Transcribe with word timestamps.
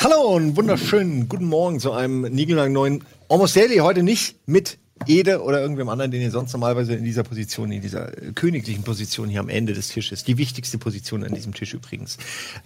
Hallo 0.00 0.34
und 0.34 0.56
wunderschönen 0.56 1.28
guten 1.28 1.44
Morgen 1.44 1.78
zu 1.78 1.92
einem 1.92 2.22
niegelnagen 2.22 2.72
neuen 2.72 3.04
Almost 3.28 3.54
Daily. 3.54 3.76
Heute 3.76 4.02
nicht 4.02 4.36
mit 4.48 4.78
Ede 5.06 5.42
oder 5.42 5.60
irgendwem 5.60 5.88
anderen, 5.88 6.10
den 6.10 6.22
ihr 6.22 6.30
sonst 6.30 6.52
normalerweise 6.52 6.94
in 6.94 7.04
dieser 7.04 7.22
Position, 7.22 7.72
in 7.72 7.80
dieser 7.80 8.16
äh, 8.16 8.32
königlichen 8.32 8.82
Position 8.82 9.28
hier 9.28 9.40
am 9.40 9.48
Ende 9.48 9.72
des 9.72 9.88
Tisches, 9.88 10.24
die 10.24 10.38
wichtigste 10.38 10.78
Position 10.78 11.24
an 11.24 11.34
diesem 11.34 11.54
Tisch 11.54 11.74
übrigens. 11.74 12.18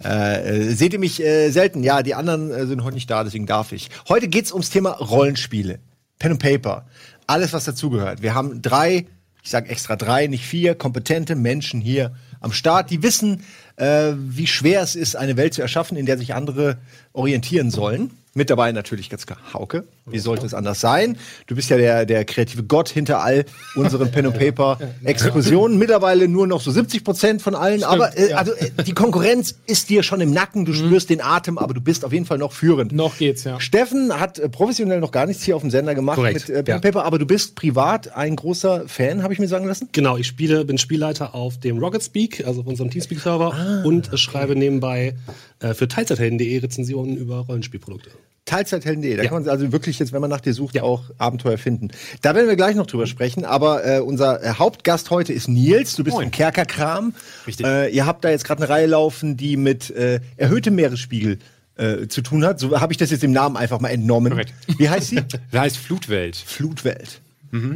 Äh, 0.03 0.69
äh, 0.69 0.73
seht 0.73 0.93
ihr 0.93 0.99
mich 0.99 1.21
äh, 1.21 1.49
selten? 1.49 1.83
Ja, 1.83 2.03
die 2.03 2.15
anderen 2.15 2.51
äh, 2.51 2.65
sind 2.65 2.83
heute 2.83 2.95
nicht 2.95 3.09
da, 3.09 3.23
deswegen 3.23 3.45
darf 3.45 3.71
ich. 3.71 3.89
Heute 4.09 4.27
geht's 4.27 4.51
ums 4.51 4.69
Thema 4.69 4.91
Rollenspiele. 4.91 5.79
Pen 6.19 6.31
and 6.31 6.41
Paper. 6.41 6.85
Alles, 7.27 7.53
was 7.53 7.65
dazugehört. 7.65 8.21
Wir 8.21 8.33
haben 8.33 8.61
drei, 8.61 9.05
ich 9.43 9.49
sage 9.49 9.69
extra 9.69 9.95
drei, 9.95 10.27
nicht 10.27 10.45
vier, 10.45 10.75
kompetente 10.75 11.35
Menschen 11.35 11.81
hier 11.81 12.15
am 12.39 12.51
Start, 12.51 12.89
die 12.89 13.03
wissen, 13.03 13.43
wie 13.77 14.47
schwer 14.47 14.81
es 14.81 14.95
ist, 14.95 15.15
eine 15.15 15.37
Welt 15.37 15.53
zu 15.53 15.61
erschaffen, 15.61 15.97
in 15.97 16.05
der 16.07 16.17
sich 16.17 16.33
andere 16.33 16.77
orientieren 17.13 17.69
sollen. 17.69 18.11
Mit 18.33 18.49
dabei 18.49 18.71
natürlich 18.71 19.09
ganz 19.09 19.25
klar 19.25 19.39
Hauke. 19.53 19.83
Wie 20.09 20.19
sollte 20.19 20.45
es 20.45 20.53
anders 20.53 20.79
sein? 20.79 21.17
Du 21.47 21.55
bist 21.55 21.69
ja 21.69 21.77
der, 21.77 22.05
der 22.05 22.23
kreative 22.25 22.63
Gott 22.63 22.89
hinter 22.89 23.21
all 23.21 23.45
unseren 23.75 24.09
Pen 24.11 24.27
and 24.27 24.37
Paper 24.37 24.79
Explosionen. 25.03 25.77
Mittlerweile 25.77 26.27
nur 26.27 26.47
noch 26.47 26.61
so 26.61 26.71
70 26.71 27.03
Prozent 27.03 27.41
von 27.41 27.55
allen. 27.55 27.83
aber 27.83 28.17
äh, 28.17 28.33
also 28.33 28.53
äh, 28.53 28.71
die 28.85 28.93
Konkurrenz 28.93 29.55
ist 29.65 29.89
dir 29.89 30.03
schon 30.03 30.21
im 30.21 30.31
Nacken. 30.31 30.65
Du 30.65 30.73
spürst 30.73 31.09
den 31.09 31.21
Atem, 31.21 31.57
aber 31.57 31.73
du 31.73 31.81
bist 31.81 32.05
auf 32.05 32.13
jeden 32.13 32.25
Fall 32.25 32.37
noch 32.37 32.53
führend. 32.53 32.91
Noch 32.93 33.17
geht's, 33.17 33.43
ja. 33.43 33.59
Steffen 33.59 34.17
hat 34.19 34.39
äh, 34.39 34.49
professionell 34.49 34.99
noch 34.99 35.11
gar 35.11 35.25
nichts 35.25 35.43
hier 35.43 35.55
auf 35.55 35.61
dem 35.61 35.71
Sender 35.71 35.93
gemacht 35.93 36.15
Korrekt, 36.15 36.47
mit 36.47 36.49
äh, 36.49 36.63
Pen 36.63 36.67
ja. 36.67 36.75
and 36.75 36.83
Paper, 36.83 37.03
aber 37.03 37.19
du 37.19 37.25
bist 37.25 37.55
privat 37.55 38.15
ein 38.15 38.35
großer 38.35 38.87
Fan, 38.87 39.23
habe 39.23 39.33
ich 39.33 39.39
mir 39.39 39.47
sagen 39.47 39.65
lassen. 39.65 39.89
Genau, 39.91 40.17
ich 40.17 40.27
spiele, 40.27 40.63
bin 40.65 40.77
Spielleiter 40.77 41.35
auf 41.35 41.59
dem 41.59 41.79
Rocket 41.79 42.03
Speak, 42.03 42.45
also 42.45 42.61
auf 42.61 42.67
unserem 42.67 42.89
Teamspeak-Server 42.89 43.83
und 43.83 44.13
äh, 44.13 44.17
schreibe 44.17 44.55
nebenbei 44.55 45.15
äh, 45.59 45.73
für 45.73 45.87
Teilzeithelden.de 45.87 46.59
Rezensionen 46.59 47.17
über 47.17 47.39
Rollenspielprodukte. 47.39 48.11
Teilzeithelden.de. 48.47 49.17
Da 49.17 49.23
kann 49.25 49.43
man 49.43 49.47
also 49.47 49.71
wirklich 49.71 49.99
jetzt, 49.99 50.13
wenn 50.13 50.21
man 50.21 50.29
nach 50.29 50.41
dir 50.41 50.53
sucht, 50.53 50.79
auch 50.81 51.03
Abenteuer 51.17 51.57
finden. 51.57 51.89
Da 52.21 52.33
werden 52.33 52.47
wir 52.47 52.55
gleich 52.55 52.75
noch 52.75 52.87
drüber 52.87 53.05
sprechen. 53.05 53.45
Aber 53.45 53.85
äh, 53.85 53.99
unser 53.99 54.43
äh, 54.43 54.53
Hauptgast 54.57 55.11
heute 55.11 55.33
ist 55.33 55.47
Nils. 55.47 55.95
Du 55.95 56.03
bist 56.03 56.15
Moin. 56.15 56.25
vom 56.25 56.31
Kerkerkram. 56.31 57.13
Richtig. 57.45 57.65
Äh, 57.65 57.89
ihr 57.89 58.05
habt 58.05 58.25
da 58.25 58.29
jetzt 58.29 58.45
gerade 58.45 58.63
eine 58.63 58.69
Reihe 58.69 58.87
laufen, 58.87 59.37
die 59.37 59.57
mit 59.57 59.91
äh, 59.91 60.21
erhöhtem 60.37 60.75
Meeresspiegel 60.75 61.39
äh, 61.75 62.07
zu 62.07 62.21
tun 62.21 62.45
hat. 62.45 62.59
So 62.59 62.79
habe 62.79 62.93
ich 62.93 62.97
das 62.97 63.11
jetzt 63.11 63.23
im 63.23 63.31
Namen 63.31 63.57
einfach 63.57 63.79
mal 63.79 63.89
entnommen. 63.89 64.31
Korrekt. 64.31 64.53
Wie 64.77 64.89
heißt 64.89 65.09
sie? 65.09 65.21
Der 65.51 65.61
heißt 65.61 65.77
Flutwelt. 65.77 66.37
Flutwelt. 66.37 67.21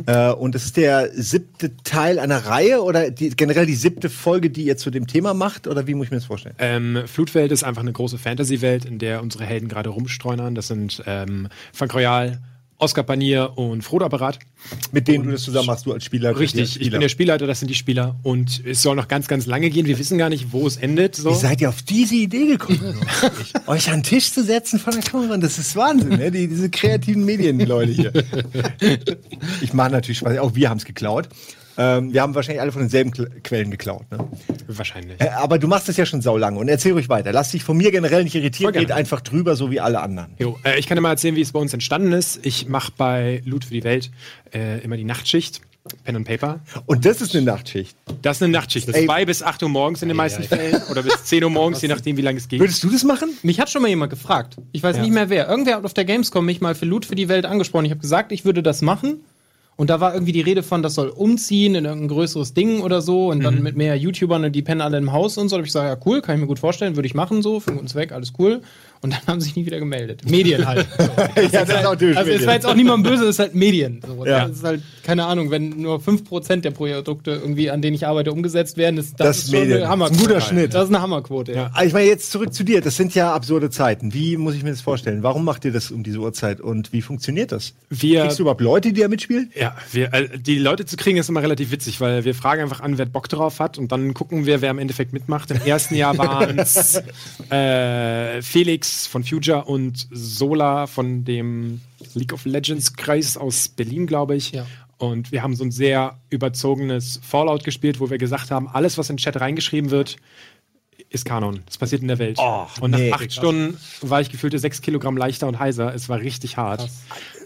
Äh, 0.05 0.31
und 0.33 0.55
das 0.55 0.66
ist 0.66 0.77
der 0.77 1.09
siebte 1.14 1.75
Teil 1.83 2.19
einer 2.19 2.45
Reihe 2.45 2.81
oder 2.81 3.11
die, 3.11 3.30
generell 3.30 3.66
die 3.66 3.75
siebte 3.75 4.09
Folge, 4.09 4.50
die 4.50 4.64
ihr 4.64 4.77
zu 4.77 4.91
dem 4.91 5.08
Thema 5.08 5.33
macht? 5.33 5.67
Oder 5.67 5.88
wie 5.88 5.94
muss 5.94 6.05
ich 6.05 6.11
mir 6.11 6.17
das 6.17 6.25
vorstellen? 6.25 6.55
Ähm, 6.59 7.03
Flutwelt 7.05 7.52
ist 7.52 7.64
einfach 7.64 7.81
eine 7.81 7.94
große 7.94 8.17
Fantasy-Welt, 8.17 8.86
in 8.86 8.99
der 8.99 9.22
unsere 9.22 9.45
Helden 9.45 9.69
gerade 9.69 9.89
rumstreunern. 9.89 10.55
Das 10.55 10.67
sind 10.67 11.02
ähm, 11.05 11.47
Frank 11.73 11.94
Royal, 11.94 12.39
Oscar 12.81 13.03
Panier 13.03 13.51
und 13.55 13.83
Frodo 13.83 14.05
Apparat. 14.05 14.39
Mit 14.91 15.07
denen 15.07 15.25
du 15.25 15.31
das 15.31 15.43
zusammen 15.43 15.67
machst, 15.67 15.85
du 15.85 15.93
als 15.93 16.03
Spieler. 16.03 16.37
Richtig, 16.37 16.61
als 16.61 16.69
ich 16.69 16.75
Spieler. 16.75 16.91
bin 16.91 17.01
der 17.01 17.09
Spielleiter, 17.09 17.47
das 17.47 17.59
sind 17.59 17.67
die 17.67 17.75
Spieler. 17.75 18.15
Und 18.23 18.63
es 18.65 18.81
soll 18.81 18.95
noch 18.95 19.07
ganz, 19.07 19.27
ganz 19.27 19.45
lange 19.45 19.69
gehen. 19.69 19.85
Wir 19.85 19.99
wissen 19.99 20.17
gar 20.17 20.29
nicht, 20.29 20.51
wo 20.51 20.65
es 20.65 20.77
endet. 20.77 21.15
So. 21.15 21.29
Wie 21.29 21.35
seid 21.35 21.61
ihr 21.61 21.69
auf 21.69 21.83
diese 21.83 22.15
Idee 22.15 22.47
gekommen? 22.47 22.95
Euch 23.67 23.89
an 23.89 23.99
den 23.99 24.03
Tisch 24.03 24.31
zu 24.31 24.43
setzen 24.43 24.79
von 24.79 24.93
der 24.93 25.03
Kamera, 25.03 25.37
das 25.37 25.59
ist 25.59 25.75
Wahnsinn, 25.75 26.17
ne? 26.17 26.31
Die, 26.31 26.47
diese 26.47 26.69
kreativen 26.69 27.23
Medien-Leute 27.23 27.91
hier. 27.91 28.13
ich 29.61 29.73
mache 29.73 29.91
natürlich 29.91 30.17
Spaß, 30.17 30.39
auch 30.39 30.55
wir 30.55 30.69
haben 30.69 30.77
es 30.77 30.85
geklaut. 30.85 31.29
Ähm, 31.81 32.13
wir 32.13 32.21
haben 32.21 32.35
wahrscheinlich 32.35 32.61
alle 32.61 32.71
von 32.71 32.81
denselben 32.81 33.11
Quellen 33.11 33.71
geklaut, 33.71 34.03
ne? 34.11 34.19
Wahrscheinlich. 34.67 35.19
Äh, 35.19 35.30
aber 35.30 35.58
du 35.58 35.67
machst 35.67 35.89
das 35.89 35.97
ja 35.97 36.05
schon 36.05 36.21
saulange 36.21 36.59
und 36.59 36.67
erzähl 36.67 36.93
ruhig 36.93 37.09
weiter. 37.09 37.31
Lass 37.31 37.52
dich 37.52 37.64
von 37.64 37.75
mir 37.75 37.92
generell 37.92 38.23
nicht 38.23 38.36
irritieren, 38.36 38.73
geht 38.73 38.92
einfach 38.92 39.21
drüber, 39.21 39.55
so 39.55 39.71
wie 39.71 39.80
alle 39.80 39.99
anderen. 40.02 40.33
Jo, 40.37 40.59
äh, 40.64 40.77
ich 40.77 40.86
kann 40.86 40.95
dir 40.95 41.02
mal 41.02 41.09
erzählen, 41.09 41.36
wie 41.36 41.41
es 41.41 41.52
bei 41.52 41.59
uns 41.59 41.73
entstanden 41.73 42.11
ist. 42.11 42.45
Ich 42.45 42.67
mache 42.67 42.91
bei 42.95 43.41
Loot 43.45 43.65
für 43.65 43.73
die 43.73 43.83
Welt 43.83 44.11
äh, 44.53 44.80
immer 44.83 44.95
die 44.95 45.03
Nachtschicht. 45.03 45.61
Pen 46.03 46.15
and 46.15 46.27
Paper. 46.27 46.59
Und 46.86 47.05
das 47.05 47.21
ist 47.21 47.36
eine 47.36 47.43
Nachtschicht. 47.43 47.97
Das 48.21 48.37
ist 48.37 48.43
eine 48.43 48.52
Nachtschicht. 48.52 48.87
Das 48.87 48.95
Ey. 48.95 49.02
ist 49.02 49.08
zwei 49.08 49.25
bis 49.25 49.41
8 49.41 49.64
Uhr 49.64 49.70
morgens 49.70 50.03
in 50.03 50.09
den 50.09 50.17
meisten 50.17 50.43
Fällen. 50.43 50.80
Oder 50.91 51.02
bis 51.02 51.23
10 51.23 51.43
Uhr 51.43 51.49
morgens, 51.49 51.81
je 51.81 51.87
nachdem, 51.87 52.17
wie 52.17 52.21
lange 52.21 52.37
es 52.37 52.47
geht. 52.47 52.59
Würdest 52.59 52.83
du 52.83 52.89
das 52.91 53.03
machen? 53.03 53.30
Mich 53.41 53.59
hat 53.59 53.71
schon 53.71 53.81
mal 53.81 53.87
jemand 53.87 54.11
gefragt. 54.11 54.58
Ich 54.73 54.83
weiß 54.83 54.97
nicht 54.99 55.11
mehr 55.11 55.31
wer. 55.31 55.49
Irgendwer 55.49 55.77
hat 55.77 55.86
auf 55.86 55.95
der 55.95 56.05
Gamescom 56.05 56.45
mich 56.45 56.61
mal 56.61 56.75
für 56.75 56.86
Loot 56.86 57.05
für 57.05 57.15
die 57.15 57.30
Welt 57.30 57.45
angesprochen. 57.45 57.86
Ich 57.86 57.91
habe 57.91 58.02
gesagt, 58.02 58.31
ich 58.31 58.45
würde 58.45 58.61
das 58.61 58.83
machen. 58.83 59.21
Und 59.81 59.89
da 59.89 59.99
war 59.99 60.14
irgendwie 60.14 60.31
die 60.31 60.42
Rede 60.42 60.61
von, 60.61 60.83
das 60.83 60.93
soll 60.93 61.09
umziehen 61.09 61.73
in 61.73 61.86
irgendein 61.86 62.09
größeres 62.09 62.53
Ding 62.53 62.81
oder 62.81 63.02
so 63.02 63.31
und 63.31 63.43
dann 63.43 63.64
mit 63.64 63.75
mehr 63.75 63.95
YouTubern 63.95 64.43
und 64.45 64.52
die 64.52 64.61
pennen 64.61 64.80
alle 64.80 64.99
im 64.99 65.11
Haus 65.11 65.39
und 65.39 65.49
so. 65.49 65.55
Da 65.55 65.61
hab 65.61 65.65
ich 65.65 65.73
gesagt, 65.73 65.89
ja 65.89 66.05
cool, 66.05 66.21
kann 66.21 66.36
ich 66.36 66.42
mir 66.42 66.45
gut 66.45 66.59
vorstellen, 66.59 66.95
würde 66.95 67.08
ich 67.08 67.15
machen 67.15 67.42
so, 67.42 67.59
für 67.59 67.69
einen 67.69 67.77
guten 67.77 67.87
Zweck, 67.87 68.11
alles 68.11 68.31
cool. 68.37 68.61
Und 69.02 69.14
dann 69.14 69.22
haben 69.28 69.42
sie 69.42 69.48
sich 69.48 69.56
nie 69.56 69.66
wieder 69.66 69.80
gemeldet. 69.80 70.30
Medien 70.30 70.67
halt. 70.67 70.86
ja, 71.52 71.66
das 71.66 71.70
ist 71.70 72.00
typisch 72.00 72.17
Also 72.17 72.32
es 72.32 72.45
war 72.45 72.54
jetzt 72.54 72.66
auch 72.67 72.76
niemand 72.76 73.04
böse, 73.04 73.23
es 73.23 73.32
ist 73.32 73.39
halt 73.39 73.56
Medien. 73.56 74.00
So. 74.06 74.26
Ja. 74.26 74.48
Das 74.48 74.58
ist 74.58 74.64
halt, 74.64 74.84
keine 75.04 75.26
Ahnung, 75.26 75.50
wenn 75.50 75.70
nur 75.82 76.00
5% 76.00 76.58
der 76.62 76.70
Produkte 76.72 77.32
irgendwie, 77.32 77.72
an 77.72 77.82
denen 77.82 77.95
ich 77.95 78.06
arbeite, 78.06 78.32
umgesetzt 78.32 78.78
werden, 78.78 78.98
ist 79.00 79.20
das, 79.20 79.28
Das 79.28 79.38
ist 79.39 79.50
schon 79.52 79.60
Medien. 79.62 79.78
eine 79.80 79.89
Hammerquote. 79.89 80.20
Ein 80.20 80.28
guter 80.28 80.42
Schnitt. 80.42 80.73
Das 80.76 80.84
ist 80.84 80.89
eine 80.89 81.02
Hammerquote, 81.02 81.54
ja. 81.54 81.72
Aber 81.73 81.84
ich 81.86 81.94
meine, 81.94 82.06
jetzt 82.08 82.32
zurück 82.32 82.54
zu 82.54 82.64
dir. 82.64 82.82
Das 82.82 82.95
sind 82.95 83.16
ja 83.16 83.34
absurde 83.34 83.72
Zeiten. 83.72 84.14
Wie 84.14 84.38
muss 84.38 84.54
ich 84.54 84.64
mir 84.64 84.70
das 84.70 84.82
vorstellen? 84.82 85.23
Warum 85.23 85.45
macht 85.45 85.66
ihr 85.66 85.72
das 85.72 85.89
um 85.89 86.04
diese 86.04 86.20
Uhrzeit 86.20 86.62
und 86.62 86.94
wie 86.94 87.02
funktioniert 87.02 87.52
das? 87.52 87.73
Wir, 87.89 88.22
Kriegst 88.22 88.38
du 88.38 88.44
überhaupt 88.44 88.62
Leute, 88.62 88.94
die 88.94 89.02
da 89.02 89.08
mitspielen? 89.08 89.50
ja, 89.56 89.76
wir, 89.92 90.14
äh, 90.14 90.30
die 90.38 90.60
Leute 90.60 90.86
zu 90.86 90.95
kriegen 90.95 91.18
ist 91.18 91.28
immer 91.28 91.42
relativ 91.42 91.72
witzig, 91.72 92.00
weil 92.02 92.23
wir 92.23 92.36
fragen 92.36 92.62
einfach 92.62 92.82
an, 92.82 93.00
wer 93.00 93.06
Bock 93.08 93.30
drauf 93.30 93.60
hat 93.60 93.80
und 93.80 93.92
dann 93.92 94.14
gucken 94.14 94.45
wir, 94.45 94.62
wer 94.62 94.70
im 94.70 94.78
Endeffekt 94.78 95.12
mitmacht. 95.12 95.50
Im 95.50 95.62
ersten 95.66 95.95
Jahr 95.95 96.16
waren 96.20 96.60
es 96.60 97.02
äh, 97.50 98.42
Felix 98.44 98.90
von 99.07 99.23
Future 99.23 99.65
und 99.65 100.07
Sola 100.11 100.87
von 100.87 101.23
dem 101.23 101.81
League 102.13 102.33
of 102.33 102.45
Legends 102.45 102.95
Kreis 102.95 103.37
aus 103.37 103.69
Berlin, 103.69 104.07
glaube 104.07 104.35
ich. 104.35 104.52
Ja. 104.52 104.65
Und 104.97 105.31
wir 105.31 105.41
haben 105.41 105.55
so 105.55 105.63
ein 105.63 105.71
sehr 105.71 106.19
überzogenes 106.29 107.19
Fallout 107.23 107.63
gespielt, 107.63 107.99
wo 107.99 108.09
wir 108.09 108.19
gesagt 108.19 108.52
haben, 108.52 108.67
alles, 108.67 108.97
was 108.97 109.09
in 109.09 109.15
den 109.15 109.19
Chat 109.19 109.39
reingeschrieben 109.41 109.89
wird, 109.89 110.17
ist 111.09 111.25
Kanon. 111.25 111.61
Das 111.65 111.77
passiert 111.77 112.02
in 112.02 112.07
der 112.07 112.19
Welt. 112.19 112.37
und 112.79 112.91
nach 112.91 112.99
nee. 112.99 113.11
acht 113.11 113.33
Stunden 113.33 113.77
war 114.02 114.21
ich 114.21 114.29
gefühlte 114.29 114.59
sechs 114.59 114.81
Kilogramm 114.81 115.17
leichter 115.17 115.47
und 115.47 115.59
heiser. 115.59 115.93
Es 115.93 116.08
war 116.08 116.19
richtig 116.19 116.58
hart. 116.58 116.89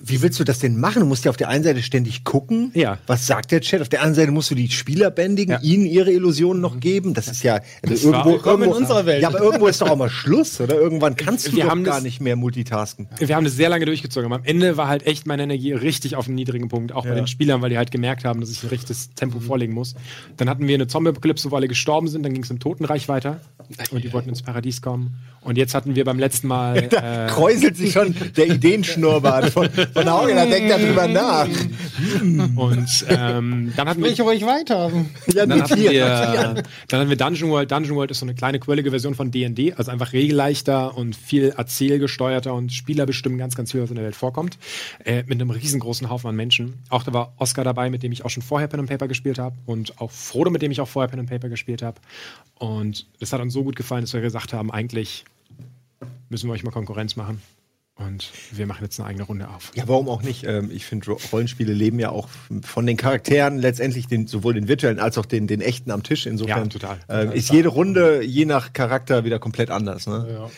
Wie 0.08 0.22
willst 0.22 0.40
du 0.40 0.44
das 0.44 0.60
denn 0.60 0.80
machen? 0.80 1.00
Du 1.00 1.06
musst 1.08 1.26
ja 1.26 1.32
auf 1.32 1.38
der 1.38 1.50
einen 1.50 1.64
Seite 1.64 1.82
ständig 1.82 2.24
gucken. 2.24 2.70
Ja. 2.76 3.00
Was 3.08 3.26
sagt 3.26 3.52
der 3.52 3.62
Chat? 3.62 3.82
Auf 3.82 3.90
der 3.90 4.02
anderen 4.02 4.16
Seite 4.16 4.32
musst 4.32 4.52
du 4.52 4.56
die 4.56 4.70
Spieler 4.70 5.10
bändigen, 5.10 5.54
Ja. 5.54 5.62
ihnen 5.62 5.86
ihre 5.88 6.12
Illusionen 6.12 6.62
noch 6.62 6.80
geben. 6.80 7.14
Das 7.16 7.28
ist 7.28 7.42
ja 7.44 7.60
also 7.82 8.12
war- 8.12 8.20
irgendwo, 8.20 8.32
Willkommen 8.36 8.64
in 8.64 8.70
irgendwo 8.70 8.78
unserer 8.82 9.06
Welt. 9.08 9.22
Ja, 9.24 9.30
aber 9.30 9.40
irgendwo 9.42 9.68
ist 9.68 9.82
doch 9.82 9.90
auch 9.90 9.96
mal 9.96 10.10
Schluss, 10.10 10.62
oder? 10.62 10.76
Irgendwann 10.76 11.16
kannst 11.16 11.48
du 11.48 11.56
Wir 11.56 11.64
doch 11.64 11.72
haben 11.72 11.84
gar 11.84 11.96
das- 11.96 12.04
nicht 12.04 12.22
mehr 12.22 12.36
multitasken. 12.36 13.08
Wir 13.18 13.36
haben 13.36 13.46
das 13.46 13.56
sehr 13.56 13.70
lange 13.70 13.86
durchgezogen, 13.86 14.26
aber 14.28 14.36
am 14.36 14.44
Ende 14.46 14.78
war 14.78 14.88
halt 14.88 15.08
echt 15.08 15.26
meine 15.26 15.42
Energie 15.44 15.72
richtig 15.74 16.16
auf 16.16 16.28
einem 16.28 16.36
niedrigen 16.36 16.68
Punkt, 16.70 16.92
auch 16.92 17.04
bei 17.06 17.16
den 17.16 17.26
Spielern, 17.28 17.62
weil 17.64 17.72
die 17.72 17.78
halt 17.78 17.90
gemerkt 17.92 18.26
haben, 18.26 18.42
dass 18.42 18.52
ich 18.52 18.62
ein 18.64 18.70
richtiges 18.70 19.10
Tempo 19.16 19.40
vorlegen 19.40 19.74
muss. 19.74 19.96
Dann 20.38 20.50
hatten 20.50 20.68
wir 20.68 20.76
eine 20.76 20.86
Zombie-Apokalypse, 20.88 21.50
wo 21.50 21.56
alle 21.56 21.68
gestorben 21.68 22.08
sind, 22.08 22.24
dann 22.24 22.34
ging 22.34 22.44
es 22.44 22.52
im 22.52 22.60
Totenreich 22.60 23.08
weiter 23.08 23.40
und 23.92 24.04
die 24.04 24.14
wollten 24.14 24.30
ins 24.30 24.44
Paradies 24.44 24.82
kommen. 24.82 25.16
Und 25.42 25.58
jetzt 25.58 25.74
hatten 25.76 25.96
wir 25.96 26.06
beim 26.06 26.20
letzten 26.20 26.48
Mal 26.48 26.88
Da 26.90 27.26
äh, 27.26 27.28
kräuselt 27.30 27.78
sich 27.78 27.92
schon 27.94 28.16
der 28.36 28.48
Ideenschnurrbart 28.48 29.50
von, 29.52 29.70
von 29.96 30.10
Haugen, 30.10 30.36
da 30.36 30.46
denkt 30.46 30.70
er 30.70 30.78
drüber 30.78 31.08
nach. 31.10 31.48
und 31.48 33.06
ähm, 33.08 33.74
dann 33.76 33.88
hatten 33.88 34.04
wir 34.04 34.12
Sprich 34.12 34.22
ruhig 34.22 34.46
weiter. 34.46 34.92
Ja, 35.34 35.46
Dann 35.46 35.62
hatten, 35.64 35.80
wir, 35.80 36.64
dann 36.88 37.00
hatten 37.00 37.10
wir 37.10 37.16
Dungeon 37.16 37.50
World. 37.50 37.72
Dungeon 37.72 37.96
World 37.96 38.12
ist 38.12 38.20
so 38.20 38.26
eine 38.26 38.36
kleine 38.36 38.60
quirlige 38.60 38.90
Version 38.90 39.16
von 39.16 39.32
D&D, 39.32 39.74
also 39.74 39.92
einfach 39.92 40.12
regelleichter 40.12 40.98
und 40.98 41.16
viel 41.16 41.54
erzählgesteuerter 41.56 42.54
und 42.54 42.74
Spieler 42.74 43.06
bestimmen 43.06 43.38
ganz, 43.38 43.56
ganz 43.56 43.72
viel, 43.72 43.82
was 43.82 43.90
in 43.90 43.96
der 43.96 44.04
Welt 44.04 44.16
vorkommt. 44.16 44.58
Äh, 45.06 45.24
mit 45.24 45.34
einem 45.34 45.50
riesengroßen 45.50 46.10
Haufen 46.10 46.30
an 46.30 46.36
Menschen. 46.36 46.74
Auch 46.90 47.04
da 47.04 47.14
war 47.14 47.34
Oscar 47.38 47.64
dabei, 47.64 47.90
mit 47.90 48.04
dem 48.04 48.12
ich 48.12 48.26
auch 48.26 48.30
schon 48.30 48.44
vorher 48.44 48.68
Pen 48.68 48.82
and 48.82 48.90
Paper 48.90 49.08
gespielt 49.08 49.40
habe 49.40 49.56
und 49.66 50.00
auch 50.02 50.12
Frodo, 50.12 50.50
mit 50.50 50.62
dem 50.62 50.72
ich 50.72 50.82
auch 50.82 50.90
vorher 50.90 51.10
Pen 51.10 51.22
and 51.22 51.30
Paper 51.30 51.48
gespielt 51.48 51.82
habe. 51.82 52.02
Und 52.60 53.06
das 53.20 53.32
hat 53.32 53.40
uns 53.40 53.54
so 53.54 53.64
gut 53.64 53.76
gefallen, 53.78 54.02
dass 54.02 54.14
wir 54.14 54.22
gesagt 54.22 54.52
haben, 54.52 54.72
eigentlich 54.72 55.24
müssen 56.30 56.50
wir 56.50 56.54
euch 56.54 56.64
mal 56.64 56.72
Konkurrenz 56.72 57.16
machen. 57.16 57.42
Und 57.98 58.30
wir 58.52 58.68
machen 58.68 58.84
jetzt 58.84 59.00
eine 59.00 59.08
eigene 59.08 59.24
Runde 59.24 59.48
auf. 59.48 59.72
Ja, 59.74 59.88
warum 59.88 60.10
auch 60.10 60.22
nicht? 60.22 60.44
Ähm, 60.44 60.70
ich 60.70 60.86
finde, 60.86 61.12
Ro- 61.12 61.20
Rollenspiele 61.32 61.72
leben 61.72 61.98
ja 61.98 62.10
auch 62.10 62.28
von 62.64 62.86
den 62.86 62.98
Charakteren 62.98 63.58
letztendlich 63.58 64.08
den, 64.08 64.28
sowohl 64.28 64.54
den 64.54 64.68
virtuellen 64.68 65.00
als 65.00 65.18
auch 65.18 65.26
den, 65.26 65.48
den 65.48 65.62
echten 65.62 65.92
am 65.92 66.04
Tisch. 66.04 66.26
Insofern 66.26 66.64
Ja, 66.64 66.70
total. 66.70 66.98
ähm, 67.08 67.32
ist 67.32 67.52
jede 67.52 67.70
Runde 67.70 68.22
je 68.22 68.44
nach 68.46 68.74
Charakter 68.74 69.24
wieder 69.24 69.40
komplett 69.40 69.70
anders. 69.72 70.08
Ne? 70.08 70.50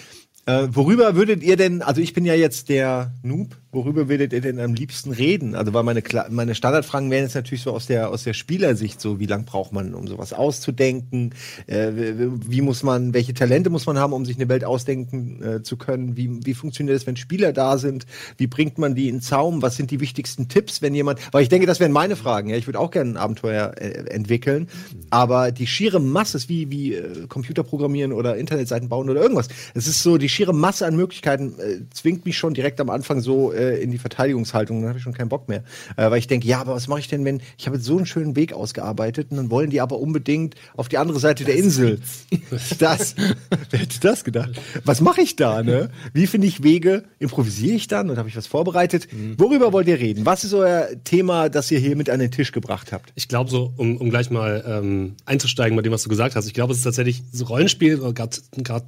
Äh, 0.48 0.68
worüber 0.72 1.16
würdet 1.16 1.44
ihr 1.44 1.58
denn, 1.58 1.84
also 1.84 2.02
ich 2.02 2.14
bin 2.14 2.26
ja 2.26 2.34
jetzt 2.34 2.70
der 2.70 3.12
Noob, 3.22 3.56
worüber 3.78 4.10
würdet 4.10 4.34
ihr 4.34 4.42
denn 4.42 4.60
am 4.60 4.74
liebsten 4.74 5.12
reden? 5.12 5.56
Also, 5.56 5.74
weil 5.74 5.84
meine, 5.84 6.02
meine 6.30 6.56
Standardfragen 6.56 7.12
wären 7.12 7.24
jetzt 7.24 7.36
natürlich 7.36 7.62
so 7.62 7.72
aus 7.72 7.86
der, 7.86 8.10
aus 8.10 8.24
der 8.24 8.34
Spielersicht 8.34 9.00
so, 9.00 9.20
wie 9.20 9.28
lange 9.28 9.44
braucht 9.44 9.72
man, 9.72 9.94
um 9.94 10.08
sowas 10.08 10.34
auszudenken? 10.34 11.34
Äh, 11.68 11.92
wie, 11.94 12.62
muss 12.62 12.82
man, 12.84 13.14
welche 13.14 13.34
Talente 13.34 13.70
muss 13.70 13.86
man 13.86 14.00
haben, 14.00 14.14
um 14.14 14.26
sich 14.26 14.38
eine 14.38 14.50
Welt 14.50 14.66
ausdenken 14.66 15.44
äh, 15.44 15.64
zu 15.64 15.78
können? 15.78 16.18
Wie, 16.18 16.46
wie 16.46 16.56
funktioniert 16.56 16.98
es, 16.98 17.06
wenn 17.06 17.16
Spieler 17.16 17.54
da 17.54 17.78
sind? 17.78 18.06
Wie 18.38 18.48
bringt 18.48 18.80
man 18.80 18.96
die 18.96 19.10
in 19.10 19.22
Zaum? 19.22 19.62
Was 19.62 19.76
sind 19.76 19.92
die 19.92 20.00
wichtigsten 20.00 20.48
Tipps, 20.48 20.82
wenn 20.82 20.96
jemand, 20.96 21.20
weil 21.32 21.44
ich 21.44 21.50
denke, 21.50 21.68
das 21.68 21.80
wären 21.80 21.92
meine 21.92 22.16
Fragen, 22.16 22.50
ja. 22.50 22.58
Ich 22.58 22.68
würde 22.68 22.80
auch 22.80 22.92
gerne 22.92 23.12
ein 23.12 23.18
Abenteuer 23.18 23.74
äh, 23.78 24.10
entwickeln, 24.10 24.68
aber 25.12 25.52
die 25.52 25.68
schiere 25.68 26.00
Masse 26.00 26.38
ist 26.38 26.50
wie, 26.50 26.72
wie 26.72 26.96
äh, 26.96 27.28
Computer 27.28 27.64
programmieren 27.64 28.12
oder 28.12 28.38
Internetseiten 28.38 28.90
bauen 28.90 29.10
oder 29.10 29.22
irgendwas. 29.22 29.50
Es 29.76 29.88
ist 29.88 30.02
so, 30.02 30.18
die 30.18 30.30
schiere 30.30 30.54
Masse 30.54 30.88
an 30.88 30.96
Möglichkeiten 30.96 31.54
äh, 31.60 31.82
zwingt 31.94 32.26
mich 32.26 32.38
schon 32.38 32.56
direkt 32.56 32.82
am 32.82 32.90
Anfang 32.90 33.22
so 33.22 33.54
äh, 33.54 33.67
in 33.76 33.92
die 33.92 33.98
Verteidigungshaltung, 33.98 34.82
dann 34.82 34.90
habe 34.90 35.00
ich 35.00 35.04
schon 35.04 35.14
keinen 35.14 35.30
Bock 35.30 35.50
mehr. 35.50 35.64
Äh, 35.96 36.10
weil 36.10 36.20
ich 36.20 36.28
denke, 36.28 36.48
ja, 36.48 36.60
aber 36.60 36.76
was 36.76 36.88
mache 36.88 37.00
ich 37.00 37.08
denn, 37.08 37.26
wenn 37.26 37.42
ich 37.58 37.68
habe 37.68 37.78
jetzt 37.78 37.86
so 37.86 37.98
einen 37.98 38.06
schönen 38.06 38.36
Weg 38.36 38.54
ausgearbeitet 38.54 39.28
und 39.32 39.38
dann 39.38 39.52
wollen 39.52 39.70
die 39.70 39.82
aber 39.82 40.00
unbedingt 40.00 40.56
auf 40.76 40.90
die 40.90 40.98
andere 40.98 41.20
Seite 41.20 41.44
der 41.44 41.56
Insel. 41.56 42.00
Das, 42.80 43.16
wer 43.70 43.80
hätte 43.80 44.00
das 44.00 44.24
gedacht? 44.24 44.52
Was 44.84 45.02
mache 45.02 45.22
ich 45.22 45.36
da, 45.36 45.64
ne? 45.64 45.90
Wie 46.14 46.28
finde 46.28 46.48
ich 46.48 46.64
Wege? 46.64 47.04
Improvisiere 47.20 47.76
ich 47.76 47.88
dann 47.88 48.10
oder 48.10 48.20
habe 48.20 48.30
ich 48.30 48.38
was 48.38 48.48
vorbereitet? 48.48 49.08
Worüber 49.38 49.74
wollt 49.74 49.88
ihr 49.88 50.00
reden? 50.00 50.26
Was 50.26 50.44
ist 50.44 50.54
euer 50.54 50.88
Thema, 51.04 51.50
das 51.50 51.72
ihr 51.72 51.80
hier 51.80 51.96
mit 51.96 52.10
an 52.10 52.20
den 52.20 52.32
Tisch 52.32 52.52
gebracht 52.52 52.92
habt? 52.92 53.12
Ich 53.16 53.28
glaube 53.28 53.50
so, 53.50 53.74
um, 53.78 53.98
um 53.98 54.10
gleich 54.10 54.30
mal 54.30 54.64
ähm, 54.68 55.16
einzusteigen 55.26 55.76
bei 55.76 55.82
dem, 55.82 55.92
was 55.92 56.04
du 56.04 56.10
gesagt 56.10 56.36
hast, 56.36 56.48
ich 56.48 56.54
glaube, 56.54 56.72
es 56.72 56.80
ist 56.80 56.84
tatsächlich 56.84 57.24
so 57.32 57.46
Rollenspiel, 57.46 57.98
gerade 58.14 58.38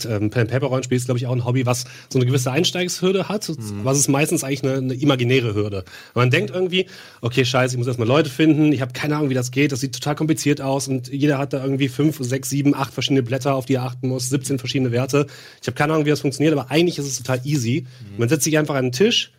ähm, 0.08 0.30
Pen 0.30 0.48
Paper 0.48 0.68
Rollenspiel 0.68 0.98
ist, 0.98 1.06
glaube 1.06 1.18
ich, 1.18 1.28
auch 1.28 1.34
ein 1.34 1.46
Hobby, 1.46 1.66
was 1.66 1.86
so 2.10 2.20
eine 2.20 2.26
gewisse 2.26 2.52
Einsteigshürde 2.52 3.30
hat, 3.30 3.52
was 3.84 3.98
ist 3.98 4.08
meistens 4.08 4.44
eigentlich 4.44 4.59
eine, 4.64 4.76
eine 4.76 4.94
imaginäre 4.94 5.54
Hürde. 5.54 5.84
Man 6.16 6.30
denkt 6.30 6.52
irgendwie, 6.52 6.86
okay, 7.22 7.46
scheiße, 7.46 7.76
ich 7.76 7.78
muss 7.78 7.88
erstmal 7.88 8.08
Leute 8.08 8.30
finden, 8.30 8.72
ich 8.72 8.82
habe 8.82 8.94
keine 8.94 9.16
Ahnung, 9.16 9.30
wie 9.30 9.36
das 9.36 9.52
geht, 9.52 9.72
das 9.72 9.80
sieht 9.80 9.94
total 9.94 10.16
kompliziert 10.16 10.62
aus 10.62 10.88
und 10.88 11.08
jeder 11.08 11.38
hat 11.38 11.54
da 11.54 11.64
irgendwie 11.64 11.90
fünf, 11.90 12.18
sechs, 12.20 12.50
sieben, 12.50 12.76
acht 12.76 12.94
verschiedene 12.94 13.24
Blätter, 13.24 13.56
auf 13.56 13.66
die 13.66 13.76
er 13.76 13.84
achten 13.84 14.08
muss, 14.08 14.30
17 14.30 14.60
verschiedene 14.60 14.92
Werte. 14.92 15.28
Ich 15.62 15.68
habe 15.68 15.76
keine 15.76 15.94
Ahnung, 15.94 16.06
wie 16.06 16.10
das 16.12 16.22
funktioniert, 16.22 16.58
aber 16.58 16.72
eigentlich 16.72 16.98
ist 16.98 17.06
es 17.06 17.18
total 17.18 17.42
easy. 17.46 17.86
Man 18.18 18.30
setzt 18.30 18.44
sich 18.44 18.58
einfach 18.58 18.76
an 18.76 18.86
den 18.86 18.92
Tisch, 18.92 19.32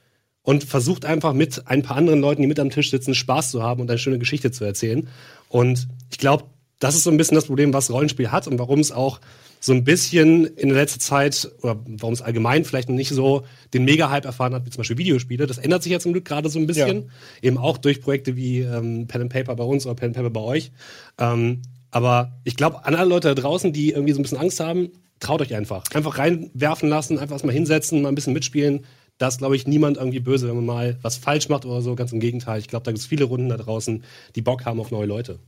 und 0.43 0.65
versucht 0.65 1.05
einfach 1.05 1.33
mit 1.33 1.67
ein 1.67 1.83
paar 1.83 1.97
anderen 1.97 2.21
Leuten, 2.21 2.43
die 2.43 2.49
mit 2.49 2.59
am 2.59 2.71
Tisch 2.71 2.91
sitzen, 2.91 3.15
Spaß 3.15 3.51
zu 3.51 3.63
haben 3.63 3.81
und 3.81 3.91
eine 3.91 3.99
schöne 3.99 4.19
Geschichte 4.19 4.51
zu 4.51 4.65
erzählen. 4.65 5.09
Und 5.49 5.89
ich 6.11 6.19
glaube, 6.19 6.45
das 6.79 6.95
ist 6.95 7.05
so 7.05 7.11
ein 7.11 7.17
bisschen 7.17 7.35
das 7.35 7.47
Problem, 7.47 7.75
was 7.75 7.91
Rollenspiel 7.91 8.33
hat 8.33 8.49
und 8.49 8.59
warum 8.59 8.81
es 8.81 8.91
auch 8.91 9.21
so 9.61 9.73
ein 9.73 9.85
bisschen 9.85 10.47
in 10.47 10.71
der 10.71 10.79
letzten 10.79 11.01
Zeit 11.01 11.51
oder 11.61 11.79
warum 11.87 12.15
es 12.15 12.23
allgemein 12.23 12.65
vielleicht 12.65 12.89
noch 12.89 12.97
nicht 12.97 13.11
so 13.11 13.45
den 13.75 13.85
Mega-Hype 13.85 14.25
erfahren 14.25 14.55
hat, 14.55 14.65
wie 14.65 14.71
zum 14.71 14.79
Beispiel 14.79 14.99
Videospiele. 14.99 15.47
Das 15.47 15.59
ändert 15.59 15.83
sich 15.83 15.93
ja 15.93 16.01
zum 16.01 16.13
Glück 16.13 16.25
gerade 16.25 16.49
so 16.49 16.59
ein 16.59 16.67
bisschen. 16.67 17.11
Eben 17.43 17.59
auch 17.59 17.77
durch 17.77 18.01
Projekte 18.01 18.37
wie 18.37 18.61
ähm, 18.61 19.07
Pen 19.07 19.23
and 19.23 19.33
Paper 19.33 19.55
bei 19.55 19.65
uns 19.65 19.85
oder 19.85 19.95
Pen 19.95 20.09
and 20.09 20.17
Paper 20.17 20.31
bei 20.31 20.41
euch. 20.41 20.73
Ähm, 21.19 21.61
aber 21.91 22.39
ich 22.45 22.57
glaube, 22.57 22.87
an 22.87 22.95
alle 22.95 23.09
Leute 23.09 23.29
da 23.29 23.35
draußen, 23.35 23.73
die 23.73 23.91
irgendwie 23.91 24.13
so 24.13 24.21
ein 24.21 24.23
bisschen 24.23 24.39
Angst 24.39 24.61
haben, 24.61 24.91
traut 25.19 25.43
euch 25.43 25.55
einfach. 25.55 25.85
Einfach 25.93 26.19
reinwerfen 26.19 26.89
lassen, 26.89 27.19
einfach 27.19 27.35
erstmal 27.35 27.55
hinsetzen, 27.55 28.03
mal 28.03 28.09
ein 28.09 28.15
bisschen 28.15 28.33
mitspielen. 28.33 28.85
Da 29.21 29.29
ist, 29.29 29.37
glaube 29.37 29.55
ich, 29.55 29.67
niemand 29.67 29.99
irgendwie 29.99 30.21
böse, 30.21 30.49
wenn 30.49 30.57
man 30.57 30.65
mal 30.65 30.97
was 31.03 31.19
falsch 31.19 31.51
macht 31.51 31.67
oder 31.67 31.83
so. 31.83 31.95
Ganz 31.95 32.11
im 32.11 32.21
Gegenteil. 32.21 32.59
Ich 32.59 32.69
glaube, 32.69 32.85
da 32.85 32.91
gibt 32.91 33.01
es 33.01 33.07
viele 33.07 33.25
Runden 33.27 33.51
da 33.51 33.59
draußen, 33.59 34.03
die 34.35 34.41
Bock 34.41 34.65
haben 34.65 34.81
auf 34.81 34.91
neue 34.91 35.05
Leute. 35.05 35.39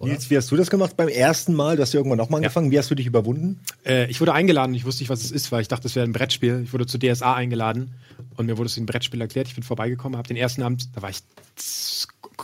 Oder? 0.00 0.10
Nils, 0.10 0.30
wie 0.30 0.36
hast 0.36 0.50
du 0.50 0.56
das 0.56 0.68
gemacht 0.68 0.96
beim 0.96 1.06
ersten 1.06 1.54
Mal? 1.54 1.76
Du 1.76 1.82
hast 1.82 1.92
ja 1.92 2.00
irgendwann 2.00 2.18
nochmal 2.18 2.38
angefangen. 2.38 2.72
Wie 2.72 2.78
hast 2.78 2.90
du 2.90 2.96
dich 2.96 3.06
überwunden? 3.06 3.60
Äh, 3.86 4.10
ich 4.10 4.20
wurde 4.20 4.32
eingeladen, 4.32 4.74
ich 4.74 4.84
wusste 4.84 5.04
nicht, 5.04 5.10
was 5.10 5.22
es 5.22 5.30
ist, 5.30 5.52
weil 5.52 5.62
ich 5.62 5.68
dachte, 5.68 5.86
es 5.86 5.94
wäre 5.94 6.04
ein 6.04 6.12
Brettspiel. 6.12 6.62
Ich 6.64 6.72
wurde 6.72 6.86
zu 6.86 6.98
DSA 6.98 7.34
eingeladen 7.34 7.94
und 8.40 8.46
mir 8.46 8.58
wurde 8.58 8.66
es 8.66 8.76
wie 8.76 8.80
ein 8.80 8.86
Brettspiel 8.86 9.20
erklärt. 9.20 9.46
Ich 9.48 9.54
bin 9.54 9.62
vorbeigekommen, 9.62 10.16
habe 10.18 10.26
den 10.26 10.36
ersten 10.36 10.62
Abend, 10.62 10.88
da 10.96 11.02
war 11.02 11.10
ich 11.10 11.18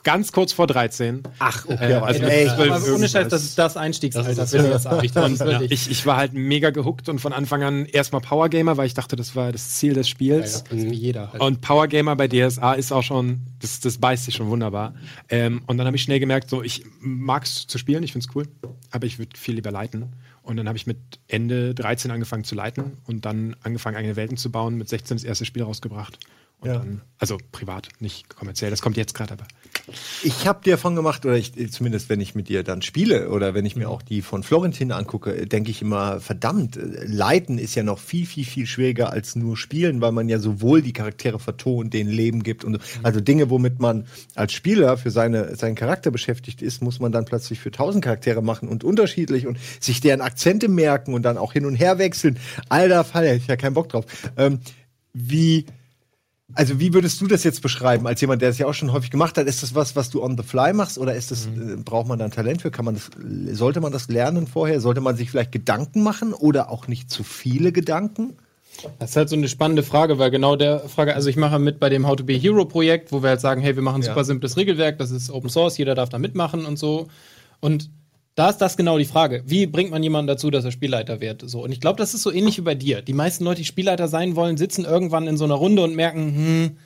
ganz 0.03 0.31
kurz 0.31 0.53
vor 0.53 0.67
13. 0.67 1.23
Ach, 1.39 1.65
okay. 1.67 1.93
Äh, 1.93 1.95
also 1.95 2.23
ey, 2.23 2.49
Aber 2.49 2.95
ohne. 2.95 3.09
Scheiß, 3.09 3.29
das 3.29 3.43
ist 3.45 3.59
das 3.59 3.77
Einstiegsalter. 3.77 4.35
Das 4.35 4.53
ist- 4.53 4.63
das 4.63 4.85
ja. 4.85 5.29
Das 5.29 5.39
Ja. 5.39 5.61
Ich, 5.63 5.91
ich 5.91 6.05
war 6.07 6.19
halt 6.19 6.35
mega 6.35 6.69
gehuckt 6.71 7.09
und 7.09 7.19
von 7.19 7.33
Anfang 7.33 7.63
an 7.63 7.87
erstmal 7.87 8.21
Power 8.21 8.49
Gamer, 8.51 8.77
weil 8.77 8.87
ich 8.87 8.95
dachte, 8.95 9.17
das 9.17 9.35
war 9.35 9.53
das 9.53 9.71
Ziel 9.71 9.95
des 9.95 10.09
Spiels. 10.09 10.65
Ist 10.71 10.73
wie 10.73 10.95
jeder. 10.95 11.33
Halt. 11.33 11.41
Und 11.43 11.61
Power 11.63 11.89
Gamer 11.89 12.15
bei 12.15 12.29
DSA 12.29 12.75
ist 12.75 12.93
auch 12.93 13.03
schon, 13.03 13.41
das, 13.61 13.81
das 13.81 13.97
beißt 13.99 14.27
sich 14.27 14.35
schon 14.35 14.49
wunderbar. 14.49 14.95
Ähm, 15.31 15.63
und 15.67 15.79
dann 15.79 15.87
habe 15.87 15.97
ich 15.97 16.03
schnell 16.03 16.21
gemerkt, 16.21 16.51
so 16.51 16.63
ich 16.63 16.85
mag 17.01 17.45
es 17.45 17.67
zu 17.67 17.79
spielen, 17.79 18.03
ich 18.03 18.13
finde 18.13 18.27
es 18.29 18.35
cool, 18.37 18.47
aber 18.91 19.07
ich 19.07 19.19
würde 19.19 19.37
viel 19.37 19.55
lieber 19.55 19.71
leiten. 19.71 20.13
Und 20.47 20.57
dann 20.57 20.69
habe 20.69 20.79
ich 20.79 20.87
mit 20.87 20.99
Ende 21.27 21.75
13 21.75 22.13
angefangen 22.13 22.45
zu 22.45 22.55
leiten 22.55 22.99
und 23.05 23.25
dann 23.25 23.57
angefangen, 23.65 23.97
eigene 23.97 24.15
Welten 24.15 24.37
zu 24.37 24.53
bauen, 24.53 24.77
mit 24.77 24.89
16 24.89 25.17
das 25.17 25.25
erste 25.25 25.45
Spiel 25.45 25.65
rausgebracht. 25.65 26.21
Ja. 26.65 26.79
dann, 26.79 27.03
also 27.19 27.39
privat, 27.53 27.89
nicht 28.01 28.29
kommerziell, 28.35 28.71
das 28.71 28.81
kommt 28.83 28.97
jetzt 28.97 29.15
gerade 29.15 29.35
aber. 29.35 29.47
Ich 30.25 30.49
habe 30.49 30.65
dir 30.65 30.73
davon 30.73 30.97
gemacht, 30.97 31.25
oder 31.25 31.37
ich, 31.37 31.53
zumindest 31.71 32.09
wenn 32.09 32.21
ich 32.21 32.35
mit 32.35 32.49
dir 32.49 32.65
dann 32.65 32.83
spiele 32.83 33.31
oder 33.31 33.55
wenn 33.55 33.65
ich 33.65 33.77
mir 33.77 33.89
auch 33.89 34.03
die 34.03 34.21
von 34.21 34.43
Florentin 34.43 34.91
angucke, 34.91 35.47
denke 35.47 35.71
ich 35.71 35.81
immer, 35.81 36.19
verdammt, 36.19 36.77
äh, 36.77 37.05
Leiten 37.07 37.59
ist 37.59 37.77
ja 37.77 37.85
noch 37.85 38.01
viel, 38.01 38.27
viel, 38.27 38.45
viel 38.45 38.67
schwieriger 38.67 39.13
als 39.13 39.37
nur 39.37 39.57
spielen, 39.57 40.01
weil 40.01 40.11
man 40.11 40.29
ja 40.29 40.41
sowohl 40.41 40.83
die 40.83 40.93
Charaktere 40.93 41.39
vertont, 41.39 41.95
denen 41.95 42.11
Leben 42.11 42.43
gibt 42.43 42.65
und 42.65 42.75
so. 42.75 42.81
also 43.05 43.21
Dinge, 43.21 43.49
womit 43.49 43.79
man 43.79 44.07
als 44.35 44.53
Spieler 44.53 44.97
für 44.97 45.13
seine, 45.13 45.55
seinen 45.55 45.77
Charakter 45.77 46.11
beschäftigt 46.11 46.63
ist, 46.63 46.83
muss 46.83 46.99
man 46.99 47.13
dann 47.13 47.25
plötzlich 47.25 47.61
für 47.61 47.71
tausend 47.71 48.03
Charaktere 48.03 48.43
machen 48.43 48.69
und 48.69 48.83
unterschiedlich 48.83 49.47
und 49.47 49.59
sich 49.79 50.01
deren 50.01 50.21
Akzente 50.21 50.69
merken 50.69 51.15
und 51.15 51.23
dann 51.23 51.39
auch 51.39 51.53
hin 51.53 51.65
und 51.65 51.77
her 51.77 51.99
wechseln. 51.99 52.39
Alter 52.69 53.05
Fall, 53.05 53.27
hätte 53.27 53.37
ich 53.37 53.47
ja 53.47 53.57
keinen 53.57 53.75
Bock 53.75 53.91
drauf. 53.91 54.07
Ähm, 54.37 54.61
wie 55.13 55.67
also 56.55 56.79
wie 56.79 56.95
würdest 56.95 57.21
du 57.21 57.27
das 57.27 57.43
jetzt 57.45 57.61
beschreiben, 57.61 58.07
als 58.07 58.21
jemand, 58.21 58.41
der 58.41 58.51
das 58.51 58.59
ja 58.59 58.67
auch 58.67 58.75
schon 58.75 58.93
häufig 58.93 59.11
gemacht 59.11 59.37
hat? 59.37 59.47
Ist 59.47 59.63
das 59.63 59.75
was, 59.75 59.97
was 59.97 60.11
du 60.11 60.23
on 60.23 60.37
the 60.37 60.45
fly 60.45 60.73
machst 60.73 60.99
oder 60.99 61.15
ist 61.15 61.31
das, 61.31 61.47
äh, 61.47 61.77
braucht 61.77 62.07
man 62.07 62.19
da 62.19 62.25
ein 62.27 62.31
Talent 62.31 62.63
für? 62.63 62.71
Kann 62.71 62.85
man 62.85 62.95
das, 62.95 63.11
sollte 63.59 63.81
man 63.81 63.93
das 63.93 64.09
lernen 64.09 64.47
vorher? 64.47 64.81
Sollte 64.81 65.01
man 65.01 65.17
sich 65.17 65.31
vielleicht 65.31 65.53
Gedanken 65.53 66.03
machen 66.03 66.33
oder 66.33 66.71
auch 66.71 66.87
nicht 66.89 67.11
zu 67.11 67.25
viele 67.25 67.73
Gedanken? 67.73 68.37
Das 68.99 69.11
ist 69.11 69.17
halt 69.17 69.29
so 69.29 69.37
eine 69.37 69.49
spannende 69.49 69.83
Frage, 69.83 70.19
weil 70.19 70.31
genau 70.31 70.55
der 70.55 70.81
Frage, 70.81 71.15
also 71.15 71.29
ich 71.29 71.37
mache 71.37 71.59
mit 71.59 71.81
bei 71.81 71.89
dem 71.89 72.07
How 72.07 72.15
to 72.15 72.25
be 72.25 72.35
a 72.35 72.39
Hero 72.39 72.65
Projekt, 72.67 73.11
wo 73.11 73.23
wir 73.23 73.31
halt 73.31 73.41
sagen, 73.41 73.61
hey, 73.63 73.75
wir 73.75 73.83
machen 73.83 74.03
ein 74.03 74.07
Ja. 74.07 74.11
super 74.13 74.25
simples 74.25 74.57
Regelwerk, 74.57 74.99
das 74.99 75.11
ist 75.11 75.31
Open 75.31 75.49
Source, 75.51 75.79
jeder 75.79 75.95
darf 75.95 76.11
da 76.11 76.19
mitmachen 76.19 76.65
und 76.67 76.79
so. 76.79 77.09
Und 77.61 77.91
da 78.37 78.51
ist 78.51 78.59
das 78.59 78.77
genau 78.77 78.99
die 78.99 79.07
Frage. 79.07 79.43
Wie 79.47 79.67
bringt 79.67 79.91
man 79.91 80.03
jemanden 80.03 80.29
dazu, 80.29 80.51
dass 80.51 80.65
er 80.65 80.71
Spielleiter 80.71 81.21
wird? 81.21 81.43
So. 81.49 81.65
Und 81.65 81.73
ich 81.73 81.81
glaube, 81.81 81.97
das 81.97 82.13
ist 82.13 82.23
so 82.23 82.31
ähnlich 82.31 82.59
wie 82.59 82.63
bei 82.63 82.75
dir. 82.75 83.01
Die 83.01 83.15
meisten 83.15 83.45
Leute, 83.45 83.63
die 83.63 83.65
Spielleiter 83.65 84.09
sein 84.09 84.37
wollen, 84.37 84.59
sitzen 84.59 84.85
irgendwann 84.85 85.27
in 85.27 85.39
so 85.39 85.45
einer 85.45 85.55
Runde 85.55 85.83
und 85.83 85.97
merken, 85.97 86.35
hm, 86.37 86.77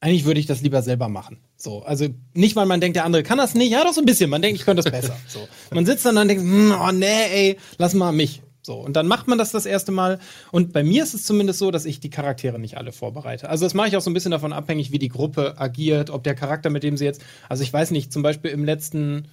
eigentlich 0.00 0.24
würde 0.24 0.40
ich 0.40 0.46
das 0.46 0.62
lieber 0.62 0.80
selber 0.80 1.08
machen. 1.08 1.38
So, 1.56 1.82
also 1.82 2.08
nicht, 2.32 2.56
weil 2.56 2.64
man 2.64 2.80
denkt, 2.80 2.96
der 2.96 3.04
andere 3.04 3.22
kann 3.22 3.36
das 3.36 3.54
nicht, 3.54 3.70
ja 3.70 3.84
doch 3.84 3.92
so 3.92 4.00
ein 4.00 4.06
bisschen, 4.06 4.30
man 4.30 4.40
denkt, 4.40 4.58
ich 4.58 4.64
könnte 4.64 4.82
das 4.82 4.90
besser. 4.90 5.16
So. 5.28 5.46
Man 5.72 5.84
sitzt 5.84 6.06
dann 6.06 6.16
und 6.16 6.26
denkt, 6.26 6.42
hm, 6.42 6.74
oh 6.80 6.92
nee, 6.92 7.24
ey, 7.32 7.58
lass 7.76 7.92
mal 7.92 8.12
mich. 8.12 8.40
So, 8.62 8.76
und 8.76 8.96
dann 8.96 9.06
macht 9.06 9.28
man 9.28 9.36
das 9.36 9.52
das 9.52 9.66
erste 9.66 9.92
Mal. 9.92 10.18
Und 10.52 10.72
bei 10.72 10.82
mir 10.82 11.02
ist 11.02 11.12
es 11.12 11.24
zumindest 11.24 11.58
so, 11.58 11.70
dass 11.70 11.84
ich 11.84 12.00
die 12.00 12.08
Charaktere 12.08 12.58
nicht 12.58 12.78
alle 12.78 12.92
vorbereite. 12.92 13.50
Also 13.50 13.66
das 13.66 13.74
mache 13.74 13.88
ich 13.88 13.96
auch 13.98 14.00
so 14.00 14.08
ein 14.08 14.14
bisschen 14.14 14.30
davon 14.30 14.54
abhängig, 14.54 14.90
wie 14.90 14.98
die 14.98 15.10
Gruppe 15.10 15.58
agiert, 15.58 16.08
ob 16.08 16.24
der 16.24 16.34
Charakter, 16.34 16.70
mit 16.70 16.82
dem 16.82 16.96
sie 16.96 17.04
jetzt, 17.04 17.20
also 17.50 17.62
ich 17.62 17.70
weiß 17.70 17.90
nicht, 17.90 18.10
zum 18.10 18.22
Beispiel 18.22 18.52
im 18.52 18.64
letzten 18.64 19.28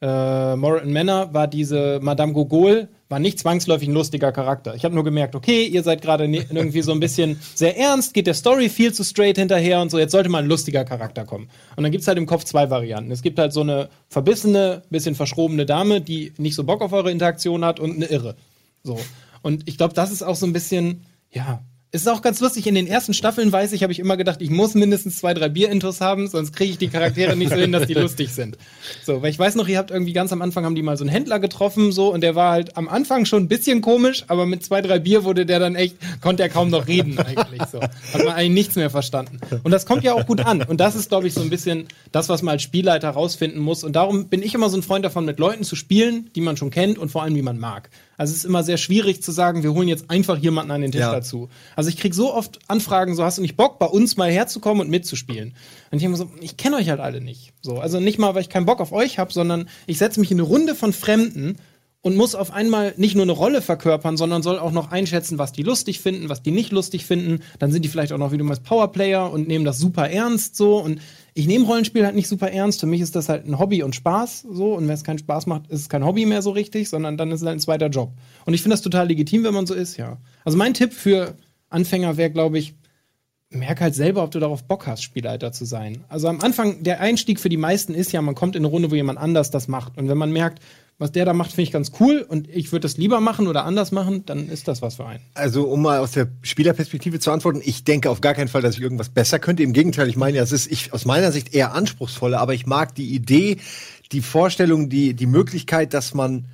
äh, 0.00 0.56
Moral 0.56 0.82
and 0.82 0.92
Manor 0.92 1.32
war 1.32 1.46
diese 1.46 1.98
Madame 2.02 2.32
Gogol, 2.32 2.88
war 3.08 3.18
nicht 3.18 3.38
zwangsläufig 3.38 3.88
ein 3.88 3.94
lustiger 3.94 4.32
Charakter. 4.32 4.74
Ich 4.74 4.84
habe 4.84 4.94
nur 4.94 5.04
gemerkt, 5.04 5.34
okay, 5.34 5.64
ihr 5.64 5.82
seid 5.82 6.02
gerade 6.02 6.28
ne- 6.28 6.44
irgendwie 6.50 6.82
so 6.82 6.92
ein 6.92 7.00
bisschen 7.00 7.40
sehr 7.54 7.78
ernst, 7.78 8.12
geht 8.12 8.26
der 8.26 8.34
Story 8.34 8.68
viel 8.68 8.92
zu 8.92 9.04
straight 9.04 9.38
hinterher 9.38 9.80
und 9.80 9.90
so, 9.90 9.98
jetzt 9.98 10.12
sollte 10.12 10.28
mal 10.28 10.42
ein 10.42 10.48
lustiger 10.48 10.84
Charakter 10.84 11.24
kommen. 11.24 11.48
Und 11.76 11.82
dann 11.82 11.92
gibt's 11.92 12.08
halt 12.08 12.18
im 12.18 12.26
Kopf 12.26 12.44
zwei 12.44 12.68
Varianten. 12.68 13.10
Es 13.10 13.22
gibt 13.22 13.38
halt 13.38 13.52
so 13.52 13.60
eine 13.62 13.88
verbissene, 14.08 14.82
bisschen 14.90 15.14
verschrobene 15.14 15.64
Dame, 15.64 16.00
die 16.00 16.32
nicht 16.36 16.56
so 16.56 16.64
Bock 16.64 16.82
auf 16.82 16.92
eure 16.92 17.10
Interaktion 17.10 17.64
hat 17.64 17.80
und 17.80 17.96
eine 17.96 18.06
Irre. 18.06 18.36
So. 18.82 18.98
Und 19.42 19.68
ich 19.68 19.78
glaube, 19.78 19.94
das 19.94 20.10
ist 20.10 20.22
auch 20.22 20.36
so 20.36 20.44
ein 20.46 20.52
bisschen, 20.52 21.06
ja, 21.30 21.62
es 21.96 22.02
ist 22.02 22.08
auch 22.08 22.20
ganz 22.20 22.40
lustig, 22.40 22.66
in 22.66 22.74
den 22.74 22.86
ersten 22.86 23.14
Staffeln 23.14 23.50
weiß 23.50 23.72
ich, 23.72 23.82
habe 23.82 23.90
ich 23.90 23.98
immer 23.98 24.18
gedacht, 24.18 24.42
ich 24.42 24.50
muss 24.50 24.74
mindestens 24.74 25.16
zwei, 25.16 25.32
drei 25.32 25.48
Bierintos 25.48 26.02
haben, 26.02 26.28
sonst 26.28 26.54
kriege 26.54 26.72
ich 26.72 26.76
die 26.76 26.88
Charaktere 26.88 27.34
nicht 27.36 27.50
so 27.50 27.56
hin, 27.56 27.72
dass 27.72 27.86
die 27.86 27.94
lustig 27.94 28.34
sind. 28.34 28.58
So, 29.02 29.22
weil 29.22 29.30
ich 29.30 29.38
weiß 29.38 29.54
noch, 29.54 29.66
ihr 29.66 29.78
habt 29.78 29.90
irgendwie 29.90 30.12
ganz 30.12 30.30
am 30.30 30.42
Anfang 30.42 30.66
haben 30.66 30.74
die 30.74 30.82
mal 30.82 30.98
so 30.98 31.04
einen 31.04 31.10
Händler 31.10 31.40
getroffen, 31.40 31.92
so, 31.92 32.12
und 32.12 32.20
der 32.20 32.34
war 32.34 32.52
halt 32.52 32.76
am 32.76 32.86
Anfang 32.88 33.24
schon 33.24 33.44
ein 33.44 33.48
bisschen 33.48 33.80
komisch, 33.80 34.24
aber 34.28 34.44
mit 34.44 34.62
zwei, 34.62 34.82
drei 34.82 34.98
Bier 34.98 35.24
wurde 35.24 35.46
der 35.46 35.58
dann 35.58 35.74
echt, 35.74 35.96
konnte 36.20 36.42
er 36.42 36.50
kaum 36.50 36.68
noch 36.68 36.86
reden 36.86 37.18
eigentlich, 37.18 37.62
so. 37.72 37.80
Hat 37.80 38.24
man 38.24 38.28
eigentlich 38.34 38.50
nichts 38.50 38.76
mehr 38.76 38.90
verstanden. 38.90 39.40
Und 39.62 39.70
das 39.70 39.86
kommt 39.86 40.04
ja 40.04 40.12
auch 40.12 40.26
gut 40.26 40.40
an. 40.40 40.60
Und 40.62 40.80
das 40.80 40.96
ist, 40.96 41.08
glaube 41.08 41.28
ich, 41.28 41.32
so 41.32 41.40
ein 41.40 41.48
bisschen 41.48 41.86
das, 42.12 42.28
was 42.28 42.42
man 42.42 42.52
als 42.52 42.62
Spielleiter 42.62 43.08
rausfinden 43.08 43.60
muss. 43.60 43.84
Und 43.84 43.96
darum 43.96 44.26
bin 44.28 44.42
ich 44.42 44.54
immer 44.54 44.68
so 44.68 44.76
ein 44.76 44.82
Freund 44.82 45.02
davon, 45.02 45.24
mit 45.24 45.38
Leuten 45.38 45.64
zu 45.64 45.76
spielen, 45.76 46.30
die 46.34 46.42
man 46.42 46.58
schon 46.58 46.70
kennt 46.70 46.98
und 46.98 47.10
vor 47.10 47.22
allem, 47.22 47.34
die 47.34 47.42
man 47.42 47.58
mag. 47.58 47.88
Also 48.16 48.32
es 48.32 48.38
ist 48.38 48.44
immer 48.44 48.62
sehr 48.62 48.76
schwierig 48.76 49.22
zu 49.22 49.32
sagen, 49.32 49.62
wir 49.62 49.72
holen 49.72 49.88
jetzt 49.88 50.10
einfach 50.10 50.38
jemanden 50.38 50.70
an 50.70 50.80
den 50.80 50.92
Tisch 50.92 51.00
Ja. 51.00 51.12
dazu. 51.12 51.48
Also 51.74 51.90
ich 51.90 51.96
krieg 51.96 52.14
so 52.14 52.32
oft 52.34 52.58
Anfragen, 52.68 53.14
so 53.14 53.24
hast 53.24 53.38
du 53.38 53.42
nicht 53.42 53.56
Bock, 53.56 53.78
bei 53.78 53.86
uns 53.86 54.16
mal 54.16 54.30
herzukommen 54.30 54.80
und 54.80 54.90
mitzuspielen. 54.90 55.54
Und 55.90 55.98
ich 55.98 56.04
immer 56.04 56.16
so, 56.16 56.30
ich 56.40 56.56
kenne 56.56 56.76
euch 56.76 56.88
halt 56.88 57.00
alle 57.00 57.20
nicht. 57.20 57.52
So, 57.62 57.78
also 57.78 58.00
nicht 58.00 58.18
mal, 58.18 58.34
weil 58.34 58.42
ich 58.42 58.48
keinen 58.48 58.66
Bock 58.66 58.80
auf 58.80 58.92
euch 58.92 59.18
habe, 59.18 59.32
sondern 59.32 59.68
ich 59.86 59.98
setze 59.98 60.20
mich 60.20 60.30
in 60.30 60.38
eine 60.38 60.46
Runde 60.48 60.74
von 60.74 60.92
Fremden 60.92 61.56
und 62.02 62.14
muss 62.16 62.34
auf 62.36 62.52
einmal 62.52 62.94
nicht 62.96 63.16
nur 63.16 63.24
eine 63.24 63.32
Rolle 63.32 63.60
verkörpern, 63.60 64.16
sondern 64.16 64.42
soll 64.42 64.58
auch 64.60 64.70
noch 64.70 64.92
einschätzen, 64.92 65.38
was 65.38 65.50
die 65.52 65.64
lustig 65.64 66.00
finden, 66.00 66.28
was 66.28 66.40
die 66.42 66.52
nicht 66.52 66.70
lustig 66.70 67.04
finden. 67.04 67.40
Dann 67.58 67.72
sind 67.72 67.84
die 67.84 67.88
vielleicht 67.88 68.12
auch 68.12 68.18
noch, 68.18 68.30
wie 68.30 68.38
du 68.38 68.44
meinst, 68.44 68.62
Powerplayer 68.62 69.30
und 69.32 69.48
nehmen 69.48 69.64
das 69.64 69.78
super 69.78 70.08
ernst 70.08 70.54
so. 70.56 70.78
Und 70.78 71.00
ich 71.38 71.46
nehme 71.46 71.66
Rollenspiel 71.66 72.02
halt 72.06 72.14
nicht 72.14 72.28
super 72.28 72.50
ernst. 72.50 72.80
Für 72.80 72.86
mich 72.86 73.02
ist 73.02 73.14
das 73.14 73.28
halt 73.28 73.46
ein 73.46 73.58
Hobby 73.58 73.82
und 73.82 73.94
Spaß 73.94 74.46
so. 74.50 74.72
Und 74.72 74.88
wenn 74.88 74.94
es 74.94 75.04
keinen 75.04 75.18
Spaß 75.18 75.44
macht, 75.44 75.66
ist 75.66 75.82
es 75.82 75.88
kein 75.90 76.02
Hobby 76.02 76.24
mehr 76.24 76.40
so 76.40 76.50
richtig, 76.50 76.88
sondern 76.88 77.18
dann 77.18 77.30
ist 77.30 77.42
es 77.42 77.46
halt 77.46 77.58
ein 77.58 77.60
zweiter 77.60 77.88
Job. 77.88 78.12
Und 78.46 78.54
ich 78.54 78.62
finde 78.62 78.72
das 78.72 78.80
total 78.80 79.08
legitim, 79.08 79.44
wenn 79.44 79.52
man 79.52 79.66
so 79.66 79.74
ist, 79.74 79.98
ja. 79.98 80.16
Also 80.46 80.56
mein 80.56 80.72
Tipp 80.72 80.94
für 80.94 81.36
Anfänger 81.68 82.16
wäre, 82.16 82.30
glaube 82.30 82.58
ich, 82.58 82.74
merk 83.50 83.82
halt 83.82 83.94
selber, 83.94 84.22
ob 84.22 84.30
du 84.30 84.40
darauf 84.40 84.64
Bock 84.64 84.86
hast, 84.86 85.02
Spielleiter 85.02 85.52
zu 85.52 85.66
sein. 85.66 86.04
Also 86.08 86.26
am 86.28 86.40
Anfang, 86.40 86.82
der 86.82 87.00
Einstieg 87.00 87.38
für 87.38 87.50
die 87.50 87.58
meisten 87.58 87.92
ist 87.92 88.12
ja, 88.12 88.22
man 88.22 88.34
kommt 88.34 88.56
in 88.56 88.62
eine 88.62 88.68
Runde, 88.68 88.90
wo 88.90 88.94
jemand 88.94 89.18
anders 89.18 89.50
das 89.50 89.68
macht. 89.68 89.98
Und 89.98 90.08
wenn 90.08 90.18
man 90.18 90.32
merkt, 90.32 90.62
was 90.98 91.12
der 91.12 91.26
da 91.26 91.34
macht, 91.34 91.50
finde 91.50 91.62
ich 91.62 91.72
ganz 91.72 91.92
cool 92.00 92.24
und 92.26 92.48
ich 92.48 92.72
würde 92.72 92.82
das 92.82 92.96
lieber 92.96 93.20
machen 93.20 93.48
oder 93.48 93.64
anders 93.64 93.92
machen, 93.92 94.24
dann 94.24 94.48
ist 94.48 94.66
das 94.66 94.80
was 94.80 94.96
für 94.96 95.06
einen. 95.06 95.20
Also, 95.34 95.64
um 95.64 95.82
mal 95.82 95.98
aus 95.98 96.12
der 96.12 96.28
Spielerperspektive 96.40 97.18
zu 97.18 97.30
antworten, 97.30 97.60
ich 97.62 97.84
denke 97.84 98.08
auf 98.08 98.22
gar 98.22 98.32
keinen 98.32 98.48
Fall, 98.48 98.62
dass 98.62 98.76
ich 98.76 98.82
irgendwas 98.82 99.10
besser 99.10 99.38
könnte. 99.38 99.62
Im 99.62 99.74
Gegenteil, 99.74 100.08
ich 100.08 100.16
meine 100.16 100.38
es 100.38 100.52
ist 100.52 100.70
ich, 100.70 100.94
aus 100.94 101.04
meiner 101.04 101.32
Sicht 101.32 101.54
eher 101.54 101.74
anspruchsvoller, 101.74 102.40
aber 102.40 102.54
ich 102.54 102.66
mag 102.66 102.94
die 102.94 103.14
Idee, 103.14 103.58
die 104.12 104.22
Vorstellung, 104.22 104.88
die, 104.88 105.12
die 105.14 105.26
Möglichkeit, 105.26 105.92
dass 105.92 106.14
man 106.14 106.46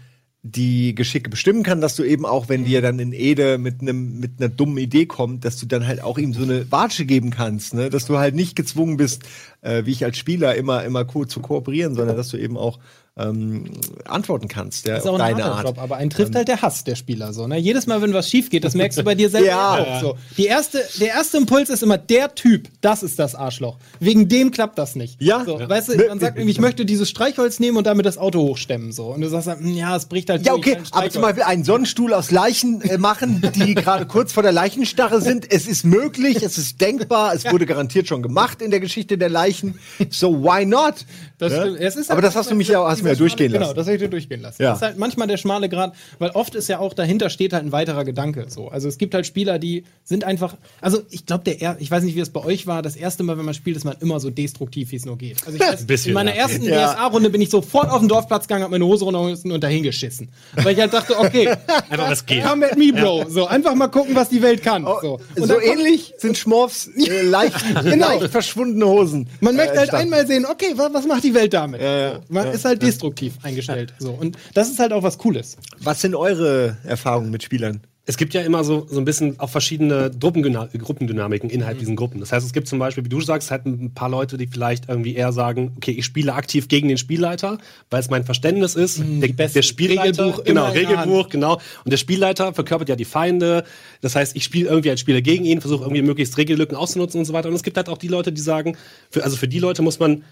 die 0.44 0.96
Geschicke 0.96 1.30
bestimmen 1.30 1.62
kann, 1.62 1.80
dass 1.80 1.94
du 1.94 2.02
eben 2.02 2.26
auch, 2.26 2.48
wenn 2.48 2.64
dir 2.64 2.82
dann 2.82 2.98
in 2.98 3.12
Ede 3.12 3.58
mit 3.58 3.80
einem 3.80 4.18
mit 4.18 4.32
einer 4.40 4.48
dummen 4.48 4.76
Idee 4.78 5.06
kommt, 5.06 5.44
dass 5.44 5.56
du 5.56 5.66
dann 5.66 5.86
halt 5.86 6.02
auch 6.02 6.18
ihm 6.18 6.34
so 6.34 6.42
eine 6.42 6.70
Watsche 6.72 7.06
geben 7.06 7.30
kannst, 7.30 7.74
ne? 7.74 7.90
Dass 7.90 8.06
du 8.06 8.18
halt 8.18 8.34
nicht 8.34 8.56
gezwungen 8.56 8.96
bist, 8.96 9.22
äh, 9.60 9.84
wie 9.84 9.92
ich 9.92 10.04
als 10.04 10.18
Spieler 10.18 10.56
immer 10.56 10.82
immer 10.82 11.06
cool 11.14 11.28
zu 11.28 11.38
kooperieren, 11.38 11.94
sondern 11.94 12.16
dass 12.16 12.28
du 12.28 12.38
eben 12.38 12.56
auch 12.56 12.80
ähm, 13.18 13.64
antworten 14.06 14.48
kannst, 14.48 14.86
ja, 14.86 14.94
Das 14.94 15.04
ist 15.04 15.10
auch 15.10 15.18
deine 15.18 15.44
Art. 15.44 15.64
Job, 15.64 15.78
aber 15.78 15.96
einen 15.96 16.08
trifft 16.08 16.34
halt 16.34 16.48
der 16.48 16.62
Hass 16.62 16.82
der 16.84 16.94
Spieler 16.96 17.34
so. 17.34 17.46
Ne? 17.46 17.58
Jedes 17.58 17.86
Mal, 17.86 18.00
wenn 18.00 18.14
was 18.14 18.30
schief 18.30 18.48
geht, 18.48 18.64
das 18.64 18.74
merkst 18.74 18.98
du 18.98 19.02
bei 19.02 19.14
dir 19.14 19.28
selber 19.28 19.46
Ja. 19.48 19.74
auch 19.78 20.00
so. 20.00 20.18
Die 20.38 20.46
erste, 20.46 20.82
der 20.98 21.08
erste 21.08 21.36
Impuls 21.36 21.68
ist 21.68 21.82
immer 21.82 21.98
der 21.98 22.34
Typ, 22.34 22.68
das 22.80 23.02
ist 23.02 23.18
das 23.18 23.34
Arschloch. 23.34 23.76
Wegen 24.00 24.28
dem 24.28 24.50
klappt 24.50 24.78
das 24.78 24.96
nicht. 24.96 25.20
Ja. 25.20 25.44
So, 25.44 25.60
Ja. 25.60 25.68
Weißt 25.68 25.90
du, 25.90 25.96
man 26.08 26.20
sagt 26.20 26.38
irgendwie, 26.38 26.52
ich 26.52 26.60
möchte 26.60 26.86
dieses 26.86 27.10
Streichholz 27.10 27.60
nehmen 27.60 27.76
und 27.76 27.86
damit 27.86 28.06
das 28.06 28.16
Auto 28.16 28.40
hochstemmen 28.40 28.92
so. 28.92 29.08
Und 29.08 29.20
du 29.20 29.28
sagst 29.28 29.46
dann, 29.46 29.58
hm, 29.58 29.74
ja, 29.74 29.94
es 29.94 30.06
bricht 30.06 30.30
halt 30.30 30.46
Ja, 30.46 30.54
okay, 30.54 30.78
aber 30.92 31.10
zum. 31.10 31.20
Beispiel 31.20 31.42
einen 31.42 31.64
Sonnenstuhl 31.64 32.14
aus 32.14 32.30
Leichen 32.30 32.80
äh, 32.80 32.96
machen, 32.96 33.42
die 33.54 33.74
gerade 33.74 34.06
kurz 34.06 34.32
vor 34.32 34.42
der 34.42 34.52
Leichenstarre 34.52 35.20
sind. 35.20 35.52
Es 35.52 35.66
ist 35.68 35.84
möglich, 35.84 36.42
es 36.42 36.56
ist 36.56 36.80
denkbar, 36.80 37.34
es 37.34 37.44
wurde 37.44 37.66
garantiert 37.66 38.08
schon 38.08 38.22
gemacht 38.22 38.62
in 38.62 38.70
der 38.70 38.80
Geschichte 38.80 39.18
der 39.18 39.28
Leichen. 39.28 39.78
So 40.10 40.42
why 40.42 40.64
not? 40.64 41.04
Das 41.42 41.52
Ja? 41.52 41.64
Es 41.66 41.96
ist 41.96 42.10
aber 42.10 42.18
halt 42.22 42.26
das 42.28 42.36
hast 42.36 42.50
du 42.50 42.54
mich 42.54 42.68
ja, 42.68 42.84
hast 42.88 43.02
mir 43.02 43.10
ja 43.10 43.14
durchgehen 43.14 43.50
schmale, 43.50 43.60
lassen. 43.60 43.70
Genau, 43.74 43.74
das 43.80 43.86
habe 43.86 43.96
ich 43.96 44.02
dir 44.02 44.08
durchgehen 44.08 44.40
lassen. 44.42 44.62
Ja. 44.62 44.70
Das 44.70 44.78
ist 44.78 44.82
halt 44.82 44.98
manchmal 44.98 45.26
der 45.28 45.36
schmale 45.36 45.68
Grad, 45.68 45.94
weil 46.18 46.30
oft 46.30 46.54
ist 46.54 46.68
ja 46.68 46.78
auch 46.78 46.94
dahinter 46.94 47.30
steht 47.30 47.52
halt 47.52 47.64
ein 47.64 47.72
weiterer 47.72 48.04
Gedanke. 48.04 48.46
So, 48.48 48.68
also 48.68 48.88
es 48.88 48.98
gibt 48.98 49.14
halt 49.14 49.26
Spieler, 49.26 49.58
die 49.58 49.84
sind 50.04 50.24
einfach. 50.24 50.56
Also 50.80 51.02
ich 51.10 51.26
glaube, 51.26 51.44
der, 51.44 51.60
er 51.60 51.76
ich 51.80 51.90
weiß 51.90 52.02
nicht, 52.04 52.14
wie 52.16 52.20
es 52.20 52.30
bei 52.30 52.44
euch 52.44 52.66
war. 52.66 52.82
Das 52.82 52.96
erste 52.96 53.22
Mal, 53.22 53.38
wenn 53.38 53.44
man 53.44 53.54
spielt, 53.54 53.76
ist 53.76 53.84
man 53.84 53.96
immer 54.00 54.20
so 54.20 54.30
destruktiv, 54.30 54.90
wie 54.92 54.96
es 54.96 55.04
nur 55.04 55.18
geht. 55.18 55.38
Also 55.46 55.56
ich 55.56 55.60
weiß, 55.60 55.86
bisschen, 55.86 56.08
in 56.10 56.14
meiner 56.14 56.34
ersten. 56.34 56.62
DSA-Runde 56.64 57.30
bin 57.30 57.40
ich 57.40 57.50
sofort 57.50 57.90
auf 57.90 57.98
den 58.00 58.08
Dorfplatz 58.08 58.46
gegangen, 58.46 58.64
hab 58.64 58.70
meine 58.70 58.84
Hose 58.86 59.04
runtergerissen 59.04 59.50
und 59.52 59.62
dahin 59.62 59.82
geschissen, 59.82 60.28
weil 60.54 60.74
ich 60.74 60.80
halt 60.80 60.92
dachte, 60.92 61.18
okay, 61.18 61.48
Einfach 61.90 62.10
was 62.10 62.24
geht. 62.24 62.44
come 62.44 62.64
at 62.70 62.78
me, 62.78 62.92
Bro. 62.92 63.26
So 63.28 63.46
einfach 63.46 63.74
mal 63.74 63.88
gucken, 63.88 64.14
was 64.14 64.28
die 64.28 64.42
Welt 64.42 64.62
kann. 64.62 64.84
So, 64.84 64.92
Oh, 65.02 65.14
Und 65.14 65.20
so 65.36 65.46
dann 65.46 65.56
kommt- 65.60 65.64
ähnlich 65.78 66.14
sind 66.18 66.38
Schmorfs 66.38 66.88
äh, 66.96 67.22
leicht, 67.22 67.56
Genau. 67.82 68.18
leicht 68.18 68.30
verschwundene 68.32 68.86
Hosen. 68.86 69.28
Man 69.40 69.56
möchte 69.56 69.74
äh, 69.74 69.78
halt 69.78 69.88
entstanden. 69.90 70.12
einmal 70.14 70.26
sehen, 70.26 70.46
okay, 70.46 70.72
wa 70.76 70.88
was 70.92 71.06
macht 71.06 71.24
die 71.24 71.31
Welt 71.34 71.54
damit? 71.54 71.80
Ja, 71.80 71.98
ja. 71.98 72.20
Man 72.28 72.48
ist 72.48 72.64
halt 72.64 72.82
destruktiv 72.82 73.34
eingestellt. 73.42 73.94
So. 73.98 74.12
Und 74.12 74.36
das 74.54 74.70
ist 74.70 74.78
halt 74.78 74.92
auch 74.92 75.02
was 75.02 75.18
Cooles. 75.18 75.56
Was 75.78 76.00
sind 76.00 76.14
eure 76.14 76.76
Erfahrungen 76.84 77.30
mit 77.30 77.42
Spielern? 77.42 77.80
Es 78.04 78.16
gibt 78.16 78.34
ja 78.34 78.40
immer 78.40 78.64
so, 78.64 78.84
so 78.90 78.98
ein 78.98 79.04
bisschen 79.04 79.38
auch 79.38 79.48
verschiedene 79.48 80.10
Gruppendynam 80.10 80.68
Gruppendynamiken 80.76 81.48
innerhalb 81.50 81.78
diesen 81.78 81.94
Gruppen. 81.94 82.18
Das 82.18 82.32
heißt, 82.32 82.44
es 82.44 82.52
gibt 82.52 82.66
zum 82.66 82.80
Beispiel, 82.80 83.04
wie 83.04 83.08
du 83.08 83.20
sagst, 83.20 83.52
halt 83.52 83.64
ein 83.64 83.94
paar 83.94 84.08
Leute, 84.08 84.36
die 84.36 84.48
vielleicht 84.48 84.88
irgendwie 84.88 85.14
eher 85.14 85.32
sagen, 85.32 85.74
okay, 85.76 85.92
ich 85.92 86.04
spiele 86.04 86.34
aktiv 86.34 86.66
gegen 86.66 86.88
den 86.88 86.98
Spielleiter, 86.98 87.58
weil 87.90 88.00
es 88.00 88.10
mein 88.10 88.24
Verständnis 88.24 88.74
ist. 88.74 88.98
der, 88.98 89.28
besten 89.28 89.54
der 89.54 89.62
Spielleiter, 89.62 90.24
Regelbuch 90.24 90.42
genau, 90.42 90.66
in 90.66 90.74
der 90.74 90.82
Regelbuch, 90.82 91.28
genau. 91.28 91.60
Und 91.84 91.92
der 91.92 91.96
Spielleiter 91.96 92.52
verkörpert 92.52 92.88
ja 92.88 92.96
die 92.96 93.04
Feinde. 93.04 93.62
Das 94.00 94.16
heißt, 94.16 94.34
ich 94.34 94.42
spiele 94.42 94.68
irgendwie 94.68 94.90
als 94.90 94.98
Spieler 94.98 95.20
gegen 95.20 95.44
ihn, 95.44 95.60
versuche 95.60 95.84
irgendwie 95.84 96.02
möglichst 96.02 96.36
Regellücken 96.36 96.76
auszunutzen 96.76 97.20
und 97.20 97.24
so 97.24 97.32
weiter. 97.34 97.50
Und 97.50 97.54
es 97.54 97.62
gibt 97.62 97.76
halt 97.76 97.88
auch 97.88 97.98
die 97.98 98.08
Leute, 98.08 98.32
die 98.32 98.40
sagen, 98.40 98.76
für, 99.10 99.22
also 99.22 99.36
für 99.36 99.46
die 99.46 99.60
Leute 99.60 99.82
muss 99.82 100.00
man 100.00 100.24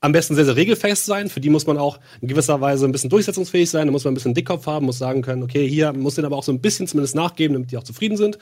am 0.00 0.12
besten 0.12 0.34
sehr, 0.34 0.44
sehr 0.44 0.56
regelfest 0.56 1.06
sein. 1.06 1.28
Für 1.28 1.40
die 1.40 1.50
muss 1.50 1.66
man 1.66 1.78
auch 1.78 1.98
in 2.20 2.28
gewisser 2.28 2.60
Weise 2.60 2.84
ein 2.84 2.92
bisschen 2.92 3.10
durchsetzungsfähig 3.10 3.70
sein. 3.70 3.86
Da 3.86 3.92
muss 3.92 4.04
man 4.04 4.12
ein 4.12 4.14
bisschen 4.14 4.34
Dickkopf 4.34 4.66
haben, 4.66 4.86
muss 4.86 4.98
sagen 4.98 5.22
können, 5.22 5.42
okay, 5.42 5.68
hier 5.68 5.92
muss 5.92 6.16
den 6.16 6.24
aber 6.24 6.36
auch 6.36 6.42
so 6.42 6.52
ein 6.52 6.60
bisschen 6.60 6.86
zumindest 6.86 7.14
nachgeben, 7.14 7.54
damit 7.54 7.72
die 7.72 7.76
auch 7.76 7.82
zufrieden 7.82 8.16
sind. 8.16 8.38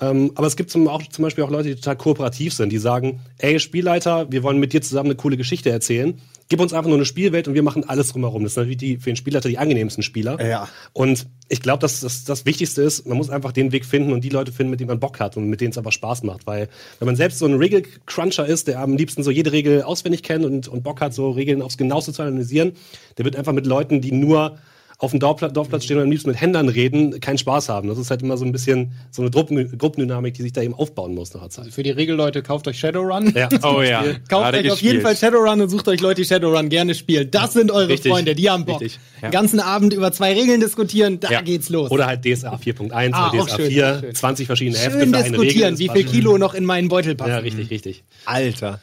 Ähm, 0.00 0.32
aber 0.34 0.46
es 0.46 0.56
gibt 0.56 0.70
zum, 0.70 0.88
auch, 0.88 1.02
zum 1.06 1.22
Beispiel 1.22 1.44
auch 1.44 1.50
Leute, 1.50 1.68
die 1.68 1.74
total 1.76 1.96
kooperativ 1.96 2.54
sind, 2.54 2.70
die 2.70 2.78
sagen, 2.78 3.20
ey, 3.38 3.60
Spielleiter, 3.60 4.30
wir 4.30 4.42
wollen 4.42 4.58
mit 4.58 4.72
dir 4.72 4.82
zusammen 4.82 5.10
eine 5.10 5.16
coole 5.16 5.36
Geschichte 5.36 5.70
erzählen. 5.70 6.18
Gib 6.48 6.60
uns 6.60 6.72
einfach 6.72 6.88
nur 6.88 6.96
eine 6.96 7.04
Spielwelt 7.04 7.48
und 7.48 7.54
wir 7.54 7.62
machen 7.62 7.88
alles 7.88 8.08
drumherum. 8.12 8.44
Das 8.44 8.54
sind 8.54 8.62
natürlich 8.62 8.78
die, 8.78 8.96
für 8.98 9.10
den 9.10 9.16
Spielleiter 9.16 9.48
die 9.48 9.58
angenehmsten 9.58 10.02
Spieler. 10.02 10.40
Ja. 10.44 10.68
Und 10.92 11.26
ich 11.48 11.60
glaube, 11.60 11.80
dass 11.80 12.00
das, 12.00 12.24
das 12.24 12.46
Wichtigste 12.46 12.82
ist, 12.82 13.06
man 13.06 13.16
muss 13.16 13.30
einfach 13.30 13.52
den 13.52 13.72
Weg 13.72 13.84
finden 13.84 14.12
und 14.12 14.22
die 14.22 14.28
Leute 14.28 14.52
finden, 14.52 14.70
mit 14.70 14.80
denen 14.80 14.88
man 14.88 15.00
Bock 15.00 15.18
hat 15.18 15.36
und 15.36 15.48
mit 15.48 15.60
denen 15.60 15.72
es 15.72 15.78
aber 15.78 15.90
Spaß 15.90 16.22
macht. 16.22 16.46
Weil 16.46 16.68
wenn 16.98 17.06
man 17.06 17.16
selbst 17.16 17.38
so 17.38 17.46
ein 17.46 17.54
Regel-Cruncher 17.54 18.46
ist, 18.46 18.68
der 18.68 18.80
am 18.80 18.96
liebsten 18.96 19.22
so 19.22 19.30
jede 19.30 19.52
Regel 19.52 19.82
auswendig 19.82 20.22
kennt 20.22 20.44
und, 20.44 20.68
und 20.68 20.82
Bock 20.82 21.00
hat, 21.00 21.14
so 21.14 21.30
Regeln 21.30 21.62
aufs 21.62 21.76
Genaueste 21.76 22.12
zu 22.12 22.22
analysieren, 22.22 22.72
der 23.18 23.24
wird 23.24 23.34
einfach 23.36 23.52
mit 23.52 23.66
Leuten, 23.66 24.00
die 24.00 24.12
nur 24.12 24.58
auf 24.98 25.10
dem 25.10 25.20
Dorfplatz, 25.20 25.52
Dorfplatz 25.52 25.84
stehen 25.84 25.98
und 25.98 26.04
am 26.04 26.10
liebsten 26.10 26.30
mit 26.30 26.40
Händlern 26.40 26.68
reden, 26.70 27.20
keinen 27.20 27.36
Spaß 27.36 27.68
haben. 27.68 27.88
Das 27.88 27.98
ist 27.98 28.10
halt 28.10 28.22
immer 28.22 28.38
so 28.38 28.44
ein 28.46 28.52
bisschen 28.52 28.92
so 29.10 29.20
eine 29.20 29.30
Gruppen, 29.30 29.76
Gruppendynamik, 29.76 30.32
die 30.34 30.42
sich 30.42 30.52
da 30.54 30.62
eben 30.62 30.72
aufbauen 30.72 31.14
muss 31.14 31.34
nach 31.34 31.42
der 31.42 31.50
Zeit. 31.50 31.66
Für 31.72 31.82
die 31.82 31.90
Regelleute 31.90 32.42
kauft 32.42 32.66
euch 32.66 32.78
Shadowrun. 32.78 33.32
Ja. 33.36 33.48
Oh 33.62 33.82
ja. 33.82 34.02
Kauft 34.02 34.28
Gerade 34.28 34.58
euch 34.58 34.70
auf 34.70 34.80
jeden. 34.80 35.02
Fall 35.02 35.14
Shadowrun 35.16 35.60
und 35.60 35.68
sucht 35.68 35.88
euch 35.88 36.00
Leute, 36.00 36.22
die 36.22 36.26
Shadowrun 36.26 36.68
gerne 36.70 36.94
spielen. 36.94 37.30
Das 37.30 37.52
sind 37.52 37.70
eure 37.70 37.88
Richtig. 37.88 38.10
Freunde, 38.10 38.34
die 38.34 38.48
haben 38.48 38.64
Bock. 38.64 38.80
Richtig. 38.80 39.00
Den 39.20 39.30
ganzen 39.32 39.60
Abend 39.60 39.92
über 39.92 40.12
zwei 40.12 40.32
Regeln 40.32 40.60
diskutieren, 40.60 41.20
da 41.20 41.30
Ja. 41.30 41.40
geht's 41.42 41.68
los. 41.68 41.90
Oder 41.90 42.06
halt 42.06 42.22
DSA 42.24 42.56
4.1 42.56 43.10
Ah, 43.12 43.30
oder 43.32 43.44
DSA 43.44 43.56
schön, 43.56 43.70
4, 43.70 43.94
auch 43.96 44.00
schön. 44.00 44.14
20 44.14 44.46
verschiedene 44.46 44.78
Hefte 44.78 44.90
Schön 45.00 45.10
für 45.10 45.16
eine 45.16 45.24
Regel. 45.26 45.38
diskutieren, 45.40 45.78
wie 45.78 45.88
viel. 45.90 46.04
Kilo 46.04 46.38
noch 46.38 46.54
in 46.54 46.64
meinen 46.64 46.88
Beutel 46.88 47.14
passen. 47.14 47.30
Ja, 47.30 47.38
richtig, 47.38 47.70
richtig. 47.70 48.04
Alter. 48.24 48.80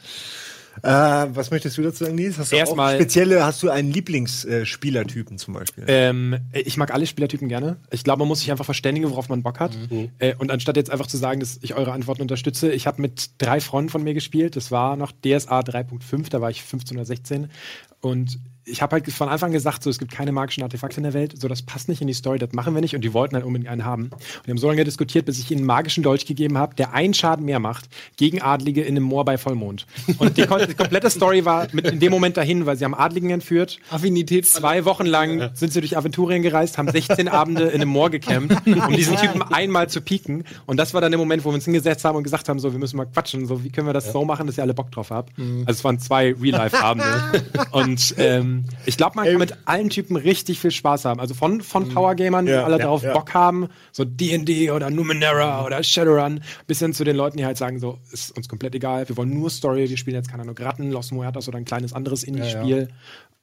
Äh, 0.84 1.34
was 1.34 1.50
möchtest 1.50 1.78
du 1.78 1.82
dazu 1.82 2.04
sagen, 2.04 2.14
Nils? 2.16 2.36
Hast 2.38 2.52
du 2.52 2.56
Erstmal- 2.56 2.92
auch 2.94 2.98
spezielle, 3.00 3.44
hast 3.44 3.62
du 3.62 3.70
einen 3.70 3.90
Lieblingsspielertypen 3.90 5.38
zum 5.38 5.54
Beispiel? 5.54 5.84
Ähm, 5.88 6.36
ich 6.52 6.76
mag 6.76 6.92
alle 6.92 7.06
Spielertypen 7.06 7.48
gerne. 7.48 7.78
Ich 7.90 8.04
glaube, 8.04 8.18
man 8.20 8.28
muss 8.28 8.40
sich 8.40 8.50
einfach 8.50 8.66
verständigen, 8.66 9.08
worauf 9.10 9.28
man 9.28 9.42
Bock 9.42 9.60
hat. 9.60 9.76
Äh, 10.18 10.34
und 10.36 10.50
anstatt 10.50 10.76
jetzt 10.76 10.90
einfach 10.90 11.06
zu 11.06 11.16
sagen, 11.16 11.40
dass 11.40 11.58
ich 11.62 11.74
eure 11.74 11.92
Antworten 11.92 12.22
unterstütze, 12.22 12.70
ich 12.70 12.86
habe 12.86 13.00
mit 13.00 13.30
drei 13.38 13.60
Freunden 13.60 13.88
von 13.88 14.02
mir 14.04 14.12
gespielt. 14.14 14.56
Das 14.56 14.70
war 14.70 14.96
noch 14.96 15.12
DSA 15.12 15.60
3.5, 15.60 16.28
da 16.28 16.40
war 16.40 16.50
ich 16.50 16.62
15 16.62 16.96
oder 16.98 17.06
16. 17.06 17.48
Und 18.00 18.38
ich 18.66 18.82
habe 18.82 18.94
halt 18.94 19.10
von 19.12 19.28
Anfang 19.28 19.52
gesagt, 19.52 19.82
so 19.82 19.90
es 19.90 19.98
gibt 19.98 20.12
keine 20.12 20.32
magischen 20.32 20.62
Artefakte 20.62 20.98
in 20.98 21.02
der 21.02 21.12
Welt, 21.12 21.34
so 21.40 21.48
das 21.48 21.62
passt 21.62 21.88
nicht 21.88 22.00
in 22.00 22.06
die 22.06 22.14
Story, 22.14 22.38
das 22.38 22.52
machen 22.52 22.74
wir 22.74 22.80
nicht 22.80 22.94
und 22.94 23.02
die 23.02 23.12
wollten 23.12 23.34
halt 23.34 23.44
unbedingt 23.44 23.70
einen 23.70 23.84
haben. 23.84 24.04
Und 24.04 24.46
wir 24.46 24.52
haben 24.52 24.58
so 24.58 24.68
lange 24.68 24.84
diskutiert, 24.84 25.26
bis 25.26 25.38
ich 25.38 25.50
ihnen 25.50 25.60
einen 25.60 25.66
magischen 25.66 26.02
Dolch 26.02 26.26
gegeben 26.26 26.56
habe, 26.58 26.74
der 26.74 26.92
einen 26.94 27.14
Schaden 27.14 27.44
mehr 27.44 27.58
macht 27.58 27.88
gegen 28.16 28.40
Adlige 28.40 28.82
in 28.82 28.96
einem 28.96 29.04
Moor 29.04 29.24
bei 29.24 29.36
Vollmond. 29.38 29.86
Und 30.18 30.36
die, 30.36 30.42
die 30.42 30.74
komplette 30.74 31.10
Story 31.10 31.44
war 31.44 31.68
mit 31.72 31.86
in 31.86 32.00
dem 32.00 32.10
Moment 32.10 32.36
dahin, 32.36 32.66
weil 32.66 32.76
sie 32.76 32.84
haben 32.84 32.94
Adligen 32.94 33.30
entführt. 33.30 33.78
Affinität. 33.90 34.46
Zwei 34.46 34.84
Wochen 34.84 35.06
lang 35.06 35.50
sind 35.54 35.72
sie 35.72 35.80
durch 35.80 35.96
Aventurien 35.96 36.42
gereist, 36.42 36.78
haben 36.78 36.90
16 36.90 37.28
Abende 37.28 37.64
in 37.64 37.80
einem 37.80 37.90
Moor 37.90 38.10
gecampt, 38.10 38.66
um 38.66 38.92
diesen 38.96 39.16
Typen 39.16 39.42
einmal 39.42 39.88
zu 39.88 40.00
pieken. 40.00 40.44
Und 40.66 40.78
das 40.78 40.94
war 40.94 41.00
dann 41.00 41.12
der 41.12 41.18
Moment, 41.18 41.44
wo 41.44 41.50
wir 41.50 41.54
uns 41.54 41.64
hingesetzt 41.64 42.04
haben 42.04 42.16
und 42.16 42.24
gesagt 42.24 42.48
haben, 42.48 42.58
so, 42.58 42.72
wir 42.72 42.78
müssen 42.78 42.96
mal 42.96 43.06
quatschen. 43.06 43.46
So, 43.46 43.62
wie 43.62 43.70
können 43.70 43.86
wir 43.86 43.92
das 43.92 44.12
so 44.12 44.24
machen, 44.24 44.46
dass 44.46 44.56
ihr 44.56 44.62
alle 44.62 44.74
Bock 44.74 44.90
drauf 44.90 45.10
habt? 45.10 45.32
Also 45.38 45.78
es 45.78 45.84
waren 45.84 45.98
zwei 45.98 46.34
Real-Life-Abende. 46.34 47.44
und 47.72 48.14
ähm, 48.18 48.53
ich 48.86 48.96
glaube, 48.96 49.16
man 49.16 49.26
kann 49.26 49.38
mit 49.38 49.56
allen 49.64 49.90
Typen 49.90 50.16
richtig 50.16 50.60
viel 50.60 50.70
Spaß 50.70 51.04
haben. 51.04 51.20
Also 51.20 51.34
von, 51.34 51.60
von 51.60 51.88
Powergamern, 51.88 52.46
die 52.46 52.52
Ja, 52.52 52.64
alle 52.64 52.78
ja, 52.78 52.84
darauf 52.84 53.02
ja. 53.02 53.12
Bock 53.12 53.34
haben, 53.34 53.68
so 53.92 54.04
D&D 54.04 54.70
oder 54.70 54.90
Numenera 54.90 55.64
oder 55.64 55.82
Shadowrun, 55.82 56.40
bis 56.66 56.78
hin 56.78 56.92
zu 56.92 57.04
den 57.04 57.16
Leuten, 57.16 57.36
die 57.36 57.44
halt 57.44 57.56
sagen, 57.56 57.78
so, 57.78 57.98
ist 58.12 58.36
uns 58.36 58.48
komplett 58.48 58.74
egal, 58.74 59.08
wir 59.08 59.16
wollen 59.16 59.30
nur 59.30 59.50
Story, 59.50 59.88
wir 59.88 59.96
spielen 59.96 60.16
jetzt 60.16 60.30
keine 60.30 60.42
Ahnung, 60.42 60.56
Ratten, 60.58 60.90
Los 60.90 61.10
Muertos 61.12 61.48
oder 61.48 61.58
ein 61.58 61.64
kleines 61.64 61.92
anderes 61.92 62.22
Indie-Spiel. 62.24 62.88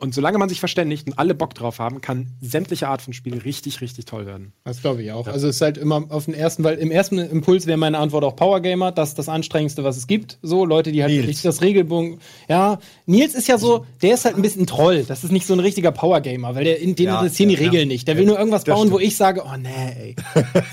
Und 0.02 0.16
solange 0.16 0.40
man 0.40 0.50
sich 0.50 0.60
verständigt 0.60 1.06
und 1.06 1.20
alle 1.20 1.36
Bock 1.36 1.54
drauf 1.54 1.78
haben, 1.78 2.02
kann 2.02 2.32
sämtliche 2.42 2.88
Art 2.88 3.04
von 3.04 3.14
Spiel 3.14 3.38
richtig, 3.38 3.82
richtig 3.82 4.06
toll 4.06 4.26
werden. 4.26 4.52
Das 4.64 4.82
glaube 4.82 5.04
ich 5.04 5.12
auch. 5.12 5.28
Also 5.28 5.48
es 5.48 5.58
ist 5.58 5.62
halt 5.62 5.78
immer 5.78 6.04
auf 6.10 6.26
den 6.26 6.34
ersten, 6.34 6.64
weil 6.64 6.80
im 6.80 6.90
ersten 6.90 7.20
Impuls 7.20 7.68
wäre 7.68 7.78
meine 7.78 8.00
Antwort 8.00 8.24
auch 8.24 8.36
Power 8.36 8.62
Gamer, 8.62 8.92
das 8.92 9.10
ist 9.10 9.20
das 9.20 9.30
anstrengendste, 9.30 9.84
was 9.84 9.98
es 9.98 10.08
gibt. 10.08 10.40
So 10.42 10.66
Leute, 10.66 10.92
die 10.92 11.04
halt 11.04 11.12
Nils. 11.12 11.22
wirklich 11.22 11.44
das 11.44 11.62
Regelbogen. 11.62 12.18
Ja, 12.50 12.80
Nils 13.06 13.36
ist 13.36 13.48
ja 13.48 13.60
so, 13.60 13.86
der 14.02 14.16
ist 14.16 14.26
halt 14.26 14.38
ein 14.38 14.42
bisschen 14.42 14.66
Troll. 14.66 15.06
Das 15.08 15.24
ist 15.24 15.32
nicht 15.32 15.46
so 15.46 15.54
ein 15.54 15.60
richtiger 15.60 15.92
Power-Gamer, 15.92 16.56
weil 16.56 16.64
der, 16.64 16.80
den 16.80 16.96
Ja, 16.98 17.20
interessieren 17.20 17.50
die 17.50 17.56
ja, 17.56 17.62
Regeln 17.62 17.88
ja. 17.88 17.94
nicht. 17.94 18.08
Der 18.08 18.18
will 18.18 18.26
nur 18.26 18.40
irgendwas 18.40 18.64
bauen, 18.64 18.90
wo 18.90 18.98
ich 18.98 19.16
sage, 19.16 19.44
oh 19.46 19.56
nee, 19.56 19.70
ey. 20.00 20.16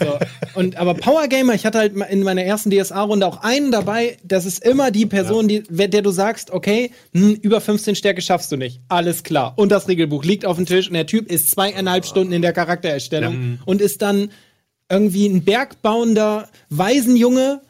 so. 0.00 0.18
Und, 0.58 0.76
aber 0.76 0.94
Power-Gamer, 0.94 1.52
ich 1.52 1.66
hatte 1.66 1.76
halt 1.76 1.94
in 1.94 2.22
meiner 2.22 2.44
ersten 2.44 2.70
DSA-Runde 2.70 3.26
auch 3.26 3.42
einen 3.42 3.72
dabei, 3.72 4.16
das 4.24 4.46
ist 4.46 4.64
immer 4.64 4.90
die 4.90 5.04
Person, 5.04 5.48
die, 5.48 5.64
der 5.68 6.00
du 6.00 6.12
sagst, 6.12 6.50
okay, 6.50 6.92
hm, 7.12 7.34
über 7.42 7.60
15 7.60 7.94
Stärke 7.94 8.22
schaffst 8.22 8.50
du 8.50 8.56
nicht. 8.56 8.80
Alles 8.88 9.17
klar. 9.24 9.54
Und 9.56 9.70
das 9.70 9.88
Regelbuch 9.88 10.24
liegt 10.24 10.44
auf 10.44 10.56
dem 10.56 10.66
Tisch 10.66 10.88
und 10.88 10.94
der 10.94 11.06
Typ 11.06 11.30
ist 11.30 11.50
zweieinhalb 11.50 12.04
Stunden 12.04 12.32
in 12.32 12.42
der 12.42 12.52
Charaktererstellung 12.52 13.58
und 13.64 13.80
ist 13.80 14.02
dann 14.02 14.30
irgendwie 14.90 15.26
ein 15.26 15.44
bergbauender 15.44 16.48
Waisenjunge 16.70 17.60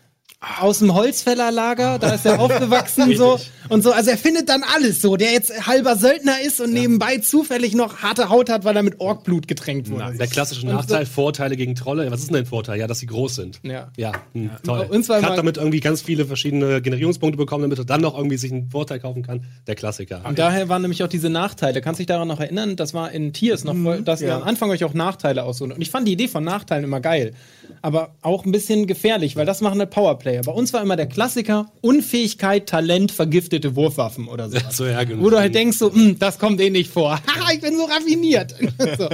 aus 0.40 0.78
dem 0.78 0.94
Holzfällerlager, 0.94 1.98
da 1.98 2.10
ist 2.10 2.24
er 2.24 2.38
aufgewachsen 2.40 3.16
so 3.16 3.40
und 3.68 3.82
so. 3.82 3.90
Also 3.90 4.10
er 4.10 4.16
findet 4.16 4.48
dann 4.48 4.62
alles 4.62 5.02
so, 5.02 5.16
der 5.16 5.32
jetzt 5.32 5.66
halber 5.66 5.96
Söldner 5.96 6.40
ist 6.40 6.60
und 6.60 6.72
nebenbei 6.72 7.18
zufällig 7.18 7.74
noch 7.74 7.98
harte 7.98 8.28
Haut 8.28 8.48
hat, 8.48 8.64
weil 8.64 8.76
er 8.76 8.84
mit 8.84 9.00
Orkblut 9.00 9.48
getränkt 9.48 9.90
wurde. 9.90 10.16
Der 10.16 10.28
klassische 10.28 10.64
Nachteil, 10.64 11.06
Vorteile 11.06 11.56
gegen 11.56 11.74
Trolle. 11.74 12.08
Was 12.12 12.20
ist 12.20 12.28
denn 12.28 12.36
ein 12.36 12.46
Vorteil? 12.46 12.78
Ja, 12.78 12.86
dass 12.86 13.00
sie 13.00 13.06
groß 13.06 13.34
sind. 13.34 13.60
Ja. 13.64 13.90
Ja, 13.96 14.12
hm, 14.32 14.50
toll. 14.62 14.86
Und 14.88 15.08
Hat 15.08 15.36
damit 15.36 15.56
irgendwie 15.56 15.80
ganz 15.80 16.02
viele 16.02 16.24
verschiedene 16.24 16.80
Generierungspunkte 16.82 17.36
bekommen, 17.36 17.62
damit 17.62 17.78
er 17.78 17.84
dann 17.84 18.00
noch 18.00 18.16
irgendwie 18.16 18.36
sich 18.36 18.52
einen 18.52 18.70
Vorteil 18.70 19.00
kaufen 19.00 19.24
kann. 19.24 19.44
Der 19.66 19.74
Klassiker. 19.74 20.22
Und 20.24 20.38
daher 20.38 20.68
waren 20.68 20.82
nämlich 20.82 21.02
auch 21.02 21.08
diese 21.08 21.30
Nachteile. 21.30 21.80
Kannst 21.80 21.98
du 21.98 22.02
dich 22.02 22.06
daran 22.06 22.28
noch 22.28 22.38
erinnern? 22.38 22.76
Das 22.76 22.94
war 22.94 23.10
in 23.10 23.32
Tiers 23.32 23.64
noch, 23.64 23.74
voll, 23.76 24.02
dass 24.02 24.20
ihr 24.20 24.36
am 24.36 24.44
Anfang 24.44 24.70
euch 24.70 24.84
auch 24.84 24.94
Nachteile 24.94 25.42
aussucht. 25.42 25.72
Und 25.72 25.82
ich 25.82 25.90
fand 25.90 26.06
die 26.06 26.12
Idee 26.12 26.28
von 26.28 26.44
Nachteilen 26.44 26.84
immer 26.84 27.00
geil. 27.00 27.32
Aber 27.82 28.14
auch 28.22 28.44
ein 28.44 28.52
bisschen 28.52 28.86
gefährlich, 28.86 29.36
weil 29.36 29.46
das 29.46 29.60
machen 29.60 29.78
halt 29.78 29.90
Powerplayer. 29.90 30.42
Bei 30.42 30.52
uns 30.52 30.72
war 30.72 30.82
immer 30.82 30.96
der 30.96 31.06
Klassiker 31.06 31.70
Unfähigkeit, 31.80 32.68
Talent, 32.68 33.12
vergiftete 33.12 33.76
Wurfwaffen 33.76 34.28
oder 34.28 34.48
so. 34.48 34.58
So, 34.70 34.86
ja, 34.86 35.04
genau. 35.04 35.22
Wo 35.22 35.30
du 35.30 35.38
halt 35.38 35.54
denkst, 35.54 35.78
so, 35.78 35.92
"Hm, 35.92 36.18
das 36.18 36.38
kommt 36.38 36.60
eh 36.60 36.70
nicht 36.70 36.90
vor. 36.90 37.12
Haha, 37.12 37.52
ich 37.54 37.60
bin 37.60 37.76
so 37.76 37.84
raffiniert. 37.84 38.54
so. 38.98 39.08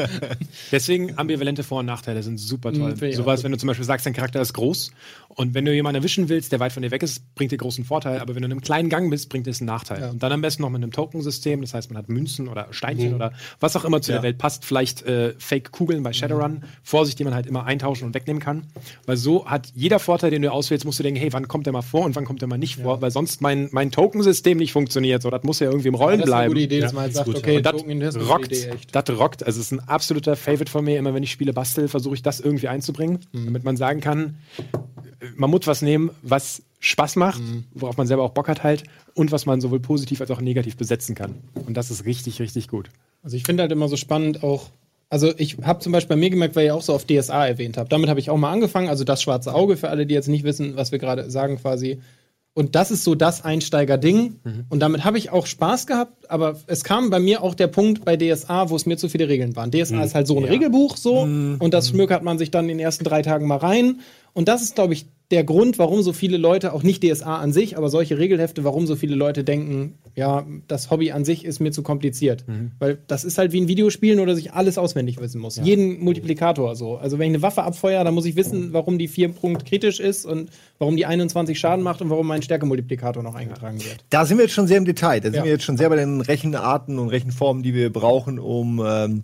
Deswegen 0.73 1.17
ambivalente 1.19 1.63
Vor- 1.63 1.81
und 1.81 1.87
Nachteile 1.87 2.23
sind 2.23 2.39
super 2.39 2.73
toll. 2.73 2.95
Ich 3.03 3.17
Sowas, 3.17 3.43
wenn 3.45 3.53
du 3.53 3.59
zum 3.59 3.67
Beispiel 3.69 3.85
sagst, 3.85 4.07
dein 4.07 4.13
Charakter 4.13 4.41
ist 4.41 4.53
groß 4.53 4.91
und 5.37 5.55
wenn 5.55 5.65
du 5.65 5.73
jemanden 5.75 5.97
erwischen 5.97 6.29
willst, 6.29 6.53
der 6.53 6.61
weit 6.61 6.73
von 6.73 6.83
dir 6.83 6.91
weg 6.91 7.03
ist, 7.03 7.35
bringt 7.35 7.53
dir 7.53 7.57
großen 7.57 7.85
Vorteil, 7.85 8.19
aber 8.21 8.35
wenn 8.35 8.43
du 8.43 8.47
in 8.47 8.53
einem 8.53 8.61
kleinen 8.61 8.89
Gang 8.89 9.11
bist, 9.11 9.29
bringt 9.29 9.47
es 9.47 9.61
einen 9.61 9.67
Nachteil. 9.67 10.11
Und 10.11 10.23
dann 10.23 10.33
am 10.33 10.41
besten 10.41 10.63
noch 10.63 10.71
mit 10.71 10.83
einem 10.83 10.93
Tokensystem, 10.93 11.61
das 11.61 11.75
heißt, 11.75 11.91
man 11.91 11.99
hat 11.99 12.09
Münzen 12.09 12.49
oder 12.49 12.69
Steinchen 12.71 13.09
Mhm. 13.11 13.15
oder 13.17 13.33
was 13.61 13.77
auch 13.77 13.85
immer 13.85 14.01
zu 14.01 14.13
der 14.13 14.23
Welt 14.23 14.39
passt, 14.39 14.65
vielleicht 14.65 15.03
äh, 15.03 15.35
Fake-Kugeln 15.39 16.03
bei 16.03 16.13
Shadowrun, 16.13 16.63
Vorsicht, 16.83 17.19
die 17.19 17.25
man 17.25 17.35
halt 17.35 17.47
immer 17.47 17.65
eintauschen 17.65 18.07
und 18.07 18.15
wegnehmen 18.15 18.41
kann. 18.41 18.67
Weil 19.07 19.17
so 19.17 19.47
hat 19.47 19.73
jeder 19.75 19.99
Vorteil, 19.99 20.31
den 20.31 20.43
du 20.43 20.53
auswählst, 20.53 20.85
musst 20.85 20.99
du 20.99 21.03
denken, 21.03 21.19
hey, 21.21 21.33
wann 21.33 21.49
kommt 21.49 21.67
der 21.67 21.73
mal 21.73 21.83
vor 21.83 22.05
und 22.05 22.15
wann 22.17 22.25
kommt 22.25 22.41
der 22.41 22.49
mal 22.49 22.59
nicht 22.59 22.77
vor, 22.81 23.01
weil 23.03 23.11
sonst 23.11 23.41
mein, 23.41 23.69
mein 23.73 23.91
Tokensystem 23.91 24.59
nicht 24.59 24.73
funktioniert. 24.73 25.23
So, 25.23 25.31
das 25.31 25.43
muss 25.43 25.61
ja 25.61 25.67
irgendwie 25.69 25.89
im 25.89 25.95
Rollen 25.95 26.21
Das 26.21 26.29
ist 26.29 26.33
eine 26.33 26.43
bleiben. 26.43 26.55
gute 26.55 26.65
Idee, 26.65 26.81
dass 26.81 26.93
Ja, 26.93 26.95
man 26.95 27.03
halt 27.05 27.15
sagt, 27.15 27.27
gut. 27.27 27.37
okay, 27.37 27.61
das 27.61 27.75
das 27.83 28.29
rockt, 28.29 28.53
das 28.93 29.19
rockt. 29.19 29.45
Also 29.47 29.61
es 29.61 29.67
ist 29.67 29.73
ein 29.73 29.81
absoluter 29.89 30.37
Favorite 30.37 30.71
von 30.71 30.85
mir. 30.85 30.99
Immer 30.99 31.13
wenn 31.15 31.23
ich 31.23 31.31
Spiele 31.33 31.53
bastel, 31.53 31.89
versuche 31.89 32.15
ich 32.15 32.23
das 32.23 32.41
irgendwie 32.41 32.69
einzubringen, 32.69 33.19
Mhm. 33.33 33.47
damit 33.47 33.65
man 33.65 33.77
sagen 33.77 34.01
kann, 34.01 34.37
man 35.37 35.51
muss 35.51 35.67
was 35.67 35.83
nehmen, 35.83 36.11
was 36.23 36.63
Spaß 36.81 37.17
macht, 37.17 37.41
Mhm. 37.41 37.65
worauf 37.75 37.97
man 37.97 38.07
selber 38.07 38.23
auch 38.25 38.33
Bock 38.33 38.49
hat 38.49 38.63
halt 38.63 38.85
und 39.15 39.33
was 39.33 39.47
man 39.47 39.61
sowohl 39.61 39.81
positiv 39.81 40.21
als 40.21 40.31
auch 40.31 40.41
negativ 40.41 40.77
besetzen 40.77 41.15
kann. 41.15 41.37
Und 41.67 41.77
das 41.77 41.91
ist 41.91 42.05
richtig, 42.05 42.41
richtig 42.41 42.69
gut. 42.69 42.91
Also 43.23 43.37
ich 43.37 43.45
finde 43.45 43.63
halt 43.63 43.73
immer 43.73 43.89
so 43.89 43.97
spannend 43.97 44.43
auch. 44.43 44.69
Also 45.09 45.33
ich 45.39 45.57
habe 45.63 45.79
zum 45.81 45.93
Beispiel 45.93 46.17
bei 46.17 46.21
mir 46.21 46.31
gemerkt, 46.31 46.57
weil 46.57 46.67
ihr 46.67 46.75
auch 46.75 46.83
so 46.83 46.93
auf 46.93 47.05
DSA 47.07 47.47
erwähnt 47.47 47.77
habt. 47.79 47.93
Damit 47.93 48.11
habe 48.11 48.21
ich 48.21 48.31
auch 48.31 48.37
mal 48.37 48.53
angefangen. 48.53 48.89
Also 48.89 49.05
das 49.05 49.23
schwarze 49.23 49.55
Auge 49.55 49.77
für 49.77 49.89
alle, 49.89 50.07
die 50.07 50.15
jetzt 50.15 50.29
nicht 50.29 50.45
wissen, 50.45 50.77
was 50.77 50.93
wir 50.93 50.99
gerade 50.99 51.31
sagen 51.31 51.57
quasi. 51.57 52.01
Und 52.57 52.75
das 52.77 52.91
ist 52.93 53.03
so 53.03 53.15
das 53.17 53.45
Einsteiger-Ding. 53.45 54.37
Und 54.69 54.81
damit 54.81 55.05
habe 55.05 55.19
ich 55.19 55.31
auch 55.31 55.47
Spaß 55.47 55.87
gehabt. 55.87 56.31
Aber 56.31 56.57
es 56.69 56.85
kam 56.85 57.11
bei 57.11 57.19
mir 57.19 57.43
auch 57.43 57.55
der 57.55 57.67
Punkt 57.67 58.05
bei 58.05 58.17
DSA, 58.17 58.71
wo 58.71 58.77
es 58.77 58.87
mir 58.87 58.97
zu 58.97 59.09
viele 59.09 59.29
Regeln 59.29 59.57
waren. 59.57 59.71
DSA 59.73 60.03
ist 60.05 60.15
halt 60.15 60.27
so 60.27 60.37
ein 60.39 60.45
Regelbuch 60.45 60.97
so. 60.97 61.21
Und 61.21 61.71
das 61.75 61.89
schmökert 61.91 62.23
man 62.23 62.39
sich 62.39 62.51
dann 62.51 62.65
in 62.65 62.77
den 62.79 62.81
ersten 62.81 63.05
drei 63.05 63.23
Tagen 63.23 63.47
mal 63.47 63.57
rein. 63.57 64.01
Und 64.35 64.49
das 64.49 64.63
ist, 64.63 64.75
glaube 64.75 64.93
ich, 64.93 65.07
der 65.31 65.43
Grund, 65.43 65.79
warum 65.79 66.03
so 66.03 66.13
viele 66.13 66.37
Leute, 66.37 66.75
auch 66.75 66.83
nicht 66.83 67.03
DSA 67.03 67.39
an 67.39 67.53
sich, 67.53 67.79
aber 67.79 67.89
solche 67.89 68.19
Regelhefte, 68.19 68.63
warum 68.63 68.87
so 68.87 68.95
viele 68.95 69.15
Leute 69.15 69.43
denken, 69.43 69.95
ja, 70.15 70.45
das 70.69 70.91
Hobby 70.91 71.13
an 71.13 71.25
sich 71.25 71.45
ist 71.47 71.61
mir 71.61 71.73
zu 71.73 71.83
kompliziert. 71.83 72.45
Weil 72.79 72.99
das 73.07 73.25
ist 73.25 73.39
halt 73.39 73.53
wie 73.53 73.61
ein 73.63 73.67
Videospielen 73.67 74.21
oder 74.21 74.35
sich 74.37 74.53
alles 74.53 74.77
auswendig 74.77 75.19
wissen 75.21 75.41
muss. 75.41 75.57
Jeden 75.57 75.99
Multiplikator 76.05 76.77
so. 76.77 76.97
Also 76.97 77.19
wenn 77.19 77.29
ich 77.31 77.37
eine 77.37 77.43
Waffe 77.43 77.63
abfeuere, 77.63 78.05
dann 78.05 78.15
muss 78.15 78.27
ich 78.27 78.37
wissen, 78.37 78.73
warum 78.75 78.99
die 78.99 79.09
4 79.09 79.31
Punkt 79.31 79.65
kritisch 79.65 79.99
ist 79.99 80.27
und 80.27 80.51
warum 80.79 80.97
die 80.97 81.07
21 81.07 81.59
Schaden 81.59 81.83
macht 81.83 82.03
und 82.03 82.11
warum 82.11 82.27
mein 82.27 82.43
Stärkemultiplikator 82.43 83.23
noch 83.23 83.35
eingetragen 83.35 83.79
wird. 83.79 84.05
Da 84.11 84.27
sind 84.27 84.37
wir 84.37 84.45
jetzt 84.45 84.55
schon 84.55 84.67
sehr 84.67 84.77
im 84.79 84.85
Detail. 84.85 85.21
Da 85.21 85.29
sind 85.31 85.37
Ja. 85.37 85.45
wir 85.45 85.53
jetzt 85.53 85.65
schon 85.65 85.79
sehr 85.79 85.89
bei 85.89 85.97
den 85.97 86.21
Rechenarten 86.21 86.99
und 86.99 87.09
Rechenformen, 87.09 87.63
die 87.63 87.73
wir 87.75 87.91
brauchen, 87.91 88.39
um 88.39 88.81
ähm, 88.87 89.23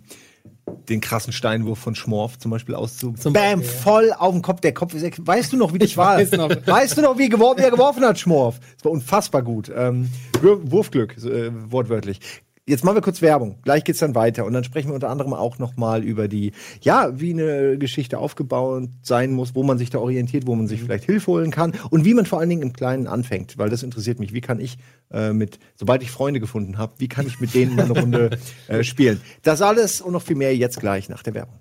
den 0.89 1.01
krassen 1.01 1.33
Steinwurf 1.33 1.79
von 1.79 1.95
Schmorf 1.95 2.37
zum 2.39 2.51
Beispiel 2.51 2.75
auszu. 2.75 3.13
Zum 3.13 3.33
Bam, 3.33 3.59
Beispiel, 3.59 3.75
ja. 3.75 3.81
voll 3.81 4.13
auf 4.17 4.33
den 4.33 4.41
Kopf. 4.41 4.61
Der 4.61 4.73
Kopf 4.73 4.93
ist. 4.93 5.27
Weißt 5.27 5.51
du 5.53 5.57
noch, 5.57 5.73
wie 5.73 5.79
das 5.79 5.95
war? 5.97 6.17
weiß 6.17 6.31
noch. 6.33 6.49
Weißt 6.65 6.97
du 6.97 7.01
noch, 7.01 7.17
wie, 7.17 7.29
gewor 7.29 7.57
wie 7.57 7.61
er 7.61 7.71
geworfen 7.71 8.03
hat, 8.03 8.19
Schmorf? 8.19 8.59
Das 8.75 8.85
war 8.85 8.91
unfassbar 8.91 9.41
gut. 9.43 9.71
Ähm, 9.75 10.09
Wur- 10.41 10.59
Wurfglück, 10.71 11.17
äh, 11.17 11.51
wortwörtlich. 11.71 12.19
Jetzt 12.67 12.83
machen 12.83 12.95
wir 12.95 13.01
kurz 13.01 13.23
Werbung. 13.23 13.57
Gleich 13.63 13.83
geht's 13.83 13.99
dann 13.99 14.13
weiter. 14.13 14.45
Und 14.45 14.53
dann 14.53 14.63
sprechen 14.63 14.89
wir 14.89 14.93
unter 14.93 15.09
anderem 15.09 15.33
auch 15.33 15.57
noch 15.57 15.77
mal 15.77 16.03
über 16.03 16.27
die, 16.27 16.51
ja, 16.81 17.19
wie 17.19 17.33
eine 17.33 17.77
Geschichte 17.79 18.19
aufgebaut 18.19 18.89
sein 19.01 19.31
muss, 19.31 19.55
wo 19.55 19.63
man 19.63 19.79
sich 19.79 19.89
da 19.89 19.97
orientiert, 19.97 20.45
wo 20.45 20.53
man 20.53 20.67
sich 20.67 20.81
vielleicht 20.81 21.05
Hilfe 21.05 21.31
holen 21.31 21.49
kann 21.49 21.73
und 21.89 22.05
wie 22.05 22.13
man 22.13 22.27
vor 22.27 22.39
allen 22.39 22.49
Dingen 22.49 22.61
im 22.61 22.73
Kleinen 22.73 23.07
anfängt. 23.07 23.57
Weil 23.57 23.69
das 23.69 23.81
interessiert 23.81 24.19
mich. 24.19 24.31
Wie 24.33 24.41
kann 24.41 24.59
ich 24.59 24.77
äh, 25.11 25.33
mit, 25.33 25.57
sobald 25.75 26.03
ich 26.03 26.11
Freunde 26.11 26.39
gefunden 26.39 26.77
habe, 26.77 26.93
wie 26.99 27.07
kann 27.07 27.25
ich 27.25 27.39
mit 27.39 27.55
denen 27.55 27.75
mal 27.75 27.85
eine 27.85 27.99
Runde 27.99 28.37
äh, 28.67 28.83
spielen? 28.83 29.19
Das 29.41 29.63
alles 29.63 29.99
und 29.99 30.13
noch 30.13 30.21
viel 30.21 30.35
mehr 30.35 30.55
jetzt 30.55 30.79
gleich 30.79 31.09
nach 31.09 31.23
der 31.23 31.33
Werbung. 31.33 31.59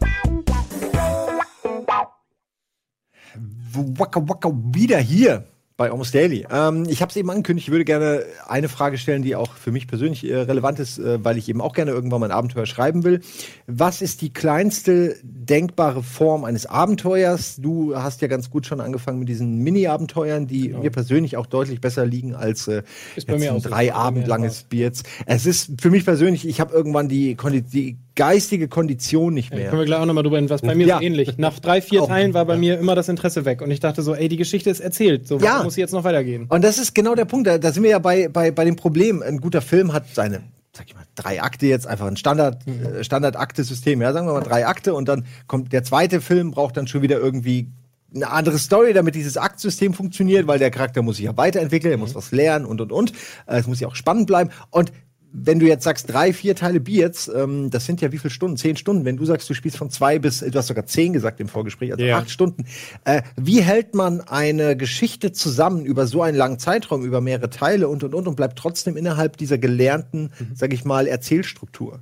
Waka 3.75 4.29
Waka 4.29 4.53
wieder 4.73 4.99
hier 4.99 5.45
bei 5.77 5.91
Almost 5.91 6.15
Daily. 6.15 6.47
Ähm, 6.51 6.85
ich 6.89 7.03
habe 7.03 7.11
es 7.11 7.17
eben 7.17 7.31
angekündigt, 7.31 7.67
ich 7.67 7.73
würde 7.73 7.85
gerne 7.85 8.25
eine 8.47 8.69
Frage 8.69 8.97
stellen, 8.97 9.23
die 9.23 9.35
auch 9.35 9.55
für 9.55 9.73
mich 9.73 9.89
persönlich 9.89 10.25
äh, 10.25 10.37
relevant 10.37 10.79
ist, 10.79 10.99
äh, 10.99 11.25
weil 11.25 11.37
ich 11.37 11.49
eben 11.49 11.61
auch 11.61 11.73
gerne 11.73 11.91
irgendwann 11.91 12.21
mal 12.21 12.31
ein 12.31 12.37
Abenteuer 12.37 12.67
schreiben 12.67 13.03
will. 13.03 13.21
Was 13.67 14.01
ist 14.01 14.23
die 14.23 14.33
kleinste 14.33 15.17
denkbare 15.23 16.05
Form 16.05 16.45
eines 16.45 16.67
Abenteuers? 16.67 17.57
Du 17.57 17.97
hast 17.97 18.23
ja 18.23 18.29
ganz 18.29 18.51
gut 18.51 18.67
schon 18.67 18.81
angefangen 18.81 19.19
mit 19.19 19.29
diesen 19.29 19.59
Mini-Abenteuern, 19.59 20.47
die 20.47 20.69
mir 20.69 20.91
persönlich 20.91 21.37
auch 21.37 21.47
deutlich 21.47 21.81
besser 21.81 22.07
liegen 22.07 22.37
als 22.37 22.69
äh, 22.69 22.83
jetzt 23.17 23.29
ein 23.29 23.63
drei 23.63 23.93
Abend 23.93 24.29
langes. 24.29 24.65
Bier. 24.65 24.93
Es 25.27 25.47
ist 25.47 25.73
für 25.81 25.91
mich 25.91 26.05
persönlich, 26.05 26.47
ich 26.47 26.61
habe 26.61 26.73
irgendwann 26.73 27.09
die, 27.09 27.35
Kondi 27.35 27.63
die 27.63 27.99
geistige 28.17 28.69
Kondition 28.69 29.35
nicht 29.35 29.53
mehr. 29.53 29.69
Können 29.71 29.81
wir 29.81 29.87
gleich 29.87 29.99
auch 30.01 30.07
nochmal 30.07 30.23
drüber 30.23 30.37
reden, 30.37 30.51
was 30.51 30.63
bei 30.63 30.75
mir 30.75 30.87
Ja. 30.87 30.99
so 30.99 31.03
ähnlich. 31.05 31.37
Nach 31.39 31.59
drei, 31.59 31.81
vier 31.83 32.03
Auch. 32.03 32.09
Teilen 32.09 32.33
war 32.35 32.45
bei 32.45 32.57
mir 32.57 32.79
immer 32.79 32.95
das 32.95 33.09
Interesse 33.09 33.45
weg. 33.45 33.61
Und 33.63 33.71
ich 33.71 33.81
dachte 33.81 34.03
so, 34.03 34.15
ey, 34.15 34.29
die 34.29 34.37
Geschichte 34.37 34.71
ist 34.71 34.81
erzählt. 34.81 35.27
So, 35.27 35.39
Ja. 35.39 35.63
muss 35.63 35.75
sie 35.75 35.81
jetzt 35.81 35.93
noch 35.93 36.05
weitergehen? 36.05 36.47
Und 36.49 36.63
das 36.63 36.79
ist 36.79 36.95
genau 36.95 37.15
der 37.15 37.25
Punkt. 37.25 37.47
Da, 37.47 37.59
da 37.59 37.73
sind 37.73 37.83
wir 37.83 37.91
ja 37.91 37.99
bei, 37.99 38.29
bei, 38.29 38.51
bei 38.51 38.65
dem 38.65 38.77
Problem. 38.77 39.23
Ein 39.23 39.39
guter 39.39 39.61
Film 39.63 39.93
hat 39.93 40.05
seine, 40.15 40.43
sag 40.73 40.87
ich 40.87 40.95
mal, 40.95 41.05
drei 41.17 41.43
Akte 41.43 41.67
jetzt, 41.67 41.87
einfach 41.87 42.07
ein 42.07 42.17
Standard, 42.17 42.63
äh, 42.69 43.03
Standard-Akte-System. 43.03 44.01
Ja, 44.01 44.13
sagen 44.13 44.27
wir 44.29 44.35
mal 44.35 44.41
drei 44.43 44.67
Akte 44.67 44.95
und 44.95 45.09
dann 45.09 45.25
kommt 45.47 45.73
der 45.73 45.83
zweite 45.85 46.21
Film, 46.21 46.51
braucht 46.53 46.77
dann 46.77 46.87
schon 46.87 47.03
wieder 47.03 47.19
irgendwie 47.19 47.69
eine 48.15 48.31
andere 48.31 48.59
Story, 48.59 48.93
damit 48.93 49.17
dieses 49.17 49.37
Aktsystem 49.37 49.93
funktioniert, 49.93 50.47
weil 50.47 50.61
der 50.61 50.71
Charakter 50.71 51.03
muss 51.03 51.17
sich 51.17 51.25
ja 51.25 51.37
weiterentwickeln, 51.37 51.91
er 51.91 51.99
muss 51.99 52.15
was 52.15 52.31
lernen 52.31 52.65
und 52.65 52.81
und 52.81 52.93
und. 52.93 53.11
Äh, 53.47 53.59
Es 53.59 53.67
muss 53.67 53.81
ja 53.81 53.89
auch 53.89 53.97
spannend 53.97 54.29
bleiben. 54.29 54.51
Und 54.71 54.93
wenn 55.37 55.59
du 55.59 55.67
jetzt 55.67 55.83
sagst, 55.83 56.13
drei, 56.13 56.33
vier 56.33 56.55
Teile 56.55 56.79
Beards, 56.79 57.29
ähm, 57.29 57.69
das 57.69 57.87
sind 57.87 58.01
ja 58.01 58.13
wie 58.13 58.19
viele 58.19 58.31
Stunden? 58.31 58.57
Zehn 58.57 58.77
Stunden. 58.77 59.05
Wenn 59.05 59.17
du 59.17 59.25
sagst, 59.25 59.51
du 59.51 59.55
spielst 59.55 59.77
von 59.77 59.91
zwei 59.91 60.21
bis, 60.21 60.39
du 60.39 60.57
hast 60.57 60.69
sogar 60.69 60.87
zehn 60.87 61.13
gesagt 61.13 61.41
im 61.41 61.49
Vorgespräch, 61.49 61.91
also 61.93 62.05
Ja. 62.05 62.19
acht 62.19 62.31
Stunden. 62.31 62.65
Äh, 63.05 63.23
wie 63.37 63.61
hält 63.61 63.95
man 63.97 64.21
eine 64.21 64.77
Geschichte 64.77 65.33
zusammen 65.33 65.85
über 65.85 66.07
so 66.07 66.23
einen 66.23 66.37
langen 66.37 66.61
Zeitraum, 66.61 67.05
über 67.05 67.21
mehrere 67.21 67.51
Teile 67.51 67.89
und 67.89 68.05
und 68.05 68.15
und 68.15 68.29
und 68.29 68.37
bleibt 68.37 68.57
trotzdem 68.57 68.97
innerhalb 68.97 69.37
dieser 69.37 69.59
gelernten, 69.59 70.31
sag 70.55 70.73
ich 70.73 70.85
mal, 70.85 71.09
Erzählstruktur? 71.09 71.99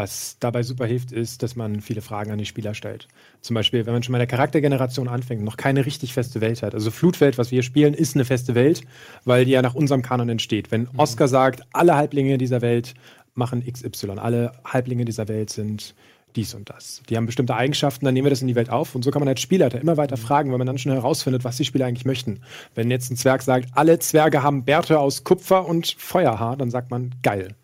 Was 0.00 0.36
dabei 0.38 0.62
super 0.62 0.86
hilft, 0.86 1.10
ist, 1.10 1.42
dass 1.42 1.56
man 1.56 1.80
viele 1.80 2.02
Fragen 2.02 2.30
an 2.30 2.38
die 2.38 2.46
Spieler 2.46 2.72
stellt. 2.72 3.08
Zum 3.40 3.54
Beispiel, 3.54 3.84
wenn 3.84 3.92
man 3.92 4.04
schon 4.04 4.12
bei 4.12 4.18
der 4.18 4.28
Charaktergeneration 4.28 5.08
anfängt 5.08 5.40
und 5.40 5.44
noch 5.44 5.56
keine 5.56 5.86
richtig 5.86 6.12
feste 6.12 6.40
Welt 6.40 6.62
hat. 6.62 6.72
Also 6.72 6.92
Flutwelt, 6.92 7.36
was 7.36 7.50
wir 7.50 7.56
hier 7.56 7.62
spielen, 7.64 7.94
ist 7.94 8.14
eine 8.14 8.24
feste 8.24 8.54
Welt, 8.54 8.82
weil 9.24 9.44
die 9.44 9.50
ja 9.50 9.60
nach 9.60 9.74
unserem 9.74 10.02
Kanon 10.02 10.28
entsteht. 10.28 10.70
Wenn 10.70 10.86
Oscar 10.96 11.26
sagt, 11.26 11.62
alle 11.72 11.96
Halblinge 11.96 12.38
dieser 12.38 12.62
Welt 12.62 12.94
machen 13.34 13.64
XY, 13.66 14.20
alle 14.20 14.52
Halblinge 14.64 15.04
dieser 15.04 15.26
Welt 15.26 15.50
sind 15.50 15.96
dies 16.36 16.54
und 16.54 16.70
das. 16.70 17.02
Die 17.08 17.16
haben 17.16 17.26
bestimmte 17.26 17.56
Eigenschaften, 17.56 18.04
dann 18.04 18.14
nehmen 18.14 18.26
wir 18.26 18.30
das 18.30 18.40
in 18.42 18.46
die 18.46 18.54
Welt 18.54 18.70
auf 18.70 18.94
und 18.94 19.02
so 19.02 19.10
kann 19.10 19.18
man 19.18 19.28
als 19.28 19.40
Spielleiter 19.40 19.80
immer 19.80 19.96
weiter 19.96 20.16
fragen, 20.16 20.52
weil 20.52 20.58
man 20.58 20.68
dann 20.68 20.78
schon 20.78 20.92
herausfindet, 20.92 21.42
was 21.42 21.56
die 21.56 21.64
Spieler 21.64 21.86
eigentlich 21.86 22.04
möchten. 22.06 22.38
Wenn 22.76 22.88
jetzt 22.88 23.10
ein 23.10 23.16
Zwerg 23.16 23.42
sagt, 23.42 23.70
alle 23.72 23.98
Zwerge 23.98 24.44
haben 24.44 24.64
Bärte 24.64 25.00
aus 25.00 25.24
Kupfer 25.24 25.66
und 25.66 25.96
Feuerhaar, 25.98 26.56
dann 26.56 26.70
sagt 26.70 26.92
man, 26.92 27.16
geil 27.24 27.56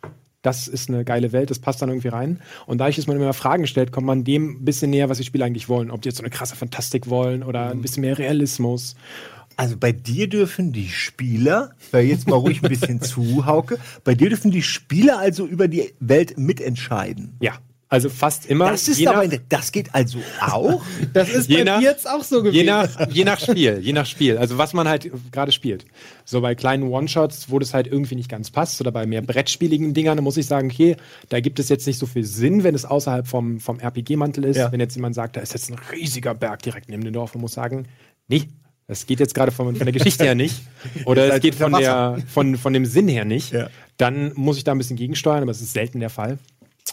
das 0.45 0.69
ist 0.69 0.89
eine 0.89 1.05
geile 1.05 1.33
Welt, 1.33 1.51
das 1.51 1.59
passt 1.59 1.81
dann 1.83 1.89
irgendwie 1.89 2.09
rein. 2.09 2.41
Und 2.67 2.79
dadurch, 2.79 2.97
dass 2.97 3.07
man 3.07 3.17
immer 3.17 3.33
Fragen 3.33 3.67
stellt, 3.67 3.93
kommt 3.93 4.07
man 4.07 4.25
dem 4.25 4.51
ein 4.61 4.65
bisschen 4.65 4.91
näher, 4.91 5.09
was 5.09 5.19
die 5.19 5.25
Spieler 5.25 5.47
eigentlich 5.47 5.69
wollen. 5.69 5.91
Ob 5.91 6.03
die 6.03 6.11
jetzt 6.11 6.19
so 6.19 6.23
eine 6.23 6.31
krasse 6.31 6.55
Fantastik 6.55 7.09
wollen 7.09 7.43
oder 7.43 7.71
ein 7.71 7.81
bisschen 7.81 8.03
mehr 8.03 8.19
Realismus. 8.19 8.95
Also 9.57 9.77
bei 9.79 9.93
dir 9.93 10.29
dürfen 10.29 10.73
die 10.73 10.89
Spieler, 10.89 11.75
hör 11.93 12.01
jetzt 12.01 12.29
mal 12.29 12.37
ruhig 12.37 12.63
ein 12.63 12.69
bisschen 12.69 13.01
zu, 13.01 13.47
Hauke, 13.47 13.79
bei 14.03 14.15
dir 14.15 14.29
dürfen 14.29 14.51
die 14.51 14.63
Spieler 14.63 15.19
also 15.19 15.47
über 15.47 15.69
die 15.69 15.95
Welt 16.01 16.37
mitentscheiden. 16.37 17.37
Ja. 17.41 17.55
Also 17.95 18.09
fast 18.11 18.47
immer. 18.47 18.71
Das 18.71 18.89
ist 18.89 19.07
aber, 19.07 19.27
nach- 19.27 19.39
das 19.49 19.73
geht 19.73 19.95
also 19.95 20.19
auch. 20.41 20.83
Das 21.13 21.29
ist 21.31 21.49
Je 21.49 21.59
bei 21.59 21.65
nach- 21.65 21.81
jetzt 21.81 22.09
auch 22.09 22.23
so 22.25 22.43
gewesen. 22.43 22.55
Je 22.57 22.65
nach, 22.65 23.09
je 23.11 23.25
nach 23.25 23.41
Spiel, 23.41 23.79
je 23.81 23.93
nach 23.93 24.07
Spiel. 24.07 24.37
Also 24.39 24.59
was 24.59 24.73
man 24.75 24.89
halt 24.89 25.11
gerade 25.33 25.53
spielt. 25.53 25.85
So 26.25 26.41
bei 26.41 26.55
kleinen 26.55 26.85
One-Shots, 26.85 27.51
wo 27.51 27.59
das 27.59 27.75
halt 27.75 27.87
irgendwie 27.87 28.15
nicht 28.17 28.29
ganz 28.29 28.51
passt, 28.51 28.81
oder 28.81 28.91
bei 28.93 29.07
mehr 29.07 29.23
brettspieligen 29.23 29.95
Dingern, 29.95 30.17
da 30.17 30.23
muss 30.23 30.37
ich 30.37 30.47
sagen, 30.47 30.71
okay, 30.71 30.97
da 31.29 31.41
gibt 31.41 31.59
es 31.59 31.69
jetzt 31.69 31.87
nicht 31.87 31.99
so 31.99 32.07
viel 32.07 32.25
Sinn, 32.25 32.65
wenn 32.65 32.75
es 32.75 32.85
außerhalb 32.85 33.27
vom, 33.27 33.61
vom 33.61 33.79
RPG-Mantel 33.81 34.45
ist. 34.45 34.57
Ja. 34.57 34.73
Wenn 34.73 34.81
jetzt 34.81 34.95
jemand 34.97 35.15
sagt, 35.15 35.37
da 35.37 35.41
ist 35.41 35.53
jetzt 35.53 35.71
ein 35.71 35.77
riesiger 35.93 36.35
Berg 36.35 36.63
direkt 36.63 36.89
neben 36.89 37.05
dem 37.05 37.13
Dorf, 37.13 37.35
man 37.35 37.43
muss 37.43 37.53
sagen, 37.53 37.87
nee, 38.29 38.45
das 38.87 39.07
geht 39.07 39.19
jetzt 39.19 39.35
gerade 39.35 39.51
von, 39.51 39.75
von 39.77 39.85
der 39.87 39.93
Geschichte 39.93 40.25
her 40.25 40.35
nicht. 40.35 40.61
Oder 41.07 41.33
es 41.35 41.41
geht 41.41 41.55
von, 41.55 41.73
der, 41.73 42.19
von, 42.29 42.57
von 42.57 42.73
dem 42.75 42.85
Sinn 42.85 43.09
her 43.09 43.25
nicht. 43.25 43.53
Ja. 43.53 43.69
Dann 43.97 44.33
muss 44.35 44.59
ich 44.59 44.65
da 44.65 44.73
ein 44.73 44.79
bisschen 44.79 44.97
gegensteuern, 44.97 45.43
aber 45.43 45.53
es 45.53 45.63
ist 45.63 45.73
selten 45.73 46.01
der 46.01 46.11
Fall. 46.11 46.39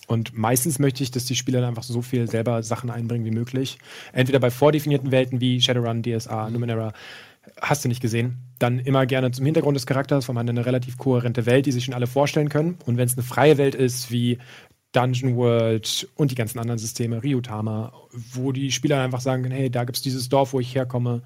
Und 0.07 0.37
meistens 0.37 0.79
möchte 0.79 1.03
ich, 1.03 1.11
dass 1.11 1.25
die 1.25 1.35
Spieler 1.35 1.61
dann 1.61 1.69
einfach 1.69 1.83
so 1.83 2.01
viel 2.01 2.29
selber 2.29 2.63
Sachen 2.63 2.89
einbringen 2.89 3.25
wie 3.25 3.31
möglich. 3.31 3.77
Entweder 4.13 4.39
bei 4.39 4.51
vordefinierten 4.51 5.11
Welten 5.11 5.41
wie 5.41 5.61
Shadowrun, 5.61 6.03
DSA, 6.03 6.49
Numenera, 6.49 6.93
hast 7.59 7.83
du 7.83 7.89
nicht 7.89 8.01
gesehen. 8.01 8.37
Dann 8.59 8.79
immer 8.79 9.05
gerne 9.05 9.31
zum 9.31 9.45
Hintergrund 9.45 9.75
des 9.75 9.85
Charakters, 9.85 10.27
weil 10.27 10.35
man 10.35 10.47
eine 10.47 10.65
relativ 10.65 10.97
kohärente 10.97 11.45
Welt, 11.45 11.65
die 11.65 11.71
sich 11.71 11.85
schon 11.85 11.93
alle 11.93 12.07
vorstellen 12.07 12.49
können. 12.49 12.77
Und 12.85 12.97
wenn 12.97 13.07
es 13.07 13.17
eine 13.17 13.23
freie 13.23 13.57
Welt 13.57 13.75
ist, 13.75 14.11
wie 14.11 14.37
Dungeon 14.91 15.35
World 15.35 16.07
und 16.15 16.31
die 16.31 16.35
ganzen 16.35 16.59
anderen 16.59 16.79
Systeme, 16.79 17.23
Ryutama, 17.23 17.93
wo 18.11 18.51
die 18.51 18.71
Spieler 18.71 19.01
einfach 19.01 19.21
sagen 19.21 19.49
hey, 19.49 19.69
da 19.69 19.85
gibt 19.85 19.97
es 19.97 20.03
dieses 20.03 20.29
Dorf, 20.29 20.53
wo 20.53 20.59
ich 20.59 20.75
herkomme, 20.75 21.23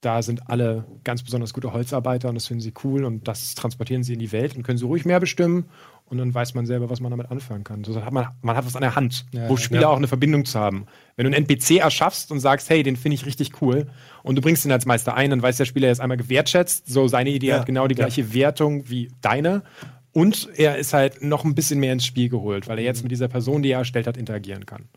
da 0.00 0.22
sind 0.22 0.48
alle 0.48 0.84
ganz 1.02 1.24
besonders 1.24 1.52
gute 1.52 1.72
Holzarbeiter 1.72 2.28
und 2.28 2.36
das 2.36 2.46
finden 2.46 2.60
sie 2.60 2.72
cool 2.84 3.04
und 3.04 3.26
das 3.26 3.56
transportieren 3.56 4.04
sie 4.04 4.12
in 4.12 4.20
die 4.20 4.30
Welt 4.30 4.54
und 4.54 4.62
können 4.62 4.78
sie 4.78 4.84
ruhig 4.84 5.04
mehr 5.04 5.18
bestimmen 5.18 5.64
und 6.10 6.18
dann 6.18 6.32
weiß 6.34 6.54
man 6.54 6.64
selber, 6.66 6.88
was 6.90 7.00
man 7.00 7.10
damit 7.10 7.30
anfangen 7.30 7.64
kann. 7.64 7.84
So 7.84 8.04
hat 8.04 8.12
man, 8.12 8.28
man 8.42 8.56
hat 8.56 8.64
was 8.66 8.74
an 8.76 8.82
der 8.82 8.96
Hand, 8.96 9.26
wo 9.48 9.56
Spieler 9.56 9.90
auch 9.90 9.96
eine 9.96 10.08
Verbindung 10.08 10.44
zu 10.44 10.58
haben. 10.58 10.86
Wenn 11.16 11.24
du 11.24 11.36
einen 11.36 11.44
NPC 11.46 11.78
erschaffst 11.78 12.32
und 12.32 12.40
sagst, 12.40 12.70
hey, 12.70 12.82
den 12.82 12.96
finde 12.96 13.16
ich 13.16 13.26
richtig 13.26 13.60
cool 13.62 13.86
und 14.22 14.36
du 14.36 14.42
bringst 14.42 14.64
ihn 14.64 14.72
als 14.72 14.86
Meister 14.86 15.14
ein, 15.14 15.30
dann 15.30 15.42
weiß 15.42 15.56
der 15.58 15.64
Spieler, 15.66 15.88
er 15.88 15.92
ist 15.92 16.00
einmal 16.00 16.16
gewertschätzt, 16.16 16.86
so 16.88 17.08
seine 17.08 17.30
Idee 17.30 17.48
Ja. 17.48 17.58
hat 17.60 17.66
genau 17.66 17.86
die 17.88 17.94
gleiche 17.94 18.32
Wertung 18.34 18.88
wie 18.88 19.10
deine 19.20 19.62
und 20.12 20.48
er 20.56 20.78
ist 20.78 20.94
halt 20.94 21.22
noch 21.22 21.44
ein 21.44 21.54
bisschen 21.54 21.78
mehr 21.80 21.92
ins 21.92 22.06
Spiel 22.06 22.28
geholt, 22.28 22.68
weil 22.68 22.78
er 22.78 22.84
jetzt 22.84 23.02
mit 23.02 23.12
dieser 23.12 23.28
Person, 23.28 23.62
die 23.62 23.70
er 23.70 23.80
erstellt 23.80 24.06
hat, 24.06 24.16
interagieren 24.16 24.64
kann. 24.66 24.88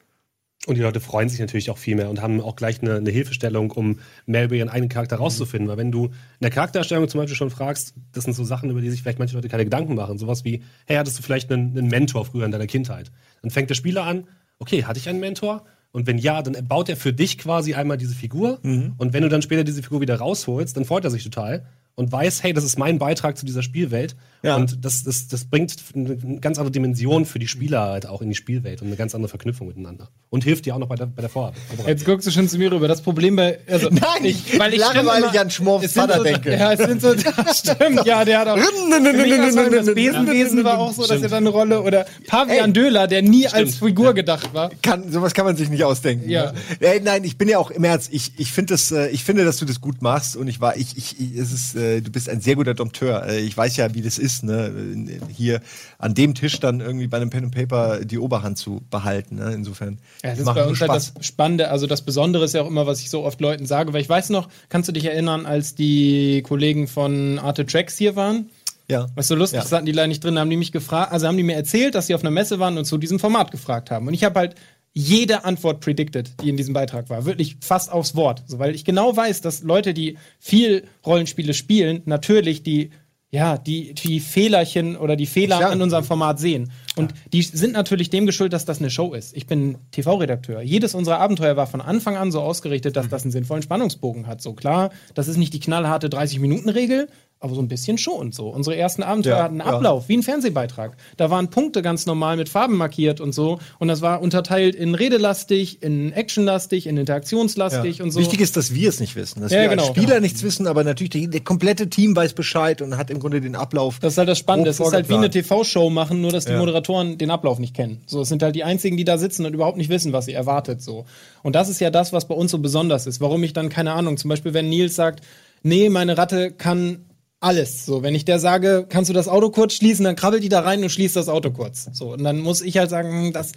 Und 0.68 0.76
die 0.76 0.82
Leute 0.82 1.00
freuen 1.00 1.28
sich 1.28 1.40
natürlich 1.40 1.72
auch 1.72 1.80
viel 1.80 1.96
mehr 1.96 2.10
und 2.12 2.22
haben 2.22 2.40
auch 2.40 2.56
gleich 2.56 2.84
eine, 2.84 2.98
eine 2.98 3.10
Hilfestellung, 3.10 3.72
um 3.72 4.00
mehr 4.28 4.46
über 4.46 4.56
ihren 4.56 4.70
eigenen 4.70 4.90
Charakter 4.90 5.16
rauszufinden. 5.16 5.68
Weil 5.68 5.78
wenn 5.78 5.92
du 5.92 6.06
in 6.06 6.12
der 6.42 6.52
Charaktererstellung 6.52 7.10
zum 7.10 7.20
Beispiel 7.20 7.36
schon 7.36 7.50
fragst, 7.50 7.96
das 8.12 8.26
sind 8.26 8.34
so 8.34 8.44
Sachen, 8.44 8.70
über 8.70 8.80
die 8.80 8.92
sich 8.92 9.02
vielleicht 9.02 9.18
manche 9.18 9.36
Leute 9.36 9.50
keine 9.50 9.64
Gedanken 9.64 9.96
machen. 9.96 10.20
Sowas 10.20 10.46
wie, 10.46 10.62
hey, 10.86 10.98
hattest 10.98 11.18
du 11.18 11.24
vielleicht 11.24 11.52
einen, 11.52 11.76
einen 11.76 11.88
Mentor 11.88 12.26
früher 12.26 12.46
in 12.46 12.52
deiner 12.52 12.68
Kindheit? 12.68 13.12
Dann 13.42 13.50
fängt 13.50 13.72
der 13.72 13.76
Spieler 13.76 14.04
an, 14.04 14.28
okay, 14.60 14.86
hatte 14.86 15.00
ich 15.00 15.10
einen 15.10 15.20
Mentor? 15.20 15.66
Und 15.92 16.06
wenn 16.06 16.20
ja, 16.20 16.44
dann 16.44 16.68
baut 16.68 16.90
er 16.90 16.96
für 16.96 17.12
dich 17.12 17.40
quasi 17.40 17.74
einmal 17.74 17.98
diese 17.98 18.14
Figur. 18.14 18.60
Und 18.98 19.14
wenn 19.14 19.24
du 19.24 19.30
dann 19.30 19.42
später 19.42 19.64
diese 19.64 19.82
Figur 19.82 20.00
wieder 20.00 20.18
rausholst, 20.18 20.78
dann 20.78 20.86
freut 20.86 21.04
er 21.04 21.10
sich 21.10 21.24
total 21.24 21.66
und 21.96 22.12
weiß, 22.12 22.44
hey, 22.44 22.54
das 22.54 22.64
ist 22.64 22.78
mein 22.78 23.00
Beitrag 23.00 23.38
zu 23.38 23.46
dieser 23.46 23.64
Spielwelt. 23.64 24.16
Ja. 24.44 24.56
Und 24.56 24.84
das, 24.84 25.04
das, 25.04 25.28
das 25.28 25.46
bringt 25.46 25.76
eine 25.94 26.40
ganz 26.40 26.58
andere 26.58 26.72
Dimension 26.72 27.26
für 27.26 27.40
die 27.40 27.48
Spieler 27.48 27.82
halt 27.82 28.08
auch 28.08 28.22
in 28.22 28.30
die 28.30 28.36
Spielwelt 28.36 28.82
und 28.82 28.88
eine 28.88 28.96
ganz 28.96 29.14
andere 29.14 29.30
Verknüpfung 29.30 29.68
miteinander. 29.68 30.10
Und 30.30 30.44
hilft 30.44 30.66
dir 30.66 30.76
auch 30.76 30.80
noch 30.80 30.88
bei 30.88 30.96
der, 30.96 31.08
bei 31.08 31.22
der 31.22 31.30
Vorbereitung. 31.30 31.88
Jetzt 31.88 32.06
guckst 32.06 32.26
du 32.26 32.32
schon 32.32 32.48
zu 32.48 32.58
mir 32.58 32.72
rüber. 32.72 32.88
Das 32.88 33.02
Problem 33.02 33.36
bei. 33.36 33.60
Also, 33.68 33.90
Nein, 33.92 34.24
ich, 34.24 34.58
weil 34.58 34.74
ich 34.74 34.80
lange, 34.80 35.00
stimme 35.00 35.10
weil 35.10 35.24
ich 35.26 35.40
an 35.40 35.52
Schmorfs 35.52 35.94
Vater 35.94 36.18
so, 36.18 36.24
denke. 36.24 36.52
Ja, 36.54 36.74
es 36.74 36.80
sind 36.80 37.02
so. 37.02 37.14
Das 37.42 37.60
stimmt, 37.60 38.06
ja, 38.06 38.24
der 38.26 38.40
hat 38.40 38.48
auch. 38.48 38.58
Das 39.72 39.94
Besenwesen 39.94 40.64
war 40.64 40.80
auch 40.80 40.94
so, 40.94 41.06
dass 41.06 41.22
er 41.22 41.30
da 41.30 41.38
eine 41.38 41.50
Rolle. 41.50 41.82
Oder 41.82 42.06
Pavian 42.28 42.74
Döler, 42.74 43.08
der 43.08 43.22
nie 43.22 43.48
als 43.48 43.78
Figur 43.78 44.14
gedacht 44.14 44.54
war. 44.54 44.70
Kann, 44.82 45.12
sowas 45.12 45.34
kann 45.34 45.46
man 45.46 45.56
sich 45.56 45.70
nicht 45.70 45.84
ausdenken. 45.84 46.30
Ja. 46.30 46.54
Ne? 46.80 47.02
Nein, 47.04 47.24
ich 47.24 47.38
bin 47.38 47.48
ja 47.48 47.58
auch 47.58 47.72
im 47.72 47.84
Ernst, 47.84 48.10
ich, 48.12 48.34
ich 48.38 48.52
finde 48.52 48.74
das, 48.74 48.92
äh, 48.92 49.08
ich 49.10 49.24
finde, 49.24 49.46
dass 49.46 49.58
du 49.58 49.66
das 49.66 49.82
gut 49.82 50.02
machst 50.02 50.36
und 50.36 50.48
ich 50.48 50.62
war, 50.62 50.78
ich, 50.78 50.98
ich, 50.98 51.20
ich 51.20 51.38
es 51.38 51.52
ist, 51.52 51.76
äh, 51.76 52.02
du 52.02 52.12
bist 52.12 52.30
ein 52.30 52.42
sehr 52.42 52.56
guter 52.56 52.74
Dompteur. 52.74 53.28
Äh, 53.28 53.40
ich 53.40 53.56
weiß 53.56 53.78
ja, 53.78 53.94
wie 53.94 54.02
das 54.02 54.18
ist, 54.18 54.31
ne, 54.44 55.20
hier 55.30 55.62
an 56.00 56.14
dem 56.14 56.34
Tisch 56.36 56.60
dann 56.60 56.80
irgendwie 56.82 57.08
bei 57.08 57.18
einem 57.18 57.30
Pen 57.30 57.46
and 57.46 57.56
Paper 57.56 58.04
die 58.06 58.18
Oberhand 58.18 58.58
zu 58.58 58.82
behalten. 58.90 59.36
Ne? 59.36 59.54
Insofern. 59.54 60.00
Ja, 60.24 60.32
das 60.32 60.40
ist 60.40 60.46
bei 60.46 60.66
uns 60.66 60.82
halt 60.82 60.92
das 60.92 61.14
Spannende, 61.22 61.70
also 61.70 61.88
das 61.88 62.02
Besondere 62.02 62.46
ist 62.46 62.54
ja 62.54 62.62
auch 62.64 62.68
immer, 62.68 62.88
was 62.88 63.02
ich 63.02 63.10
so 63.10 63.24
oft 63.24 63.40
Leuten 63.42 63.66
sage, 63.66 63.94
weil 63.94 64.02
ich 64.02 64.10
weiß 64.10 64.30
noch, 64.30 64.50
kannst 64.70 64.88
du 64.90 64.94
dich 64.94 65.06
erinnern, 65.06 65.46
als 65.46 65.76
die 65.76 66.42
Kollegen 66.48 66.88
von 66.88 67.40
Arte 67.40 67.66
Tracks 67.66 67.98
hier 67.98 68.16
waren? 68.16 68.50
ja. 68.88 69.08
Was 69.16 69.30
so 69.30 69.36
lustig, 69.36 69.58
Ja. 69.58 69.64
das 69.64 69.72
hatten 69.72 69.86
die 69.86 69.94
leider 69.94 70.08
nicht 70.10 70.22
drin, 70.24 70.36
da 70.36 70.42
haben 70.42 70.50
die 70.50 70.58
mich 70.58 70.74
gefragt, 70.74 71.14
also 71.14 71.26
haben 71.28 71.38
die 71.38 71.44
mir 71.44 71.56
erzählt, 71.56 71.96
dass 71.96 72.08
sie 72.08 72.16
auf 72.16 72.22
einer 72.22 72.32
Messe 72.32 72.60
waren 72.60 72.78
und 72.78 72.84
zu 72.84 72.98
diesem 72.98 73.20
Format 73.20 73.50
gefragt 73.52 73.90
haben. 73.90 74.08
Und 74.08 74.14
ich 74.14 74.26
habe 74.26 74.38
halt 74.38 74.56
jede 74.94 75.46
Antwort 75.46 75.80
predicted, 75.80 76.32
die 76.42 76.50
in 76.50 76.58
diesem 76.58 76.74
Beitrag 76.74 77.10
war. 77.10 77.24
Wirklich 77.24 77.56
fast 77.62 77.90
aufs 77.90 78.16
Wort. 78.16 78.44
So, 78.48 78.60
weil 78.60 78.76
ich 78.76 78.84
genau 78.84 79.16
weiß, 79.16 79.40
dass 79.40 79.64
Leute, 79.64 79.94
die 79.94 80.18
viel 80.40 80.84
Rollenspiele 81.06 81.54
spielen, 81.54 82.02
natürlich 82.04 82.64
die, 82.64 82.92
ja, 83.34 83.58
die, 83.58 83.94
die 83.94 84.20
Fehlerchen 84.20 84.98
oder 84.98 85.16
die 85.16 85.26
Fehler 85.26 85.58
Klar. 85.58 85.72
in 85.74 85.82
unserem 85.82 86.04
Format 86.04 86.38
sehen. 86.38 86.70
Und 86.98 87.14
die 87.32 87.42
sind 87.42 87.72
natürlich 87.72 88.10
dem 88.10 88.26
geschuldet, 88.26 88.54
dass 88.54 88.66
das 88.66 88.80
eine 88.80 88.90
Show 88.90 89.14
ist. 89.14 89.36
Ich 89.36 89.48
bin 89.48 89.78
TV-Redakteur. 89.92 90.62
Jedes 90.62 90.94
unserer 90.94 91.20
Abenteuer 91.20 91.56
war 91.56 91.66
von 91.66 91.80
Anfang 91.80 92.18
an 92.18 92.34
so 92.34 92.42
ausgerichtet, 92.42 92.98
dass 92.98 93.08
das 93.08 93.24
einen 93.24 93.32
sinnvollen 93.32 93.64
Spannungsbogen 93.64 94.28
hat. 94.28 94.42
So 94.42 94.54
klar, 94.54 94.90
das 95.14 95.30
ist 95.30 95.38
nicht 95.38 95.54
die 95.54 95.62
knallharte 95.62 96.10
30-Minuten-Regel, 96.10 97.08
aber 97.42 97.56
so 97.56 97.62
ein 97.62 97.68
bisschen 97.68 97.98
schon 97.98 98.32
so. 98.32 98.48
Unsere 98.50 98.78
ersten 98.78 99.02
Abenteuer 99.02 99.38
Ja, 99.38 99.44
hatten 99.44 99.60
einen 99.60 99.70
ja. 99.70 99.76
Ablauf, 99.76 100.08
wie 100.08 100.16
ein 100.18 100.24
Fernsehbeitrag. 100.24 100.96
Da 101.18 101.32
waren 101.32 101.50
Punkte 101.50 101.82
ganz 101.82 102.06
normal 102.06 102.38
mit 102.38 102.50
Farben 102.50 102.78
markiert 102.78 103.20
und 103.20 103.34
so. 103.34 103.58
Und 103.80 103.88
das 103.88 104.02
war 104.02 104.22
unterteilt 104.22 104.76
in 104.76 104.94
redelastig, 104.94 105.82
in 105.82 106.14
actionlastig, 106.14 106.86
in 106.86 106.98
interaktionslastig 106.98 108.02
und 108.02 108.12
so. 108.12 108.20
Wichtig 108.20 108.42
ist, 108.42 108.58
dass 108.58 108.74
wir 108.76 108.90
es 108.90 109.00
nicht 109.00 109.16
wissen. 109.16 109.42
Dass 109.42 109.52
Ja, 109.52 109.62
wir 109.62 109.70
genau. 109.70 109.88
als 109.88 109.98
Spieler 109.98 110.20
nichts 110.20 110.44
wissen, 110.44 110.68
aber 110.68 110.84
natürlich 110.84 111.10
der, 111.10 111.28
der 111.28 111.42
komplette 111.42 111.90
Team 111.90 112.16
weiß 112.16 112.34
Bescheid 112.34 112.82
und 112.82 112.96
hat 112.96 113.10
im 113.10 113.20
Grunde 113.20 113.42
den 113.42 113.56
Ablauf. 113.56 113.98
Das 114.00 114.14
ist 114.14 114.18
halt 114.20 114.30
das 114.30 114.38
Spannende. 114.38 114.70
Es 114.70 114.80
ist 114.80 114.94
halt 114.94 115.10
wie 115.10 115.16
eine. 115.16 115.32
TV-Show 115.32 115.90
machen, 115.90 116.22
nur 116.22 116.32
dass 116.32 116.46
die 116.46 116.52
Ja. 116.52 116.60
Moderatoren 116.60 117.18
den 117.18 117.32
Ablauf 117.32 117.58
nicht 117.58 117.76
kennen. 117.76 118.02
So, 118.06 118.22
es 118.22 118.30
sind 118.30 118.44
halt 118.44 118.56
die 118.56 118.64
einzigen, 118.64 118.98
die 118.98 119.04
da 119.04 119.18
sitzen 119.18 119.46
und 119.48 119.54
überhaupt 119.54 119.78
nicht 119.78 119.90
wissen, 119.90 120.14
was 120.14 120.26
sie 120.26 120.34
erwartet. 120.34 120.82
So. 120.84 121.06
Und 121.42 121.56
das 121.56 121.70
ist 121.70 121.82
ja 121.82 121.90
das, 121.90 122.14
was 122.14 122.28
bei 122.28 122.36
uns 122.36 122.52
so 122.52 122.60
besonders 122.60 123.08
ist. 123.08 123.20
Warum 123.20 123.44
ich 123.44 123.54
dann, 123.54 123.70
keine 123.70 123.94
Ahnung, 123.94 124.18
zum 124.18 124.30
Beispiel, 124.30 124.54
wenn 124.54 124.70
Nils 124.70 124.96
sagt, 124.96 125.22
nee, 125.64 125.90
meine 125.90 126.18
Ratte 126.18 126.52
kann 126.52 127.06
alles. 127.42 127.86
So, 127.86 128.04
wenn 128.04 128.16
ich 128.16 128.24
der 128.24 128.40
sage, 128.40 128.86
kannst 128.88 129.10
du 129.10 129.14
das 129.14 129.28
Auto 129.28 129.50
kurz 129.50 129.74
schließen, 129.74 130.06
dann 130.06 130.16
krabbelt 130.16 130.44
die 130.44 130.50
da 130.50 130.62
rein 130.62 130.82
und 130.82 130.90
schließt 130.90 131.16
das 131.16 131.28
Auto 131.28 131.52
kurz. 131.52 131.90
So, 131.92 132.14
und 132.14 132.24
dann 132.24 132.40
muss 132.40 132.62
ich 132.62 132.78
halt 132.78 132.90
sagen, 132.90 133.26
hm, 133.26 133.34
das 133.34 133.52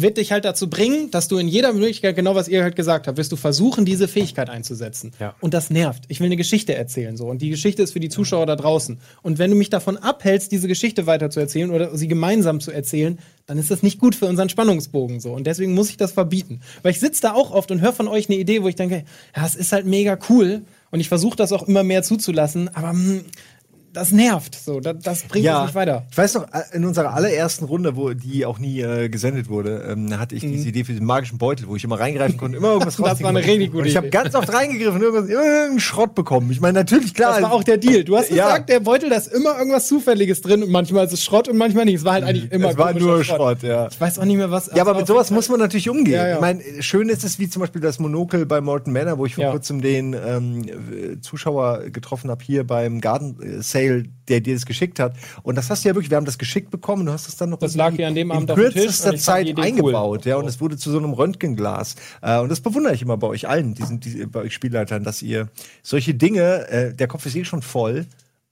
wird 0.00 0.16
dich 0.16 0.30
halt 0.30 0.44
dazu 0.44 0.70
bringen, 0.70 1.10
dass 1.10 1.26
du 1.26 1.38
in 1.38 1.48
jeder 1.48 1.72
Möglichkeit, 1.72 2.14
genau 2.14 2.36
was 2.36 2.46
ihr 2.46 2.62
halt 2.62 2.76
gesagt 2.76 3.08
habt, 3.08 3.18
wirst 3.18 3.32
du 3.32 3.36
versuchen, 3.36 3.84
diese 3.84 4.06
Fähigkeit 4.06 4.48
einzusetzen. 4.48 5.12
Ja. 5.18 5.34
Und 5.40 5.54
das 5.54 5.70
nervt. 5.70 6.04
Ich 6.06 6.20
will 6.20 6.26
eine 6.26 6.36
Geschichte 6.36 6.74
erzählen, 6.74 7.16
so. 7.16 7.26
Und 7.26 7.42
die 7.42 7.50
Geschichte 7.50 7.82
ist 7.82 7.94
für 7.94 8.00
die 8.00 8.08
Zuschauer 8.08 8.46
da 8.46 8.54
draußen. 8.54 9.00
Und 9.22 9.38
wenn 9.38 9.50
du 9.50 9.56
mich 9.56 9.70
davon 9.70 9.96
abhältst, 9.96 10.52
diese 10.52 10.68
Geschichte 10.68 11.06
weiter 11.06 11.30
zu 11.30 11.40
erzählen 11.40 11.70
oder 11.70 11.96
sie 11.96 12.06
gemeinsam 12.06 12.60
zu 12.60 12.70
erzählen, 12.70 13.18
dann 13.46 13.58
ist 13.58 13.72
das 13.72 13.82
nicht 13.82 13.98
gut 13.98 14.14
für 14.14 14.26
unseren 14.26 14.48
Spannungsbogen, 14.48 15.18
so. 15.18 15.32
Und 15.32 15.48
deswegen 15.48 15.74
muss 15.74 15.90
ich 15.90 15.96
das 15.96 16.12
verbieten. 16.12 16.60
Weil 16.82 16.92
ich 16.92 17.00
sitze 17.00 17.22
da 17.22 17.32
auch 17.32 17.50
oft 17.50 17.70
und 17.72 17.80
höre 17.80 17.92
von 17.92 18.06
euch 18.06 18.28
eine 18.28 18.38
Idee, 18.38 18.62
wo 18.62 18.68
ich 18.68 18.76
denke, 18.76 19.04
ja, 19.34 19.46
es 19.46 19.56
ist 19.56 19.72
halt 19.72 19.86
mega 19.86 20.16
cool. 20.28 20.62
Und 20.90 21.00
ich 21.00 21.08
versuche 21.08 21.36
das 21.36 21.52
auch 21.52 21.64
immer 21.64 21.82
mehr 21.82 22.02
zuzulassen, 22.02 22.68
aber, 22.74 22.90
hm, 22.90 23.24
das 23.98 24.12
nervt, 24.12 24.54
so. 24.54 24.80
Das, 24.80 24.96
das 25.02 25.22
bringt 25.24 25.46
uns 25.48 25.62
nicht 25.62 25.74
weiter. 25.74 26.04
Ich 26.10 26.16
weiß 26.18 26.34
noch, 26.34 26.44
äh, 26.52 26.62
in 26.72 26.84
unserer 26.84 27.14
allerersten 27.14 27.64
Runde, 27.64 27.96
wo 27.96 28.12
die 28.14 28.46
auch 28.46 28.58
nie 28.58 28.80
äh, 28.80 29.08
gesendet 29.08 29.48
wurde, 29.48 29.84
ähm, 29.90 30.18
hatte 30.18 30.34
ich 30.34 30.42
diese 30.42 30.68
Idee 30.68 30.84
für 30.84 30.92
den 30.92 31.04
magischen 31.04 31.38
Beutel, 31.38 31.68
wo 31.68 31.76
ich 31.76 31.84
immer 31.84 31.98
reingreifen 31.98 32.36
konnte, 32.36 32.56
immer 32.58 32.68
irgendwas 32.72 32.98
Mhm. 32.98 33.02
Das 33.08 33.10
rausziehen 33.10 33.24
war 33.24 33.30
eine 33.30 33.38
richtig 33.46 33.70
gute 33.70 33.82
Und 33.82 33.88
ich 33.88 33.96
habe 33.96 34.06
Idee. 34.08 34.16
ganz 34.18 34.34
oft 34.34 34.52
reingegriffen 34.52 34.96
und 34.96 35.02
irgendwas, 35.02 35.28
irgendeinen 35.30 35.80
Schrott 35.80 36.14
bekommen. 36.14 36.50
Ich 36.50 36.60
meine, 36.60 36.78
natürlich, 36.78 37.14
klar. 37.14 37.32
Das 37.34 37.42
war 37.42 37.52
auch 37.52 37.62
der 37.64 37.76
Deal. 37.78 38.04
Du 38.04 38.16
hast 38.16 38.30
Ja. 38.30 38.46
gesagt, 38.46 38.68
der 38.68 38.80
Beutel, 38.80 39.10
da 39.10 39.16
ist 39.16 39.28
immer 39.32 39.58
irgendwas 39.58 39.86
Zufälliges 39.88 40.40
drin 40.40 40.62
und 40.62 40.70
manchmal 40.70 41.06
ist 41.06 41.12
es 41.12 41.24
Schrott 41.24 41.48
und 41.48 41.56
manchmal 41.56 41.84
nicht. 41.84 41.96
Es 41.96 42.04
war 42.04 42.14
halt 42.14 42.24
eigentlich 42.24 42.50
immer 42.52 42.70
es 42.70 42.78
war 42.78 42.92
nur 42.94 43.24
Schrott, 43.24 43.62
ja. 43.62 43.88
Ich 43.88 44.00
weiß 44.00 44.18
auch 44.18 44.24
nicht 44.24 44.36
mehr, 44.36 44.50
was. 44.50 44.70
Ja, 44.74 44.82
aber 44.82 44.94
mit 44.94 45.06
sowas 45.06 45.30
muss 45.30 45.48
man 45.48 45.58
natürlich 45.60 45.88
umgehen. 45.88 46.14
Ja, 46.14 46.28
ja. 46.28 46.34
Ich 46.36 46.40
meine, 46.40 46.62
schön 46.80 47.08
ist 47.08 47.24
es 47.24 47.38
wie 47.38 47.48
zum 47.48 47.60
Beispiel 47.60 47.80
das 47.80 47.98
Monokel 47.98 48.46
bei 48.46 48.60
Morton 48.60 48.92
Manor, 48.92 49.18
wo 49.18 49.26
ich 49.26 49.34
vor 49.34 49.44
Ja. 49.44 49.50
kurzem 49.50 49.80
den 49.80 50.14
ähm, 50.14 50.62
äh, 50.68 51.20
Zuschauer 51.20 51.84
getroffen 51.90 52.30
habe 52.30 52.44
hier 52.44 52.66
beim 52.66 53.00
Garden 53.00 53.40
äh, 53.42 53.62
Sale, 53.88 54.04
der 54.28 54.40
dir 54.40 54.54
das 54.54 54.66
geschickt 54.66 55.00
hat. 55.00 55.16
Und 55.42 55.56
das 55.56 55.70
hast 55.70 55.84
du 55.84 55.88
ja 55.88 55.94
wirklich, 55.94 56.10
wir 56.10 56.16
haben 56.16 56.26
das 56.26 56.38
geschickt 56.38 56.70
bekommen, 56.70 57.06
du 57.06 57.12
hast 57.12 57.28
es 57.28 57.36
dann 57.36 57.50
noch 57.50 57.58
Das 57.58 57.74
lag 57.76 57.94
hier 57.94 58.08
an 58.08 58.14
dem 58.14 58.30
in 58.30 58.36
Abend 58.36 58.48
Tisch 58.48 58.72
kürzester 58.74 59.16
Zeit 59.16 59.58
eingebaut, 59.58 60.22
cool. 60.24 60.30
ja. 60.30 60.36
Und 60.36 60.46
es 60.46 60.60
wurde 60.60 60.76
zu 60.76 60.90
so 60.90 60.98
einem 60.98 61.12
Röntgenglas. 61.12 61.96
Äh, 62.22 62.38
und 62.38 62.50
das 62.50 62.60
bewundere 62.60 62.94
ich 62.94 63.02
immer 63.02 63.16
bei 63.16 63.26
euch 63.26 63.48
allen, 63.48 63.74
diesen, 63.74 64.00
die, 64.00 64.26
bei 64.26 64.40
euch 64.40 64.54
Spielleitern, 64.54 65.04
dass 65.04 65.22
ihr 65.22 65.48
solche 65.82 66.14
Dinge, 66.14 66.68
äh, 66.68 66.94
der 66.94 67.08
Kopf 67.08 67.26
ist 67.26 67.36
eh 67.36 67.44
schon 67.44 67.62
voll. 67.62 68.06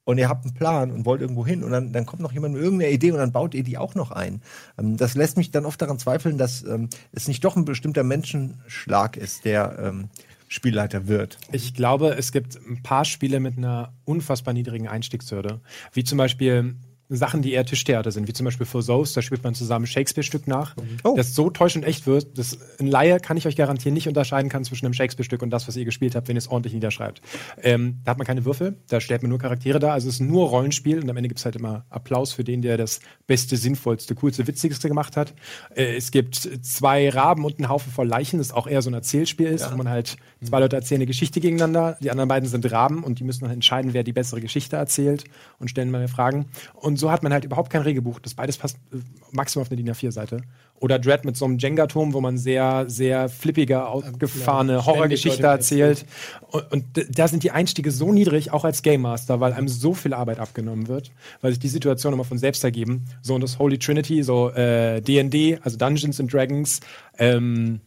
und 0.07 0.19
ihr 0.19 0.29
habt 0.29 0.45
einen 0.45 0.55
Plan 0.55 0.93
und 0.93 1.05
wollt 1.05 1.21
irgendwo 1.21 1.45
hin 1.45 1.65
und 1.65 1.73
dann, 1.73 1.93
dann 1.93 2.07
kommt 2.07 2.23
noch 2.23 2.33
jemand 2.33 2.55
mit 2.55 2.63
irgendeiner 2.63 2.93
Idee 2.93 3.11
und 3.11 3.19
dann 3.19 3.33
baut 3.33 3.55
ihr 3.55 3.65
die 3.65 3.77
auch 3.77 3.97
noch 3.97 4.13
ein. 4.13 4.41
Ähm, 4.79 4.97
das 4.97 5.15
lässt 5.17 5.37
mich 5.37 5.51
dann 5.51 5.67
oft 5.67 5.83
daran 5.83 5.99
zweifeln, 5.99 6.39
dass 6.39 6.63
ähm, 6.63 6.89
es 7.13 7.27
nicht 7.27 7.45
doch 7.45 7.57
ein 7.57 7.65
bestimmter 7.65 8.05
Menschenschlag 8.05 9.17
ist, 9.17 9.45
der 9.45 9.77
ähm, 9.83 10.09
Spielleiter 10.49 11.09
wird. 11.09 11.39
Ich 11.53 11.75
glaube, 11.75 12.17
es 12.17 12.33
gibt 12.33 12.57
ein 12.57 12.83
paar 12.83 13.05
Spiele 13.05 13.41
mit 13.41 13.59
einer 13.59 13.93
unfassbar 14.05 14.55
niedrigen 14.55 14.89
Einstiegshürde. 14.89 15.61
Wie 15.93 16.05
zum 16.05 16.19
Beispiel 16.19 16.77
Sachen, 17.09 17.41
die 17.41 17.53
eher 17.53 17.65
Tischtheater 17.65 18.11
sind, 18.11 18.27
wie 18.27 18.33
zum 18.33 18.43
Beispiel 18.47 18.67
For 18.67 18.85
Those, 18.85 19.15
da 19.15 19.23
spielt 19.23 19.45
man 19.45 19.55
zusammen 19.55 19.87
Shakespeare-Stück 19.87 20.49
nach, 20.49 20.75
Oh. 21.05 21.15
das 21.17 21.37
so 21.37 21.51
täuschend 21.51 21.85
echt 21.85 22.05
wird, 22.09 22.37
dass 22.37 22.59
ein 22.81 22.89
Laie, 22.89 23.21
kann 23.21 23.37
ich 23.37 23.47
euch 23.47 23.55
garantieren, 23.55 23.95
nicht 23.95 24.09
unterscheiden 24.09 24.51
kann 24.51 24.65
zwischen 24.65 24.87
einem 24.87 24.93
Shakespeare-Stück 24.93 25.41
und 25.41 25.51
das, 25.51 25.69
was 25.69 25.77
ihr 25.77 25.85
gespielt 25.85 26.17
habt, 26.17 26.27
wenn 26.27 26.35
ihr 26.35 26.39
es 26.39 26.49
ordentlich 26.49 26.75
niederschreibt. 26.75 27.21
Ähm, 27.63 28.01
da 28.05 28.11
hat 28.11 28.19
man 28.19 28.27
keine 28.27 28.45
Würfel, 28.45 28.79
da 28.89 28.99
stellt 29.01 29.23
man 29.23 29.29
nur 29.29 29.39
Charaktere 29.39 29.79
da, 29.79 29.93
also 29.93 30.09
es 30.09 30.15
ist 30.15 30.21
nur 30.21 30.49
Rollenspiel 30.49 31.01
und 31.01 31.09
am 31.09 31.17
Ende 31.17 31.29
gibt 31.29 31.39
es 31.39 31.45
halt 31.45 31.55
immer 31.55 31.87
Applaus 31.91 32.33
für 32.33 32.43
den, 32.43 32.61
der 32.61 32.77
das 32.77 32.99
Beste, 33.29 33.57
Sinnvollste, 33.57 34.17
Coolste, 34.17 34.45
Witzigste 34.49 34.89
gemacht 34.89 35.17
hat. 35.17 35.33
Äh, 35.77 35.95
es 35.95 36.11
gibt 36.11 36.35
zwei 36.63 37.09
Raben 37.09 37.45
und 37.45 37.59
einen 37.61 37.69
Haufen 37.69 37.93
voll 37.93 38.09
Leichen, 38.09 38.39
das 38.39 38.51
auch 38.51 38.67
eher 38.67 38.83
so 38.83 38.91
ein 38.91 38.95
Erzählspiel 38.95 39.47
ist, 39.47 39.71
wo 39.71 39.77
man 39.77 39.89
halt, 39.89 40.17
zwei 40.47 40.61
Leute 40.61 40.77
erzählen 40.77 41.01
eine 41.01 41.07
Geschichte 41.07 41.41
gegeneinander, 41.41 41.97
die 42.01 42.11
anderen 42.11 42.29
beiden 42.29 42.49
sind 42.49 42.71
Raben 42.71 43.05
und 43.05 43.19
die 43.19 43.25
müssen 43.25 43.45
dann 43.45 43.53
entscheiden, 43.53 43.93
wer 43.95 44.03
die 44.03 44.13
bessere 44.13 44.41
Geschichte 44.41 44.77
erzählt 44.77 45.25
und 45.59 45.69
stellen 45.69 45.91
mal 45.91 46.07
Fragen. 46.09 46.47
Und 46.75 46.99
so 46.99 47.11
hat 47.11 47.23
man 47.23 47.33
halt 47.33 47.45
überhaupt 47.45 47.71
kein 47.71 47.83
Regelbuch. 47.83 48.21
Das 48.21 48.35
beides 48.35 48.57
passt 48.57 48.77
äh, 48.93 48.99
maximal 49.33 49.63
auf 49.63 49.71
eine 49.71 49.83
DIN 49.83 49.93
A4-Seite. 49.93 50.43
Oder 50.79 50.99
Dread 50.99 51.25
mit 51.25 51.37
so 51.37 51.47
einem 51.47 51.59
Jenga-Turm, 51.59 52.13
wo 52.13 52.21
man 52.21 52.37
sehr, 52.37 52.85
sehr 52.89 53.29
flippige, 53.29 53.87
ausgefahrene 53.87 54.85
Horrorgeschichte 54.85 55.47
erzählt. 55.47 56.05
Und, 56.51 56.73
und 56.73 56.85
da 57.19 57.29
sind 57.29 57.43
die 57.43 57.51
Einstiege 57.51 57.91
so 57.91 58.13
niedrig, 58.13 58.53
auch 58.53 58.65
als 58.65 58.83
Game 58.83 59.01
Master, 59.01 59.41
weil 59.41 59.55
einem 59.55 59.69
so 59.69 59.95
viel 59.95 60.13
Arbeit 60.13 60.39
abgenommen 60.39 60.89
wird, 60.89 61.13
weil 61.41 61.53
sich 61.53 61.61
die 61.61 61.69
Situation 61.69 62.13
immer 62.13 62.25
von 62.25 62.39
selbst 62.39 62.63
ergeben. 62.63 63.07
So 63.23 63.35
und 63.35 63.41
das 63.41 63.59
Holy 63.59 63.79
Trinity, 63.79 64.23
so 64.23 64.51
äh, 64.51 65.01
D&D, 65.01 65.59
also 65.63 65.79
Dungeons 65.79 66.21
and 66.21 66.33
Dragons, 66.33 66.81
ähm, 67.19 67.81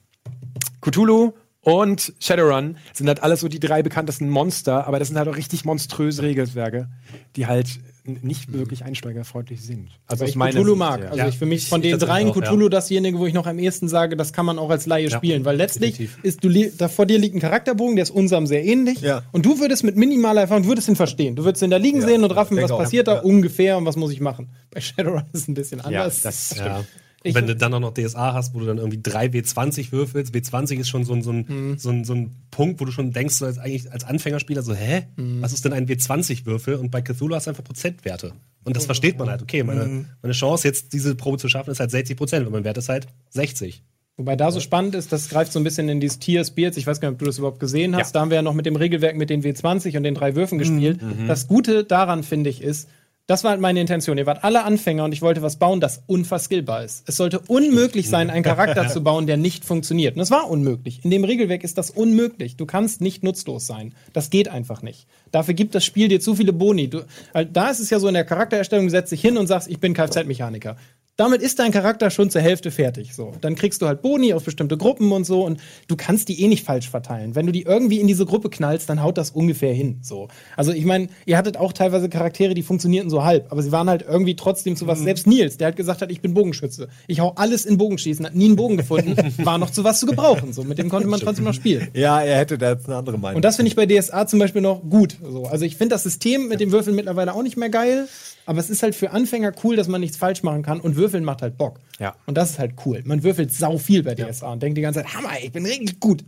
Cthulhu 0.82 1.34
und 1.62 2.14
Shadowrun 2.20 2.78
sind 2.94 3.08
halt 3.08 3.22
alles 3.22 3.42
so 3.42 3.48
die 3.48 3.60
drei 3.60 3.84
bekanntesten 3.84 4.30
Monster, 4.30 4.88
aber 4.88 4.98
das 5.00 5.10
sind 5.10 5.18
halt 5.18 5.28
auch 5.28 5.36
richtig 5.36 5.66
monströse 5.66 6.22
Regelwerke, 6.24 6.88
die 7.36 7.48
halt 7.48 7.68
nicht 8.06 8.52
wirklich 8.54 8.86
einsteigerfreundlich 8.86 9.62
sind. 9.62 9.90
Also 10.08 10.22
Weil 10.22 10.30
ich 10.30 10.36
meiner 10.36 10.54
Cthulhu 10.60 10.76
mag. 10.76 11.02
ja. 11.02 11.06
Also 11.08 11.18
Ja. 11.18 11.28
ich 11.28 11.38
für 11.38 11.46
mich 11.46 11.68
von 11.68 11.82
den 11.84 12.00
dreien 12.00 12.30
auch, 12.30 12.36
ja. 12.38 12.42
Cthulhu 12.44 12.68
dasjenige, 12.70 13.20
wo 13.20 13.28
ich 13.28 13.34
noch 13.36 13.46
am 13.46 13.60
ehesten 13.60 13.88
sage, 13.88 14.16
das 14.18 14.34
kann 14.34 14.48
man 14.48 14.58
auch 14.58 14.70
als 14.72 14.88
Laie 14.88 15.10
Ja. 15.10 15.18
spielen, 15.18 15.46
weil 15.46 15.58
letztlich 15.58 15.98
Definitiv. 15.98 16.24
ist 16.24 16.44
du 16.44 16.50
da 16.78 16.88
vor 16.88 17.06
dir 17.06 17.20
liegt 17.20 17.36
ein 17.36 17.40
Charakterbogen, 17.40 17.98
der 17.98 18.04
ist 18.04 18.10
unserem 18.12 18.48
sehr 18.48 18.66
ähnlich 18.66 19.02
Ja. 19.02 19.22
und 19.32 19.46
du 19.46 19.60
würdest 19.60 19.84
mit 19.84 19.96
minimaler 19.96 20.42
Erfahrung, 20.42 20.64
du 20.64 20.70
würdest 20.70 20.88
ihn 20.88 20.96
verstehen. 20.96 21.36
Du 21.36 21.44
würdest 21.44 21.62
ihn 21.62 21.70
da 21.70 21.78
liegen 21.78 22.00
Ja. 22.02 22.08
sehen 22.08 22.24
und 22.24 22.32
raffen, 22.32 22.58
was 22.60 22.72
auch. 22.72 22.80
passiert 22.80 23.08
da 23.08 23.16
Ja. 23.16 23.22
ungefähr 23.22 23.78
und 23.78 23.86
was 23.86 23.96
muss 23.96 24.12
ich 24.12 24.22
machen. 24.22 24.50
Bei 24.72 24.82
Shadowrun 24.82 25.26
ist 25.34 25.42
es 25.42 25.48
ein 25.48 25.54
bisschen 25.54 25.80
ja, 25.80 25.86
anders. 25.86 26.22
das 26.22 26.56
Ja. 26.58 26.84
Ich- 27.24 27.36
wenn 27.36 27.48
du 27.48 27.56
dann 27.56 27.74
auch 27.74 27.80
noch 27.82 27.94
DSA 27.94 28.34
hast, 28.34 28.54
wo 28.54 28.60
du 28.60 28.66
dann 28.66 28.78
irgendwie 28.78 29.02
drei 29.04 29.26
W20 29.28 29.92
würfelst, 29.92 30.34
W20 30.34 30.80
ist 30.80 30.88
schon 30.90 31.04
so 31.04 31.14
ein, 31.14 31.22
so 31.22 31.32
ein, 31.32 31.46
Mhm. 31.48 31.78
so 31.78 31.90
ein, 31.90 32.06
so 32.06 32.14
ein 32.14 32.32
Punkt, 32.50 32.80
wo 32.80 32.86
du 32.86 32.92
schon 32.92 33.12
denkst, 33.12 33.36
so 33.36 33.46
als, 33.46 33.58
eigentlich 33.58 33.92
als 33.92 34.06
Anfängerspieler 34.06 34.62
so, 34.62 34.74
hä? 34.74 35.04
Mhm. 35.18 35.42
Was 35.42 35.52
ist 35.52 35.66
denn 35.66 35.74
ein 35.74 35.88
W20-Würfel? 35.88 36.76
Und 36.76 36.92
bei 36.92 37.02
Cthulhu 37.02 37.36
hast 37.36 37.48
du 37.48 37.52
einfach 37.52 37.64
Prozentwerte. 37.64 38.34
Und 38.64 38.76
das 38.76 38.86
versteht 38.86 39.18
man 39.18 39.30
halt. 39.30 39.42
Okay, 39.42 39.64
meine, 39.64 39.86
Mhm. 39.86 40.06
meine 40.22 40.34
Chance, 40.34 40.68
jetzt 40.68 40.94
diese 40.94 41.16
Probe 41.16 41.38
zu 41.38 41.50
schaffen, 41.50 41.72
ist 41.72 41.80
halt 41.80 41.92
60 41.92 42.16
Prozent. 42.18 42.46
Und 42.46 42.54
mein 42.54 42.64
Wert 42.64 42.78
ist 42.78 42.90
halt 42.90 43.08
60. 43.32 43.84
Wobei 44.18 44.36
da 44.36 44.52
so 44.52 44.60
spannend 44.60 44.96
ist, 44.96 45.14
das 45.14 45.30
greift 45.30 45.54
so 45.54 45.60
ein 45.62 45.64
bisschen 45.64 45.88
in 45.88 46.02
dieses 46.02 46.20
Tier 46.20 46.44
Spirits. 46.44 46.76
Ich 46.76 46.86
weiß 46.86 47.00
gar 47.00 47.08
nicht, 47.10 47.16
ob 47.16 47.20
du 47.20 47.26
das 47.26 47.38
überhaupt 47.38 47.62
gesehen 47.62 47.96
hast. 47.96 48.10
Ja. 48.10 48.14
Da 48.14 48.20
haben 48.22 48.30
wir 48.32 48.36
ja 48.36 48.42
noch 48.42 48.54
mit 48.54 48.66
dem 48.66 48.76
Regelwerk 48.76 49.16
mit 49.16 49.30
den 49.30 49.44
W20 49.44 49.96
und 49.96 50.04
den 50.04 50.14
drei 50.14 50.36
Würfen 50.36 50.58
gespielt. 50.58 51.00
Das 51.28 51.48
Gute 51.48 51.86
daran, 51.86 52.24
finde 52.24 52.50
ich, 52.50 52.62
ist, 52.62 52.90
das 53.30 53.44
war 53.44 53.52
halt 53.52 53.62
meine 53.62 53.80
Intention. 53.80 54.18
Ihr 54.18 54.26
wart 54.26 54.44
alle 54.44 54.64
Anfänger 54.64 55.04
und 55.04 55.12
ich 55.12 55.22
wollte 55.22 55.44
was 55.44 55.58
bauen, 55.58 55.80
das 55.80 56.02
unverskillbar 56.08 56.84
ist. 56.84 57.08
Es 57.08 57.16
sollte 57.16 57.40
unmöglich 57.40 58.10
sein, 58.10 58.32
einen 58.32 58.42
Charakter 58.42 58.88
zu 58.88 59.04
bauen, 59.04 59.28
der 59.28 59.38
nicht 59.38 59.66
funktioniert. 59.66 60.16
Und 60.16 60.22
es 60.24 60.32
war 60.32 60.50
unmöglich. 60.50 61.06
In 61.06 61.12
dem 61.12 61.24
Regelwerk 61.24 61.64
ist 61.64 61.78
das 61.78 61.92
unmöglich. 61.92 62.58
Du 62.58 62.66
kannst 62.66 63.02
nicht 63.02 63.22
nutzlos 63.22 63.68
sein. 63.68 63.94
Das 64.14 64.32
geht 64.32 64.48
einfach 64.48 64.82
nicht. 64.82 65.06
Dafür 65.32 65.54
gibt 65.54 65.76
das 65.76 65.86
Spiel 65.86 66.08
dir 66.08 66.20
zu 66.20 66.34
viele 66.34 66.54
Boni. 66.54 66.90
Du, 66.90 67.06
da 67.54 67.70
ist 67.70 67.80
es 67.80 67.92
ja 67.92 68.00
so 68.00 68.08
in 68.08 68.16
der 68.16 68.26
Charaktererstellung, 68.26 68.90
setzt 68.90 69.12
dich 69.12 69.22
hin 69.22 69.38
und 69.38 69.46
sagst, 69.46 69.70
ich 69.70 69.80
bin 69.80 69.94
Kfz-Mechaniker. 69.94 70.76
Damit 71.20 71.42
ist 71.42 71.60
dein 71.60 71.74
Charakter 71.74 72.12
schon 72.12 72.30
zur 72.30 72.40
Hälfte 72.40 72.72
fertig. 72.72 73.14
So, 73.14 73.34
dann 73.42 73.56
kriegst 73.56 73.82
du 73.82 73.88
halt 73.88 74.02
Boni 74.02 74.34
auf 74.34 74.46
bestimmte 74.46 74.78
Gruppen 74.78 75.12
und 75.12 75.26
so 75.26 75.46
und 75.46 75.60
du 75.90 75.98
kannst 75.98 76.30
die 76.30 76.42
eh 76.42 76.48
nicht 76.48 76.66
falsch 76.66 76.90
verteilen. 76.90 77.36
Wenn 77.36 77.46
du 77.46 77.52
die 77.52 77.64
irgendwie 77.64 78.00
in 78.00 78.08
diese 78.08 78.26
Gruppe 78.26 78.50
knallst, 78.50 78.90
dann 78.90 79.04
haut 79.04 79.18
das 79.18 79.32
ungefähr 79.32 79.74
hin. 79.74 80.00
So, 80.02 80.30
also 80.56 80.72
ich 80.72 80.86
meine, 80.86 81.10
ihr 81.26 81.38
hattet 81.38 81.58
auch 81.58 81.74
teilweise 81.74 82.08
Charaktere, 82.08 82.54
die 82.54 82.64
funktionierten 82.64 83.10
so 83.10 83.26
halb, 83.26 83.52
aber 83.52 83.62
sie 83.62 83.74
waren 83.74 83.90
halt 83.90 84.06
irgendwie 84.08 84.38
trotzdem 84.38 84.78
zu 84.78 84.88
was. 84.88 85.02
Selbst 85.02 85.28
Nils, 85.28 85.58
der 85.58 85.68
hat 85.68 85.76
gesagt 85.76 86.02
hat, 86.02 86.10
ich 86.10 86.22
bin 86.22 86.34
Bogenschütze, 86.34 86.88
ich 87.08 87.20
hau 87.20 87.34
alles 87.36 87.66
in 87.66 87.78
Bogenschießen, 87.78 88.26
hat 88.26 88.36
nie 88.36 88.46
einen 88.46 88.56
Bogen 88.56 88.78
gefunden, 88.78 89.18
war 89.46 89.58
noch 89.58 89.72
zu 89.72 89.84
was 89.84 90.00
zu 90.00 90.06
gebrauchen. 90.06 90.54
So, 90.54 90.64
mit 90.64 90.78
dem 90.78 90.88
konnte 90.88 91.10
man 91.10 91.20
trotzdem 91.20 91.44
noch 91.44 91.54
spielen. 91.54 91.90
Ja, 91.96 92.22
er 92.22 92.38
hätte 92.38 92.58
da 92.58 92.72
jetzt 92.72 92.86
eine 92.88 92.96
andere 92.96 93.18
Meinung. 93.18 93.36
Und 93.36 93.44
das 93.44 93.58
finde 93.58 93.68
ich 93.68 93.76
bei 93.76 93.86
DSA 93.86 94.26
zum 94.26 94.40
Beispiel 94.40 94.62
noch 94.62 94.82
gut. 94.90 95.18
So, 95.22 95.44
also 95.48 95.66
ich 95.66 95.76
finde 95.76 95.96
das 95.96 96.04
System 96.04 96.48
mit 96.48 96.62
den 96.62 96.72
Würfeln 96.72 96.96
mittlerweile 96.96 97.34
auch 97.34 97.44
nicht 97.44 97.58
mehr 97.58 97.70
geil, 97.70 98.08
aber 98.50 98.58
es 98.58 98.72
ist 98.72 98.82
halt 98.82 98.96
für 98.96 99.12
Anfänger 99.12 99.52
cool, 99.64 99.76
dass 99.76 99.88
man 99.88 100.02
nichts 100.02 100.18
falsch 100.18 100.42
machen 100.42 100.64
kann 100.64 100.80
und 100.80 100.96
Würfeln 100.96 101.24
macht 101.24 101.44
halt 101.44 101.56
Bock. 101.56 101.80
Ja. 102.00 102.16
Und 102.26 102.36
das 102.36 102.50
ist 102.50 102.60
halt 102.60 102.74
cool. 102.84 103.04
Man 103.06 103.22
würfelt 103.22 103.54
sau 103.54 103.78
viel 103.78 104.02
bei 104.02 104.16
DSA 104.16 104.52
und 104.52 104.64
denkt 104.64 104.76
die 104.76 104.82
ganze 104.82 105.04
Zeit, 105.04 105.14
Hammer, 105.14 105.30
ich 105.40 105.52
bin 105.52 105.68
richtig 105.68 106.00
gut. 106.00 106.26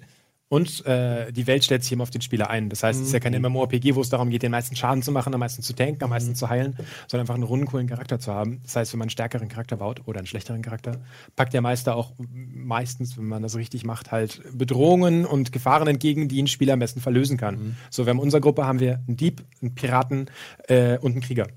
Und 0.52 0.86
äh, 0.86 1.32
die 1.32 1.48
Welt 1.48 1.64
stellt 1.64 1.82
sich 1.82 1.94
eben 1.94 2.02
auf 2.02 2.10
den 2.10 2.20
Spieler 2.20 2.50
ein. 2.50 2.68
Das 2.68 2.84
heißt, 2.84 3.00
es 3.00 3.08
ist 3.08 3.14
ja 3.14 3.22
kein 3.22 3.42
MMORPG, 3.42 3.96
wo 3.96 4.02
es 4.02 4.10
darum 4.10 4.30
geht, 4.30 4.44
den 4.44 4.52
meisten 4.52 4.76
Schaden 4.76 5.02
zu 5.02 5.14
machen, 5.14 5.34
am 5.34 5.40
meisten 5.40 5.62
zu 5.62 5.72
tanken, 5.72 6.04
am 6.04 6.10
meisten 6.10 6.36
zu 6.36 6.50
heilen, 6.50 6.76
sondern 7.08 7.22
einfach 7.22 7.36
einen 7.36 7.44
runden, 7.44 7.66
coolen 7.68 7.88
Charakter 7.88 8.20
zu 8.20 8.34
haben. 8.34 8.60
Das 8.64 8.76
heißt, 8.76 8.92
wenn 8.92 8.98
man 9.00 9.06
einen 9.06 9.12
stärkeren 9.12 9.48
Charakter 9.48 9.78
baut 9.78 10.02
oder 10.08 10.20
einen 10.20 10.28
schlechteren 10.28 10.62
Charakter, 10.62 11.00
packt 11.38 11.54
der 11.54 11.62
Meister 11.62 11.96
auch 11.96 12.12
meistens, 12.18 13.18
wenn 13.18 13.28
man 13.28 13.42
das 13.42 13.56
richtig 13.56 13.86
macht, 13.86 14.12
halt 14.12 14.42
Bedrohungen 14.54 15.26
und 15.26 15.54
Gefahren 15.54 15.88
entgegen, 15.88 16.28
die 16.28 16.44
ein 16.44 16.48
Spieler 16.48 16.74
am 16.74 16.80
besten 16.80 17.00
verlösen 17.00 17.38
kann. 17.38 17.78
So, 17.90 18.06
wir 18.06 18.10
haben 18.10 18.18
in 18.18 18.24
unserer 18.24 18.42
Gruppe 18.42 18.66
haben 18.66 18.82
wir 18.82 19.00
einen 19.08 19.16
Dieb, 19.16 19.44
einen 19.62 19.74
Piraten 19.74 20.30
äh, 20.68 20.98
und 20.98 21.14
einen 21.14 21.22
Krieger. 21.22 21.48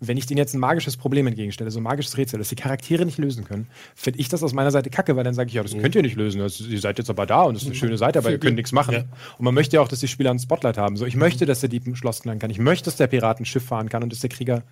Wenn 0.00 0.16
ich 0.16 0.24
denen 0.24 0.38
jetzt 0.38 0.54
ein 0.54 0.60
magisches 0.60 0.96
Problem 0.96 1.26
entgegenstelle, 1.26 1.70
so 1.70 1.78
ein 1.78 1.82
magisches 1.82 2.16
Rätsel, 2.16 2.38
das 2.38 2.48
die 2.48 2.54
Charaktere 2.56 3.04
nicht 3.04 3.18
lösen 3.18 3.44
können, 3.44 3.66
finde 3.94 4.18
ich 4.18 4.30
das 4.30 4.42
aus 4.42 4.54
meiner 4.54 4.70
Seite 4.70 4.88
kacke, 4.88 5.14
weil 5.14 5.24
dann 5.24 5.34
sage 5.34 5.48
ich, 5.48 5.54
ja, 5.54 5.62
das 5.62 5.76
könnt 5.76 5.94
ihr 5.94 6.00
nicht 6.00 6.16
lösen. 6.16 6.40
Das, 6.40 6.58
ihr 6.58 6.80
seid 6.80 6.96
jetzt 6.96 7.10
aber 7.10 7.26
da 7.26 7.42
und 7.42 7.52
das 7.52 7.64
ist 7.64 7.68
eine 7.68 7.74
schöne 7.74 7.98
Seite, 7.98 8.18
aber 8.20 8.29
ihr 8.30 8.38
könnt 8.38 8.56
nichts 8.56 8.72
machen. 8.72 9.04
Und 9.38 9.44
man 9.44 9.54
möchte 9.54 9.76
ja 9.76 9.82
auch, 9.82 9.88
dass 9.88 10.00
die 10.00 10.08
Spieler 10.08 10.30
ein 10.30 10.38
Spotlight 10.38 10.78
haben. 10.78 10.96
So, 10.96 11.06
ich 11.06 11.16
möchte, 11.16 11.46
dass 11.46 11.60
der 11.60 11.68
Dieb 11.68 11.86
ein 11.86 11.96
Schloss 11.96 12.20
knallen 12.20 12.38
kann. 12.38 12.50
Ich 12.50 12.58
möchte, 12.58 12.86
dass 12.86 12.96
der 12.96 13.06
Pirat 13.06 13.40
ein 13.40 13.44
Schiff 13.44 13.64
fahren 13.64 13.88
kann 13.88 14.02
und 14.02 14.12
dass 14.12 14.20
der 14.20 14.30
Krieger 14.30 14.62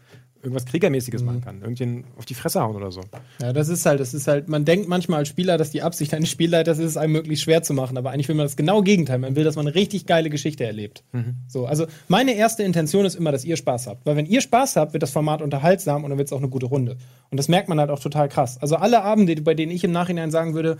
irgendwas 0.40 0.66
Kriegermäßiges 0.66 1.22
machen 1.22 1.40
kann. 1.40 1.62
Irgendwen 1.62 2.04
auf 2.16 2.24
die 2.24 2.34
Fresse 2.34 2.60
hauen 2.60 2.76
oder 2.76 2.92
so. 2.92 3.00
Ja, 3.42 3.52
das 3.52 3.68
ist 3.68 3.84
halt, 3.86 3.98
das 3.98 4.14
ist 4.14 4.28
halt, 4.28 4.48
man 4.48 4.64
denkt 4.64 4.88
manchmal 4.88 5.18
als 5.20 5.28
Spieler, 5.28 5.58
dass 5.58 5.70
die 5.70 5.82
Absicht 5.82 6.14
eines 6.14 6.28
Spielleiters 6.30 6.78
ist, 6.78 6.86
es 6.86 6.96
einem 6.96 7.12
möglichst 7.12 7.44
schwer 7.44 7.62
zu 7.62 7.74
machen, 7.74 7.98
aber 7.98 8.10
eigentlich 8.10 8.28
will 8.28 8.36
man 8.36 8.46
das 8.46 8.56
genau 8.56 8.82
Gegenteil. 8.82 9.18
Man 9.18 9.34
will, 9.34 9.42
dass 9.42 9.56
man 9.56 9.66
eine 9.66 9.74
richtig 9.74 10.06
geile 10.06 10.30
Geschichte 10.30 10.64
erlebt. 10.64 11.02
So, 11.48 11.66
also 11.66 11.86
meine 12.06 12.34
erste 12.34 12.62
Intention 12.62 13.04
ist 13.04 13.16
immer, 13.16 13.32
dass 13.32 13.44
ihr 13.44 13.56
Spaß 13.56 13.88
habt. 13.88 14.06
Weil 14.06 14.14
wenn 14.14 14.26
ihr 14.26 14.40
Spaß 14.40 14.76
habt, 14.76 14.92
wird 14.92 15.02
das 15.02 15.10
Format 15.10 15.42
unterhaltsam 15.42 16.04
und 16.04 16.10
dann 16.10 16.18
wird 16.18 16.28
es 16.28 16.32
auch 16.32 16.38
eine 16.38 16.48
gute 16.48 16.66
Runde. 16.66 16.96
Und 17.30 17.36
das 17.36 17.48
merkt 17.48 17.68
man 17.68 17.80
halt 17.80 17.90
auch 17.90 18.00
total 18.00 18.28
krass. 18.28 18.58
Also 18.62 18.76
alle 18.76 19.02
Abende, 19.02 19.34
bei 19.42 19.54
denen 19.54 19.72
ich 19.72 19.82
im 19.82 19.90
Nachhinein 19.90 20.30
sagen 20.30 20.54
würde, 20.54 20.78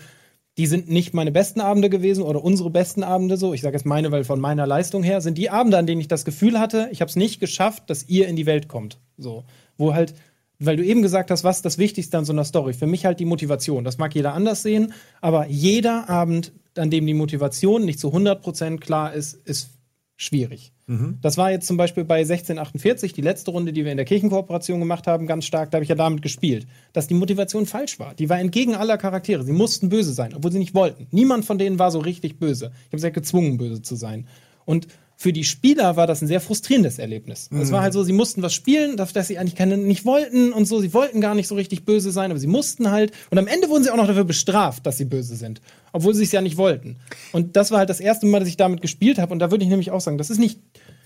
die 0.58 0.66
sind 0.66 0.90
nicht 0.90 1.14
meine 1.14 1.30
besten 1.30 1.60
Abende 1.60 1.88
gewesen 1.88 2.22
oder 2.22 2.42
unsere 2.42 2.68
besten 2.68 3.04
Abende 3.04 3.36
so. 3.36 3.54
Ich 3.54 3.60
sage 3.60 3.76
jetzt 3.76 3.86
meine, 3.86 4.10
weil 4.10 4.24
von 4.24 4.40
meiner 4.40 4.66
Leistung 4.66 5.04
her 5.04 5.20
sind 5.20 5.38
die 5.38 5.50
Abende, 5.50 5.78
an 5.78 5.86
denen 5.86 6.00
ich 6.00 6.08
das 6.08 6.24
Gefühl 6.24 6.58
hatte, 6.58 6.88
ich 6.90 7.00
habe 7.00 7.08
es 7.08 7.14
nicht 7.14 7.38
geschafft, 7.38 7.88
dass 7.88 8.08
ihr 8.08 8.26
in 8.26 8.34
die 8.34 8.44
Welt 8.44 8.66
kommt. 8.66 8.98
So, 9.16 9.44
wo 9.76 9.94
halt, 9.94 10.14
weil 10.58 10.76
du 10.76 10.84
eben 10.84 11.00
gesagt 11.00 11.30
hast, 11.30 11.44
was 11.44 11.58
ist 11.58 11.64
das 11.64 11.78
Wichtigste 11.78 12.18
an 12.18 12.24
so 12.24 12.32
einer 12.32 12.44
Story? 12.44 12.72
Für 12.72 12.88
mich 12.88 13.06
halt 13.06 13.20
die 13.20 13.24
Motivation. 13.24 13.84
Das 13.84 13.98
mag 13.98 14.12
jeder 14.16 14.34
anders 14.34 14.62
sehen, 14.62 14.92
aber 15.20 15.46
jeder 15.46 16.10
Abend, 16.10 16.52
an 16.76 16.90
dem 16.90 17.06
die 17.06 17.14
Motivation 17.14 17.84
nicht 17.84 18.00
zu 18.00 18.08
100% 18.08 18.78
klar 18.78 19.14
ist, 19.14 19.34
ist 19.34 19.70
schwierig. 20.18 20.72
Das 21.20 21.36
war 21.36 21.50
jetzt 21.50 21.66
zum 21.66 21.76
Beispiel 21.76 22.04
bei 22.04 22.20
1648, 22.20 23.12
die 23.12 23.20
letzte 23.20 23.50
Runde, 23.50 23.72
die 23.72 23.84
wir 23.84 23.92
in 23.92 23.98
der 23.98 24.06
Kirchenkooperation 24.06 24.80
gemacht 24.80 25.06
haben, 25.06 25.26
ganz 25.26 25.44
stark, 25.44 25.70
da 25.70 25.76
habe 25.76 25.84
ich 25.84 25.90
ja 25.90 25.94
damit 25.94 26.22
gespielt, 26.22 26.66
dass 26.92 27.06
die 27.06 27.14
Motivation 27.14 27.66
falsch 27.66 27.98
war. 27.98 28.14
Die 28.14 28.28
war 28.28 28.40
entgegen 28.40 28.74
aller 28.74 28.98
Charaktere. 28.98 29.44
Sie 29.44 29.52
mussten 29.52 29.90
böse 29.90 30.12
sein, 30.12 30.34
obwohl 30.34 30.50
sie 30.50 30.58
nicht 30.58 30.74
wollten. 30.74 31.06
Niemand 31.10 31.44
von 31.44 31.58
denen 31.58 31.78
war 31.78 31.90
so 31.90 31.98
richtig 32.00 32.38
böse. 32.38 32.72
Ich 32.86 32.92
habe 32.92 33.00
sie 33.00 33.06
ja 33.06 33.12
gezwungen, 33.12 33.58
böse 33.58 33.82
zu 33.82 33.96
sein. 33.96 34.26
Und 34.64 34.88
für 35.20 35.32
die 35.32 35.42
Spieler 35.42 35.96
war 35.96 36.06
das 36.06 36.22
ein 36.22 36.28
sehr 36.28 36.40
frustrierendes 36.40 37.00
Erlebnis. 37.00 37.50
Es 37.60 37.72
war 37.72 37.82
halt 37.82 37.92
so, 37.92 38.04
sie 38.04 38.12
mussten 38.12 38.40
was 38.40 38.54
spielen, 38.54 38.96
das, 38.96 39.12
dass 39.12 39.26
sie 39.26 39.36
eigentlich 39.36 39.56
keine, 39.56 39.76
nicht 39.76 40.04
wollten 40.04 40.52
und 40.52 40.66
so. 40.66 40.78
Sie 40.78 40.94
wollten 40.94 41.20
gar 41.20 41.34
nicht 41.34 41.48
so 41.48 41.56
richtig 41.56 41.84
böse 41.84 42.12
sein, 42.12 42.30
aber 42.30 42.38
sie 42.38 42.46
mussten 42.46 42.92
halt. 42.92 43.10
Und 43.28 43.36
am 43.36 43.48
Ende 43.48 43.68
wurden 43.68 43.82
sie 43.82 43.90
auch 43.90 43.96
noch 43.96 44.06
dafür 44.06 44.22
bestraft, 44.22 44.86
dass 44.86 44.96
sie 44.96 45.06
böse 45.06 45.34
sind. 45.34 45.60
Obwohl 45.92 46.14
sie 46.14 46.22
es 46.22 46.30
ja 46.30 46.40
nicht 46.40 46.56
wollten. 46.56 46.98
Und 47.32 47.56
das 47.56 47.72
war 47.72 47.80
halt 47.80 47.90
das 47.90 47.98
erste 47.98 48.26
Mal, 48.26 48.38
dass 48.38 48.48
ich 48.48 48.56
damit 48.56 48.80
gespielt 48.80 49.18
habe. 49.18 49.32
Und 49.32 49.40
da 49.40 49.50
würde 49.50 49.64
ich 49.64 49.68
nämlich 49.68 49.90
auch 49.90 50.00
sagen, 50.00 50.18
das 50.18 50.30
ist 50.30 50.38
nicht, 50.38 50.60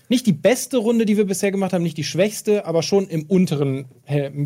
nicht 0.09 0.27
die 0.27 0.31
beste 0.31 0.77
Runde, 0.77 1.07
die 1.07 1.17
wir 1.17 1.25
bisher 1.25 1.49
gemacht 1.51 1.73
haben, 1.73 1.81
nicht 1.81 1.97
die 1.97 2.03
schwächste, 2.03 2.67
aber 2.67 2.83
schon 2.83 3.07
im 3.07 3.23
unteren 3.23 3.85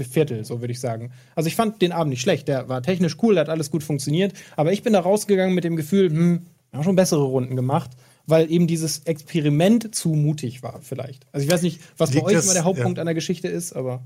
Viertel, 0.09 0.45
so 0.45 0.61
würde 0.61 0.71
ich 0.71 0.79
sagen. 0.79 1.11
Also 1.35 1.47
ich 1.47 1.57
fand 1.57 1.81
den 1.81 1.91
Abend 1.91 2.11
nicht 2.11 2.21
schlecht. 2.21 2.47
Der 2.47 2.69
war 2.69 2.81
technisch 2.81 3.17
cool, 3.21 3.33
der 3.33 3.41
hat 3.41 3.49
alles 3.49 3.69
gut 3.69 3.83
funktioniert. 3.83 4.31
Aber 4.55 4.71
ich 4.71 4.81
bin 4.81 4.93
da 4.93 5.01
rausgegangen 5.01 5.53
mit 5.53 5.65
dem 5.65 5.75
Gefühl, 5.75 6.09
hm, 6.09 6.45
wir 6.71 6.77
haben 6.77 6.85
schon 6.85 6.95
bessere 6.95 7.23
Runden 7.23 7.57
gemacht. 7.57 7.91
Weil 8.27 8.51
eben 8.51 8.67
dieses 8.67 8.99
Experiment 8.99 9.95
zu 9.95 10.09
mutig 10.09 10.61
war, 10.61 10.81
vielleicht. 10.81 11.25
Also 11.31 11.45
ich 11.45 11.51
weiß 11.51 11.61
nicht, 11.63 11.79
was 11.97 12.11
Liegt 12.11 12.23
bei 12.23 12.29
euch 12.29 12.35
das- 12.35 12.45
immer 12.45 12.53
der 12.53 12.65
Hauptpunkt 12.65 12.97
ja. 12.97 13.01
an 13.01 13.07
der 13.07 13.15
Geschichte 13.15 13.47
ist, 13.47 13.73
aber. 13.73 14.03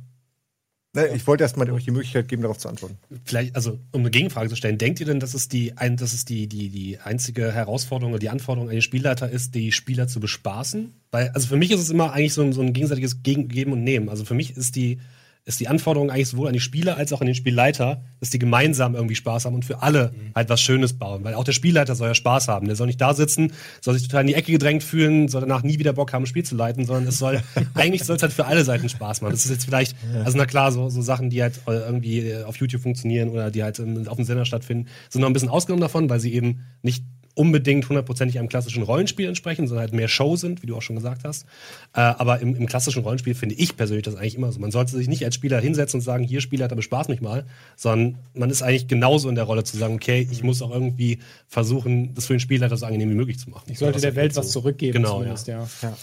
Ne, 0.93 1.07
ich 1.15 1.25
wollte 1.25 1.43
erst 1.45 1.55
mal 1.55 1.69
euch 1.71 1.86
die 1.86 1.91
Möglichkeit 1.91 2.27
geben, 2.27 2.41
darauf 2.41 2.57
zu 2.57 2.67
antworten. 2.67 2.97
Vielleicht, 3.23 3.55
also 3.55 3.79
um 3.93 4.01
eine 4.01 4.12
Gegenfrage 4.12 4.49
zu 4.49 4.57
stellen, 4.57 4.77
denkt 4.77 4.99
ihr 4.99 5.05
denn, 5.05 5.21
dass 5.21 5.34
es 5.34 5.47
die, 5.47 5.77
ein, 5.77 5.95
dass 5.95 6.12
es 6.12 6.25
die, 6.25 6.47
die, 6.47 6.67
die 6.69 6.99
einzige 6.99 7.53
Herausforderung 7.53 8.12
oder 8.12 8.19
die 8.19 8.27
Anforderung 8.29 8.67
an 8.67 8.75
den 8.75 8.81
Spielleiter 8.81 9.29
ist, 9.29 9.55
die 9.55 9.71
Spieler 9.71 10.10
zu 10.10 10.19
bespaßen? 10.19 10.93
Weil, 11.10 11.29
also 11.29 11.47
für 11.47 11.55
mich 11.55 11.71
ist 11.71 11.79
es 11.79 11.89
immer 11.89 12.12
eigentlich 12.12 12.34
so 12.34 12.41
ein, 12.41 12.51
so 12.51 12.62
ein 12.62 12.73
gegenseitiges 12.73 13.23
Gegen 13.23 13.47
Geben 13.47 13.71
und 13.71 13.86
Nehmen. 13.86 14.10
Also 14.10 14.25
für 14.25 14.34
mich 14.34 14.57
ist 14.57 14.75
die, 14.75 14.99
ist 15.43 15.60
die 15.60 15.67
Anforderung 15.67 16.12
eigentlich 16.12 16.30
sowohl 16.30 16.47
an 16.47 16.54
die 16.54 16.60
Spieler 16.60 16.97
als 16.97 17.12
auch 17.13 17.21
an 17.21 17.25
den 17.25 17.36
Spielleiter, 17.36 18.04
dass 18.19 18.30
die 18.30 18.38
gemeinsam 18.38 18.93
irgendwie 18.93 19.15
Spaß 19.15 19.45
haben 19.45 19.56
und 19.56 19.65
für 19.65 19.82
alle 19.82 20.13
halt 20.36 20.49
was 20.49 20.62
Schönes 20.62 20.93
bauen. 20.93 21.23
Weil 21.23 21.34
auch 21.34 21.43
der 21.43 21.54
Spielleiter 21.54 21.95
soll 21.95 22.10
ja 22.10 22.13
Spaß 22.13 22.47
haben. 22.47 22.67
Der 22.67 22.75
soll 22.75 22.86
nicht 22.88 23.01
da 23.01 23.15
sitzen, 23.15 23.51
soll 23.82 23.95
sich 23.95 24.08
total 24.08 24.21
in 24.21 24.27
die 24.27 24.36
Ecke 24.36 24.51
gedrängt 24.51 24.84
fühlen, 24.84 25.30
soll 25.30 25.41
danach 25.41 25.63
nie 25.63 25.80
wieder 25.80 25.93
Bock 25.93 26.13
haben, 26.13 26.23
ein 26.23 26.27
Spiel 26.27 26.45
zu 26.45 26.56
leiten, 26.56 26.86
sondern 26.86 27.08
es 27.08 27.17
soll, 27.17 27.41
eigentlich 27.73 28.04
soll 28.04 28.17
es 28.17 28.21
halt 28.21 28.34
für 28.34 28.45
alle 28.45 28.63
Seiten 28.63 28.88
Spaß 28.88 29.21
machen. 29.21 29.32
Das 29.32 29.45
ist 29.45 29.51
jetzt 29.51 29.65
vielleicht, 29.65 29.95
also 30.23 30.38
na 30.38 30.45
klar, 30.45 30.71
so, 30.71 30.89
so 30.89 31.01
Sachen, 31.01 31.32
die 31.32 31.41
halt 31.41 31.60
äh, 31.67 31.71
irgendwie 31.71 32.19
äh, 32.19 32.43
auf 32.43 32.58
YouTube 32.58 32.82
funktionieren 32.84 33.30
oder 33.30 33.49
die 33.49 33.63
halt 33.63 33.80
ähm, 33.80 34.08
auf 34.08 34.17
dem 34.17 34.25
Sender 34.25 34.45
stattfinden, 34.45 34.88
sind 35.10 35.21
noch 35.21 35.30
ein 35.30 35.34
bisschen 35.34 35.49
ausgenommen 35.49 35.82
davon, 35.82 36.10
weil 36.10 36.19
sie 36.19 36.34
eben 36.34 36.65
nicht 36.84 37.04
unbedingt 37.36 37.88
hundertprozentig 37.88 38.39
einem 38.39 38.50
klassischen 38.50 38.84
Rollenspiel 38.84 39.28
entsprechen, 39.28 39.67
sondern 39.67 39.82
halt 39.82 39.94
mehr 39.94 40.08
Show 40.08 40.36
sind, 40.36 40.62
wie 40.62 40.67
du 40.67 40.76
auch 40.76 40.82
schon 40.82 40.96
gesagt 40.96 41.24
hast. 41.24 41.46
Äh, 41.94 42.02
aber 42.02 42.39
im, 42.39 42.56
im 42.56 42.65
klassischen 42.65 43.04
Rollenspiel 43.04 43.36
finde 43.36 43.56
ich 43.56 43.78
persönlich 43.78 44.04
das 44.04 44.15
eigentlich 44.15 44.36
immer 44.36 44.52
so. 44.52 44.60
Man 44.60 44.72
sollte 44.72 44.96
sich 44.96 45.08
nicht 45.08 45.24
als 45.26 45.36
Spieler 45.36 45.60
hinsetzen 45.60 46.00
und 46.00 46.04
sagen, 46.04 46.24
hier 46.24 46.41
Spieler, 46.41 46.67
da 46.67 46.76
bespaß 46.76 47.08
mich 47.08 47.22
mal, 47.22 47.46
sondern 47.76 48.17
man 48.34 48.50
ist 48.50 48.62
eigentlich 48.62 48.88
genauso 48.88 49.30
in 49.30 49.36
der 49.36 49.46
Rolle 49.46 49.63
zu 49.63 49.78
sagen, 49.78 49.96
okay, 49.96 50.28
ich 50.30 50.44
muss 50.44 50.62
auch 50.62 50.72
irgendwie 50.72 51.20
versuchen, 51.48 52.13
das 52.15 52.26
für 52.28 52.34
den 52.34 52.39
Spieler 52.39 52.76
so 52.76 52.86
angenehm 52.86 53.10
wie 53.10 53.15
möglich 53.15 53.39
zu 53.39 53.50
machen. 53.50 53.72
Ich 53.72 53.80
sollte 53.80 54.00
der 54.00 54.12
ist 54.12 54.15
Welt 54.15 54.34
so. 54.34 54.41
was 54.41 54.52
zurückgeben, 54.52 54.94
Genau, 54.94 55.20
zumindest, 55.20 55.48
ja. 55.48 55.67
ja. 55.82 55.98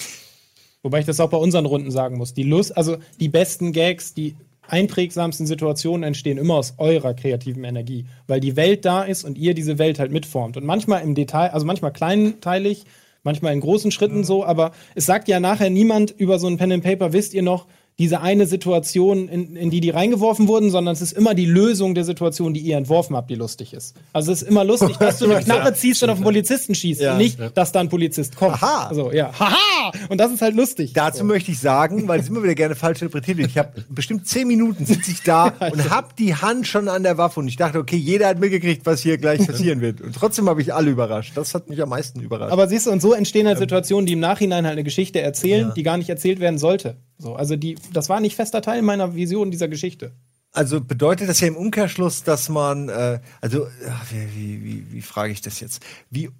Wobei 0.83 1.01
ich 1.01 1.07
das 1.07 1.19
auch 1.21 1.31
bei 1.31 1.37
unseren 1.37 1.67
Runden 1.67 1.91
sagen 1.91 2.17
muss. 2.17 2.35
Die 2.35 2.45
Lust, 2.45 2.77
also 2.77 2.99
die 3.19 3.29
besten 3.29 3.73
Gags, 3.73 4.14
die 4.14 4.37
einprägsamsten 4.68 5.46
Situationen 5.46 6.04
entstehen 6.04 6.38
immer 6.38 6.54
aus 6.54 6.74
eurer 6.78 7.14
kreativen 7.14 7.64
Energie, 7.64 8.07
weil 8.26 8.40
die 8.40 8.57
Welt 8.57 8.85
da 8.85 9.02
ist 9.02 9.24
und 9.24 9.38
ihr 9.38 9.54
diese 9.54 9.78
Welt 9.78 9.98
halt 9.98 10.12
mitformt. 10.12 10.57
Und 10.57 10.64
manchmal 10.64 11.02
im 11.02 11.14
Detail, 11.14 11.50
also 11.50 11.66
manchmal 11.66 11.92
kleinteilig, 11.92 12.85
manchmal 13.22 13.52
in 13.52 13.61
großen 13.61 13.90
Schritten 13.90 14.24
so, 14.24 14.44
aber 14.44 14.72
es 14.94 15.07
sagt 15.07 15.28
ja 15.28 15.40
nachher 15.40 15.70
niemand 15.70 16.11
über 16.11 16.38
so 16.38 16.46
ein 16.46 16.57
Pen 16.57 16.72
and 16.72 16.85
Paper, 16.85 17.12
wisst 17.12 17.35
ihr 17.35 17.42
noch, 17.42 17.66
diese 17.99 18.21
eine 18.21 18.47
Situation, 18.47 19.29
in, 19.29 19.57
in 19.57 19.71
die 19.71 19.81
die 19.81 19.91
reingeworfen 19.91 20.47
wurden, 20.47 20.71
sondern 20.71 20.93
es 20.93 21.03
ist 21.03 21.13
immer 21.13 21.35
die 21.35 21.47
Lösung 21.47 21.97
der 21.97 22.05
Situation, 22.05 22.55
die 22.55 22.61
ihr 22.61 22.77
entworfen 22.77 23.17
habt, 23.17 23.29
die 23.29 23.35
lustig 23.35 23.73
ist. 23.75 23.97
Also 24.13 24.31
es 24.31 24.43
ist 24.43 24.49
immer 24.49 24.63
lustig, 24.65 24.97
dass 24.99 25.19
du 25.19 25.25
eine 25.31 25.43
Knarre 25.43 25.75
ziehst 25.75 26.03
und 26.05 26.11
auf 26.11 26.17
einen 26.19 26.25
Polizisten 26.25 26.77
schießt 26.77 27.01
Ja. 27.01 27.13
und 27.13 27.19
nicht, 27.19 27.39
dass 27.55 27.73
da 27.73 27.81
ein 27.81 27.89
Polizist 27.89 28.37
kommt. 28.37 28.55
Aha. 28.55 28.87
Also, 28.89 29.11
ja. 29.13 29.33
Haha! 29.39 29.91
Und 30.09 30.19
das 30.19 30.31
ist 30.31 30.43
halt 30.43 30.55
lustig. 30.55 30.93
Dazu 30.93 31.25
möchte 31.25 31.51
ich 31.51 31.59
sagen, 31.59 32.07
weil 32.07 32.21
es 32.21 32.29
immer 32.29 32.43
wieder 32.45 32.55
gerne 32.55 32.77
falsch 32.77 33.03
interpretiert 33.03 33.39
wird. 33.39 33.51
Ich 33.51 33.59
habe 33.59 33.73
bestimmt 33.89 34.29
zehn 34.29 34.47
Minuten 34.47 34.87
sitze 34.87 35.11
ich 35.11 35.23
da 35.23 35.47
und 35.73 35.91
hab 35.91 36.15
die 36.15 36.37
Hand 36.37 36.69
schon 36.69 36.89
an 36.89 37.03
der 37.03 37.19
Waffe 37.19 37.41
und 37.41 37.49
ich 37.49 37.57
dachte, 37.57 37.79
okay, 37.79 37.97
jeder 37.97 38.29
hat 38.29 38.39
mitgekriegt, 38.39 38.87
was 38.87 39.03
hier 39.03 39.19
gleich 39.19 39.45
passieren 39.45 39.81
wird. 39.81 40.01
Und 40.01 40.15
trotzdem 40.15 40.49
habe 40.49 40.63
ich 40.63 40.73
alle 40.73 40.91
überrascht. 40.91 41.33
Das 41.37 41.53
hat 41.53 41.69
mich 41.69 41.83
am 41.83 41.89
meisten 41.89 42.21
überrascht. 42.21 42.53
Aber 42.53 42.69
siehst 42.69 42.87
du, 42.87 42.93
und 42.93 43.03
so 43.03 43.13
entstehen 43.13 43.49
halt 43.49 43.59
Situationen, 43.59 44.07
die 44.07 44.13
im 44.13 44.21
Nachhinein 44.21 44.65
halt 44.67 44.75
eine 44.75 44.85
Geschichte 44.85 45.21
erzählen, 45.21 45.73
die 45.75 45.83
gar 45.83 45.99
nicht 45.99 46.09
erzählt 46.09 46.39
werden 46.39 46.59
sollte. 46.59 46.97
So, 47.21 47.35
also 47.35 47.57
die, 47.57 47.75
das 47.92 48.09
war 48.09 48.20
nicht 48.20 48.37
fester 48.37 48.62
Teil 48.62 48.83
meiner 48.83 49.14
Vision 49.14 49.51
dieser 49.51 49.68
Geschichte. 49.68 50.12
Also 50.53 50.81
bedeutet 50.81 51.29
das 51.29 51.40
ja 51.40 51.48
im 51.48 51.57
Umkehrschluss, 51.57 52.24
dass 52.24 52.48
man, 52.48 52.88
äh, 52.88 53.20
also 53.40 53.68
ach, 53.88 54.07
wie, 54.11 54.35
wie, 54.35 54.64
wie, 54.64 54.92
wie 54.92 55.03
frage 55.03 55.33
ich 55.33 55.42
das 55.42 55.61
jetzt? 55.61 55.85
Wie, 56.11 56.31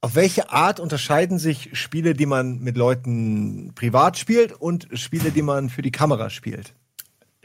auf 0.00 0.14
welche 0.14 0.50
Art 0.50 0.78
unterscheiden 0.78 1.38
sich 1.38 1.70
Spiele, 1.72 2.14
die 2.14 2.26
man 2.26 2.60
mit 2.60 2.76
Leuten 2.76 3.72
privat 3.74 4.16
spielt 4.18 4.52
und 4.52 4.88
Spiele, 4.92 5.32
die 5.32 5.42
man 5.42 5.68
für 5.68 5.82
die 5.82 5.90
Kamera 5.90 6.30
spielt? 6.30 6.74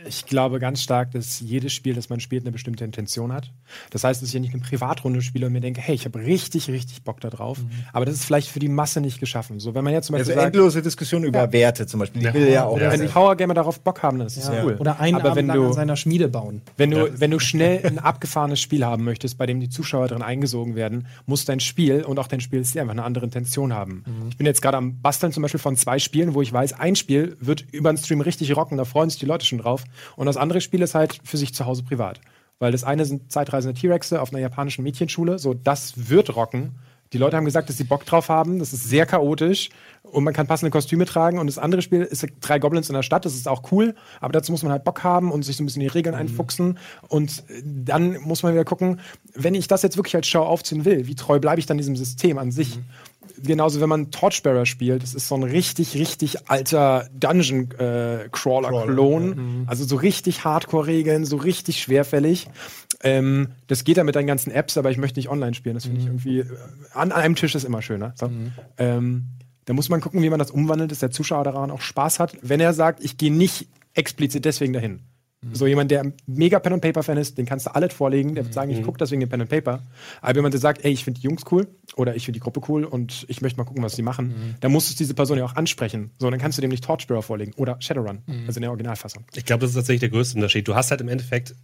Ich 0.06 0.26
glaube 0.26 0.60
ganz 0.60 0.82
stark, 0.82 1.12
dass 1.12 1.40
jedes 1.40 1.74
Spiel, 1.74 1.96
das 1.96 2.10
man 2.10 2.20
spielt, 2.20 2.44
eine 2.44 2.52
bestimmte 2.52 2.84
Intention 2.84 3.32
hat. 3.32 3.52
Das 3.92 4.04
heißt, 4.04 4.22
dass 4.22 4.30
ich 4.30 4.34
ja 4.34 4.40
nicht 4.40 4.54
eine 4.54 4.62
Privatrunde 4.64 5.22
spiele 5.22 5.48
und 5.48 5.54
mir 5.54 5.62
denke, 5.62 5.82
hey, 5.82 5.96
ich 5.96 6.06
habe 6.06 6.20
richtig, 6.20 6.70
richtig 6.70 7.04
Bock 7.04 7.20
da 7.22 7.30
drauf. 7.30 7.58
Aber 7.94 8.06
das 8.06 8.16
ist 8.16 8.26
vielleicht 8.26 8.50
für 8.50 8.60
die 8.60 8.70
Masse 8.70 9.02
nicht 9.02 9.20
geschaffen. 9.20 9.60
So, 9.60 9.76
wenn 9.76 9.84
man 9.84 9.94
jetzt 9.94 10.08
zum 10.08 10.16
Also 10.16 10.26
Beispiel 10.28 10.42
sagt, 10.44 10.56
endlose 10.56 10.82
Diskussion 10.82 11.24
über 11.24 11.52
Werte 11.52 11.86
zum 11.88 12.00
Beispiel. 12.00 12.26
Ich 12.26 12.34
will 12.34 12.50
ja 12.50 12.66
auch. 12.66 12.80
wenn 12.80 13.02
die 13.02 13.08
Powergamer 13.08 13.54
darauf 13.54 13.80
Bock 13.82 14.04
haben, 14.04 14.18
dann 14.18 14.28
ist 14.28 14.38
das 14.38 14.48
Ja. 14.48 14.64
cool. 14.64 14.76
Oder 14.80 15.00
einen 15.00 15.16
Aber 15.18 15.26
Abend 15.32 15.36
wenn 15.38 15.48
lang 15.48 15.58
du, 15.58 15.66
an 15.68 15.74
seiner 15.74 15.96
Schmiede 15.96 16.28
bauen. 16.28 16.62
wenn 16.78 16.92
du, 16.92 17.20
wenn 17.20 17.32
du 17.32 17.40
schnell 17.40 17.86
ein 17.86 18.00
abgefahrenes 18.00 18.60
Spiel 18.62 18.86
haben 18.86 19.04
möchtest, 19.04 19.38
bei 19.38 19.46
dem 19.46 19.60
die 19.60 19.70
Zuschauer 19.70 20.08
drin 20.08 20.22
eingesogen 20.22 20.76
werden, 20.76 21.08
muss 21.26 21.46
dein 21.46 21.60
Spiel 21.60 22.04
und 22.04 22.20
auch 22.20 22.28
dein 22.28 22.42
Spielstil 22.42 22.82
einfach 22.82 22.94
eine 22.94 23.04
andere 23.04 23.26
Intention 23.26 23.74
haben. 23.74 24.04
Ich 24.30 24.38
bin 24.38 24.46
jetzt 24.46 24.62
gerade 24.62 24.78
am 24.78 25.02
Basteln 25.02 25.32
zum 25.32 25.42
Beispiel 25.44 25.60
von 25.60 25.76
zwei 25.76 26.00
Spielen, 26.00 26.34
wo 26.34 26.42
ich 26.42 26.52
weiß, 26.52 26.74
ein 26.74 26.96
Spiel 26.96 27.38
wird 27.40 27.62
über 27.72 27.92
den 27.92 27.98
Stream 27.98 28.22
richtig 28.22 28.56
rocken, 28.56 28.78
da 28.78 28.86
freuen 28.86 29.10
sich 29.10 29.20
die 29.20 29.26
Leute 29.26 29.46
schon 29.46 29.60
drauf. 29.60 29.84
Und 30.16 30.26
das 30.26 30.38
andere 30.38 30.62
Spiel 30.62 30.82
ist 30.82 30.96
halt 30.96 31.20
für 31.24 31.38
sich 31.38 31.54
zu 31.54 31.66
Hause 31.66 31.84
privat. 31.84 32.20
Weil 32.64 32.72
das 32.72 32.86
eine 32.86 33.04
sind 33.04 33.30
zeitreisende 33.30 33.78
T-Rexe 33.78 34.22
auf 34.22 34.32
einer 34.32 34.40
japanischen 34.40 34.86
Mädchenschule, 34.86 35.38
so 35.38 35.54
das 35.54 36.08
wird 36.10 36.34
rocken. 36.38 36.76
Die 37.12 37.18
Leute 37.18 37.36
haben 37.36 37.44
gesagt, 37.44 37.68
dass 37.68 37.76
sie 37.78 37.84
Bock 37.84 38.06
drauf 38.06 38.30
haben. 38.30 38.60
Das 38.60 38.72
ist 38.72 38.88
sehr 38.88 39.06
chaotisch 39.06 39.70
und 40.02 40.24
man 40.24 40.34
kann 40.34 40.48
passende 40.48 40.72
Kostüme 40.72 41.04
tragen. 41.04 41.40
Und 41.40 41.48
das 41.48 41.58
andere 41.58 41.82
Spiel 41.82 42.04
ist 42.04 42.26
drei 42.40 42.60
Goblins 42.60 42.88
in 42.88 42.96
der 42.96 43.04
Stadt. 43.04 43.26
Das 43.26 43.36
ist 43.36 43.50
auch 43.50 43.70
cool, 43.74 43.96
aber 44.22 44.32
dazu 44.32 44.54
muss 44.54 44.64
man 44.64 44.72
halt 44.72 44.86
Bock 44.86 45.04
haben 45.04 45.30
und 45.30 45.44
sich 45.44 45.58
so 45.58 45.64
ein 45.64 45.66
bisschen 45.66 45.82
in 45.82 45.90
die 45.90 45.94
Regeln 45.94 46.16
einfuchsen. 46.16 46.80
Und 47.10 47.44
dann 47.66 48.22
muss 48.22 48.44
man 48.44 48.54
wieder 48.54 48.64
gucken, 48.64 49.02
wenn 49.34 49.56
ich 49.56 49.68
das 49.68 49.82
jetzt 49.82 49.98
wirklich 49.98 50.16
als 50.16 50.28
Show 50.28 50.44
aufziehen 50.44 50.86
will, 50.86 51.06
wie 51.06 51.16
treu 51.16 51.40
bleibe 51.40 51.60
ich 51.60 51.66
dann 51.66 51.78
diesem 51.78 51.98
System 51.98 52.38
an 52.38 52.54
sich? 52.54 52.80
Genauso, 53.46 53.82
wenn 53.82 53.90
man 53.90 54.10
Torchbearer 54.12 54.66
spielt, 54.66 55.04
das 55.04 55.14
ist 55.14 55.28
so 55.28 55.36
ein 55.36 55.44
richtig, 55.44 55.96
richtig 55.96 56.50
alter 56.50 57.10
Dungeon-Crawler-Klon. 57.14 59.66
Also 59.68 59.86
so 59.86 59.96
richtig 59.96 60.44
Hardcore-Regeln, 60.44 61.26
so 61.26 61.38
richtig 61.38 61.82
schwerfällig. 61.82 62.48
Ähm, 63.02 63.50
das 63.68 63.84
geht 63.84 63.98
ja 63.98 64.04
mit 64.04 64.16
deinen 64.16 64.28
ganzen 64.28 64.52
Apps, 64.52 64.78
aber 64.78 64.92
ich 64.92 64.98
möchte 64.98 65.20
nicht 65.20 65.30
online 65.30 65.54
spielen. 65.54 65.76
Das 65.76 65.86
finde 65.86 66.00
ich 66.00 66.08
irgendwie. 66.08 66.40
äh, 66.40 66.46
An 66.94 67.12
einem 67.12 67.36
Tisch 67.36 67.56
ist 67.56 67.64
immer 67.66 67.82
schöner. 67.82 68.14
So. 68.16 68.30
Ähm, 68.78 69.26
da 69.66 69.74
muss 69.74 69.90
man 69.90 70.02
gucken, 70.02 70.22
wie 70.22 70.30
man 70.30 70.40
das 70.40 70.52
umwandelt, 70.52 70.92
dass 70.92 71.00
der 71.00 71.12
Zuschauer 71.12 71.44
daran 71.44 71.72
auch 71.72 71.82
Spaß 71.82 72.20
hat. 72.20 72.38
Wenn 72.42 72.60
er 72.60 72.74
sagt, 72.74 73.04
ich 73.04 73.18
gehe 73.18 73.34
nicht 73.34 73.68
explizit 73.94 74.46
deswegen 74.46 74.74
dahin. 74.74 75.02
So 75.52 75.68
jemand, 75.68 75.92
der 75.92 76.14
mega 76.26 76.60
Pen 76.60 76.74
and 76.74 76.82
Paper 76.82 77.04
Fan 77.04 77.18
ist, 77.18 77.38
den 77.38 77.46
kannst 77.46 77.66
du 77.66 77.76
alles 77.76 77.94
vorlegen, 77.94 78.36
der 78.36 78.46
wird 78.46 78.54
sagen, 78.54 78.72
ich 78.72 78.82
gucke 78.82 78.98
deswegen 78.98 79.20
den 79.20 79.30
Pen 79.30 79.42
and 79.42 79.50
Paper. 79.50 79.84
Aber 80.22 80.36
jemand, 80.36 80.54
der 80.54 80.62
sagt, 80.62 80.86
ey, 80.86 80.92
ich 80.92 81.04
finde 81.04 81.20
die 81.20 81.28
Jungs 81.28 81.44
cool 81.52 81.68
oder 81.96 82.16
ich 82.16 82.26
finde 82.26 82.40
die 82.40 82.44
Gruppe 82.44 82.62
cool 82.70 82.86
und 82.86 83.26
ich 83.28 83.42
möchte 83.42 83.58
mal 83.58 83.66
gucken, 83.66 83.84
was 83.84 83.96
sie 83.96 84.02
machen, 84.02 84.56
dann 84.62 84.72
musst 84.72 84.92
du 84.92 84.96
diese 84.96 85.14
Person 85.14 85.38
ja 85.38 85.46
auch 85.46 85.56
ansprechen. 85.56 86.12
So, 86.18 86.30
dann 86.30 86.40
kannst 86.40 86.58
du 86.58 86.62
dem 86.62 86.72
nicht 86.72 86.84
Torchbearer 86.84 87.22
vorlegen 87.22 87.54
oder 87.58 87.78
Shadowrun, 87.80 88.22
also 88.48 88.58
in 88.58 88.62
der 88.62 88.70
Originalfassung. 88.72 89.26
Ich 89.36 89.46
glaube, 89.46 89.62
das 89.62 89.72
ist 89.72 89.76
tatsächlich 89.76 90.02
der 90.02 90.10
größte 90.10 90.36
Unterschied. 90.36 90.68
Du 90.68 90.76
hast 90.76 90.92
halt 90.92 91.02
im 91.02 91.10
Endeffekt 91.10 91.56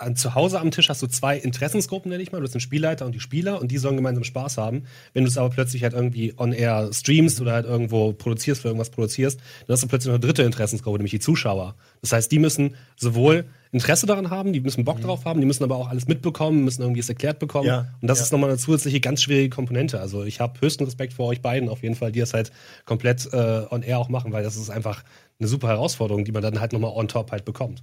an, 0.00 0.16
zu 0.16 0.34
Hause 0.34 0.60
am 0.60 0.70
Tisch 0.70 0.88
hast 0.88 1.02
du 1.02 1.06
zwei 1.06 1.36
Interessensgruppen, 1.36 2.10
nenne 2.10 2.22
ich 2.22 2.32
mal. 2.32 2.38
Du 2.38 2.44
hast 2.44 2.52
den 2.54 2.60
Spielleiter 2.60 3.04
und 3.06 3.14
die 3.14 3.20
Spieler 3.20 3.60
und 3.60 3.70
die 3.70 3.78
sollen 3.78 3.96
gemeinsam 3.96 4.24
Spaß 4.24 4.58
haben. 4.58 4.84
Wenn 5.14 5.24
du 5.24 5.28
es 5.30 5.36
aber 5.38 5.50
plötzlich 5.50 5.82
halt 5.82 5.92
irgendwie 5.94 6.34
on 6.36 6.52
air 6.52 6.90
streamst 6.92 7.40
oder 7.40 7.52
halt 7.52 7.66
irgendwo 7.66 8.12
produzierst, 8.12 8.62
für 8.62 8.68
irgendwas 8.68 8.90
produzierst, 8.90 9.38
dann 9.66 9.74
hast 9.74 9.82
du 9.82 9.88
plötzlich 9.88 10.08
noch 10.08 10.14
eine 10.14 10.20
dritte 10.26 10.42
Interessensgruppe, 10.42 10.98
nämlich 10.98 11.10
die 11.12 11.20
Zuschauer. 11.20 11.74
Das 12.00 12.12
heißt, 12.12 12.30
die 12.32 12.38
müssen 12.38 12.74
sowohl 12.96 13.44
Interesse 13.70 14.06
daran 14.06 14.30
haben, 14.30 14.54
die 14.54 14.60
müssen 14.60 14.84
Bock 14.84 15.00
drauf 15.02 15.26
haben, 15.26 15.40
die 15.40 15.46
müssen 15.46 15.62
aber 15.62 15.76
auch 15.76 15.88
alles 15.88 16.08
mitbekommen, 16.08 16.64
müssen 16.64 16.80
irgendwie 16.80 17.00
es 17.00 17.08
erklärt 17.08 17.38
bekommen. 17.38 17.66
Ja. 17.68 17.86
Und 18.00 18.08
das 18.08 18.18
Ja. 18.18 18.24
ist 18.24 18.32
nochmal 18.32 18.48
eine 18.48 18.58
zusätzliche 18.58 19.00
ganz 19.00 19.22
schwierige 19.22 19.50
Komponente. 19.50 20.00
Also 20.00 20.24
ich 20.24 20.40
habe 20.40 20.58
höchsten 20.60 20.84
Respekt 20.84 21.12
vor 21.12 21.26
euch 21.26 21.42
beiden 21.42 21.68
auf 21.68 21.82
jeden 21.82 21.94
Fall, 21.94 22.10
die 22.10 22.20
das 22.20 22.32
halt 22.32 22.50
komplett 22.86 23.28
äh, 23.32 23.62
on 23.70 23.82
air 23.82 23.98
auch 23.98 24.08
machen, 24.08 24.32
weil 24.32 24.42
das 24.42 24.56
ist 24.56 24.70
einfach 24.70 25.04
eine 25.38 25.48
super 25.48 25.68
Herausforderung, 25.68 26.24
die 26.24 26.32
man 26.32 26.42
dann 26.42 26.60
halt 26.60 26.72
nochmal 26.72 26.92
on 26.94 27.08
top 27.08 27.30
halt 27.30 27.44
bekommt. 27.44 27.82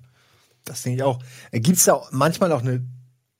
Das 0.65 0.81
denke 0.83 0.97
ich 0.97 1.03
auch. 1.03 1.19
Gibt 1.51 1.77
es 1.77 1.85
da 1.85 2.01
manchmal 2.11 2.51
auch 2.51 2.61
eine, 2.61 2.83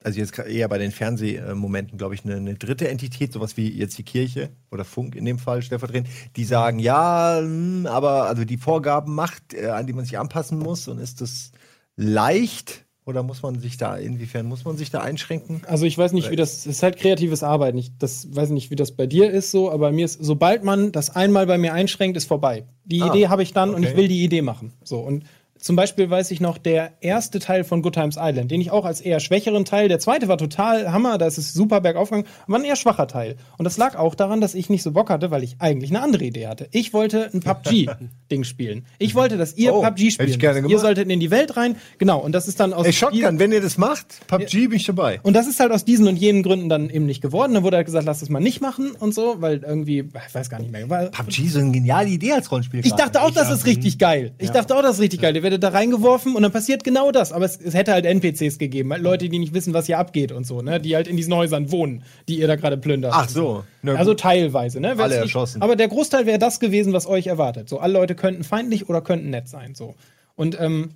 also 0.04 0.20
jetzt 0.20 0.38
eher 0.38 0.70
bei 0.70 0.78
den 0.78 0.92
Fernsehmomenten, 0.92 1.98
glaube 1.98 2.14
ich, 2.16 2.24
eine, 2.24 2.36
eine 2.36 2.56
dritte 2.56 2.88
Entität, 2.88 3.34
sowas 3.34 3.58
wie 3.58 3.68
jetzt 3.70 3.98
die 3.98 4.04
Kirche 4.04 4.52
oder 4.72 4.86
Funk 4.86 5.16
in 5.16 5.26
dem 5.26 5.40
Fall 5.40 5.62
stellvertretend, 5.64 6.08
die 6.36 6.46
sagen, 6.46 6.80
ja, 6.80 7.40
hm, 7.40 7.88
aber 7.88 8.26
also 8.26 8.46
die 8.46 8.58
Vorgaben 8.58 9.16
macht, 9.16 9.54
äh, 9.54 9.68
an 9.68 9.88
die 9.88 9.94
man 9.94 10.06
sich 10.06 10.20
anpassen 10.20 10.60
muss 10.60 10.88
und 10.88 11.00
ist 11.00 11.22
das 11.22 11.52
leicht 11.96 12.86
oder 13.06 13.22
muss 13.22 13.44
man 13.44 13.60
sich 13.60 13.78
da, 13.78 13.96
inwiefern 13.98 14.48
muss 14.48 14.66
man 14.66 14.78
sich 14.78 14.90
da 14.90 15.00
einschränken? 15.02 15.62
Also 15.68 15.86
ich 15.86 15.96
weiß 15.96 16.12
nicht, 16.14 16.32
wie 16.32 16.36
das, 16.36 16.60
es 16.60 16.66
ist 16.66 16.84
halt 16.84 16.98
kreatives 16.98 17.44
Arbeiten. 17.44 17.78
Ich 17.78 17.96
das 18.00 18.36
weiß 18.36 18.50
nicht, 18.50 18.72
wie 18.72 18.76
das 18.76 18.92
bei 18.94 19.06
dir 19.06 19.30
ist 19.30 19.52
so, 19.52 19.72
aber 19.72 19.92
mir 19.92 20.06
ist, 20.06 20.18
sobald 20.24 20.64
man 20.64 20.92
das 20.92 21.16
einmal 21.16 21.46
bei 21.46 21.58
mir 21.60 21.74
einschränkt, 21.74 22.18
ist 22.18 22.28
vorbei. 22.28 22.66
Die 22.84 23.04
Ah, 23.04 23.08
Idee 23.08 23.28
habe 23.28 23.44
ich 23.44 23.54
dann 23.54 23.70
und 23.70 23.82
okay. 23.82 23.90
ich 23.92 23.98
will 23.98 24.08
die 24.08 24.24
Idee 24.24 24.42
machen. 24.42 24.74
So 24.84 25.00
und 25.00 25.24
zum 25.66 25.76
Beispiel 25.76 26.08
weiß 26.12 26.30
ich 26.30 26.42
noch, 26.42 26.60
der 26.60 26.92
erste 27.02 27.40
Teil 27.40 27.64
von 27.64 27.82
Good 27.82 27.96
Times 27.96 28.18
Island, 28.20 28.52
den 28.52 28.62
ich 28.62 28.70
auch 28.70 28.86
als 28.86 29.02
eher 29.02 29.20
schwächeren 29.20 29.66
Teil, 29.66 29.88
der 29.88 29.98
zweite 29.98 30.28
war 30.28 30.38
total 30.38 30.92
Hammer, 30.92 31.18
da 31.18 31.26
ist 31.26 31.40
es 31.40 31.54
super 31.54 31.82
bergauf 31.82 32.12
gegangen, 32.12 32.28
war 32.46 32.60
ein 32.60 32.66
eher 32.66 32.76
schwacher 32.76 33.08
Teil. 33.08 33.36
Und 33.58 33.66
das 33.66 33.76
lag 33.78 33.96
auch 33.98 34.14
daran, 34.14 34.42
dass 34.42 34.54
ich 34.54 34.70
nicht 34.70 34.84
so 34.84 34.92
Bock 34.92 35.10
hatte, 35.10 35.32
weil 35.32 35.44
ich 35.44 35.56
eigentlich 35.58 35.90
eine 35.90 36.04
andere 36.04 36.24
Idee 36.24 36.46
hatte. 36.46 36.68
Ich 36.72 36.94
wollte 36.94 37.32
ein 37.34 37.40
PUBG-Ding 37.40 38.44
spielen. 38.44 38.86
Ich 39.00 39.16
wollte, 39.16 39.38
dass 39.38 39.56
ihr 39.58 39.74
Oh, 39.74 39.82
PUBG 39.82 40.04
hätte 40.04 40.12
spielen. 40.12 40.30
ich 40.30 40.40
gerne 40.40 40.62
müsst. 40.62 40.70
ihr 40.70 40.76
gemacht. 40.78 40.82
solltet 40.86 41.10
in 41.10 41.20
die 41.20 41.32
Welt 41.32 41.58
rein. 41.58 41.78
Genau, 41.98 42.20
und 42.20 42.34
das 42.34 42.48
ist 42.48 42.60
dann 42.60 42.72
aus 42.72 42.86
Ey, 42.86 42.94
Shotgun, 42.94 43.40
wenn 43.40 43.52
ihr 43.52 43.62
das 43.62 43.80
macht, 43.80 44.28
PUBG 44.28 44.68
bin 44.68 44.74
ich 44.78 44.86
dabei. 44.86 45.20
und 45.24 45.34
das 45.34 45.48
ist 45.48 45.60
halt 45.60 45.72
aus 45.72 45.84
diesen 45.84 46.08
und 46.08 46.16
jenen 46.18 46.44
Gründen 46.44 46.70
dann 46.70 46.92
eben 46.92 47.08
nicht 47.08 47.22
geworden. 47.22 47.56
Dann 47.56 47.64
wurde 47.64 47.78
halt 47.78 47.88
gesagt, 47.88 48.06
lass 48.06 48.20
das 48.20 48.30
mal 48.30 48.40
nicht 48.40 48.62
machen 48.62 48.92
und 48.92 49.16
so, 49.16 49.38
weil 49.40 49.64
irgendwie, 49.66 50.02
ich 50.28 50.36
weiß 50.36 50.48
gar 50.52 50.60
nicht 50.60 50.72
mehr. 50.72 50.88
Weil, 50.92 51.10
PUBG 51.10 51.44
ist 51.46 51.58
eine 51.58 51.72
geniale 51.72 52.10
Idee 52.10 52.34
als 52.34 52.52
Rollenspiel. 52.52 52.82
ich 52.86 52.94
dachte 52.94 53.24
auch, 53.24 53.32
das 53.32 53.50
ist 53.50 53.66
richtig 53.66 53.98
geil. 53.98 54.36
Ich 54.38 54.52
dachte 54.52 54.76
auch, 54.78 54.84
das 54.84 54.98
ist 54.98 55.02
richtig 55.02 55.22
geil. 55.22 55.36
Ihr 55.36 55.42
werdet 55.42 55.55
da 55.60 55.70
reingeworfen 55.70 56.36
und 56.36 56.42
dann 56.44 56.52
passiert 56.52 56.84
genau 56.84 57.12
das. 57.12 57.32
Aber 57.32 57.46
es, 57.46 57.58
es 57.58 57.74
hätte 57.74 57.92
halt 57.94 58.06
NPCs 58.06 58.58
gegeben, 58.58 58.92
halt 58.92 59.02
Leute, 59.02 59.30
die 59.30 59.40
nicht 59.40 59.54
wissen, 59.54 59.74
was 59.74 59.86
hier 59.86 59.98
abgeht 60.00 60.32
und 60.32 60.46
so, 60.46 60.62
ne? 60.62 60.80
Die 60.80 60.96
halt 60.96 61.08
in 61.08 61.18
diesen 61.18 61.34
Häusern 61.34 61.72
wohnen, 61.72 62.04
die 62.28 62.40
ihr 62.40 62.48
da 62.48 62.56
gerade 62.56 62.78
plündert. 62.78 63.14
Ach 63.16 63.30
so. 63.30 63.64
Gut. 63.86 63.96
Also 63.98 64.14
teilweise, 64.14 64.80
ne? 64.80 64.90
Wär's 64.90 65.00
Alle 65.00 65.14
nicht- 65.16 65.22
erschossen. 65.24 65.62
Aber 65.62 65.76
der 65.76 65.88
Großteil 65.88 66.26
wäre 66.26 66.40
das 66.40 66.60
gewesen, 66.60 66.94
was 66.94 67.08
euch 67.08 67.28
erwartet. 67.28 67.70
So, 67.70 67.80
alle 67.80 67.94
Leute 67.94 68.16
könnten 68.16 68.44
feindlich 68.44 68.90
oder 68.90 69.02
könnten 69.02 69.30
nett 69.30 69.48
sein. 69.48 69.76
So. 69.76 69.96
Und, 70.36 70.60
ähm, 70.60 70.92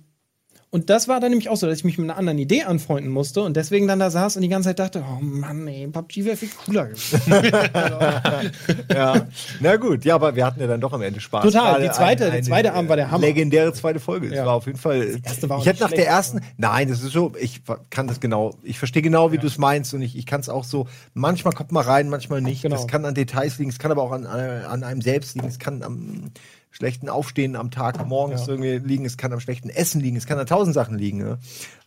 und 0.70 0.88
das 0.88 1.08
war 1.08 1.18
dann 1.20 1.30
nämlich 1.30 1.48
auch 1.48 1.56
so, 1.56 1.66
dass 1.66 1.78
ich 1.78 1.84
mich 1.84 1.98
mit 1.98 2.08
einer 2.08 2.16
anderen 2.18 2.38
Idee 2.38 2.62
anfreunden 2.62 3.10
musste 3.12 3.42
und 3.42 3.56
deswegen 3.56 3.88
dann 3.88 3.98
da 3.98 4.10
saß 4.10 4.36
und 4.36 4.42
die 4.42 4.48
ganze 4.48 4.68
Zeit 4.68 4.78
dachte, 4.78 5.02
oh 5.04 5.18
Mann, 5.20 5.66
ey, 5.66 5.88
PUBG 5.88 6.24
wäre 6.24 6.36
viel 6.36 6.48
cooler 6.64 6.86
gewesen. 6.86 7.20
ja. 8.94 9.26
Na 9.60 9.76
gut, 9.76 10.04
ja, 10.04 10.14
aber 10.14 10.34
wir 10.36 10.44
hatten 10.46 10.60
ja 10.60 10.66
dann 10.66 10.80
doch 10.80 10.92
am 10.92 11.02
Ende 11.02 11.20
Spaß. 11.20 11.44
Total. 11.44 11.72
Gerade 11.74 11.84
Die 11.84 11.90
zweite- 11.90 12.24
eine- 12.24 12.32
der 12.34 12.42
zweite 12.42 12.72
Abend 12.72 12.88
war 12.88 12.96
der 12.96 13.10
Hammer. 13.10 13.26
Legendäre 13.26 13.72
zweite 13.72 14.00
Folge. 14.00 14.28
Es 14.28 14.34
Ja. 14.34 14.46
war 14.46 14.54
auf 14.54 14.66
jeden 14.66 14.78
Fall. 14.78 15.18
erste 15.22 15.48
war 15.48 15.56
auch 15.58 15.60
ich 15.62 15.66
hätte 15.66 15.82
nach 15.82 15.90
der 15.90 16.06
ersten. 16.06 16.40
Nein, 16.56 16.88
das 16.88 17.02
ist 17.02 17.12
so. 17.12 17.32
Ich 17.40 17.62
kann 17.90 18.06
das 18.06 18.20
genau. 18.20 18.54
Ich 18.62 18.78
verstehe 18.78 19.02
genau, 19.02 19.32
wie 19.32 19.38
du 19.38 19.46
es 19.46 19.58
meinst 19.58 19.92
und 19.94 20.02
ich, 20.02 20.16
ich 20.16 20.26
kann 20.26 20.40
es 20.40 20.48
auch 20.48 20.64
so. 20.64 20.86
Manchmal 21.14 21.52
kommt 21.52 21.72
man 21.72 21.84
rein, 21.84 22.08
manchmal 22.08 22.40
nicht. 22.42 22.62
Genau. 22.62 22.76
Das 22.76 22.86
kann 22.86 23.04
an 23.04 23.14
Details 23.14 23.58
liegen. 23.58 23.70
Es 23.70 23.78
kann 23.78 23.90
aber 23.90 24.02
auch 24.02 24.12
an, 24.12 24.26
an 24.26 24.64
an 24.64 24.84
einem 24.84 25.00
selbst 25.02 25.34
liegen. 25.34 25.48
Es 25.48 25.58
kann 25.58 25.82
am 25.82 26.30
schlechten 26.70 27.08
Aufstehen 27.08 27.56
am 27.56 27.70
Tag 27.70 28.06
morgens 28.06 28.42
Ja. 28.46 28.52
irgendwie 28.52 28.78
liegen. 28.78 29.04
Es 29.04 29.16
kann 29.16 29.32
am 29.32 29.40
schlechten 29.40 29.70
Essen 29.70 30.00
liegen. 30.00 30.16
Es 30.16 30.26
kann 30.26 30.38
an 30.38 30.46
tausend 30.46 30.74
Sachen 30.74 30.96
liegen. 30.96 31.18
Ne? 31.18 31.38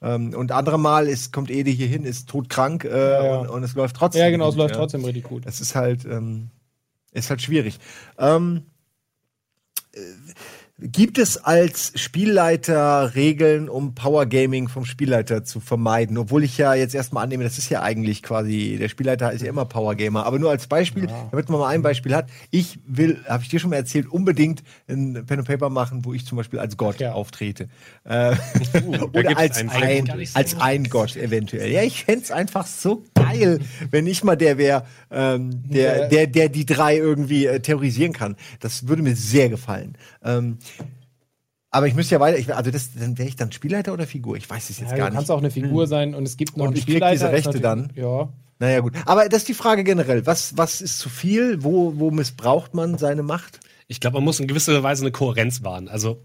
Ähm, 0.01 0.33
und 0.33 0.51
andere 0.51 0.77
Mal 0.77 1.07
ist, 1.07 1.31
kommt 1.31 1.49
Ede 1.49 1.71
hier 1.71 1.87
hin, 1.87 2.03
ist 2.03 2.29
todkrank 2.29 2.83
äh, 2.83 2.89
ja. 3.25 3.37
Und, 3.37 3.49
und 3.49 3.63
es 3.63 3.75
läuft 3.75 3.95
trotzdem. 3.95 4.21
ja, 4.21 4.29
genau, 4.29 4.49
es 4.49 4.55
läuft 4.55 4.75
trotzdem 4.75 5.03
richtig 5.05 5.23
gut. 5.23 5.45
Das 5.45 5.61
ist 5.61 5.75
halt, 5.75 6.05
ähm, 6.05 6.49
ist 7.11 7.29
halt 7.29 7.41
schwierig. 7.41 7.79
Ähm, 8.17 8.63
äh, 9.93 9.99
gibt 10.83 11.17
es 11.17 11.37
als 11.37 11.93
Spielleiter 11.95 13.15
Regeln, 13.15 13.69
um 13.69 13.95
Power 13.95 14.25
Gaming 14.25 14.67
vom 14.67 14.85
Spielleiter 14.85 15.43
zu 15.43 15.59
vermeiden? 15.59 16.17
Obwohl 16.17 16.43
ich 16.43 16.57
ja 16.57 16.73
jetzt 16.73 16.93
erstmal 16.93 17.23
annehme, 17.23 17.43
das 17.43 17.57
ist 17.57 17.69
ja 17.69 17.81
eigentlich 17.81 18.21
quasi, 18.21 18.77
der 18.79 18.89
Spielleiter 18.89 19.31
ist 19.31 19.41
ja 19.41 19.49
immer 19.49 19.65
Power 19.65 19.95
Gamer. 19.95 20.25
Aber 20.25 20.39
nur 20.39 20.49
als 20.51 20.67
Beispiel, 20.67 21.07
damit 21.31 21.49
man 21.49 21.59
mal 21.59 21.69
ein 21.69 21.81
Beispiel 21.81 22.13
hat. 22.13 22.29
Ich 22.51 22.79
will, 22.85 23.19
habe 23.27 23.43
ich 23.43 23.49
dir 23.49 23.59
schon 23.59 23.69
mal 23.69 23.77
erzählt, 23.77 24.07
unbedingt 24.11 24.63
ein 24.89 25.25
Pen 25.25 25.39
and 25.39 25.47
Paper 25.47 25.69
machen, 25.69 26.03
wo 26.05 26.13
ich 26.13 26.25
zum 26.25 26.37
Beispiel 26.37 26.59
als 26.59 26.75
Gott 26.77 26.99
Ja. 26.99 27.13
auftrete. 27.13 27.69
Äh, 28.05 28.35
oder 29.13 29.23
gibt's 29.23 29.37
als 29.37 29.57
ein, 29.59 30.05
Gott. 30.05 30.17
als 30.33 30.59
ein 30.59 30.83
Gott 30.89 31.15
eventuell. 31.15 31.71
Ja, 31.71 31.83
ich 31.83 32.03
fänd's 32.03 32.31
einfach 32.31 32.67
so 32.67 33.05
geil, 33.15 33.59
wenn 33.91 34.07
ich 34.07 34.25
mal 34.25 34.35
der 34.35 34.57
wäre, 34.57 34.83
ähm, 35.09 35.63
der, 35.69 35.93
Der- 35.99 36.07
der, 36.09 36.27
der 36.27 36.49
die 36.49 36.65
drei 36.65 36.97
irgendwie 36.97 37.45
äh, 37.45 37.61
terrorisieren 37.61 38.11
kann. 38.11 38.35
Das 38.59 38.89
würde 38.89 39.03
mir 39.03 39.15
sehr 39.15 39.47
gefallen. 39.47 39.93
Ähm, 40.21 40.57
aber 41.71 41.87
ich 41.87 41.95
müsste 41.95 42.15
ja 42.15 42.19
weiter, 42.21 42.37
ich, 42.37 42.53
also 42.53 42.69
das, 42.71 42.93
dann 42.93 43.17
wäre 43.17 43.27
ich 43.27 43.35
dann 43.35 43.51
Spielleiter 43.51 43.93
oder 43.93 44.05
Figur? 44.05 44.37
Ich 44.37 44.49
weiß 44.49 44.69
es 44.69 44.79
jetzt 44.79 44.91
Ja, 44.91 44.97
gar 44.97 45.09
du 45.09 45.15
kannst 45.15 45.29
nicht. 45.29 45.35
auch 45.35 45.39
eine 45.39 45.49
Figur 45.51 45.87
sein 45.87 46.13
und 46.13 46.23
es 46.27 46.37
gibt 46.37 46.55
noch 46.57 46.63
Und 46.65 46.69
einen 46.69 46.77
ich 46.77 46.83
Spielleiter. 46.83 47.13
diese 47.31 47.31
Rechte 47.31 47.59
natürlich- 47.59 47.95
Ja. 47.97 48.29
Naja, 48.59 48.79
gut. 48.81 48.93
Aber 49.05 49.27
das 49.27 49.39
ist 49.39 49.47
die 49.49 49.53
Frage 49.55 49.83
generell. 49.83 50.25
Was, 50.25 50.55
was 50.57 50.79
ist 50.79 50.99
zu 50.99 51.09
viel? 51.09 51.63
Wo, 51.63 51.93
wo 51.97 52.11
missbraucht 52.11 52.73
man 52.75 52.97
seine 52.97 53.23
Macht? 53.23 53.59
Ich 53.87 53.99
glaube, 53.99 54.15
man 54.17 54.23
muss 54.23 54.39
in 54.39 54.47
gewisser 54.47 54.81
Weise 54.83 55.03
eine 55.03 55.11
Kohärenz 55.11 55.63
wahren. 55.63 55.89
Also, 55.89 56.21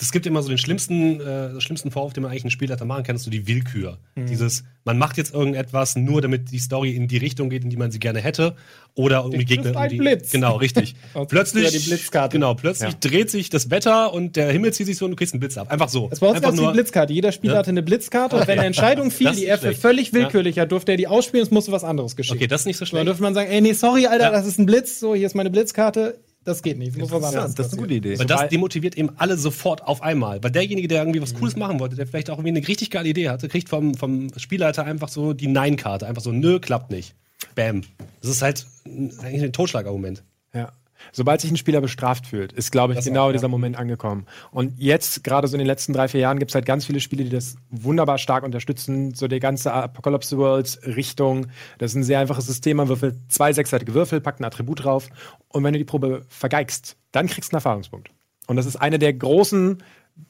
es 0.00 0.10
gibt 0.12 0.26
immer 0.26 0.42
so 0.42 0.48
den 0.48 0.58
schlimmsten, 0.58 1.20
äh, 1.20 1.60
schlimmsten 1.60 1.90
Vorwurf, 1.90 2.12
den 2.12 2.22
man 2.22 2.30
eigentlich 2.32 2.44
einen 2.44 2.50
Spielleiter 2.50 2.84
machen 2.84 3.04
kann, 3.04 3.16
ist 3.16 3.22
so 3.22 3.30
die 3.30 3.46
Willkür. 3.46 3.98
Mhm. 4.16 4.26
Dieses, 4.26 4.64
man 4.84 4.98
macht 4.98 5.16
jetzt 5.16 5.32
irgendetwas 5.32 5.96
nur, 5.96 6.20
damit 6.20 6.50
die 6.50 6.58
Story 6.58 6.90
in 6.90 7.06
die 7.08 7.16
Richtung 7.18 7.50
geht, 7.50 7.62
in 7.64 7.70
die 7.70 7.76
man 7.76 7.90
sie 7.90 7.98
gerne 8.00 8.20
hätte, 8.20 8.56
oder 8.94 9.24
um 9.24 9.30
die 9.30 9.44
Gegner. 9.44 9.76
ein 9.76 9.84
um 9.84 9.88
die, 9.90 9.96
Blitz. 9.98 10.32
Genau, 10.32 10.56
richtig. 10.56 10.96
Und 11.14 11.28
plötzlich, 11.28 11.68
früher 11.68 11.78
die 11.80 11.86
Blitzkarte. 11.86 12.32
genau, 12.36 12.54
plötzlich 12.54 12.94
dreht 12.96 13.30
sich 13.30 13.48
das 13.48 13.70
Wetter 13.70 14.12
und 14.12 14.36
der 14.36 14.50
Himmel 14.50 14.72
zieht 14.72 14.86
sich 14.86 14.96
so 14.98 15.04
und 15.04 15.12
du 15.12 15.16
kriegst 15.16 15.34
einen 15.34 15.40
Blitz 15.40 15.56
ab. 15.56 15.70
Einfach 15.70 15.88
so. 15.88 16.08
Das 16.08 16.20
war 16.20 16.30
uns 16.30 16.40
die 16.60 16.66
Blitzkarte. 16.72 17.12
Jeder 17.12 17.30
Spieler 17.32 17.54
Ja. 17.54 17.58
hatte 17.60 17.70
eine 17.70 17.82
Blitzkarte 17.82 18.36
und 18.36 18.46
wenn 18.48 18.58
eine 18.58 18.66
Entscheidung 18.66 19.10
fiel, 19.10 19.32
die 19.32 19.46
er 19.46 19.56
für 19.58 19.66
schlecht. 19.66 19.80
völlig 19.80 20.08
Ja. 20.08 20.14
willkürlich 20.14 20.58
hat, 20.58 20.72
durfte 20.72 20.92
er 20.92 20.96
die 20.98 21.06
ausspielen, 21.06 21.44
es 21.44 21.50
musste 21.50 21.72
was 21.72 21.84
anderes 21.84 22.16
geschehen. 22.16 22.36
Okay, 22.36 22.46
das 22.46 22.62
ist 22.62 22.66
nicht 22.66 22.76
so 22.76 22.84
Dann 22.84 22.88
schlecht. 22.88 23.06
dürfte 23.06 23.22
man 23.22 23.34
sagen, 23.34 23.50
ey, 23.50 23.60
nee, 23.60 23.72
sorry, 23.72 24.06
Alter, 24.06 24.24
Ja. 24.24 24.30
das 24.32 24.46
ist 24.46 24.58
ein 24.58 24.66
Blitz, 24.66 24.98
so, 25.00 25.14
hier 25.14 25.26
ist 25.26 25.34
meine 25.34 25.50
Blitzkarte. 25.50 26.18
Das 26.46 26.62
geht 26.62 26.78
nicht, 26.78 26.92
es 26.92 26.96
muss 26.96 27.10
was 27.10 27.24
anderes 27.24 27.54
das 27.54 27.66
ist 27.66 27.72
eine 27.74 27.82
gute 27.82 27.94
Idee. 27.94 28.18
Weil 28.18 28.24
das 28.26 28.48
demotiviert 28.48 28.96
eben 28.96 29.10
alle 29.16 29.36
sofort 29.36 29.82
auf 29.82 30.00
einmal. 30.02 30.42
Weil 30.42 30.52
derjenige, 30.52 30.88
der 30.88 31.02
irgendwie 31.02 31.20
was 31.20 31.34
Mhm. 31.34 31.38
Cooles 31.38 31.56
machen 31.56 31.80
wollte, 31.80 31.96
der 31.96 32.06
vielleicht 32.06 32.30
auch 32.30 32.38
irgendwie 32.38 32.56
eine 32.56 32.66
richtig 32.68 32.90
geile 32.90 33.08
Idee 33.08 33.28
hatte, 33.28 33.48
kriegt 33.48 33.68
vom, 33.68 33.94
vom 33.94 34.28
Spielleiter 34.38 34.84
einfach 34.84 35.08
so 35.08 35.32
die 35.34 35.48
Nein-Karte. 35.48 36.06
Einfach 36.06 36.22
so, 36.22 36.32
nö, 36.32 36.58
klappt 36.60 36.90
nicht. 36.90 37.14
Bam. 37.54 37.82
Das 38.22 38.30
ist 38.30 38.40
halt 38.42 38.64
ein- 38.86 39.12
eigentlich 39.20 39.42
ein 39.42 39.52
Totschlagargument. 39.52 40.22
Ja. 40.54 40.72
Sobald 41.12 41.40
sich 41.40 41.50
ein 41.50 41.56
Spieler 41.56 41.80
bestraft 41.80 42.26
fühlt, 42.26 42.52
ist, 42.52 42.72
glaube 42.72 42.94
ich, 42.94 43.04
genau 43.04 43.32
dieser 43.32 43.48
Moment 43.48 43.76
angekommen. 43.76 44.26
Und 44.50 44.74
jetzt, 44.78 45.24
gerade 45.24 45.48
so 45.48 45.54
in 45.54 45.58
den 45.58 45.66
letzten 45.66 45.92
drei, 45.92 46.08
vier 46.08 46.20
Jahren, 46.20 46.38
gibt 46.38 46.50
es 46.50 46.54
halt 46.54 46.66
ganz 46.66 46.86
viele 46.86 47.00
Spiele, 47.00 47.24
die 47.24 47.30
das 47.30 47.56
wunderbar 47.70 48.18
stark 48.18 48.44
unterstützen. 48.44 49.14
So 49.14 49.28
die 49.28 49.40
ganze 49.40 49.72
Apocalypse 49.72 50.36
Worlds 50.38 50.80
Richtung. 50.84 51.48
Das 51.78 51.92
ist 51.92 51.96
ein 51.96 52.04
sehr 52.04 52.20
einfaches 52.20 52.46
System. 52.46 52.78
Man 52.78 52.88
würfelt 52.88 53.16
zwei 53.28 53.52
sechsseitige 53.52 53.94
Würfel, 53.94 54.20
packt 54.20 54.40
ein 54.40 54.44
Attribut 54.44 54.84
drauf. 54.84 55.08
Und 55.48 55.64
wenn 55.64 55.72
du 55.72 55.78
die 55.78 55.84
Probe 55.84 56.24
vergeigst, 56.28 56.96
dann 57.12 57.26
kriegst 57.26 57.52
du 57.52 57.54
einen 57.54 57.58
Erfahrungspunkt. 57.58 58.10
Und 58.46 58.56
das 58.56 58.66
ist 58.66 58.76
eine 58.76 58.98
der 58.98 59.12
großen 59.12 59.82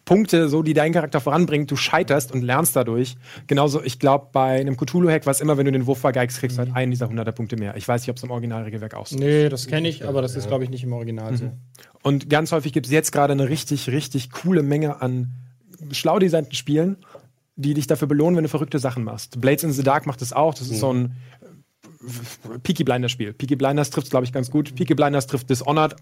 Punkte, 0.05 0.49
so 0.49 0.63
die 0.63 0.73
deinen 0.73 0.93
Charakter 0.93 1.21
voranbringt. 1.21 1.71
Du 1.71 1.77
scheiterst 1.77 2.33
und 2.33 2.43
lernst 2.43 2.77
dadurch. 2.77 3.17
Genauso, 3.47 3.83
ich 3.83 3.99
glaube, 3.99 4.29
bei 4.33 4.61
einem 4.61 4.77
Cthulhu-Hack 4.77 5.27
war 5.27 5.33
es 5.33 5.41
immer, 5.41 5.57
wenn 5.57 5.67
du 5.67 5.73
den 5.73 5.87
Wurf 5.87 5.99
vergeigst, 5.99 6.39
kriegst 6.39 6.57
du 6.57 6.63
halt 6.63 6.75
einen 6.75 6.93
dieser 6.93 7.07
100er 7.07 7.33
Punkte 7.33 7.57
mehr. 7.57 7.77
Ich 7.77 7.87
weiß 7.87 8.03
nicht, 8.03 8.11
ob 8.11 8.17
es 8.17 8.23
im 8.23 8.31
Originalregelwerk 8.31 8.95
auch 8.95 9.07
so 9.07 9.17
ist. 9.17 9.21
Nee, 9.21 9.49
das 9.49 9.67
kenne 9.67 9.89
ich, 9.89 10.07
aber 10.07 10.23
das 10.23 10.37
ist, 10.37 10.49
glaube 10.49 10.65
ich, 10.65 10.71
nicht 10.71 10.85
im 10.85 10.93
Original 10.93 11.37
so. 11.37 11.51
Und 12.03 12.31
ganz 12.31 12.53
häufig 12.53 12.73
gibt 12.73 12.87
es 12.87 12.93
jetzt 12.93 13.11
gerade 13.11 13.33
eine 13.33 13.49
richtig, 13.49 13.89
richtig 13.89 14.31
coole 14.31 14.63
Menge 14.63 15.03
an 15.03 15.33
schlau 15.91 16.19
designten 16.19 16.55
Spielen, 16.55 16.99
die 17.57 17.75
dich 17.75 17.87
dafür 17.87 18.07
belohnen, 18.07 18.37
wenn 18.37 18.45
du 18.45 18.49
verrückte 18.49 18.79
Sachen 18.79 19.03
machst. 19.03 19.41
Blades 19.41 19.65
in 19.65 19.73
the 19.73 19.83
Dark 19.83 20.07
macht 20.07 20.21
das 20.21 20.33
auch. 20.33 20.55
Das 20.55 20.69
ist 20.69 20.79
so 20.79 20.93
ein 20.93 21.17
äh, 21.41 22.59
Peaky 22.63 22.85
Blinders 22.85 23.13
Spiel. 23.13 23.33
Peaky 23.33 23.57
Blinders 23.57 23.91
trifft 23.91 24.11
glaube 24.11 24.25
ich, 24.25 24.33
ganz 24.33 24.51
gut. 24.51 24.75
Peaky 24.75 24.95
Blinders 24.95 25.27
trifft 25.27 25.51
Dishonored. 25.51 25.97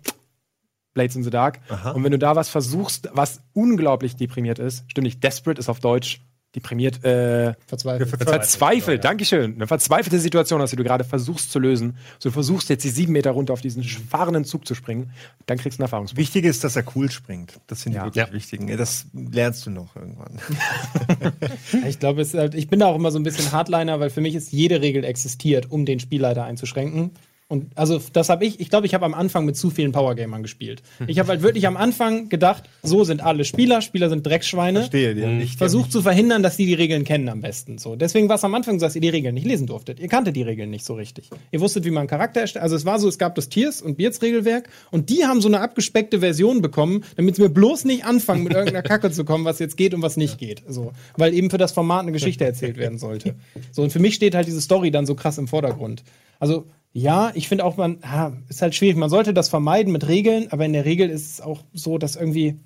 Blades 0.95 1.17
in 1.17 1.23
the 1.25 1.31
Dark. 1.31 1.61
Und 1.95 2.03
wenn 2.05 2.13
du 2.13 2.19
da 2.19 2.37
was 2.37 2.49
versuchst, 2.49 3.11
was 3.13 3.41
unglaublich 3.53 4.17
deprimiert 4.17 4.59
ist, 4.59 4.85
stimmt 4.89 5.05
nicht, 5.05 5.23
Desperate 5.23 5.59
ist 5.59 5.69
auf 5.69 5.81
Deutsch 5.81 6.21
deprimiert, 6.55 7.05
äh, 7.05 7.55
Verzweifelt. 7.67 8.09
Verzweifelt, 8.11 9.03
Dankeschön. 9.05 9.55
Eine 9.57 9.67
verzweifelte 9.67 10.21
Situation 10.21 10.61
hast, 10.63 10.71
die 10.71 10.77
du 10.77 10.85
gerade 10.85 11.03
versuchst 11.03 11.51
zu 11.51 11.59
lösen. 11.59 11.97
So, 12.21 12.29
du 12.29 12.33
versuchst 12.33 12.69
jetzt 12.69 12.85
die 12.85 12.91
sieben 12.91 13.13
Meter 13.13 13.33
runter 13.33 13.53
auf 13.53 13.61
diesen 13.61 13.83
fahrenden 13.83 14.45
Zug 14.45 14.65
zu 14.67 14.77
springen, 14.77 15.11
dann 15.47 15.59
kriegst 15.59 15.79
du 15.79 15.83
einen 15.83 15.87
Erfahrungspunkt. 15.87 16.19
Wichtig 16.21 16.45
ist, 16.45 16.63
dass 16.63 16.77
er 16.77 16.85
cool 16.95 17.11
springt. 17.11 17.59
Das 17.67 17.85
ich 17.85 17.93
Ja. 17.95 18.05
wirklich 18.05 18.27
Ja. 18.29 18.33
wichtig. 18.33 18.69
Ja, 18.69 18.77
Das 18.77 19.07
lernst 19.13 19.67
du 19.67 19.71
noch 19.71 19.97
irgendwann. 19.97 20.39
Ja, 21.73 21.89
Ich 21.89 21.99
glaube, 21.99 22.25
halt, 22.25 22.55
ich 22.55 22.69
bin 22.69 22.79
da 22.79 22.87
auch 22.87 22.97
immer 22.97 23.11
so 23.11 23.19
ein 23.19 23.25
bisschen 23.25 23.51
Hardliner, 23.51 23.99
weil 23.99 24.11
für 24.11 24.21
mich 24.21 24.35
ist 24.37 24.53
jede 24.53 24.81
Regel 24.81 25.05
existiert, 25.05 25.71
um 25.71 25.85
den 25.85 25.99
Spielleiter 25.99 26.45
einzuschränken. 26.45 27.11
Und 27.47 27.77
also 27.77 28.01
das 28.13 28.31
habe 28.31 28.47
ich, 28.47 28.59
ich 28.59 28.71
glaube, 28.71 28.87
ich 28.87 28.95
habe 28.95 29.05
am 29.05 29.13
Anfang 29.13 29.45
mit 29.45 29.55
zu 29.55 29.69
vielen 29.69 29.93
Powergamern 29.93 30.43
gespielt. 30.43 30.83
Ich 31.07 31.19
habe 31.19 31.29
halt 31.29 31.43
wirklich 31.43 31.67
am 31.67 31.77
Anfang 31.77 32.31
gedacht, 32.31 32.65
so 32.83 33.05
sind 33.05 33.23
alle 33.23 33.45
Spieler, 33.45 33.83
Spieler 33.83 34.09
sind 34.09 34.27
Drecksschweine. 34.27 34.81
Verstehe 34.81 35.15
dir 35.15 35.27
nicht. 35.27 35.59
Versucht 35.59 35.93
zu 35.93 36.01
verhindern, 36.01 36.43
dass 36.43 36.57
die 36.57 36.65
die 36.65 36.75
Regeln 36.75 37.05
kennen 37.05 37.29
am 37.29 37.43
besten. 37.43 37.77
So. 37.77 37.97
Deswegen 37.97 38.31
war 38.31 38.37
es 38.37 38.45
am 38.45 38.55
Anfang 38.55 38.81
so, 38.81 38.87
dass 38.87 38.95
ihr 38.95 39.03
die 39.03 39.11
Regeln 39.11 39.35
nicht 39.35 39.47
lesen 39.47 39.67
durftet. 39.67 40.01
Ihr 40.01 40.09
kanntet 40.09 40.37
die 40.37 40.43
Regeln 40.43 40.71
nicht 40.71 40.87
so 40.87 40.95
richtig. 40.95 41.29
Ihr 41.53 41.61
wusstet, 41.61 41.85
wie 41.85 41.91
man 41.91 42.03
einen 42.03 42.09
Charakter 42.09 42.41
erstellt. 42.41 42.63
Also 42.63 42.77
es 42.77 42.87
war 42.87 42.99
so, 42.99 43.09
es 43.09 43.19
gab 43.19 43.35
das 43.35 43.51
Tiers- 43.51 43.83
und 43.83 43.99
Beards-Regelwerk 43.99 44.71
und 44.91 45.11
die 45.11 45.27
haben 45.27 45.43
so 45.43 45.49
eine 45.49 45.61
abgespeckte 45.61 46.21
Version 46.21 46.63
bekommen, 46.63 47.05
damit 47.17 47.37
sie 47.37 47.43
mir 47.43 47.51
bloß 47.51 47.85
nicht 47.85 48.07
anfangen, 48.07 48.45
mit 48.45 48.55
irgendeiner 48.55 48.83
Kacke 48.83 49.11
zu 49.11 49.27
kommen, 49.27 49.45
was 49.45 49.59
jetzt 49.59 49.77
geht 49.77 49.93
und 49.93 50.01
was 50.01 50.17
nicht 50.17 50.39
geht. 50.39 50.63
So. 50.67 50.93
Weil 51.19 51.35
eben 51.35 51.51
für 51.51 51.59
das 51.59 51.73
Format 51.73 52.03
eine 52.03 52.13
Geschichte 52.13 52.45
erzählt 52.45 52.79
werden 52.79 52.99
sollte. 52.99 53.35
So, 53.71 53.83
und 53.83 53.91
für 53.91 54.01
mich 54.01 54.15
steht 54.15 54.35
halt 54.35 54.47
diese 54.47 54.63
Story 54.63 54.91
dann 54.91 55.05
so 55.05 55.15
krass 55.15 55.37
im 55.37 55.47
Vordergrund. 55.47 56.05
Also 56.41 56.67
ja, 56.95 57.33
ich 57.35 57.49
finde 57.49 57.65
auch, 57.65 57.77
man, 57.77 57.99
ha, 58.03 58.33
ist 58.49 58.63
halt 58.63 58.75
schwierig. 58.75 58.97
Man 58.97 59.11
sollte 59.11 59.35
das 59.35 59.51
vermeiden 59.51 59.93
mit 59.93 60.09
Regeln, 60.09 60.47
aber 60.51 60.65
in 60.65 60.73
der 60.73 60.85
Regel 60.85 61.11
ist 61.11 61.33
es 61.33 61.41
auch 61.41 61.63
so, 61.75 61.99
dass 61.99 62.17
irgendwie 62.17 62.57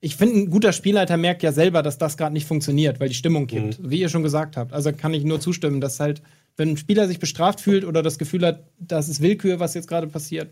ich 0.00 0.16
finde, 0.16 0.36
ein 0.36 0.50
guter 0.50 0.72
Spielleiter 0.72 1.16
merkt 1.16 1.42
ja 1.42 1.52
selber, 1.52 1.82
dass 1.82 1.98
das 1.98 2.16
gerade 2.16 2.32
nicht 2.32 2.46
funktioniert, 2.46 3.00
weil 3.00 3.08
die 3.08 3.14
Stimmung 3.14 3.46
kippt, 3.46 3.80
wie 3.82 4.00
ihr 4.00 4.08
schon 4.08 4.22
gesagt 4.22 4.56
habt. 4.56 4.72
Also 4.72 4.92
kann 4.92 5.12
ich 5.12 5.24
nur 5.24 5.40
zustimmen, 5.40 5.80
dass 5.80 5.98
halt, 5.98 6.22
wenn 6.56 6.70
ein 6.70 6.76
Spieler 6.76 7.08
sich 7.08 7.18
bestraft 7.18 7.60
fühlt 7.60 7.84
oder 7.84 8.02
das 8.02 8.18
Gefühl 8.18 8.46
hat, 8.46 8.64
das 8.78 9.08
ist 9.08 9.20
Willkür, 9.20 9.58
was 9.58 9.74
jetzt 9.74 9.88
gerade 9.88 10.06
passiert. 10.06 10.50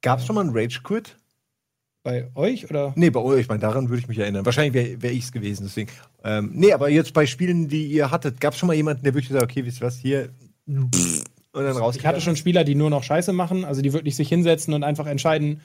Gab 0.00 0.18
es 0.18 0.26
schon 0.26 0.34
mal 0.34 0.40
einen 0.40 0.50
Rage 0.52 0.80
Quit? 0.82 1.16
Bei 2.02 2.28
euch 2.34 2.68
oder? 2.68 2.92
Nee, 2.96 3.10
bei 3.10 3.20
euch, 3.20 3.42
ich 3.42 3.48
meine, 3.48 3.60
daran 3.60 3.88
würde 3.88 4.00
ich 4.00 4.08
mich 4.08 4.18
erinnern. 4.18 4.44
Wahrscheinlich 4.44 4.74
wäre 4.74 5.02
wär 5.02 5.12
ich 5.12 5.22
es 5.22 5.30
gewesen, 5.30 5.62
deswegen. 5.66 5.88
Ähm, 6.24 6.50
nee, 6.52 6.72
aber 6.72 6.88
jetzt 6.88 7.12
bei 7.12 7.26
Spielen, 7.26 7.68
die 7.68 7.86
ihr 7.86 8.10
hattet, 8.10 8.40
gab 8.40 8.54
es 8.54 8.58
schon 8.58 8.66
mal 8.66 8.74
jemanden, 8.74 9.04
der 9.04 9.14
wirklich 9.14 9.28
gesagt 9.28 9.44
okay, 9.44 9.64
wisst 9.64 9.80
ihr 9.80 9.86
was, 9.86 9.98
hier. 9.98 10.30
Und 11.52 11.64
dann 11.64 11.76
raus. 11.76 11.96
Ich 11.96 12.06
hatte 12.06 12.20
schon 12.20 12.36
Spieler, 12.36 12.64
die 12.64 12.74
nur 12.74 12.90
noch 12.90 13.02
Scheiße 13.02 13.32
machen, 13.32 13.64
also 13.64 13.82
die 13.82 13.92
wirklich 13.92 14.16
sich 14.16 14.28
hinsetzen 14.28 14.72
und 14.72 14.84
einfach 14.84 15.06
entscheiden, 15.06 15.60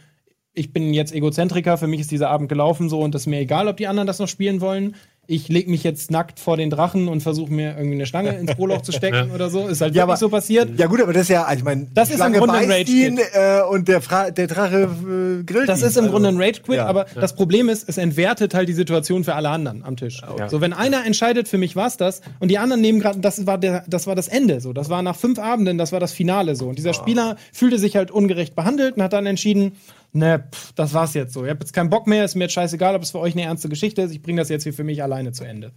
ich 0.53 0.73
bin 0.73 0.93
jetzt 0.93 1.13
Egozentriker, 1.13 1.77
für 1.77 1.88
mich 1.88 2.01
ist 2.01 2.11
dieser 2.11 2.29
Abend 2.29 2.49
gelaufen 2.49 2.89
so 2.89 2.99
und 3.01 3.13
das 3.13 3.23
ist 3.23 3.27
mir 3.27 3.39
egal, 3.39 3.67
ob 3.67 3.77
die 3.77 3.88
anderen 3.88 4.07
das 4.07 4.19
noch 4.19 4.27
spielen 4.27 4.59
wollen. 4.59 4.95
Ich 5.30 5.49
lege 5.49 5.69
mich 5.69 5.84
jetzt 5.84 6.09
nackt 6.09 6.39
vor 6.39 6.55
den 6.55 6.69
Drachen 6.69 7.09
und 7.09 7.21
versuche 7.21 7.51
mir 7.51 7.75
irgendwie 7.75 7.95
eine 7.95 8.05
Stange 8.05 8.38
ins 8.38 8.55
Broloch 8.55 8.82
zu 8.82 8.93
stecken 8.93 9.32
oder 9.36 9.49
so. 9.49 9.67
Ist 9.67 9.82
halt 9.82 9.93
Ja, 9.93 10.03
wirklich 10.03 10.03
aber- 10.03 10.17
so 10.17 10.30
passiert. 10.30 10.80
Ja, 10.80 10.88
gut, 10.88 11.01
aber 11.01 11.11
das 11.11 11.23
ist 11.23 11.30
ja, 11.30 11.43
also 11.43 11.59
ich 11.59 11.65
meine, 11.65 11.88
Das 11.93 12.07
ist 12.07 12.13
im 12.13 12.17
Schlange 12.19 12.38
Grunde 12.39 12.53
ein 12.55 12.63
ihn, 12.63 12.71
Rage-Kit. 12.71 13.19
äh, 13.34 13.61
und 13.69 13.88
der, 13.89 14.01
Fra 14.01 14.32
der 14.32 14.47
Drache 14.47 14.84
äh, 14.84 15.43
grillt 15.43 15.67
Das 15.67 15.82
ihn. 15.82 15.88
ist 15.88 15.97
im 15.97 16.05
Also, 16.05 16.13
Grunde 16.13 16.30
ein 16.30 16.38
Rage-Quit, 16.41 16.78
ja. 16.78 16.86
aber 16.86 17.05
das 17.13 17.36
Problem 17.36 17.67
ist, 17.67 17.89
es 17.89 17.97
entwertet 17.97 18.53
halt 18.53 18.69
die 18.69 18.73
Situation 18.73 19.25
für 19.25 19.36
alle 19.36 19.49
anderen 19.49 19.84
am 19.84 19.97
Tisch. 19.97 20.21
Ja. 20.39 20.47
So, 20.47 20.61
wenn 20.61 20.71
einer 20.71 21.05
entscheidet, 21.05 21.49
für 21.49 21.57
mich 21.57 21.75
war's 21.75 21.97
das, 21.97 22.21
und 22.39 22.49
die 22.49 22.57
anderen 22.57 22.82
nehmen 22.82 23.01
gerade, 23.01 23.19
das 23.19 23.45
war 23.45 23.57
der, 23.57 23.84
das 23.88 24.07
war 24.07 24.15
das 24.15 24.30
Ende, 24.30 24.61
so. 24.61 24.71
Das 24.71 24.89
war 24.89 25.01
nach 25.01 25.17
fünf 25.17 25.39
Abenden, 25.39 25.78
das 25.78 25.91
war 25.91 25.99
das 25.99 26.13
Finale, 26.13 26.55
so. 26.55 26.67
Und 26.69 26.78
dieser 26.78 26.93
Spieler 26.93 27.36
fühlte 27.51 27.78
sich 27.80 27.97
halt 27.97 28.11
ungerecht 28.11 28.55
behandelt 28.55 28.95
und 28.95 29.03
hat 29.03 29.11
dann 29.11 29.25
entschieden, 29.25 29.73
ne, 30.18 30.43
pff, 30.51 30.74
das 30.74 30.93
war's 30.93 31.13
jetzt 31.13 31.34
so. 31.34 31.43
Ich 31.45 31.49
hab 31.49 31.59
jetzt 31.59 31.74
keinen 31.74 31.89
Bock 31.89 32.07
mehr, 32.07 32.26
ist 32.26 32.36
mir 32.36 32.45
jetzt 32.45 32.53
scheißegal, 32.53 32.95
ob 32.95 33.03
es 33.03 33.11
für 33.11 33.20
euch 33.20 33.34
eine 33.34 33.43
ernste 33.43 33.70
Geschichte 33.70 34.01
ist, 34.01 34.11
ich 34.11 34.22
bringe 34.22 34.41
das 34.41 34.49
jetzt 34.49 34.63
hier 34.63 34.74
für 34.74 34.84
mich 34.84 35.01
alleine 35.03 35.32
zu 35.32 35.43
Ende. 35.43 35.72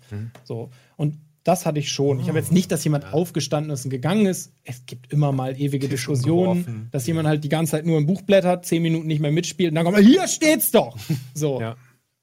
So. 0.45 0.71
Und 0.97 1.19
das 1.45 1.65
hatte 1.65 1.79
ich 1.79 1.91
schon. 1.91 2.21
Ich 2.21 2.29
habe 2.29 2.39
jetzt 2.39 2.53
nicht, 2.53 2.71
dass 2.71 2.85
jemand 2.85 3.15
aufgestanden 3.15 3.73
ist 3.73 3.85
und 3.85 3.91
gegangen 3.91 4.27
ist. 4.27 4.53
Es 4.63 4.85
gibt 4.85 5.11
immer 5.13 5.33
mal 5.33 5.59
ewige 5.59 5.89
Diskussionen, 5.89 6.89
dass 6.91 7.07
jemand 7.07 7.29
halt 7.29 7.45
die 7.45 7.49
ganze 7.49 7.73
Zeit 7.73 7.87
nur 7.87 7.97
im 7.97 8.07
Buch 8.07 8.23
blättert, 8.23 8.67
zehn 8.67 8.83
Minuten 8.83 9.07
nicht 9.07 9.21
mehr 9.21 9.33
mitspielt 9.33 9.71
und 9.71 9.77
dann 9.77 9.85
kommt, 9.85 9.97
er, 9.97 10.03
hier 10.03 10.29
steht's 10.29 10.71
doch! 10.71 10.97
So. 11.35 11.61
Ja. 11.61 11.77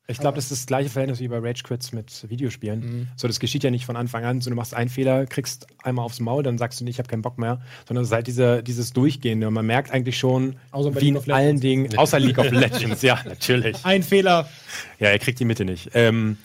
Ich 0.09 0.19
glaube, 0.19 0.35
das 0.35 0.45
ist 0.45 0.61
das 0.61 0.65
gleiche 0.67 0.89
Verhältnis 0.89 1.19
wie 1.19 1.27
bei 1.27 1.37
Rage 1.39 1.63
Quits 1.63 1.91
mit 1.91 2.29
Videospielen. 2.29 3.09
So, 3.17 3.27
das 3.27 3.41
geschieht 3.41 3.65
ja 3.65 3.71
nicht 3.71 3.85
von 3.85 3.97
Anfang 3.97 4.23
an. 4.23 4.39
So, 4.39 4.49
du 4.49 4.55
machst 4.55 4.73
einen 4.73 4.89
Fehler, 4.89 5.25
kriegst 5.25 5.67
einmal 5.83 6.05
aufs 6.05 6.21
Maul, 6.21 6.43
dann 6.43 6.57
sagst 6.57 6.79
du 6.79 6.85
nicht, 6.85 6.95
ich 6.95 6.99
habe 6.99 7.09
keinen 7.09 7.21
Bock 7.21 7.37
mehr, 7.37 7.61
sondern 7.85 8.03
es 8.03 8.09
ist 8.09 8.13
halt 8.13 8.27
diese, 8.27 8.63
dieses 8.63 8.93
Durchgehende. 8.93 9.49
Und 9.49 9.53
man 9.53 9.65
merkt 9.65 9.91
eigentlich 9.91 10.17
schon, 10.17 10.55
wie 10.73 10.83
League 10.83 11.03
in 11.03 11.17
of 11.17 11.25
Legends. 11.25 11.29
allen 11.29 11.59
Dingen, 11.59 11.97
außer 11.97 12.19
League 12.19 12.37
of 12.37 12.49
Legends, 12.51 13.01
ja, 13.01 13.19
natürlich. 13.25 13.83
Ein 13.83 14.01
Fehler. 14.01 14.47
Ja, 14.97 15.09
er 15.09 15.19
kriegt 15.19 15.41
die 15.41 15.45
Mitte 15.45 15.65
nicht. 15.65 15.91
Ähm, 15.93 16.37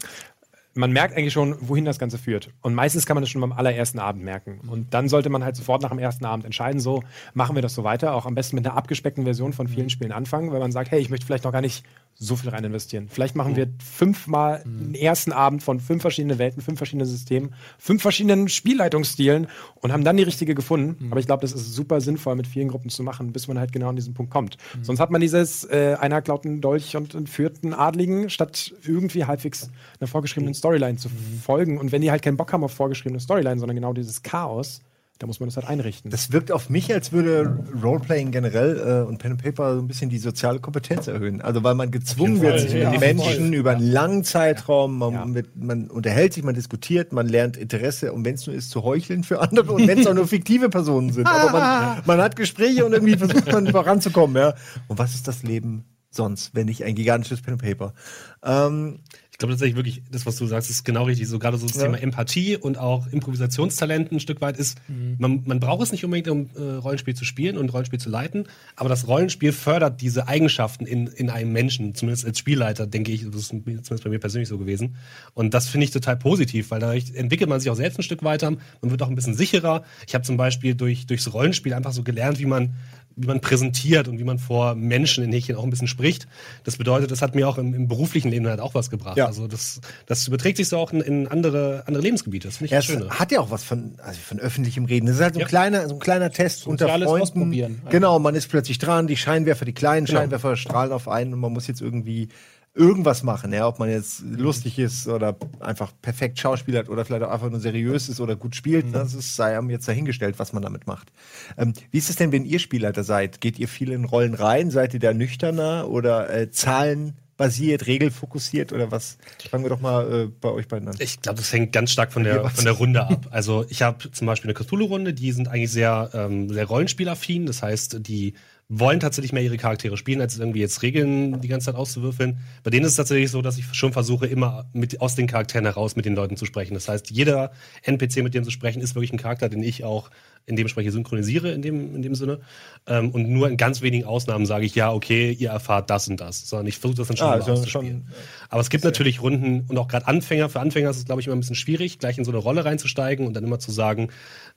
man 0.75 0.93
merkt 0.93 1.17
eigentlich 1.17 1.33
schon, 1.33 1.57
wohin 1.61 1.85
das 1.85 1.99
Ganze 1.99 2.19
führt. 2.19 2.51
Und 2.63 2.75
meistens 2.75 3.07
kann 3.07 3.15
man 3.15 3.23
das 3.23 3.31
schon 3.31 3.41
beim 3.41 3.53
allerersten 3.53 3.99
Abend 3.99 4.25
merken. 4.25 4.61
Und 4.69 4.95
dann 4.95 5.09
sollte 5.09 5.29
man 5.29 5.45
halt 5.45 5.57
sofort 5.57 5.83
nach 5.83 5.91
dem 5.91 5.99
ersten 5.99 6.25
Abend 6.25 6.45
entscheiden, 6.45 6.81
so 6.81 7.03
machen 7.35 7.55
wir 7.55 7.63
das 7.63 7.75
so 7.75 7.85
weiter. 7.85 8.15
Auch 8.15 8.27
am 8.27 8.35
besten 8.35 8.57
mit 8.57 8.67
einer 8.67 8.77
abgespeckten 8.77 9.25
Version 9.25 9.53
von 9.53 9.69
vielen 9.69 9.91
Spielen 9.91 10.13
anfangen, 10.13 10.51
weil 10.53 10.61
man 10.61 10.73
sagt, 10.73 10.91
hey, 10.91 11.01
ich 11.01 11.11
möchte 11.11 11.27
vielleicht 11.27 11.45
noch 11.45 11.53
gar 11.53 11.61
nicht 11.61 11.85
so 12.15 12.37
viel 12.37 12.51
rein 12.51 12.63
investieren. 12.65 13.09
Vielleicht 13.11 13.35
machen 13.35 13.57
wir 13.57 13.69
fünfmal 13.85 14.63
einen 14.65 14.95
ersten 14.95 15.33
Abend 15.33 15.63
von 15.63 15.81
fünf 15.81 16.03
verschiedenen 16.03 16.39
Welten, 16.39 16.63
fünf 16.63 16.79
verschiedenen 16.79 17.07
Systemen, 17.07 17.55
fünf 17.79 18.03
verschiedenen 18.03 18.49
Spielleitungsstilen 18.49 19.49
und 19.77 19.93
haben 19.93 20.05
dann 20.05 20.17
die 20.17 20.23
richtige 20.23 20.55
gefunden. 20.55 21.11
Aber 21.11 21.19
ich 21.19 21.27
glaube, 21.27 21.41
das 21.41 21.53
ist 21.53 21.75
super 21.75 22.01
sinnvoll, 22.01 22.37
mit 22.37 22.47
vielen 22.47 22.69
Gruppen 22.69 22.91
zu 22.91 23.03
machen, 23.03 23.33
bis 23.33 23.49
man 23.49 23.59
halt 23.59 23.73
genau 23.73 23.89
an 23.89 23.97
diesen 23.97 24.15
Punkt 24.15 24.33
kommt. 24.33 24.57
Sonst 24.83 25.01
hat 25.01 25.11
man 25.11 25.21
dieses, 25.21 25.65
äh, 25.65 25.97
einer 25.99 26.23
klaut 26.23 26.47
einen 26.47 26.61
Dolch 26.61 26.97
und 26.97 27.15
entführt 27.15 27.59
einen 27.65 27.75
Adligen, 27.75 28.31
statt 28.31 28.73
irgendwie 28.85 29.25
halbwegs 29.25 29.71
einer 30.01 30.09
vorgeschriebenen 30.09 30.55
Storyline 30.55 30.99
zu 30.99 31.09
folgen. 31.43 31.79
Und 31.79 31.93
wenn 31.93 32.03
die 32.03 32.11
halt 32.11 32.23
keinen 32.23 32.37
Bock 32.37 32.53
haben 32.53 32.63
auf 32.63 32.73
vorgeschriebene 32.73 33.21
Storyline, 33.21 33.59
sondern 33.59 33.77
genau 33.77 33.93
dieses 33.93 34.23
Chaos, 34.23 34.81
da 35.23 35.29
muss 35.29 35.39
man 35.39 35.49
das 35.49 35.57
halt 35.57 35.69
einrichten. 35.69 36.11
Das 36.11 36.33
wirkt 36.33 36.51
auf 36.51 36.69
mich, 36.69 36.93
als 36.93 37.13
würde 37.13 37.65
Roleplaying 37.81 38.33
generell 38.33 39.05
äh, 39.05 39.09
und 39.09 39.19
Pen 39.19 39.31
and 39.31 39.43
Paper 39.43 39.77
so 39.77 39.81
ein 39.81 39.87
bisschen 39.87 40.11
die 40.11 40.19
soziale 40.19 40.59
Kompetenz 40.59 41.07
erhöhen. 41.07 41.41
Also 41.41 41.63
weil 41.63 41.77
man 41.77 41.93
gezwungen 41.93 42.41
wird, 42.43 42.59
sich 42.59 42.73
mit 42.73 42.83
ja, 42.83 42.99
Menschen 42.99 43.53
über 43.53 43.71
einen 43.71 43.89
langen 43.89 44.25
Zeitraum, 44.25 44.99
man, 44.99 45.13
Ja. 45.13 45.25
mit, 45.25 45.55
man 45.55 45.89
unterhält 45.93 46.33
sich, 46.33 46.43
man 46.43 46.57
diskutiert, 46.57 47.13
man 47.13 47.29
lernt 47.29 47.57
Interesse 47.57 48.13
und 48.13 48.25
wenn 48.25 48.35
es 48.35 48.49
nur 48.49 48.57
ist, 48.57 48.71
zu 48.71 48.83
heucheln 48.83 49.23
für 49.23 49.41
andere 49.41 49.71
und 49.71 49.87
wenn 49.87 50.01
es 50.01 50.09
auch 50.09 50.15
nur 50.15 50.27
fiktive 50.27 50.69
Personen 50.71 51.13
sind. 51.13 51.29
Aber 51.29 51.53
man, 51.53 52.03
man 52.05 52.21
hat 52.21 52.35
Gespräche 52.35 52.85
und 52.85 52.93
irgendwie 52.93 53.17
versucht 53.17 53.53
man 53.53 53.69
voranzukommen. 53.69 54.35
Ja. 54.35 54.55
Und 54.89 54.99
was 54.99 55.15
ist 55.15 55.29
das 55.29 55.45
Leben 55.45 55.85
sonst, 56.11 56.53
wenn 56.57 56.67
nicht 56.67 56.83
ein 56.83 56.97
gigantisches 56.97 57.43
Pen 57.43 57.55
and 57.55 57.63
Paper? 57.63 57.95
Ähm, 58.43 58.99
glaube 59.43 59.55
tatsächlich 59.55 59.77
wirklich, 59.77 60.03
das, 60.11 60.25
was 60.25 60.37
du 60.37 60.47
sagst, 60.47 60.71
ist 60.71 60.85
genau 60.85 61.05
richtig. 61.05 61.29
So 61.29 61.39
gerade 61.39 61.57
so 61.59 61.67
das 61.67 61.77
Ja. 61.77 61.83
Thema 61.85 61.99
Empathie 61.99 62.57
und 62.57 62.79
auch 62.79 63.07
Improvisationstalent 63.09 64.13
ein 64.13 64.21
Stück 64.21 64.41
weit 64.41 64.57
ist, 64.57 64.79
man, 65.19 65.43
man 65.45 65.61
braucht 65.61 65.83
es 65.83 65.93
nicht 65.93 66.05
unbedingt, 66.05 66.29
um 66.29 66.51
äh, 66.57 66.77
Rollenspiel 66.77 67.15
zu 67.15 67.25
spielen 67.25 67.57
und 67.57 67.73
Rollenspiel 67.73 67.99
zu 67.99 68.09
leiten, 68.09 68.47
aber 68.77 68.89
das 68.89 69.07
Rollenspiel 69.09 69.53
fördert 69.53 70.01
diese 70.01 70.29
Eigenschaften 70.29 70.87
in, 70.87 71.07
in 71.09 71.31
einem 71.31 71.53
Menschen, 71.53 71.95
zumindest 71.95 72.25
als 72.25 72.39
Spielleiter, 72.39 72.87
denke 72.87 73.13
ich, 73.13 73.25
das 73.25 73.43
ist 73.43 73.49
zumindest 73.49 74.05
bei 74.05 74.11
mir 74.11 74.19
persönlich 74.19 74.49
so 74.49 74.59
gewesen. 74.59 74.97
Und 75.35 75.55
das 75.55 75.69
finde 75.69 75.85
ich 75.85 75.91
total 75.91 76.17
positiv, 76.17 76.71
weil 76.71 76.81
dadurch 76.81 77.15
entwickelt 77.15 77.51
man 77.51 77.61
sich 77.61 77.71
auch 77.71 77.77
selbst 77.77 77.99
ein 77.99 78.03
Stück 78.03 78.23
weiter, 78.23 78.51
man 78.51 78.91
wird 78.91 79.03
auch 79.03 79.09
ein 79.09 79.15
bisschen 79.15 79.35
sicherer. 79.35 79.83
Ich 80.07 80.15
habe 80.15 80.25
zum 80.25 80.37
Beispiel 80.37 80.75
durch, 80.75 81.07
durchs 81.07 81.33
Rollenspiel 81.33 81.75
einfach 81.75 81.93
so 81.93 82.03
gelernt, 82.03 82.39
wie 82.39 82.47
man 82.47 82.75
wie 83.17 83.27
man 83.27 83.41
präsentiert 83.41 84.09
und 84.09 84.19
wie 84.19 84.25
man 84.25 84.39
vor 84.39 84.75
Menschen 84.75 85.23
in 85.25 85.33
Häkchen 85.33 85.57
auch 85.57 85.65
ein 85.65 85.71
bisschen 85.71 85.89
spricht. 85.89 86.27
Das 86.65 86.77
bedeutet, 86.77 87.11
das 87.11 87.23
hat 87.23 87.35
mir 87.35 87.49
auch 87.49 87.59
im, 87.59 87.75
im 87.75 87.89
beruflichen 87.89 88.31
Leben 88.31 88.47
halt 88.47 88.61
auch 88.61 88.75
was 88.75 88.91
gebracht. 88.91 89.17
Ja. 89.17 89.27
Also 89.27 89.47
das, 89.49 89.81
das 90.07 90.27
überträgt 90.29 90.57
sich 90.57 90.69
so 90.69 90.79
auch 90.79 90.93
in, 90.93 91.01
in 91.01 91.29
andere, 91.29 91.85
andere 91.87 92.03
Lebensgebiete. 92.03 92.49
Das 92.49 92.57
finde 92.59 92.67
ich 92.67 92.71
Ja, 92.73 92.79
das 92.79 92.87
Schöne. 92.87 93.11
hat 93.11 93.33
ja 93.33 93.41
auch 93.41 93.51
was 93.51 93.65
von, 93.65 93.95
also 94.03 94.19
von 94.21 94.39
öffentlichem 94.41 94.85
Reden. 94.87 95.07
Das 95.07 95.17
ist 95.17 95.23
halt 95.23 95.35
so 95.35 95.41
ein 95.41 95.43
Ja. 95.43 95.49
kleiner, 95.49 95.89
so 95.89 95.95
ein 95.95 96.01
kleiner 96.01 96.31
Test 96.31 96.67
unter 96.67 96.85
Soziales 96.87 97.07
Freunden. 97.09 97.23
Ausprobieren. 97.23 97.83
Genau, 97.91 98.19
man 98.19 98.35
ist 98.35 98.49
plötzlich 98.49 98.79
dran, 98.79 99.07
die 99.07 99.17
Scheinwerfer, 99.17 99.65
die 99.65 99.73
kleinen 99.75 100.07
Genau. 100.07 100.21
Scheinwerfer 100.21 100.57
strahlen 100.57 100.93
auf 100.93 101.09
einen 101.09 101.35
und 101.35 101.41
man 101.41 101.53
muss 101.53 101.67
jetzt 101.67 101.81
irgendwie 101.81 102.29
irgendwas 102.75 103.23
machen, 103.23 103.53
ja, 103.53 103.69
ob 103.69 103.79
man 103.79 103.91
jetzt 103.91 104.23
lustig 104.23 104.79
ist 104.79 105.07
oder 105.07 105.37
einfach 105.61 105.93
perfekt 106.01 106.39
schauspielert 106.39 106.89
oder 106.89 107.05
vielleicht 107.05 107.23
auch 107.25 107.31
einfach 107.31 107.51
nur 107.51 107.61
seriös 107.61 108.09
ist 108.09 108.19
oder 108.21 108.35
gut 108.35 108.57
spielt, 108.57 108.87
Mhm. 108.87 108.93
das 108.93 109.13
ist, 109.15 109.37
sei 109.37 109.59
einem 109.59 109.69
jetzt 109.69 109.87
dahingestellt, 109.87 110.39
was 110.39 110.55
man 110.55 110.63
damit 110.63 110.87
macht. 110.87 111.13
Ähm, 111.59 111.75
wie 111.91 111.99
ist 111.99 112.09
es 112.09 112.17
denn, 112.17 112.33
wenn 112.33 112.47
ihr 112.47 112.59
Spielleiter 112.59 113.05
seid? 113.05 113.41
Geht 113.43 113.59
ihr 113.59 113.69
viel 113.69 113.93
in 113.93 114.05
Rollen 114.07 114.33
rein? 114.35 114.71
Seid 114.71 114.95
ihr 114.95 115.01
da 115.01 115.13
nüchterner 115.13 115.87
oder 115.89 116.33
äh, 116.35 116.51
zahlenbasiert, 116.51 117.87
regelfokussiert 117.87 118.73
oder 118.73 118.91
was? 118.91 119.19
Fangen 119.51 119.65
wir 119.65 119.69
doch 119.71 119.81
mal 119.81 120.11
äh, 120.11 120.27
bei 120.41 120.49
euch 120.49 120.69
beiden 120.69 120.89
an. 120.89 120.97
Ich 120.99 121.21
glaube, 121.21 121.39
das 121.39 121.53
hängt 121.53 121.73
ganz 121.73 121.91
stark 121.91 122.13
von 122.13 122.25
der, 122.25 122.49
von 122.49 122.65
der 122.65 122.75
Runde 122.75 123.07
ab. 123.07 123.27
Also 123.31 123.67
ich 123.69 123.83
habe 123.83 124.11
zum 124.11 124.27
Beispiel 124.27 124.49
eine 124.51 124.55
Cthulhu-Runde, 124.55 125.13
die 125.13 125.33
sind 125.33 125.49
eigentlich 125.49 125.71
sehr, 125.73 126.11
ähm, 126.15 126.49
sehr 126.49 126.65
rollenspielaffin. 126.67 127.47
Das 127.47 127.63
heißt, 127.63 127.99
die 128.07 128.35
wollen 128.75 129.01
tatsächlich 129.01 129.35
mehr 129.35 129.43
ihre 129.43 129.59
Charaktere 129.59 129.99
spielen, 129.99 130.23
als 130.23 130.39
irgendwie 130.39 130.61
jetzt 130.61 130.81
Regeln 130.81 131.43
die 131.43 131.49
ganze 131.49 131.67
Zeit 131.67 131.75
auszuwürfeln. 131.75 132.39
Bei 132.63 132.71
denen 132.71 132.87
ist 132.87 132.93
es 132.93 132.97
tatsächlich 132.97 133.31
so, 133.31 133.43
dass 133.43 133.59
ich 133.59 133.67
schon 133.73 133.93
versuche, 133.93 134.27
immer 134.27 134.65
mit, 134.73 135.03
aus 135.03 135.15
den 135.15 135.27
Charakteren 135.27 135.67
heraus 135.67 135.95
mit 135.95 136.07
den 136.07 136.15
Leuten 136.15 136.39
zu 136.39 136.47
sprechen. 136.47 136.73
Das 136.73 136.89
heißt, 136.89 137.11
jeder 137.11 137.53
NPC, 137.83 138.23
mit 138.23 138.33
dem 138.33 138.45
zu 138.45 138.51
sprechen, 138.51 138.81
ist 138.81 138.95
wirklich 138.95 139.13
ein 139.13 139.19
Charakter, 139.19 139.51
den 139.51 139.63
ich 139.63 139.85
auch 139.85 140.11
in 140.47 140.57
dem 140.57 140.67
Spreche 140.69 140.91
synchronisiere, 140.91 141.53
in 141.53 141.63
dem, 141.63 141.95
in 141.95 142.03
dem 142.03 142.15
Sinne. 142.15 142.41
Ähm, 142.87 143.11
und 143.11 143.29
nur 143.29 143.49
in 143.49 143.57
ganz 143.57 143.81
wenigen 143.81 144.05
Ausnahmen 144.05 144.45
sage 144.45 144.65
ich, 144.65 144.75
ja, 144.75 144.93
okay, 144.93 145.31
ihr 145.33 145.51
erfahrt 145.51 145.89
das 145.89 146.09
und 146.09 146.21
das. 146.21 146.49
Sondern 146.49 146.67
ich 146.67 146.79
versuche 146.79 146.99
das 146.99 147.09
dann 147.09 147.17
schon 147.17 147.27
Ah, 147.29 147.33
also 147.33 147.53
auszuspielen. 147.53 148.05
schon, 148.09 148.15
Aber 148.49 148.61
es 148.61 148.69
gibt 148.71 148.83
natürlich 148.85 149.23
Runden 149.23 149.65
und 149.69 149.79
auch 149.79 149.87
gerade 149.89 150.09
Anfänger. 150.09 150.49
Für 150.49 150.61
Anfänger 150.61 150.91
ist 150.91 150.97
es, 150.97 151.05
glaube 151.05 151.21
ich, 151.21 151.29
immer 151.29 151.37
ein 151.37 151.41
bisschen 151.41 151.55
schwierig, 151.57 151.99
gleich 152.01 152.19
in 152.19 152.25
so 152.25 152.31
eine 152.33 152.39
Rolle 152.39 152.65
reinzusteigen 152.65 153.27
und 153.27 153.35
dann 153.35 153.45
immer 153.45 153.61
zu 153.61 153.71
sagen, 153.71 154.09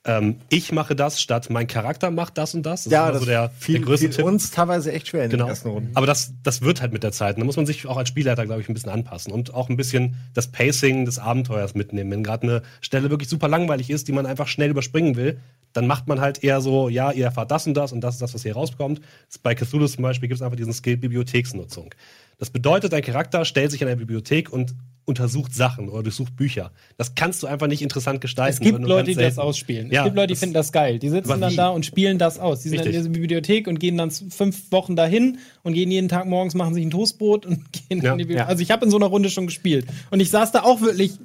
ähm, 0.06 0.38
ich 0.50 0.72
mache 0.72 0.96
das 0.96 1.22
statt 1.22 1.50
mein 1.50 1.68
Charakter 1.68 2.12
macht 2.12 2.38
das 2.38 2.54
und 2.56 2.64
das. 2.66 2.84
Das 2.86 2.94
ja, 2.94 3.08
ist 3.08 3.14
das 3.14 3.20
so 3.22 3.26
der, 3.28 3.50
fiel, 3.58 3.76
der 3.80 3.86
größte 3.86 4.10
Tipp. 4.10 4.26
uns 4.26 4.52
teilweise 4.52 4.92
echt 4.92 5.08
schwer 5.10 5.26
in 5.26 5.30
Genau. 5.32 5.46
den 5.46 5.50
ersten 5.50 5.70
Runden. 5.70 5.92
Aber 5.96 6.06
das, 6.08 6.34
das 6.44 6.62
wird 6.62 6.82
halt 6.82 6.94
mit 6.94 7.04
der 7.04 7.12
Zeit. 7.12 7.36
Und 7.36 7.42
da 7.42 7.46
muss 7.46 7.58
man 7.58 7.66
sich 7.66 7.86
auch 7.86 7.98
als 7.98 8.10
Spielleiter, 8.10 8.46
glaube 8.46 8.62
ich, 8.62 8.70
ein 8.70 8.74
bisschen 8.74 8.92
anpassen 8.92 9.32
und 9.32 9.54
auch 9.54 9.70
ein 9.70 9.78
bisschen 9.78 10.16
das 10.34 10.48
Pacing 10.52 11.06
des 11.06 11.20
Abenteuers 11.20 11.76
mitnehmen. 11.76 12.10
Wenn 12.12 12.24
gerade 12.24 12.44
eine 12.44 12.62
Stelle 12.82 13.10
wirklich 13.10 13.30
super 13.30 13.48
langweilig 13.48 13.90
ist, 13.90 14.08
die 14.08 14.12
man 14.12 14.26
einfach 14.26 14.48
schnell 14.48 14.70
überspringen 14.70 15.16
will, 15.16 15.40
dann 15.76 15.88
macht 15.88 16.08
man 16.08 16.22
halt 16.22 16.42
eher 16.42 16.62
so, 16.62 16.88
ja, 16.88 17.12
ihr 17.12 17.26
erfahrt 17.26 17.52
das 17.52 17.68
und 17.68 17.74
das 17.74 17.92
und 17.92 18.00
das 18.00 18.16
ist 18.16 18.22
das, 18.22 18.34
was 18.34 18.44
hier 18.44 18.54
rauskommt. 18.54 19.02
Bei 19.44 19.54
Cthulhu 19.56 19.88
zum 19.88 20.04
Beispiel 20.04 20.30
gibt 20.30 20.38
es 20.38 20.42
einfach 20.42 20.56
diesen 20.56 20.72
Skill 20.72 20.96
Bibliotheksnutzung. 20.96 21.94
Das 22.38 22.50
bedeutet, 22.50 22.94
dein 22.94 23.02
Charakter 23.02 23.44
stellt 23.44 23.72
sich 23.72 23.82
in 23.82 23.88
eine 23.88 23.98
Bibliothek 23.98 24.52
und 24.52 24.74
untersucht 25.04 25.54
Sachen 25.54 25.90
oder 25.90 26.04
durchsucht 26.04 26.36
Bücher. 26.38 26.72
Das 26.98 27.14
kannst 27.16 27.44
du 27.44 27.48
einfach 27.48 27.68
nicht 27.68 27.82
interessant 27.82 28.22
gestalten. 28.22 28.54
Es 28.54 28.60
gibt 28.62 28.80
Leute, 28.80 29.12
die 29.12 29.16
das 29.16 29.38
ausspielen. 29.38 29.92
Ja, 29.92 30.02
es 30.02 30.06
gibt 30.06 30.16
Leute, 30.16 30.34
die 30.34 30.40
finden 30.40 30.54
das 30.54 30.72
geil. 30.72 30.98
Die 30.98 31.10
sitzen 31.10 31.40
dann 31.42 31.52
wie? 31.52 31.56
da 31.58 31.70
und 31.70 31.86
spielen 31.86 32.18
das 32.18 32.40
aus. 32.40 32.62
Die 32.62 32.70
sind 32.70 32.80
dann 32.80 32.88
in 32.88 32.96
Richtig. 32.96 33.12
dieser 33.12 33.22
Bibliothek 33.22 33.68
und 33.68 33.80
gehen 33.80 33.98
dann 33.98 34.12
fünf 34.12 34.72
Wochen 34.72 34.96
dahin 34.96 35.40
und 35.64 35.74
gehen 35.74 35.92
jeden 35.92 36.08
Tag 36.08 36.26
morgens, 36.26 36.56
machen 36.56 36.74
sich 36.74 36.86
ein 36.86 36.90
Toastbrot 36.90 37.46
und 37.46 37.60
gehen 37.90 38.02
Ja, 38.02 38.14
in 38.14 38.18
die 38.18 38.24
Bibliothek. 38.24 38.38
ja. 38.38 38.46
Also 38.48 38.64
ich 38.64 38.72
habe 38.72 38.86
in 38.86 38.92
so 38.92 38.98
einer 38.98 39.08
Runde 39.08 39.30
schon 39.30 39.46
gespielt. 39.46 39.86
Und 40.10 40.22
ich 40.22 40.30
saß 40.30 40.54
da 40.54 40.64
auch 40.64 40.80
wirklich 40.82 41.20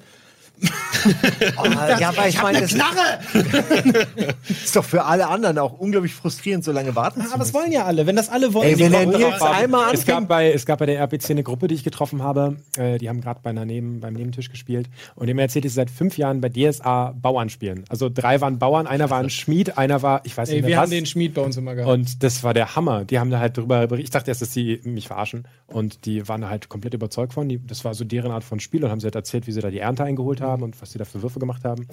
Oh, 1.57 1.67
ja, 1.99 2.09
aber 2.09 2.29
ich 2.29 2.41
meine, 2.41 2.61
das 2.61 2.73
ist 4.49 4.77
doch 4.77 4.85
für 4.85 5.05
alle 5.05 5.29
anderen 5.29 5.59
auch 5.59 5.79
unglaublich 5.79 6.15
frustrierend, 6.15 6.65
so 6.65 6.73
lange 6.73 6.95
warten 6.97 7.21
zu 7.23 7.27
Aber 7.33 7.43
es 7.43 7.49
müssen. 7.49 7.55
wollen 7.55 7.73
ja 7.73 7.85
alle. 7.85 8.07
Wenn 8.07 8.17
das 8.17 8.29
alle 8.29 8.53
wollen, 8.55 8.69
Ey, 8.69 8.79
wenn 8.79 8.93
die 8.93 8.99
der 8.99 9.07
Nils 9.31 9.43
einmal 9.43 9.93
Es 9.95 10.07
gab, 10.07 10.17
anfängt, 10.17 10.29
bei, 10.29 10.53
es 10.53 10.67
gab 10.67 10.79
bei 10.79 10.87
der 10.87 10.99
RPC 10.99 11.31
eine 11.31 11.43
Gruppe, 11.43 11.69
die 11.69 11.75
ich 11.75 11.85
getroffen 11.85 12.23
habe. 12.23 12.57
Äh, 12.77 12.99
die 12.99 13.09
haben 13.09 13.21
gerade 13.21 13.41
bei 13.43 13.51
einer 13.51 13.65
Neben, 13.65 14.01
beim 14.01 14.15
Nebentisch 14.15 14.51
gespielt. 14.51 14.89
Und 15.17 15.27
die 15.27 15.31
haben 15.33 15.37
mir 15.37 15.43
erzählt, 15.43 15.65
dass 15.65 15.73
sie 15.73 15.77
seit 15.77 15.91
fünf 15.91 16.17
Jahren 16.19 16.41
bei 16.41 16.49
DSA 16.49 17.15
Bauern 17.21 17.51
spielen. 17.51 17.85
Also 17.89 18.09
drei 18.13 18.41
waren 18.41 18.59
Bauern, 18.59 18.87
einer 18.87 19.11
war 19.11 19.19
ein 19.21 19.31
Schmied, 19.31 19.77
einer 19.79 20.03
war, 20.03 20.23
ich 20.25 20.37
weiß 20.37 20.49
nicht 20.49 20.57
Ey, 20.57 20.63
mehr 20.63 20.69
wir 20.71 20.77
was. 20.77 20.83
haben 20.85 20.91
den 20.91 21.07
Schmied 21.07 21.35
bei 21.35 21.43
uns 21.43 21.57
immer 21.57 21.75
gehabt. 21.75 21.93
Und 21.93 22.23
das 22.23 22.43
war 22.45 22.55
der 22.55 22.77
Hammer. 22.77 23.05
Die 23.05 23.19
haben 23.19 23.31
da 23.31 23.39
halt 23.39 23.57
drüber 23.57 23.87
berichtet. 23.87 24.05
Ich 24.05 24.11
dachte 24.11 24.31
erst, 24.31 24.43
dass 24.43 24.51
die 24.51 24.81
mich 24.85 25.09
verarschen. 25.09 25.45
Und 25.67 26.05
die 26.07 26.27
waren 26.29 26.49
halt 26.49 26.69
komplett 26.69 26.95
überzeugt 26.95 27.35
von. 27.35 27.49
Die, 27.49 27.65
das 27.65 27.85
war 27.85 27.95
so 27.95 28.05
deren 28.05 28.31
Art 28.33 28.45
von 28.45 28.61
Spiel 28.61 28.85
und 28.85 28.91
haben 28.91 29.01
sie 29.01 29.07
halt 29.07 29.15
erzählt, 29.15 29.47
wie 29.47 29.53
sie 29.53 29.61
da 29.61 29.71
die 29.71 29.79
Ernte 29.79 30.05
eingeholt 30.05 30.41
haben 30.41 30.63
und 30.63 30.81
was 30.81 30.90
sie 30.91 30.99
da 30.99 31.05
für 31.05 31.23
Würfe 31.23 31.39
gemacht 31.39 31.65
haben. 31.65 31.87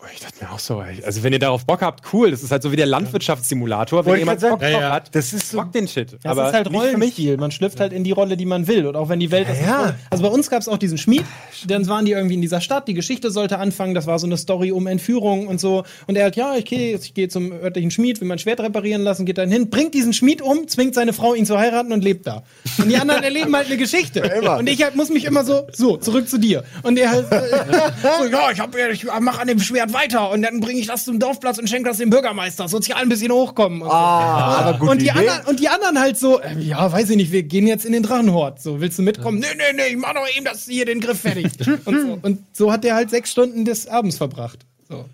Und 0.00 0.08
ich 0.14 0.20
dachte 0.20 0.44
mir 0.44 0.52
auch 0.52 0.60
so, 0.60 0.78
also 0.78 1.22
wenn 1.24 1.32
ihr 1.32 1.40
darauf 1.40 1.66
Bock 1.66 1.82
habt, 1.82 2.12
cool. 2.12 2.30
Das 2.30 2.44
ist 2.44 2.52
halt 2.52 2.62
so 2.62 2.70
wie 2.70 2.76
der 2.76 2.86
Landwirtschaftssimulator. 2.86 4.06
Wenn 4.06 4.18
jemand 4.18 4.40
Bock 4.40 4.60
drauf 4.60 4.70
Ja, 4.70 4.92
hat, 4.92 5.12
das 5.12 5.32
ist 5.32 5.50
so, 5.50 5.58
bock 5.58 5.72
den 5.72 5.88
Shit. 5.88 6.16
Das 6.22 6.36
ist 6.36 6.52
halt 6.52 6.70
nicht 6.70 6.80
für 6.82 6.96
mich. 6.96 7.18
Rollenspiel. 7.18 7.36
Man 7.36 7.50
schlüpft 7.50 7.80
halt 7.80 7.92
in 7.92 8.04
die 8.04 8.12
Rolle, 8.12 8.36
die 8.36 8.46
man 8.46 8.68
will. 8.68 8.86
Und 8.86 8.94
auch 8.94 9.08
wenn 9.08 9.18
die 9.18 9.32
Welt 9.32 9.48
das 9.48 9.60
Ja. 9.60 9.96
Also 10.10 10.22
bei 10.22 10.30
uns 10.30 10.50
gab 10.50 10.60
es 10.60 10.68
auch 10.68 10.78
diesen 10.78 10.98
Schmied. 10.98 11.24
Dann 11.66 11.88
waren 11.88 12.04
die 12.04 12.12
irgendwie 12.12 12.36
in 12.36 12.40
dieser 12.40 12.60
Stadt. 12.60 12.86
Die 12.86 12.94
Geschichte 12.94 13.32
sollte 13.32 13.58
anfangen. 13.58 13.94
Das 13.94 14.06
war 14.06 14.20
so 14.20 14.26
eine 14.26 14.36
Story 14.36 14.70
um 14.70 14.86
Entführung 14.86 15.48
und 15.48 15.60
so. 15.60 15.82
Und 16.06 16.16
er 16.16 16.26
hat, 16.26 16.36
ja, 16.36 16.54
ich 16.54 16.64
gehe 16.64 16.96
ich 16.96 17.14
gehe 17.14 17.28
zum 17.28 17.50
örtlichen 17.50 17.90
Schmied, 17.90 18.20
will 18.20 18.28
mein 18.28 18.38
Schwert 18.38 18.60
reparieren 18.60 19.02
lassen, 19.02 19.26
geht 19.26 19.38
dann 19.38 19.50
hin, 19.50 19.68
bringt 19.68 19.94
diesen 19.94 20.12
Schmied 20.12 20.42
um, 20.42 20.68
zwingt 20.68 20.94
seine 20.94 21.12
Frau, 21.12 21.34
ihn 21.34 21.44
zu 21.44 21.58
heiraten 21.58 21.92
und 21.92 22.04
lebt 22.04 22.26
da. 22.26 22.44
Und 22.78 22.88
die 22.88 22.96
anderen 22.96 23.24
erleben 23.24 23.54
halt 23.56 23.66
eine 23.66 23.76
Geschichte. 23.76 24.22
Und 24.58 24.68
ich 24.68 24.82
halt, 24.84 24.94
muss 24.94 25.08
mich 25.08 25.24
immer 25.24 25.44
so, 25.44 25.66
so, 25.72 25.96
zurück 25.96 26.28
zu 26.28 26.38
dir. 26.38 26.62
Und 26.84 26.98
er 26.98 27.10
halt, 27.10 27.26
so, 27.30 28.26
ja, 28.26 28.52
ich, 28.52 28.60
hab, 28.60 28.76
ich 28.92 29.06
mach 29.20 29.40
an 29.40 29.48
dem 29.48 29.58
Schwert 29.58 29.87
weiter. 29.92 30.30
Und 30.30 30.42
dann 30.42 30.60
bringe 30.60 30.80
ich 30.80 30.86
das 30.86 31.04
zum 31.04 31.18
Dorfplatz 31.18 31.58
und 31.58 31.68
schenke 31.68 31.88
das 31.88 31.98
dem 31.98 32.10
Bürgermeister. 32.10 32.68
Sozial 32.68 33.02
ein 33.02 33.08
bisschen 33.08 33.32
hochkommen. 33.32 33.82
Und 33.82 33.88
so. 33.88 33.94
Ah, 33.94 34.76
gute 34.78 34.92
und, 34.92 35.02
die 35.02 35.10
anderen, 35.10 35.44
und 35.46 35.60
die 35.60 35.68
anderen 35.68 36.00
halt 36.00 36.18
so, 36.18 36.40
äh, 36.40 36.58
ja, 36.58 36.90
weiß 36.90 37.10
ich 37.10 37.16
nicht, 37.16 37.32
wir 37.32 37.42
gehen 37.42 37.66
jetzt 37.66 37.84
in 37.84 37.92
den 37.92 38.02
Drachenhort. 38.02 38.60
So, 38.60 38.80
willst 38.80 38.98
du 38.98 39.02
mitkommen? 39.02 39.38
Nee, 39.38 39.46
nee, 39.56 39.74
nee, 39.74 39.92
ich 39.92 39.96
mach 39.96 40.14
doch 40.14 40.26
eben 40.34 40.44
das 40.44 40.64
hier 40.64 40.84
den 40.84 41.00
Griff 41.00 41.20
fertig. 41.20 41.52
und, 41.84 42.00
so. 42.00 42.18
und 42.22 42.38
so 42.52 42.72
hat 42.72 42.84
der 42.84 42.94
halt 42.94 43.10
sechs 43.10 43.30
Stunden 43.30 43.64
des 43.64 43.86
Abends 43.86 44.16
verbracht. 44.16 44.66
So. 44.88 45.04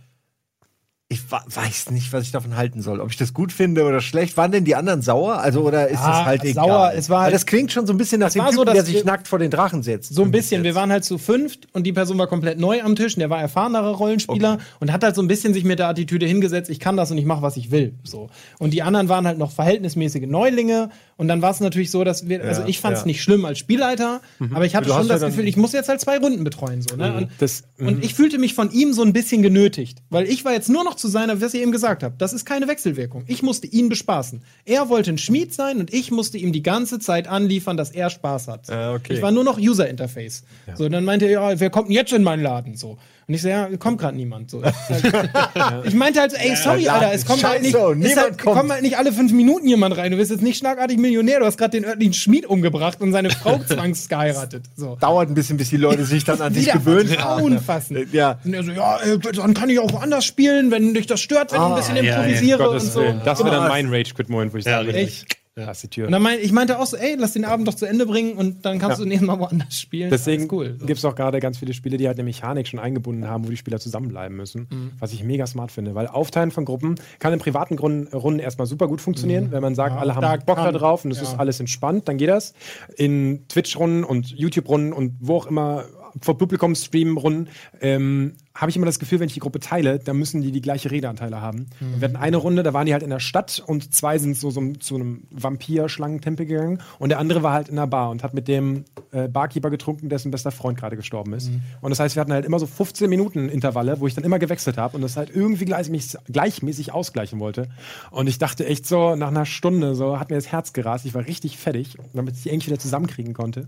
Ich 1.08 1.20
weiß 1.30 1.90
nicht, 1.90 2.12
was 2.14 2.24
ich 2.24 2.32
davon 2.32 2.56
halten 2.56 2.80
soll. 2.80 2.98
Ob 3.00 3.10
ich 3.10 3.18
das 3.18 3.34
gut 3.34 3.52
finde 3.52 3.84
oder 3.84 4.00
schlecht. 4.00 4.38
Waren 4.38 4.52
denn 4.52 4.64
die 4.64 4.74
anderen 4.74 5.02
sauer? 5.02 5.36
Also, 5.38 5.60
oder 5.60 5.86
ist 5.88 6.00
Ja, 6.00 6.20
es 6.20 6.26
halt 6.26 6.44
egal? 6.44 6.66
sauer, 6.66 6.92
es 6.96 7.10
war 7.10 7.18
Weil 7.18 7.24
halt- 7.24 7.34
das 7.34 7.44
klingt 7.44 7.70
schon 7.72 7.86
so 7.86 7.92
ein 7.92 7.98
bisschen 7.98 8.20
nach 8.20 8.32
dem 8.32 8.42
war 8.42 8.52
so, 8.52 8.62
Typen, 8.62 8.74
der 8.74 8.84
sich 8.84 9.04
nackt 9.04 9.28
vor 9.28 9.38
den 9.38 9.50
Drachen 9.50 9.82
setzt. 9.82 10.14
So 10.14 10.22
ein 10.22 10.30
bisschen. 10.30 10.64
Wir 10.64 10.74
waren 10.74 10.90
halt 10.90 11.04
zu 11.04 11.18
fünft 11.18 11.68
und 11.74 11.84
die 11.84 11.92
Person 11.92 12.16
war 12.16 12.26
komplett 12.26 12.58
neu 12.58 12.80
am 12.82 12.96
Tisch 12.96 13.14
und 13.16 13.20
der 13.20 13.28
war 13.28 13.38
erfahrener 13.38 13.82
Rollenspieler 13.82 14.58
und 14.80 14.92
hat 14.92 15.04
halt 15.04 15.14
so 15.14 15.20
ein 15.20 15.28
bisschen 15.28 15.52
sich 15.52 15.62
mit 15.64 15.78
der 15.78 15.88
Attitüde 15.88 16.24
hingesetzt, 16.26 16.70
ich 16.70 16.80
kann 16.80 16.96
das 16.96 17.10
und 17.10 17.18
ich 17.18 17.26
mache, 17.26 17.42
was 17.42 17.58
ich 17.58 17.70
will. 17.70 17.94
So. 18.02 18.30
Und 18.58 18.70
die 18.72 18.82
anderen 18.82 19.10
waren 19.10 19.26
halt 19.26 19.36
noch 19.38 19.52
verhältnismäßige 19.52 20.26
Neulinge 20.26 20.88
und 21.18 21.28
dann 21.28 21.42
war 21.42 21.50
es 21.50 21.60
natürlich 21.60 21.90
so, 21.90 22.02
dass 22.02 22.28
wir, 22.28 22.42
also 22.42 22.64
ich 22.66 22.80
fand 22.80 22.94
es 22.96 23.02
ja. 23.02 23.06
nicht 23.08 23.22
schlimm 23.22 23.44
als 23.44 23.58
Spielleiter, 23.58 24.22
aber 24.54 24.64
ich 24.64 24.74
hatte 24.74 24.88
Du 24.88 24.94
schon 24.94 25.06
das 25.06 25.20
ja 25.20 25.28
Gefühl, 25.28 25.46
ich 25.46 25.58
muss 25.58 25.72
jetzt 25.72 25.90
halt 25.90 26.00
zwei 26.00 26.16
Runden 26.18 26.44
betreuen. 26.44 26.80
So, 26.82 26.96
ne? 26.96 27.14
und, 27.14 27.28
Das- 27.38 27.64
und 27.78 28.02
ich 28.02 28.14
fühlte 28.14 28.38
mich 28.38 28.54
von 28.54 28.70
ihm 28.72 28.94
so 28.94 29.02
ein 29.02 29.12
bisschen 29.12 29.42
genötigt, 29.42 29.98
weil 30.08 30.24
ich 30.26 30.44
war 30.46 30.52
jetzt 30.52 30.70
nur 30.70 30.82
noch 30.82 30.94
zu 31.04 31.10
seiner, 31.10 31.38
was 31.42 31.52
ihr 31.52 31.60
eben 31.60 31.70
gesagt 31.70 32.02
habt, 32.02 32.22
das 32.22 32.32
ist 32.32 32.46
keine 32.46 32.66
Wechselwirkung. 32.66 33.24
Ich 33.26 33.42
musste 33.42 33.66
ihn 33.66 33.90
bespaßen. 33.90 34.40
Er 34.64 34.88
wollte 34.88 35.10
ein 35.10 35.18
Schmied 35.18 35.52
sein 35.52 35.78
und 35.78 35.92
ich 35.92 36.10
musste 36.10 36.38
ihm 36.38 36.50
die 36.50 36.62
ganze 36.62 36.98
Zeit 36.98 37.28
anliefern, 37.28 37.76
dass 37.76 37.90
er 37.90 38.08
Spaß 38.08 38.48
hat. 38.48 38.70
Ah, 38.70 38.94
okay. 38.94 39.12
Ich 39.12 39.20
war 39.20 39.30
nur 39.30 39.44
noch 39.44 39.58
User 39.58 39.86
Interface. 39.86 40.44
So, 40.74 40.88
dann 40.88 41.04
meinte 41.04 41.26
er, 41.26 41.30
ja, 41.30 41.60
wer 41.60 41.68
kommt 41.68 41.88
denn 41.88 41.94
jetzt 41.94 42.14
in 42.14 42.22
meinen 42.22 42.42
Laden? 42.42 42.74
So. 42.74 42.96
Und 43.26 43.34
ich 43.34 43.42
so, 43.42 43.48
ja, 43.48 43.68
kommt 43.78 43.98
gerade 44.00 44.16
niemand. 44.16 44.50
So. 44.50 44.62
ich 45.84 45.94
meinte 45.94 46.20
halt 46.20 46.32
so, 46.32 46.36
ey, 46.36 46.54
sorry, 46.56 46.88
Alter, 46.88 47.12
es 47.12 47.24
kommt 47.24 47.42
halt 47.42 47.62
nicht, 47.62 47.74
niemand 47.74 48.16
halt, 48.16 48.38
kommt. 48.42 48.56
kommt 48.58 48.70
halt 48.72 48.82
nicht 48.82 48.98
alle 48.98 49.12
fünf 49.12 49.32
Minuten 49.32 49.66
jemand 49.66 49.96
rein. 49.96 50.10
Du 50.10 50.18
bist 50.18 50.30
jetzt 50.30 50.42
nicht 50.42 50.58
schlagartig 50.58 50.98
Millionär, 50.98 51.40
du 51.40 51.46
hast 51.46 51.56
gerade 51.56 51.70
den 51.70 51.84
örtlichen 51.84 52.12
Schmied 52.12 52.46
umgebracht 52.46 53.00
und 53.00 53.12
seine 53.12 53.30
Frau 53.30 53.58
zwangsgeheiratet. 53.66 54.64
So. 54.76 54.96
Dauert 55.00 55.28
ein 55.30 55.34
bisschen, 55.34 55.56
bis 55.56 55.70
die 55.70 55.76
Leute 55.78 56.04
sich 56.04 56.24
dann 56.24 56.40
an 56.40 56.52
dich 56.52 56.70
gewöhnt 56.70 57.18
haben. 57.22 57.42
unfassend. 57.42 58.12
Ja. 58.12 58.38
Und 58.44 58.54
er 58.54 58.62
so, 58.62 58.72
ja, 58.72 59.00
äh, 59.00 59.18
dann 59.18 59.54
kann 59.54 59.70
ich 59.70 59.78
auch 59.78 59.92
woanders 59.92 60.24
spielen, 60.24 60.70
wenn 60.70 60.92
dich 60.94 61.06
das 61.06 61.20
stört, 61.20 61.52
wenn 61.52 61.60
ich 61.60 61.66
ein 61.66 61.74
bisschen 61.76 61.96
ja, 61.96 62.02
ja, 62.02 62.16
improvisiere 62.16 62.68
und 62.70 62.80
so. 62.80 63.02
Das 63.24 63.38
wäre 63.38 63.50
Ah. 63.56 63.60
dann 63.60 63.68
mein 63.68 63.88
Rage-Quit-Moment, 63.88 64.52
wo 64.52 64.58
ich 64.58 64.64
Ja, 64.64 64.84
sage, 64.84 65.08
richtig. 65.56 65.66
lass 65.66 65.80
die 65.82 65.88
Tür. 65.88 66.06
Und 66.06 66.12
dann 66.12 66.22
mein, 66.22 66.38
ich 66.40 66.52
meinte 66.52 66.78
auch 66.78 66.86
so, 66.86 66.96
ey, 66.96 67.16
lass 67.18 67.32
den 67.32 67.44
Abend 67.44 67.66
doch 67.68 67.74
zu 67.74 67.86
Ende 67.86 68.06
bringen 68.06 68.34
und 68.36 68.64
dann 68.64 68.78
kannst 68.78 69.00
du 69.00 69.04
nächstes 69.04 69.26
Mal 69.26 69.38
woanders 69.38 69.78
spielen. 69.80 70.10
Deswegen 70.10 70.48
cool. 70.52 70.76
So. 70.78 70.86
gibt 70.86 70.98
es 70.98 71.04
auch 71.04 71.14
gerade 71.14 71.40
ganz 71.40 71.58
viele 71.58 71.74
Spiele, 71.74 71.96
die 71.96 72.06
halt 72.08 72.16
eine 72.18 72.24
Mechanik 72.24 72.66
schon 72.68 72.80
eingebunden 72.80 73.26
haben, 73.28 73.46
wo 73.46 73.50
die 73.50 73.56
Spieler 73.56 73.78
zusammenbleiben 73.78 74.36
müssen. 74.36 74.66
Mhm. 74.70 74.90
Was 74.98 75.12
ich 75.12 75.22
mega 75.24 75.46
smart 75.46 75.70
finde. 75.72 75.94
Weil 75.94 76.06
Aufteilen 76.08 76.50
von 76.50 76.64
Gruppen 76.64 76.96
kann 77.18 77.32
in 77.32 77.38
privaten 77.38 77.78
Runden, 77.78 78.38
erstmal 78.38 78.66
super 78.66 78.88
gut 78.88 79.00
funktionieren, 79.00 79.50
wenn 79.52 79.62
man 79.62 79.74
sagt, 79.74 79.92
Mhm. 79.92 79.96
Ja, 79.96 80.00
alle 80.02 80.14
haben 80.16 80.22
da 80.22 80.36
Bock 80.36 80.56
da 80.56 80.64
kann- 80.64 80.74
drauf 80.74 81.04
und 81.04 81.10
es 81.10 81.18
ja. 81.18 81.24
ist 81.24 81.38
alles 81.38 81.60
entspannt, 81.60 82.08
dann 82.08 82.16
geht 82.18 82.28
das. 82.28 82.54
In 82.96 83.46
Twitch-Runden 83.48 84.02
und 84.04 84.30
YouTube-Runden 84.30 84.92
und 84.92 85.14
wo 85.20 85.36
auch 85.36 85.46
immer 85.46 85.84
vor 86.20 86.38
Publikum 86.38 86.74
streamen-Runden 86.74 87.48
ähm, 87.80 88.34
habe 88.54 88.70
ich 88.70 88.76
immer 88.76 88.86
das 88.86 89.00
Gefühl, 89.00 89.18
wenn 89.18 89.26
ich 89.26 89.34
die 89.34 89.40
Gruppe 89.40 89.58
teile, 89.58 89.98
dann 89.98 90.16
müssen 90.16 90.40
die 90.40 90.52
die 90.52 90.60
gleiche 90.60 90.90
Redeanteile 90.90 91.40
haben. 91.40 91.66
Mhm. 91.80 92.00
Wir 92.00 92.08
hatten 92.08 92.16
eine 92.16 92.36
Runde, 92.36 92.62
da 92.62 92.72
waren 92.72 92.86
die 92.86 92.92
halt 92.92 93.02
in 93.02 93.10
der 93.10 93.18
Stadt 93.18 93.62
und 93.66 93.92
zwei 93.92 94.18
sind 94.18 94.36
so, 94.36 94.50
so 94.50 94.72
zu 94.74 94.94
einem 94.94 95.24
Vampir-Schlangentempel 95.32 96.46
gegangen 96.46 96.80
und 97.00 97.08
der 97.08 97.18
andere 97.18 97.42
war 97.42 97.52
halt 97.52 97.68
in 97.68 97.76
der 97.76 97.88
Bar 97.88 98.10
und 98.10 98.22
hat 98.22 98.32
mit 98.32 98.46
dem 98.46 98.84
äh, 99.10 99.26
Barkeeper 99.26 99.70
getrunken, 99.70 100.08
dessen 100.08 100.30
bester 100.30 100.52
Freund 100.52 100.78
gerade 100.78 100.94
gestorben 100.94 101.32
ist. 101.32 101.50
Mhm. 101.50 101.62
Und 101.80 101.90
das 101.90 101.98
heißt, 101.98 102.14
wir 102.14 102.20
hatten 102.20 102.32
halt 102.32 102.44
immer 102.44 102.60
so 102.60 102.66
15 102.66 103.10
Minuten 103.10 103.48
Intervalle, 103.48 103.98
wo 103.98 104.06
ich 104.06 104.14
dann 104.14 104.24
immer 104.24 104.38
gewechselt 104.38 104.78
habe 104.78 104.96
und 104.96 105.02
das 105.02 105.16
halt 105.16 105.34
irgendwie 105.34 105.64
gleichmäßig, 105.64 106.20
gleichmäßig 106.26 106.92
ausgleichen 106.92 107.40
wollte. 107.40 107.68
Und 108.12 108.28
ich 108.28 108.38
dachte 108.38 108.66
echt 108.66 108.86
so, 108.86 109.16
nach 109.16 109.28
einer 109.28 109.46
Stunde 109.46 109.96
so 109.96 110.20
hat 110.20 110.30
mir 110.30 110.36
das 110.36 110.52
Herz 110.52 110.72
gerast. 110.72 111.06
Ich 111.06 111.14
war 111.14 111.26
richtig 111.26 111.58
fertig, 111.58 111.96
damit 112.12 112.36
ich 112.36 112.44
die 112.44 112.50
irgendwie 112.50 112.68
wieder 112.68 112.78
zusammenkriegen 112.78 113.34
konnte. 113.34 113.66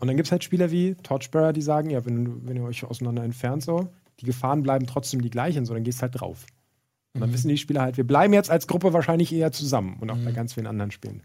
Und 0.00 0.08
dann 0.08 0.16
gibt 0.16 0.26
es 0.26 0.32
halt 0.32 0.42
Spieler 0.42 0.70
wie 0.70 0.94
Torchbearer, 0.94 1.52
die 1.52 1.62
sagen, 1.62 1.90
ja, 1.90 2.04
wenn, 2.06 2.46
wenn 2.48 2.56
ihr 2.56 2.64
euch 2.64 2.84
auseinander 2.84 3.22
entfernt, 3.22 3.62
so, 3.62 3.88
die 4.20 4.26
Gefahren 4.26 4.62
bleiben 4.62 4.86
trotzdem 4.86 5.20
die 5.20 5.30
gleichen, 5.30 5.66
so, 5.66 5.74
dann 5.74 5.84
gehst 5.84 6.02
halt 6.02 6.18
drauf. 6.20 6.46
Und 7.14 7.20
dann 7.20 7.32
wissen 7.32 7.48
die 7.48 7.58
Spieler 7.58 7.82
halt, 7.82 7.96
wir 7.96 8.06
bleiben 8.06 8.32
jetzt 8.32 8.50
als 8.50 8.66
Gruppe 8.66 8.92
wahrscheinlich 8.92 9.32
eher 9.32 9.52
zusammen 9.52 9.98
und 10.00 10.10
auch 10.10 10.18
bei 10.18 10.32
ganz 10.32 10.54
vielen 10.54 10.66
anderen 10.66 10.90
Spielen. 10.90 11.22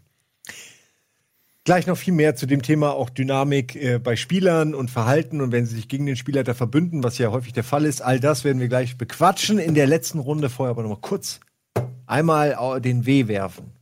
Gleich 1.64 1.86
noch 1.86 1.96
viel 1.96 2.12
mehr 2.12 2.36
zu 2.36 2.46
dem 2.46 2.62
Thema 2.62 2.92
auch 2.92 3.10
Dynamik 3.10 3.74
äh, 3.76 3.98
bei 3.98 4.14
Spielern 4.14 4.74
und 4.74 4.90
Verhalten 4.90 5.40
und 5.40 5.52
wenn 5.52 5.66
sie 5.66 5.74
sich 5.74 5.88
gegen 5.88 6.06
den 6.06 6.16
Spielleiter 6.16 6.54
verbünden, 6.54 7.02
was 7.02 7.18
ja 7.18 7.32
häufig 7.32 7.54
der 7.54 7.64
Fall 7.64 7.84
ist. 7.86 8.02
All 8.02 8.20
das 8.20 8.44
werden 8.44 8.60
wir 8.60 8.68
gleich 8.68 8.96
bequatschen 8.98 9.58
in 9.58 9.74
der 9.74 9.86
letzten 9.86 10.20
Runde. 10.20 10.48
Vorher 10.48 10.70
aber 10.70 10.82
noch 10.82 10.90
mal 10.90 11.00
kurz 11.00 11.40
einmal 12.06 12.80
den 12.80 13.04
W 13.04 13.26
werfen. 13.26 13.75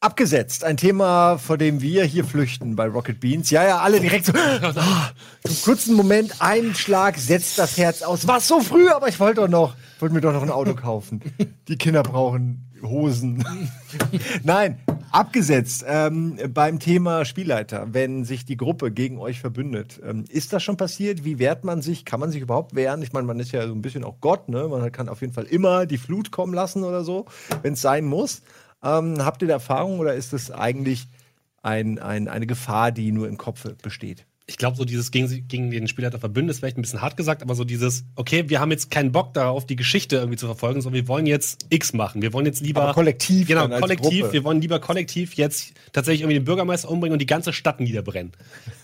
Abgesetzt, 0.00 0.62
ein 0.62 0.76
Thema, 0.76 1.38
vor 1.38 1.58
dem 1.58 1.80
wir 1.80 2.04
hier 2.04 2.24
flüchten 2.24 2.76
bei 2.76 2.86
Rocket 2.86 3.18
Beans. 3.18 3.50
Ja, 3.50 3.64
ja, 3.64 3.78
alle 3.78 3.98
direkt 3.98 4.26
so. 4.26 4.32
Ah, 4.36 5.10
Zum 5.44 5.62
kurzen 5.64 5.94
Moment, 5.96 6.40
ein 6.40 6.76
Schlag 6.76 7.18
setzt 7.18 7.58
das 7.58 7.76
Herz 7.76 8.02
aus. 8.02 8.28
Was 8.28 8.46
so 8.46 8.60
früh, 8.60 8.88
aber 8.90 9.08
ich 9.08 9.18
wollte 9.18 9.40
doch 9.40 9.48
noch, 9.48 9.74
wollte 9.98 10.14
mir 10.14 10.20
doch 10.20 10.32
noch 10.32 10.42
ein 10.42 10.50
Auto 10.50 10.74
kaufen. 10.74 11.20
Die 11.66 11.76
Kinder 11.76 12.04
brauchen 12.04 12.70
Hosen. 12.82 13.44
Nein, 14.44 14.78
abgesetzt 15.16 15.82
ähm, 15.88 16.38
beim 16.52 16.78
Thema 16.78 17.24
Spielleiter, 17.24 17.88
wenn 17.94 18.26
sich 18.26 18.44
die 18.44 18.58
Gruppe 18.58 18.92
gegen 18.92 19.18
euch 19.18 19.40
verbündet. 19.40 19.98
Ähm, 20.04 20.24
ist 20.28 20.52
das 20.52 20.62
schon 20.62 20.76
passiert? 20.76 21.24
Wie 21.24 21.38
wehrt 21.38 21.64
man 21.64 21.80
sich? 21.80 22.04
Kann 22.04 22.20
man 22.20 22.30
sich 22.30 22.42
überhaupt 22.42 22.74
wehren? 22.74 23.00
Ich 23.00 23.14
meine, 23.14 23.26
man 23.26 23.40
ist 23.40 23.50
ja 23.50 23.66
so 23.66 23.72
ein 23.72 23.80
bisschen 23.80 24.04
auch 24.04 24.20
Gott, 24.20 24.50
ne? 24.50 24.68
Man 24.68 24.92
kann 24.92 25.08
auf 25.08 25.22
jeden 25.22 25.32
Fall 25.32 25.44
immer 25.44 25.86
die 25.86 25.96
Flut 25.96 26.30
kommen 26.30 26.52
lassen 26.52 26.84
oder 26.84 27.02
so, 27.02 27.24
wenn 27.62 27.72
es 27.72 27.80
sein 27.80 28.04
muss. 28.04 28.42
Ähm, 28.82 29.24
habt 29.24 29.40
ihr 29.40 29.48
da 29.48 29.54
Erfahrung 29.54 30.00
oder 30.00 30.12
ist 30.14 30.34
das 30.34 30.50
eigentlich 30.50 31.08
ein, 31.62 31.98
ein, 31.98 32.28
eine 32.28 32.46
Gefahr, 32.46 32.92
die 32.92 33.10
nur 33.10 33.26
im 33.26 33.38
Kopf 33.38 33.64
besteht? 33.82 34.26
Ich 34.48 34.58
glaube, 34.58 34.76
so 34.76 34.84
dieses 34.84 35.10
gegen, 35.10 35.48
gegen 35.48 35.70
den 35.72 35.88
Spielleiter 35.88 36.20
verbünden 36.20 36.50
ist 36.50 36.60
vielleicht 36.60 36.78
ein 36.78 36.82
bisschen 36.82 37.02
hart 37.02 37.16
gesagt, 37.16 37.42
aber 37.42 37.56
so 37.56 37.64
dieses, 37.64 38.04
okay, 38.14 38.48
wir 38.48 38.60
haben 38.60 38.70
jetzt 38.70 38.92
keinen 38.92 39.10
Bock 39.10 39.34
darauf, 39.34 39.66
die 39.66 39.74
Geschichte 39.74 40.16
irgendwie 40.16 40.36
zu 40.36 40.46
verfolgen, 40.46 40.80
sondern 40.80 41.02
wir 41.02 41.08
wollen 41.08 41.26
jetzt 41.26 41.66
X 41.68 41.92
machen. 41.92 42.22
Wir 42.22 42.32
wollen 42.32 42.46
jetzt 42.46 42.60
lieber. 42.60 42.82
Aber 42.82 42.94
kollektiv 42.94 43.48
Genau, 43.48 43.68
kollektiv. 43.68 44.32
Wir 44.32 44.44
wollen 44.44 44.60
lieber 44.60 44.78
kollektiv 44.78 45.34
jetzt 45.34 45.74
tatsächlich 45.92 46.20
irgendwie 46.20 46.38
den 46.38 46.44
Bürgermeister 46.44 46.88
umbringen 46.88 47.14
und 47.14 47.18
die 47.18 47.26
ganze 47.26 47.52
Stadt 47.52 47.80
niederbrennen. 47.80 48.32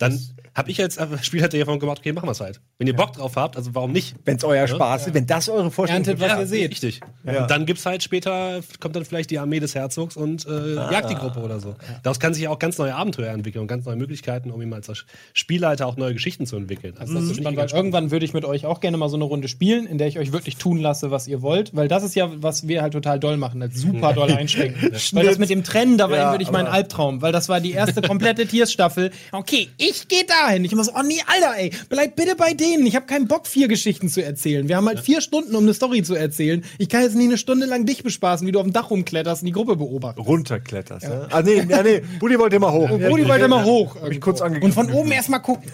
Dann 0.00 0.20
hab 0.54 0.68
ich 0.68 0.80
als 0.82 0.98
Spielleiter 1.22 1.58
davon 1.58 1.78
gemacht, 1.78 1.98
okay, 2.00 2.12
machen 2.12 2.26
wir 2.26 2.32
es 2.32 2.40
halt. 2.40 2.60
Wenn 2.78 2.86
ihr 2.86 2.94
Bock 2.96 3.12
drauf 3.14 3.36
habt, 3.36 3.56
also 3.56 3.74
warum 3.74 3.92
nicht? 3.92 4.14
Wenn 4.24 4.36
es 4.36 4.44
euer 4.44 4.66
Spaß 4.68 5.06
ist, 5.08 5.14
wenn 5.14 5.26
das 5.26 5.48
eure 5.48 5.70
Vorstellung 5.70 6.04
Erntet, 6.06 6.20
was 6.20 6.38
ihr 6.38 6.46
seht. 6.46 6.70
Richtig. 6.72 7.00
Ja. 7.24 7.42
Und 7.42 7.50
dann 7.50 7.64
gibt's 7.66 7.86
halt 7.86 8.02
später, 8.02 8.60
kommt 8.80 8.94
dann 8.96 9.04
vielleicht 9.04 9.30
die 9.30 9.38
Armee 9.38 9.60
des 9.60 9.74
Herzogs 9.74 10.16
und 10.16 10.46
äh, 10.46 10.74
jagt 10.74 11.10
die 11.10 11.14
Gruppe 11.14 11.40
oder 11.40 11.60
so. 11.60 11.74
Daraus 12.02 12.20
kann 12.20 12.34
sich 12.34 12.42
ja 12.44 12.50
auch 12.50 12.58
ganz 12.58 12.78
neue 12.78 12.94
Abenteuer 12.94 13.32
entwickeln 13.32 13.62
und 13.62 13.68
ganz 13.68 13.86
neue 13.86 13.96
Möglichkeiten, 13.96 14.50
um 14.50 14.60
ihm 14.60 14.72
als 14.72 14.90
Spielleiter 15.32 15.86
auch 15.86 15.96
neue 15.96 16.12
Geschichten 16.12 16.46
zu 16.46 16.56
entwickeln. 16.56 16.94
Also 16.98 17.14
Das 17.14 17.24
ist 17.24 17.36
spannend, 17.36 17.58
weil 17.58 17.70
irgendwann 17.70 18.10
würde 18.10 18.24
ich 18.24 18.34
mit 18.34 18.44
euch 18.44 18.66
auch 18.66 18.80
gerne 18.80 18.96
mal 18.96 19.08
so 19.08 19.16
eine 19.16 19.24
Runde 19.24 19.48
spielen, 19.48 19.86
in 19.86 19.98
der 19.98 20.08
ich 20.08 20.18
euch 20.18 20.32
wirklich 20.32 20.56
tun 20.56 20.78
lasse, 20.78 21.10
was 21.10 21.26
ihr 21.28 21.42
wollt, 21.42 21.74
weil 21.74 21.88
das 21.88 22.02
ist 22.02 22.14
ja, 22.14 22.28
was 22.42 22.68
wir 22.68 22.82
halt 22.82 22.92
total 22.92 23.18
doll 23.18 23.36
machen, 23.36 23.60
das 23.60 23.74
super 23.74 24.12
doll 24.12 24.30
einschränken. 24.32 24.90
weil 25.12 25.24
das 25.26 25.38
mit 25.38 25.50
dem 25.50 25.64
Trennen, 25.64 25.98
da 25.98 26.10
war 26.10 26.16
Ja, 26.16 26.22
eben 26.24 26.32
wirklich 26.32 26.50
mein 26.50 26.66
aber- 26.66 26.74
Albtraum, 26.74 27.22
weil 27.22 27.32
das 27.32 27.48
war 27.48 27.60
die 27.60 27.72
erste 27.72 28.02
komplette 28.06 28.46
Tiers-Staffel. 28.46 29.10
Okay, 29.32 29.68
ich 29.78 30.08
gehe 30.08 30.24
dahin. 30.46 30.64
Ich 30.64 30.72
immer 30.72 30.84
so, 30.84 30.92
oh 30.94 31.02
nee, 31.02 31.20
Alter, 31.26 31.58
ey, 31.58 31.70
bleib 31.88 32.16
bitte 32.16 32.36
bei 32.36 32.54
denen. 32.54 32.86
Ich 32.86 32.96
habe 32.96 33.06
keinen 33.06 33.28
Bock, 33.28 33.46
vier 33.46 33.68
Geschichten 33.68 34.08
zu 34.08 34.22
erzählen. 34.24 34.68
Wir 34.68 34.76
haben 34.76 34.86
halt 34.86 35.00
vier 35.00 35.20
Stunden, 35.20 35.54
um 35.54 35.64
eine 35.64 35.74
Story 35.74 36.02
zu 36.02 36.14
erzählen. 36.14 36.64
Ich 36.78 36.88
kann 36.88 37.02
jetzt 37.02 37.14
nicht 37.14 37.28
eine 37.28 37.38
Stunde 37.38 37.66
lang 37.66 37.86
dich 37.86 38.02
bespaßen, 38.02 38.46
wie 38.46 38.52
du 38.52 38.58
auf 38.58 38.64
dem 38.64 38.72
Dach 38.72 38.90
rumkletterst 38.90 39.42
und 39.42 39.46
die 39.46 39.52
Gruppe 39.52 39.76
beobachtest. 39.76 40.26
runterkletterst. 40.26 41.04
Ja. 41.06 41.28
Ah, 41.30 41.42
nee, 41.42 41.62
ja, 41.68 41.82
nee, 41.82 42.02
Buddy 42.18 42.38
wollte 42.38 42.56
immer 42.56 42.72
hoch. 42.72 42.90
Rudi 42.90 43.26
wollte 43.28 43.44
immer 43.44 43.64
hoch. 43.64 43.96
Hab 44.00 44.10
ich 44.10 44.20
kurz 44.20 44.40
angegriffen. 44.40 44.78
Und 44.78 44.88
von 44.88 44.94
oben 44.94 45.12
erstmal 45.12 45.42
gucken. 45.42 45.70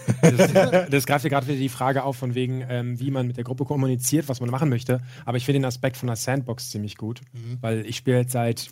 Das 0.91 1.07
greift 1.07 1.25
ja 1.25 1.31
gerade 1.31 1.47
wieder 1.47 1.59
die 1.59 1.69
Frage 1.69 2.05
auf, 2.05 2.16
von 2.16 2.35
wegen, 2.35 2.64
ähm, 2.69 2.99
wie 3.01 3.11
man 3.11 3.27
mit 3.27 3.37
der 3.37 3.45
Gruppe 3.45 3.64
kommuniziert, 3.64 4.29
was 4.29 4.41
man 4.41 4.51
machen 4.51 4.69
möchte. 4.69 5.01
Aber 5.25 5.37
ich 5.37 5.45
finde 5.45 5.61
den 5.61 5.64
Aspekt 5.64 5.97
von 5.97 6.07
der 6.07 6.16
Sandbox 6.16 6.71
ziemlich 6.71 6.97
gut, 6.97 7.21
weil 7.61 7.85
ich 7.87 7.97
spiele 7.97 8.19
jetzt 8.19 8.33
seit 8.33 8.71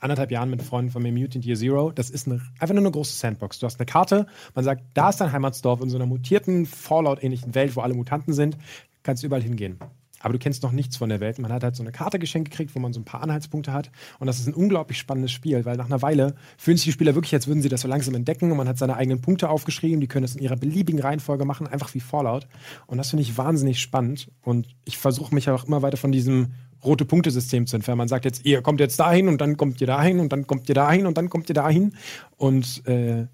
anderthalb 0.00 0.30
Jahren 0.30 0.50
mit 0.50 0.62
Freunden 0.62 0.90
von 0.90 1.02
mir 1.02 1.12
Mutant 1.12 1.44
Year 1.44 1.56
Zero. 1.56 1.92
Das 1.92 2.10
ist 2.10 2.26
eine, 2.26 2.40
einfach 2.58 2.74
nur 2.74 2.82
eine 2.82 2.90
große 2.90 3.14
Sandbox. 3.14 3.58
Du 3.58 3.66
hast 3.66 3.78
eine 3.78 3.86
Karte, 3.86 4.26
man 4.54 4.64
sagt, 4.64 4.82
da 4.94 5.10
ist 5.10 5.20
dein 5.20 5.32
Heimatsdorf 5.32 5.80
in 5.80 5.90
so 5.90 5.96
einer 5.96 6.06
mutierten, 6.06 6.66
Fallout-ähnlichen 6.66 7.54
Welt, 7.54 7.76
wo 7.76 7.80
alle 7.80 7.94
Mutanten 7.94 8.34
sind, 8.34 8.56
kannst 9.02 9.22
überall 9.24 9.42
hingehen. 9.42 9.78
Aber 10.20 10.34
du 10.34 10.38
kennst 10.38 10.62
noch 10.62 10.72
nichts 10.72 10.98
von 10.98 11.08
der 11.08 11.20
Welt. 11.20 11.38
Man 11.38 11.50
hat 11.50 11.64
halt 11.64 11.74
so 11.74 11.82
eine 11.82 11.92
Karte 11.92 12.18
geschenkt 12.18 12.50
gekriegt, 12.50 12.74
wo 12.74 12.78
man 12.78 12.92
so 12.92 13.00
ein 13.00 13.04
paar 13.04 13.22
Anhaltspunkte 13.22 13.72
hat. 13.72 13.90
Und 14.18 14.26
das 14.26 14.38
ist 14.38 14.46
ein 14.46 14.54
unglaublich 14.54 14.98
spannendes 14.98 15.32
Spiel, 15.32 15.64
weil 15.64 15.78
nach 15.78 15.86
einer 15.86 16.02
Weile 16.02 16.34
fühlen 16.58 16.76
sich 16.76 16.84
die 16.84 16.92
Spieler 16.92 17.14
wirklich, 17.14 17.32
als 17.32 17.46
würden 17.46 17.62
sie 17.62 17.70
das 17.70 17.80
so 17.80 17.88
langsam 17.88 18.14
entdecken. 18.14 18.50
Und 18.50 18.58
man 18.58 18.68
hat 18.68 18.76
seine 18.76 18.96
eigenen 18.96 19.22
Punkte 19.22 19.48
aufgeschrieben. 19.48 20.00
Die 20.00 20.08
können 20.08 20.22
das 20.22 20.36
in 20.36 20.42
ihrer 20.42 20.56
beliebigen 20.56 21.00
Reihenfolge 21.00 21.46
machen, 21.46 21.66
einfach 21.66 21.94
wie 21.94 22.00
Fallout. 22.00 22.46
Und 22.86 22.98
das 22.98 23.10
finde 23.10 23.22
ich 23.22 23.38
wahnsinnig 23.38 23.80
spannend. 23.80 24.30
Und 24.42 24.68
ich 24.84 24.98
versuche 24.98 25.34
mich 25.34 25.48
auch 25.48 25.64
immer 25.64 25.80
weiter 25.80 25.96
von 25.96 26.12
diesem 26.12 26.52
rote 26.84 27.04
Punktesystem 27.04 27.66
zu 27.66 27.76
entfernen. 27.76 27.98
Man 27.98 28.08
sagt 28.08 28.24
jetzt, 28.24 28.44
ihr 28.44 28.62
kommt 28.62 28.80
jetzt 28.80 28.98
dahin 28.98 29.28
und 29.28 29.40
dann 29.40 29.56
kommt 29.56 29.80
ihr 29.80 29.86
dahin 29.86 30.20
und 30.20 30.32
dann 30.32 30.46
kommt 30.46 30.68
ihr 30.68 30.74
dahin 30.74 31.06
und 31.06 31.16
dann 31.16 31.28
kommt 31.28 31.48
ihr 31.48 31.54
dahin. 31.54 31.94
Und 32.36 32.86
äh, 32.86 33.26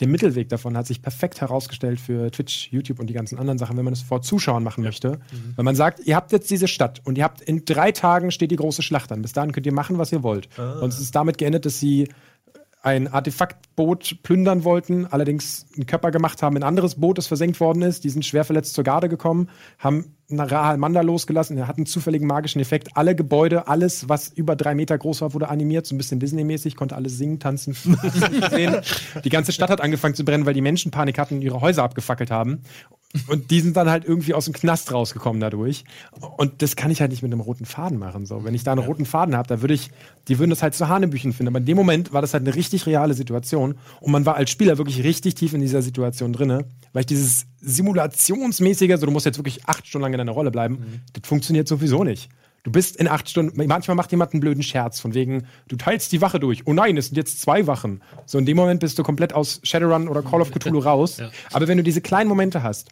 der 0.00 0.08
Mittelweg 0.08 0.48
davon 0.48 0.76
hat 0.76 0.86
sich 0.86 1.00
perfekt 1.00 1.40
herausgestellt 1.40 2.00
für 2.00 2.30
Twitch, 2.32 2.72
YouTube 2.72 2.98
und 2.98 3.06
die 3.06 3.14
ganzen 3.14 3.38
anderen 3.38 3.58
Sachen, 3.58 3.76
wenn 3.76 3.84
man 3.84 3.92
es 3.92 4.02
vor 4.02 4.20
Zuschauern 4.20 4.64
machen 4.64 4.82
möchte. 4.82 5.20
Wenn 5.54 5.64
man 5.64 5.76
sagt, 5.76 6.00
ihr 6.00 6.16
habt 6.16 6.32
jetzt 6.32 6.50
diese 6.50 6.66
Stadt 6.66 7.00
und 7.04 7.18
ihr 7.18 7.24
habt 7.24 7.40
in 7.40 7.64
drei 7.64 7.92
Tagen 7.92 8.32
steht 8.32 8.50
die 8.50 8.56
große 8.56 8.82
Schlacht 8.82 9.12
an. 9.12 9.22
Bis 9.22 9.32
dahin 9.32 9.52
könnt 9.52 9.64
ihr 9.64 9.72
machen, 9.72 9.98
was 9.98 10.10
ihr 10.10 10.24
wollt. 10.24 10.48
Und 10.58 10.88
es 10.88 10.98
ist 10.98 11.14
damit 11.14 11.38
geendet, 11.38 11.66
dass 11.66 11.78
sie 11.78 12.08
ein 12.82 13.06
Artefaktboot 13.06 14.24
plündern 14.24 14.64
wollten, 14.64 15.06
allerdings 15.06 15.66
einen 15.76 15.86
Körper 15.86 16.10
gemacht 16.10 16.42
haben, 16.42 16.56
ein 16.56 16.64
anderes 16.64 16.96
Boot, 16.96 17.16
das 17.16 17.28
versenkt 17.28 17.60
worden 17.60 17.82
ist. 17.82 18.02
Die 18.02 18.10
sind 18.10 18.26
schwer 18.26 18.44
verletzt 18.44 18.74
zur 18.74 18.82
Garde 18.82 19.08
gekommen, 19.08 19.48
haben 19.78 20.16
Rahal 20.40 20.78
Manda 20.78 21.00
losgelassen, 21.00 21.56
der 21.56 21.68
hat 21.68 21.76
einen 21.76 21.86
zufälligen 21.86 22.26
magischen 22.26 22.60
Effekt. 22.60 22.96
Alle 22.96 23.14
Gebäude, 23.14 23.68
alles, 23.68 24.08
was 24.08 24.28
über 24.28 24.56
drei 24.56 24.74
Meter 24.74 24.96
groß 24.98 25.20
war, 25.22 25.34
wurde 25.34 25.48
animiert, 25.48 25.86
so 25.86 25.94
ein 25.94 25.98
bisschen 25.98 26.20
Disney-mäßig, 26.20 26.76
konnte 26.76 26.96
alles 26.96 27.18
singen, 27.18 27.38
tanzen, 27.38 27.74
sehen. 28.50 28.76
Die 29.24 29.28
ganze 29.28 29.52
Stadt 29.52 29.70
hat 29.70 29.80
angefangen 29.80 30.14
zu 30.14 30.24
brennen, 30.24 30.46
weil 30.46 30.54
die 30.54 30.60
Menschen 30.60 30.90
Panik 30.90 31.18
hatten 31.18 31.36
und 31.36 31.42
ihre 31.42 31.60
Häuser 31.60 31.82
abgefackelt 31.82 32.30
haben. 32.30 32.62
Und 33.28 33.50
die 33.50 33.60
sind 33.60 33.76
dann 33.76 33.90
halt 33.90 34.04
irgendwie 34.04 34.32
aus 34.32 34.46
dem 34.46 34.54
Knast 34.54 34.92
rausgekommen 34.92 35.40
dadurch. 35.40 35.84
Und 36.38 36.62
das 36.62 36.76
kann 36.76 36.90
ich 36.90 37.00
halt 37.00 37.10
nicht 37.10 37.22
mit 37.22 37.30
einem 37.30 37.42
roten 37.42 37.66
Faden 37.66 37.98
machen. 37.98 38.24
So, 38.24 38.44
wenn 38.44 38.54
ich 38.54 38.64
da 38.64 38.72
einen 38.72 38.82
roten 38.82 39.04
Faden 39.04 39.36
habe, 39.36 39.48
da 39.48 39.60
würde 39.60 39.74
ich, 39.74 39.90
die 40.28 40.38
würden 40.38 40.50
das 40.50 40.62
halt 40.62 40.74
zu 40.74 40.88
Hanebüchen 40.88 41.32
finden. 41.32 41.48
Aber 41.48 41.58
in 41.58 41.66
dem 41.66 41.76
Moment 41.76 42.12
war 42.12 42.22
das 42.22 42.32
halt 42.32 42.46
eine 42.46 42.54
richtig 42.54 42.86
reale 42.86 43.12
Situation. 43.12 43.74
Und 44.00 44.12
man 44.12 44.24
war 44.24 44.36
als 44.36 44.50
Spieler 44.50 44.78
wirklich 44.78 45.04
richtig 45.04 45.34
tief 45.34 45.52
in 45.52 45.60
dieser 45.60 45.82
Situation 45.82 46.32
drinne, 46.32 46.64
weil 46.92 47.00
ich 47.00 47.06
dieses 47.06 47.46
simulationsmäßige, 47.62 48.90
also 48.90 49.06
du 49.06 49.12
musst 49.12 49.26
jetzt 49.26 49.38
wirklich 49.38 49.66
acht 49.66 49.86
Stunden 49.86 50.02
lang 50.02 50.12
in 50.12 50.18
deiner 50.18 50.32
Rolle 50.32 50.50
bleiben, 50.50 51.02
das 51.12 51.26
funktioniert 51.26 51.68
sowieso 51.68 52.04
nicht. 52.04 52.28
Du 52.64 52.70
bist 52.70 52.94
in 52.96 53.08
acht 53.08 53.28
Stunden, 53.28 53.66
manchmal 53.66 53.96
macht 53.96 54.12
jemand 54.12 54.34
einen 54.34 54.40
blöden 54.40 54.62
Scherz 54.62 55.00
von 55.00 55.14
wegen, 55.14 55.46
du 55.66 55.76
teilst 55.76 56.12
die 56.12 56.20
Wache 56.20 56.38
durch. 56.38 56.64
Oh 56.66 56.72
nein, 56.72 56.96
es 56.96 57.06
sind 57.06 57.16
jetzt 57.16 57.40
zwei 57.40 57.66
Wachen. 57.66 58.02
So 58.24 58.38
in 58.38 58.46
dem 58.46 58.56
Moment 58.56 58.80
bist 58.80 58.98
du 58.98 59.02
komplett 59.02 59.32
aus 59.32 59.60
Shadowrun 59.64 60.08
oder 60.08 60.22
Call 60.22 60.40
of 60.40 60.52
Cthulhu 60.52 60.78
raus. 60.78 61.20
Aber 61.52 61.66
wenn 61.66 61.78
du 61.78 61.82
diese 61.82 62.00
kleinen 62.00 62.28
Momente 62.28 62.62
hast, 62.62 62.90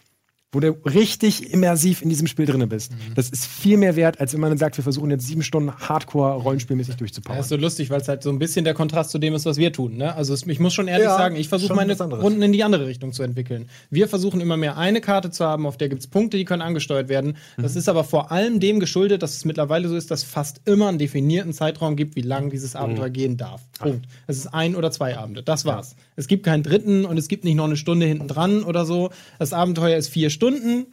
wo 0.52 0.58
du 0.58 0.70
richtig 0.84 1.52
immersiv 1.52 2.02
in 2.02 2.08
diesem 2.08 2.26
Spiel 2.26 2.44
drinne 2.46 2.66
bist, 2.66 2.92
das 3.14 3.30
ist 3.30 3.46
viel 3.46 3.76
mehr 3.76 3.94
wert, 3.94 4.18
als 4.18 4.32
wenn 4.32 4.40
man 4.40 4.58
sagt, 4.58 4.76
wir 4.76 4.82
versuchen 4.82 5.10
jetzt 5.10 5.26
sieben 5.26 5.42
Stunden 5.44 5.72
Hardcore 5.72 6.42
rollenspielmäßig 6.42 6.94
Das 6.94 6.98
durchzupowern. 6.98 7.38
ist 7.38 7.48
so 7.50 7.56
lustig, 7.56 7.88
weil 7.90 8.00
es 8.00 8.08
halt 8.08 8.24
so 8.24 8.30
ein 8.30 8.40
bisschen 8.40 8.64
der 8.64 8.74
Kontrast 8.74 9.10
zu 9.10 9.18
dem 9.18 9.32
ist, 9.34 9.46
was 9.46 9.58
wir 9.58 9.72
tun. 9.72 9.96
Ne? 9.96 10.12
Also 10.14 10.34
es, 10.34 10.44
ich 10.44 10.58
muss 10.58 10.74
schon 10.74 10.88
ehrlich 10.88 11.06
Ja, 11.06 11.16
sagen, 11.16 11.36
ich 11.36 11.48
versuche 11.48 11.74
meine. 11.74 11.96
Runden 11.96 12.42
in 12.42 12.52
die 12.52 12.64
andere 12.64 12.86
Richtung 12.86 13.12
zu 13.12 13.22
entwickeln. 13.22 13.68
Wir 13.90 14.08
versuchen 14.08 14.40
immer 14.40 14.56
mehr 14.56 14.76
eine 14.76 15.00
Karte 15.00 15.30
zu 15.30 15.44
haben, 15.44 15.66
auf 15.66 15.76
der 15.76 15.88
gibt 15.88 16.00
es 16.00 16.08
Punkte, 16.08 16.36
die 16.36 16.44
können 16.44 16.62
angesteuert 16.62 17.08
werden. 17.08 17.36
Das 17.56 17.76
ist 17.76 17.88
aber 17.88 18.02
vor 18.02 18.32
allem 18.32 18.58
dem 18.58 18.80
geschuldet, 18.80 19.22
dass 19.22 19.36
es 19.36 19.44
mittlerweile 19.44 19.88
so 19.88 19.94
ist, 19.94 20.10
dass 20.10 20.24
fast 20.24 20.62
immer 20.64 20.88
einen 20.88 20.98
definierten 20.98 21.52
Zeitraum 21.52 21.94
gibt, 21.94 22.16
wie 22.16 22.22
lang 22.22 22.50
dieses 22.50 22.74
Abenteuer 22.74 23.10
gehen 23.10 23.36
darf. 23.36 23.62
Punkt. 23.78 24.06
Es 24.26 24.36
ist 24.36 24.48
ein 24.48 24.74
oder 24.74 24.90
zwei 24.90 25.16
Abende. 25.16 25.44
Das 25.44 25.64
war's. 25.64 25.94
Es 26.16 26.26
gibt 26.26 26.44
keinen 26.44 26.64
dritten 26.64 27.04
und 27.04 27.18
es 27.18 27.28
gibt 27.28 27.44
nicht 27.44 27.54
noch 27.54 27.64
eine 27.66 27.76
Stunde 27.76 28.06
hinten 28.06 28.26
dran 28.26 28.64
oder 28.64 28.84
so. 28.84 29.10
Das 29.38 29.52
Abenteuer 29.52 29.96
ist 29.96 30.08
vier 30.08 30.28
Stunden. 30.30 30.39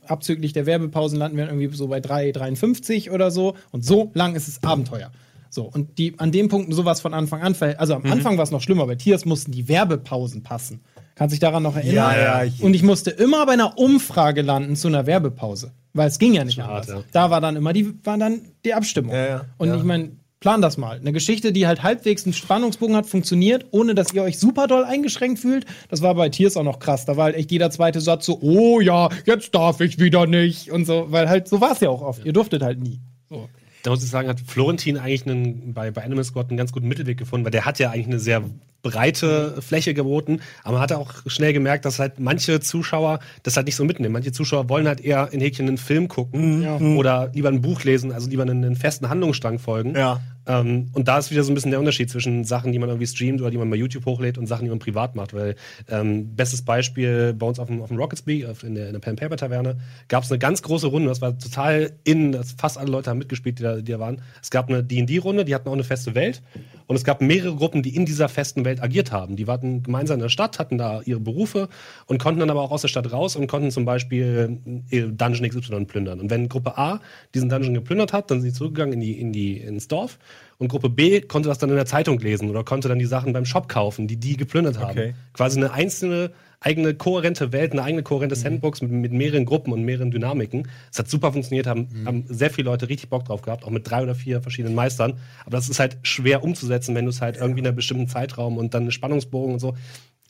Abzüglich 0.08 0.54
der 0.54 0.66
Werbepausen 0.66 1.18
landen 1.18 1.38
wir 1.38 1.46
irgendwie 1.48 1.76
so 1.76 1.88
bei 1.88 2.00
3,53 2.00 3.12
oder 3.12 3.32
so. 3.32 3.56
Und 3.72 3.86
so 3.86 4.12
lang 4.14 4.36
ist 4.36 4.48
es 4.48 4.64
Abenteuer. 4.64 5.12
So, 5.50 5.64
und 5.64 5.98
die 5.98 6.20
an 6.20 6.32
dem 6.32 6.50
Punkt 6.50 6.74
sowas 6.74 7.00
von 7.02 7.14
Anfang 7.14 7.42
an, 7.42 7.56
also 7.78 7.96
am 7.96 8.06
Anfang 8.06 8.38
war 8.38 8.44
es 8.44 8.52
noch 8.52 8.62
schlimmer, 8.62 8.86
bei 8.86 8.96
Tiers 8.96 9.26
mussten 9.26 9.52
die 9.52 9.68
Werbepausen 9.68 10.44
passen. 10.44 10.82
Kannst 11.16 11.34
dich 11.34 11.40
daran 11.40 11.64
noch 11.64 11.76
erinnern? 11.76 11.96
Ja, 11.96 12.18
ja, 12.18 12.44
ich- 12.44 12.62
und 12.62 12.74
ich 12.74 12.84
musste 12.84 13.10
immer 13.10 13.46
bei 13.46 13.54
einer 13.54 13.78
Umfrage 13.78 14.42
landen 14.44 14.76
zu 14.76 14.88
einer 14.88 15.08
Werbepause, 15.08 15.72
weil 15.94 16.08
es 16.10 16.20
ging 16.20 16.34
ja 16.34 16.44
nicht 16.44 16.60
hart, 16.60 16.90
anders. 16.90 17.06
Da 17.12 17.32
war 17.32 17.42
dann 17.42 17.56
immer 17.56 17.74
die, 17.74 17.94
war 18.06 18.18
dann 18.18 18.42
die 18.66 18.74
Abstimmung. 18.74 19.16
Ja, 19.16 19.26
ja, 19.26 19.46
und 19.58 19.74
ich 19.74 19.84
meine, 19.84 20.12
plan 20.40 20.62
das 20.62 20.78
mal. 20.78 20.98
Eine 20.98 21.14
Geschichte, 21.14 21.52
die 21.52 21.68
halt 21.68 21.84
halbwegs 21.84 22.26
einen 22.26 22.34
Spannungsbogen 22.34 22.96
hat, 22.96 23.06
funktioniert, 23.06 23.66
ohne 23.72 23.96
dass 23.96 24.14
ihr 24.14 24.24
euch 24.24 24.40
super 24.40 24.68
doll 24.68 24.84
eingeschränkt 24.84 25.40
fühlt. 25.40 25.66
Das 25.90 26.02
war 26.02 26.16
bei 26.16 26.30
Tiers 26.30 26.58
auch 26.58 26.64
noch 26.64 26.80
krass. 26.80 27.06
Da 27.06 27.18
war 27.18 27.26
halt 27.26 27.36
echt 27.36 27.52
jeder 27.52 27.72
zweite 27.72 28.02
Satz 28.02 28.26
so, 28.26 28.40
oh 28.42 28.80
ja, 28.80 29.10
jetzt 29.26 29.54
darf 29.54 29.82
ich 29.82 30.00
wieder 30.00 30.28
nicht. 30.28 30.72
Und 30.72 30.86
so, 30.86 31.08
weil 31.10 31.30
halt, 31.30 31.48
so 31.48 31.62
war 31.62 31.72
es 31.72 31.80
ja 31.80 31.90
auch 31.90 32.02
oft. 32.02 32.26
Ihr 32.26 32.34
durftet 32.34 32.62
halt 32.62 32.80
nie. 32.80 33.00
So. 33.30 33.50
Da 33.84 33.92
muss 33.92 34.04
ich 34.04 34.10
sagen, 34.10 34.28
hat 34.28 34.40
Florentin 34.40 34.98
eigentlich 34.98 35.26
einen, 35.26 35.74
bei, 35.74 35.92
bei 35.92 36.04
Animal 36.04 36.24
Squad 36.24 36.50
einen 36.50 36.58
ganz 36.58 36.72
guten 36.72 36.88
Mittelweg 36.88 37.18
gefunden, 37.18 37.46
weil 37.46 37.52
der 37.52 37.66
hat 37.66 37.80
ja 37.80 37.92
eigentlich 37.92 38.08
eine 38.08 38.20
sehr 38.20 38.44
breite 38.90 39.62
Fläche 39.62 39.94
geboten, 39.94 40.40
aber 40.64 40.74
man 40.74 40.82
hat 40.82 40.92
auch 40.94 41.14
schnell 41.28 41.54
gemerkt, 41.54 41.86
dass 41.86 42.00
halt 42.00 42.20
manche 42.20 42.60
Zuschauer 42.60 43.20
das 43.44 43.56
halt 43.58 43.66
nicht 43.66 43.76
so 43.76 43.84
mitnehmen. 43.86 44.14
Manche 44.14 44.32
Zuschauer 44.32 44.70
wollen 44.70 44.88
halt 44.88 45.02
eher 45.02 45.30
in 45.32 45.42
Häkchen 45.42 45.68
einen 45.68 45.78
Film 45.78 46.08
gucken 46.08 46.98
oder 46.98 47.30
lieber 47.34 47.50
ein 47.50 47.62
Buch 47.62 47.84
lesen, 47.84 48.12
also 48.12 48.30
lieber 48.30 48.44
einen, 48.44 48.64
einen 48.64 48.76
festen 48.76 49.10
Handlungsstrang 49.10 49.60
folgen. 49.60 49.96
Ja. 49.96 50.22
Ähm, 50.48 50.88
und 50.94 51.10
da 51.10 51.18
ist 51.18 51.30
wieder 51.30 51.44
so 51.44 51.52
ein 51.52 51.56
bisschen 51.56 51.72
der 51.72 51.80
Unterschied 51.82 52.10
zwischen 52.10 52.46
Sachen, 52.46 52.72
die 52.72 52.80
man 52.80 52.88
irgendwie 52.88 53.08
streamt 53.08 53.42
oder 53.42 53.52
die 53.52 53.58
man 53.58 53.70
bei 53.70 53.76
YouTube 53.76 54.06
hochlädt 54.06 54.38
und 54.38 54.48
Sachen, 54.48 54.64
die 54.64 54.70
man 54.70 54.80
privat 54.80 55.14
macht. 55.16 55.34
Weil 55.34 55.56
ähm, 55.90 56.36
bestes 56.36 56.62
Beispiel 56.62 57.34
bei 57.34 57.46
uns 57.46 57.60
auf 57.60 57.68
dem, 57.68 57.82
auf 57.82 57.90
dem 57.90 57.98
Rocket 57.98 58.20
Speak, 58.20 58.46
auf- 58.46 58.64
in 58.64 58.76
der, 58.76 58.88
in 58.88 58.94
der 58.94 59.00
Pen 59.02 59.18
Paper 59.18 59.36
Taverne, 59.36 59.78
gab 60.08 60.24
es 60.24 60.32
eine 60.32 60.40
ganz 60.40 60.62
große 60.62 60.88
Runde. 60.88 61.10
Das 61.10 61.22
war 61.22 61.38
total 61.38 61.92
in, 62.06 62.32
das 62.32 62.54
fast 62.58 62.78
alle 62.78 62.90
Leute 62.90 63.10
haben 63.10 63.18
mitgespielt, 63.18 63.60
die 63.60 63.64
da, 63.64 63.76
die 63.76 63.92
da 63.92 64.00
waren. 64.00 64.22
Es 64.42 64.50
gab 64.50 64.70
eine 64.70 64.84
D&D-Runde, 64.84 65.44
die 65.44 65.54
hatten 65.54 65.68
auch 65.68 65.74
eine 65.74 65.84
feste 65.84 66.16
Welt. 66.16 66.42
Und 66.88 66.96
es 66.96 67.04
gab 67.04 67.22
mehrere 67.22 67.54
Gruppen, 67.56 67.84
die 67.84 67.94
in 67.94 68.06
dieser 68.06 68.30
festen 68.30 68.64
Welt 68.64 68.77
agiert 68.82 69.12
haben. 69.12 69.36
Die 69.36 69.48
waren 69.48 69.84
gemeinsam 69.84 70.16
in 70.16 70.22
der 70.22 70.30
Stadt, 70.30 70.60
hatten 70.60 70.78
da 70.78 71.02
ihre 71.06 71.20
Berufe 71.20 71.70
und 72.06 72.20
konnten 72.20 72.40
dann 72.40 72.50
aber 72.50 72.62
auch 72.62 72.72
aus 72.72 72.82
der 72.82 72.88
Stadt 72.88 73.12
raus 73.12 73.36
und 73.36 73.48
konnten 73.48 73.72
zum 73.72 73.86
Beispiel 73.86 74.60
äh, 74.90 75.02
Dungeon 75.02 75.50
XY 75.50 75.86
plündern. 75.86 76.20
Und 76.20 76.30
wenn 76.30 76.50
Gruppe 76.50 76.78
A 76.78 77.00
diesen 77.34 77.50
Dungeon 77.50 77.74
geplündert 77.74 78.14
hat, 78.14 78.32
dann 78.32 78.42
sind 78.42 78.52
sie 78.52 78.58
zurückgegangen 78.58 78.94
in 78.94 79.00
die, 79.00 79.20
in 79.20 79.34
die, 79.34 79.58
ins 79.58 79.88
Dorf. 79.88 80.20
Und 80.58 80.70
Gruppe 80.70 80.90
B 80.90 81.22
konnte 81.22 81.50
das 81.50 81.60
dann 81.60 81.70
in 81.70 81.76
der 81.76 81.86
Zeitung 81.86 82.20
lesen 82.20 82.50
oder 82.50 82.64
konnte 82.64 82.88
dann 82.88 83.00
die 83.00 83.06
Sachen 83.06 83.34
beim 83.34 83.46
Shop 83.46 83.70
kaufen, 83.70 84.08
die 84.08 84.18
die 84.18 84.38
geplündert 84.38 84.80
haben. 84.80 84.92
Okay. 84.92 85.14
Quasi 85.34 85.60
eine 85.60 85.72
einzelne, 85.72 86.32
eigene 86.60 86.94
kohärente 86.96 87.52
Welt, 87.52 87.72
eine 87.74 87.84
eigene 87.84 88.04
kohärente 88.04 88.36
Sandbox 88.36 88.82
mit, 88.82 88.92
mit 88.92 89.12
mehreren 89.14 89.46
Gruppen 89.46 89.72
und 89.74 89.84
mehreren 89.84 90.10
Dynamiken. 90.12 90.68
Es 90.92 90.98
hat 90.98 91.10
super 91.10 91.32
funktioniert, 91.32 91.68
haben, 91.68 91.88
haben 92.06 92.26
sehr 92.28 92.50
viele 92.50 92.70
Leute 92.70 92.90
richtig 92.90 93.10
Bock 93.10 93.26
drauf 93.26 93.42
gehabt, 93.44 93.64
auch 93.64 93.70
mit 93.70 93.90
drei 93.90 94.02
oder 94.02 94.16
vier 94.16 94.42
verschiedenen 94.42 94.74
Meistern. 94.76 95.14
Aber 95.42 95.52
das 95.52 95.70
ist 95.70 95.80
halt 95.80 95.98
schwer 96.02 96.44
umzusetzen, 96.44 96.96
wenn 96.96 97.06
du 97.06 97.10
es 97.12 97.22
halt 97.22 97.38
irgendwie 97.38 97.60
in 97.60 97.68
einem 97.68 97.76
bestimmten 97.76 98.08
Zeitraum 98.08 98.58
und 98.58 98.74
dann 98.74 98.84
einen 98.84 98.92
Spannungsbogen 98.92 99.54
und 99.54 99.60
so. 99.60 99.76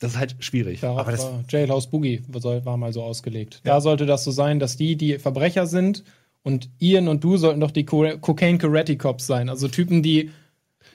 Das 0.00 0.12
ist 0.12 0.18
halt 0.18 0.36
schwierig. 0.40 0.80
Darauf 0.80 1.00
Aber 1.00 1.10
das- 1.12 1.24
war 1.24 1.42
Jailhouse 1.48 1.88
Boogie 1.88 2.22
war 2.28 2.76
mal 2.76 2.92
so 2.92 3.02
ausgelegt. 3.02 3.60
Da 3.64 3.80
sollte 3.80 4.06
das 4.06 4.22
so 4.22 4.30
sein, 4.30 4.58
dass 4.60 4.76
die, 4.76 4.96
die 4.96 5.18
Verbrecher 5.18 5.66
sind 5.66 6.04
und 6.42 6.68
Ian 6.78 7.08
und 7.08 7.24
du 7.24 7.36
sollten 7.36 7.60
doch 7.60 7.72
die 7.72 7.84
Co 7.84 8.06
Cocaine 8.20 8.58
Karate 8.58 8.96
Cops 8.96 9.26
sein. 9.26 9.48
Also 9.48 9.66
Typen, 9.66 10.02
die 10.02 10.30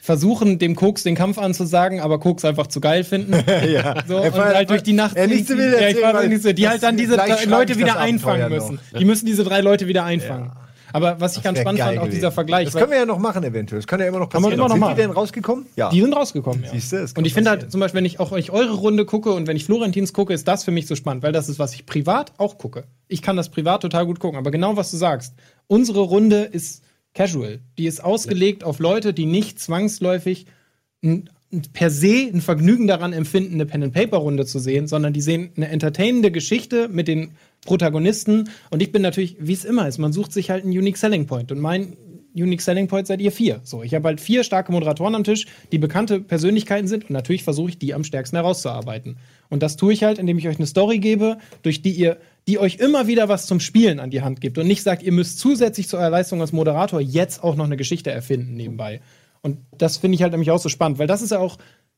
versuchen, 0.04 0.60
dem 0.60 0.76
Koks 0.76 1.04
den 1.04 1.16
Kampf 1.16 1.38
anzusagen, 1.38 2.02
aber 2.02 2.20
Koks 2.20 2.44
einfach 2.44 2.68
zu 2.68 2.82
geil 2.82 3.06
finden. 3.06 3.32
ja. 3.72 4.04
So, 4.06 4.18
und 4.18 4.34
war- 4.36 4.54
halt 4.54 4.70
durch 4.70 4.84
die 4.84 4.92
Nacht. 4.92 5.16
Er 5.16 5.28
nicht 5.28 5.48
so 5.48 5.58
will 5.58 5.74
ja, 5.80 5.88
ich 5.88 6.02
war 6.02 6.22
nicht 6.26 6.44
so, 6.44 6.52
die 6.52 6.62
das- 6.64 6.72
halt 6.72 6.84
dann 6.84 6.98
diese 6.98 7.16
drei 7.16 7.46
Leute 7.46 7.78
wieder 7.78 7.88
das 7.94 7.98
einfangen 7.98 8.42
Abenteuer 8.44 8.60
müssen. 8.70 8.80
noch. 8.92 9.00
Die 9.00 9.06
müssen 9.06 9.26
diese 9.26 9.46
drei 9.46 9.62
Leute 9.62 9.88
wieder 9.88 10.04
einfangen. 10.04 10.52
Aber 10.96 11.20
was 11.20 11.38
ich 11.38 11.42
ganz 11.42 11.56
Wär 11.58 11.62
spannend 11.64 11.82
fand, 11.82 11.98
auch 11.98 12.02
gewesen. 12.04 12.16
dieser 12.16 12.32
Vergleich, 12.32 12.66
Das 12.66 12.76
können 12.76 12.92
wir 12.92 13.00
ja 13.00 13.06
noch 13.06 13.18
machen, 13.18 13.44
eventuell. 13.46 13.80
Das 13.80 13.88
kann 13.88 14.00
ja 14.00 14.06
immer 14.08 14.20
noch 14.20 14.30
Kann 14.30 14.42
man 14.44 14.52
passieren. 14.52 14.60
immer 14.60 14.68
noch 14.68 14.74
Sind 14.76 14.80
machen. 14.82 14.96
die 14.96 15.02
denn 15.02 15.12
rausgekommen? 15.12 15.66
Ja. 15.76 15.90
Die 15.90 16.02
sind 16.02 16.14
rausgekommen, 16.14 16.64
ja. 16.66 16.70
Es 16.72 16.90
kann 16.92 17.08
und 17.18 17.26
ich 17.26 17.34
finde 17.34 17.50
halt 17.50 17.60
passieren. 17.62 17.72
zum 17.72 17.80
Beispiel, 17.80 17.98
wenn 18.00 18.06
ich 18.06 18.20
auch 18.20 18.32
euch 18.32 18.52
eure 18.52 18.74
Runde 18.74 19.06
gucke 19.06 19.32
und 19.32 19.48
wenn 19.48 19.56
ich 19.58 19.66
Florentins 19.66 20.14
gucke, 20.14 20.34
ist 20.34 20.48
das 20.48 20.64
für 20.66 20.70
mich 20.72 20.86
so 20.86 20.96
spannend, 20.96 21.24
weil 21.24 21.32
das 21.32 21.50
ist, 21.50 21.58
was 21.58 21.74
ich 21.74 21.88
privat 21.88 22.34
auch 22.38 22.60
gucke. 22.60 22.84
Ich 23.08 23.22
kann 23.24 23.38
das 23.38 23.50
privat 23.50 23.82
total 23.82 24.06
gut 24.06 24.20
gucken, 24.20 24.38
aber 24.38 24.52
genau 24.52 24.76
was 24.78 24.92
du 24.92 24.98
sagst. 24.98 25.34
Unsere 25.66 26.02
Runde 26.02 26.42
ist 26.44 26.83
casual. 27.14 27.60
Die 27.78 27.86
ist 27.86 28.04
ausgelegt 28.04 28.64
auf 28.64 28.80
Leute, 28.80 29.14
die 29.14 29.26
nicht 29.26 29.60
zwangsläufig 29.60 30.46
ein, 31.04 31.30
per 31.74 31.90
se 31.90 32.30
ein 32.34 32.42
Vergnügen 32.42 32.88
daran 32.88 33.14
empfinden, 33.14 33.56
eine 33.56 33.66
Pen-and-Paper-Runde 33.66 34.46
zu 34.46 34.60
sehen, 34.60 34.88
sondern 34.88 35.14
die 35.14 35.22
sehen 35.22 35.52
eine 35.56 35.68
entertainende 35.68 36.32
Geschichte 36.32 36.88
mit 36.90 37.08
den 37.08 37.32
Protagonisten. 37.66 38.50
Und 38.70 38.82
ich 38.82 38.92
bin 38.92 39.02
natürlich, 39.02 39.38
wie 39.40 39.54
es 39.54 39.66
immer 39.66 39.88
ist, 39.88 40.00
man 40.00 40.14
sucht 40.14 40.34
sich 40.34 40.50
halt 40.50 40.64
einen 40.64 40.74
Unique 40.74 40.98
Selling 40.98 41.28
Point. 41.28 41.52
Und 41.52 41.60
mein 41.60 41.96
Unique 42.36 42.62
Selling 42.62 42.88
Point 42.88 43.06
seid 43.06 43.22
ihr 43.22 43.32
vier. 43.32 43.62
So, 43.64 43.84
ich 43.84 43.94
habe 43.94 44.08
halt 44.08 44.20
vier 44.20 44.44
starke 44.44 44.72
Moderatoren 44.72 45.14
am 45.14 45.24
Tisch, 45.24 45.46
die 45.72 45.78
bekannte 45.78 46.20
Persönlichkeiten 46.20 46.88
sind. 46.88 47.06
Und 47.06 47.12
natürlich 47.12 47.44
versuche 47.44 47.70
ich, 47.70 47.78
die 47.78 47.94
am 47.94 48.04
stärksten 48.04 48.38
herauszuarbeiten. 48.38 49.18
Und 49.50 49.62
das 49.62 49.78
tue 49.78 49.94
ich 49.94 50.04
halt, 50.04 50.18
indem 50.18 50.40
ich 50.40 50.48
euch 50.48 50.58
eine 50.58 50.66
Story 50.66 50.98
gebe, 50.98 51.38
durch 51.62 51.84
die 51.84 51.92
ihr 51.92 52.18
die 52.48 52.60
euch 52.60 52.76
immer 52.76 53.08
wieder 53.08 53.30
was 53.30 53.46
zum 53.46 53.60
Spielen 53.60 54.00
an 54.00 54.10
die 54.10 54.22
Hand 54.22 54.42
gibt 54.42 54.58
und 54.58 54.68
nicht 54.68 54.84
sagt, 54.84 55.04
ihr 55.04 55.12
müsst 55.12 55.40
zusätzlich 55.40 55.88
zu 55.88 55.98
eurer 55.98 56.10
Leistung 56.10 56.42
als 56.42 56.52
Moderator 56.52 57.00
jetzt 57.00 57.44
auch 57.44 57.56
noch 57.56 57.66
eine 57.66 57.78
Geschichte 57.78 58.12
erfinden 58.12 58.56
nebenbei. 58.56 59.02
Und 59.42 59.60
das 59.78 59.98
finde 59.98 60.16
ich 60.16 60.22
halt 60.22 60.32
nämlich 60.32 60.52
auch 60.52 60.60
so 60.60 60.70
spannend, 60.70 61.00
weil 61.00 61.08
das 61.08 61.22
ist 61.22 61.32
ja 61.32 61.40
auch 61.40 61.58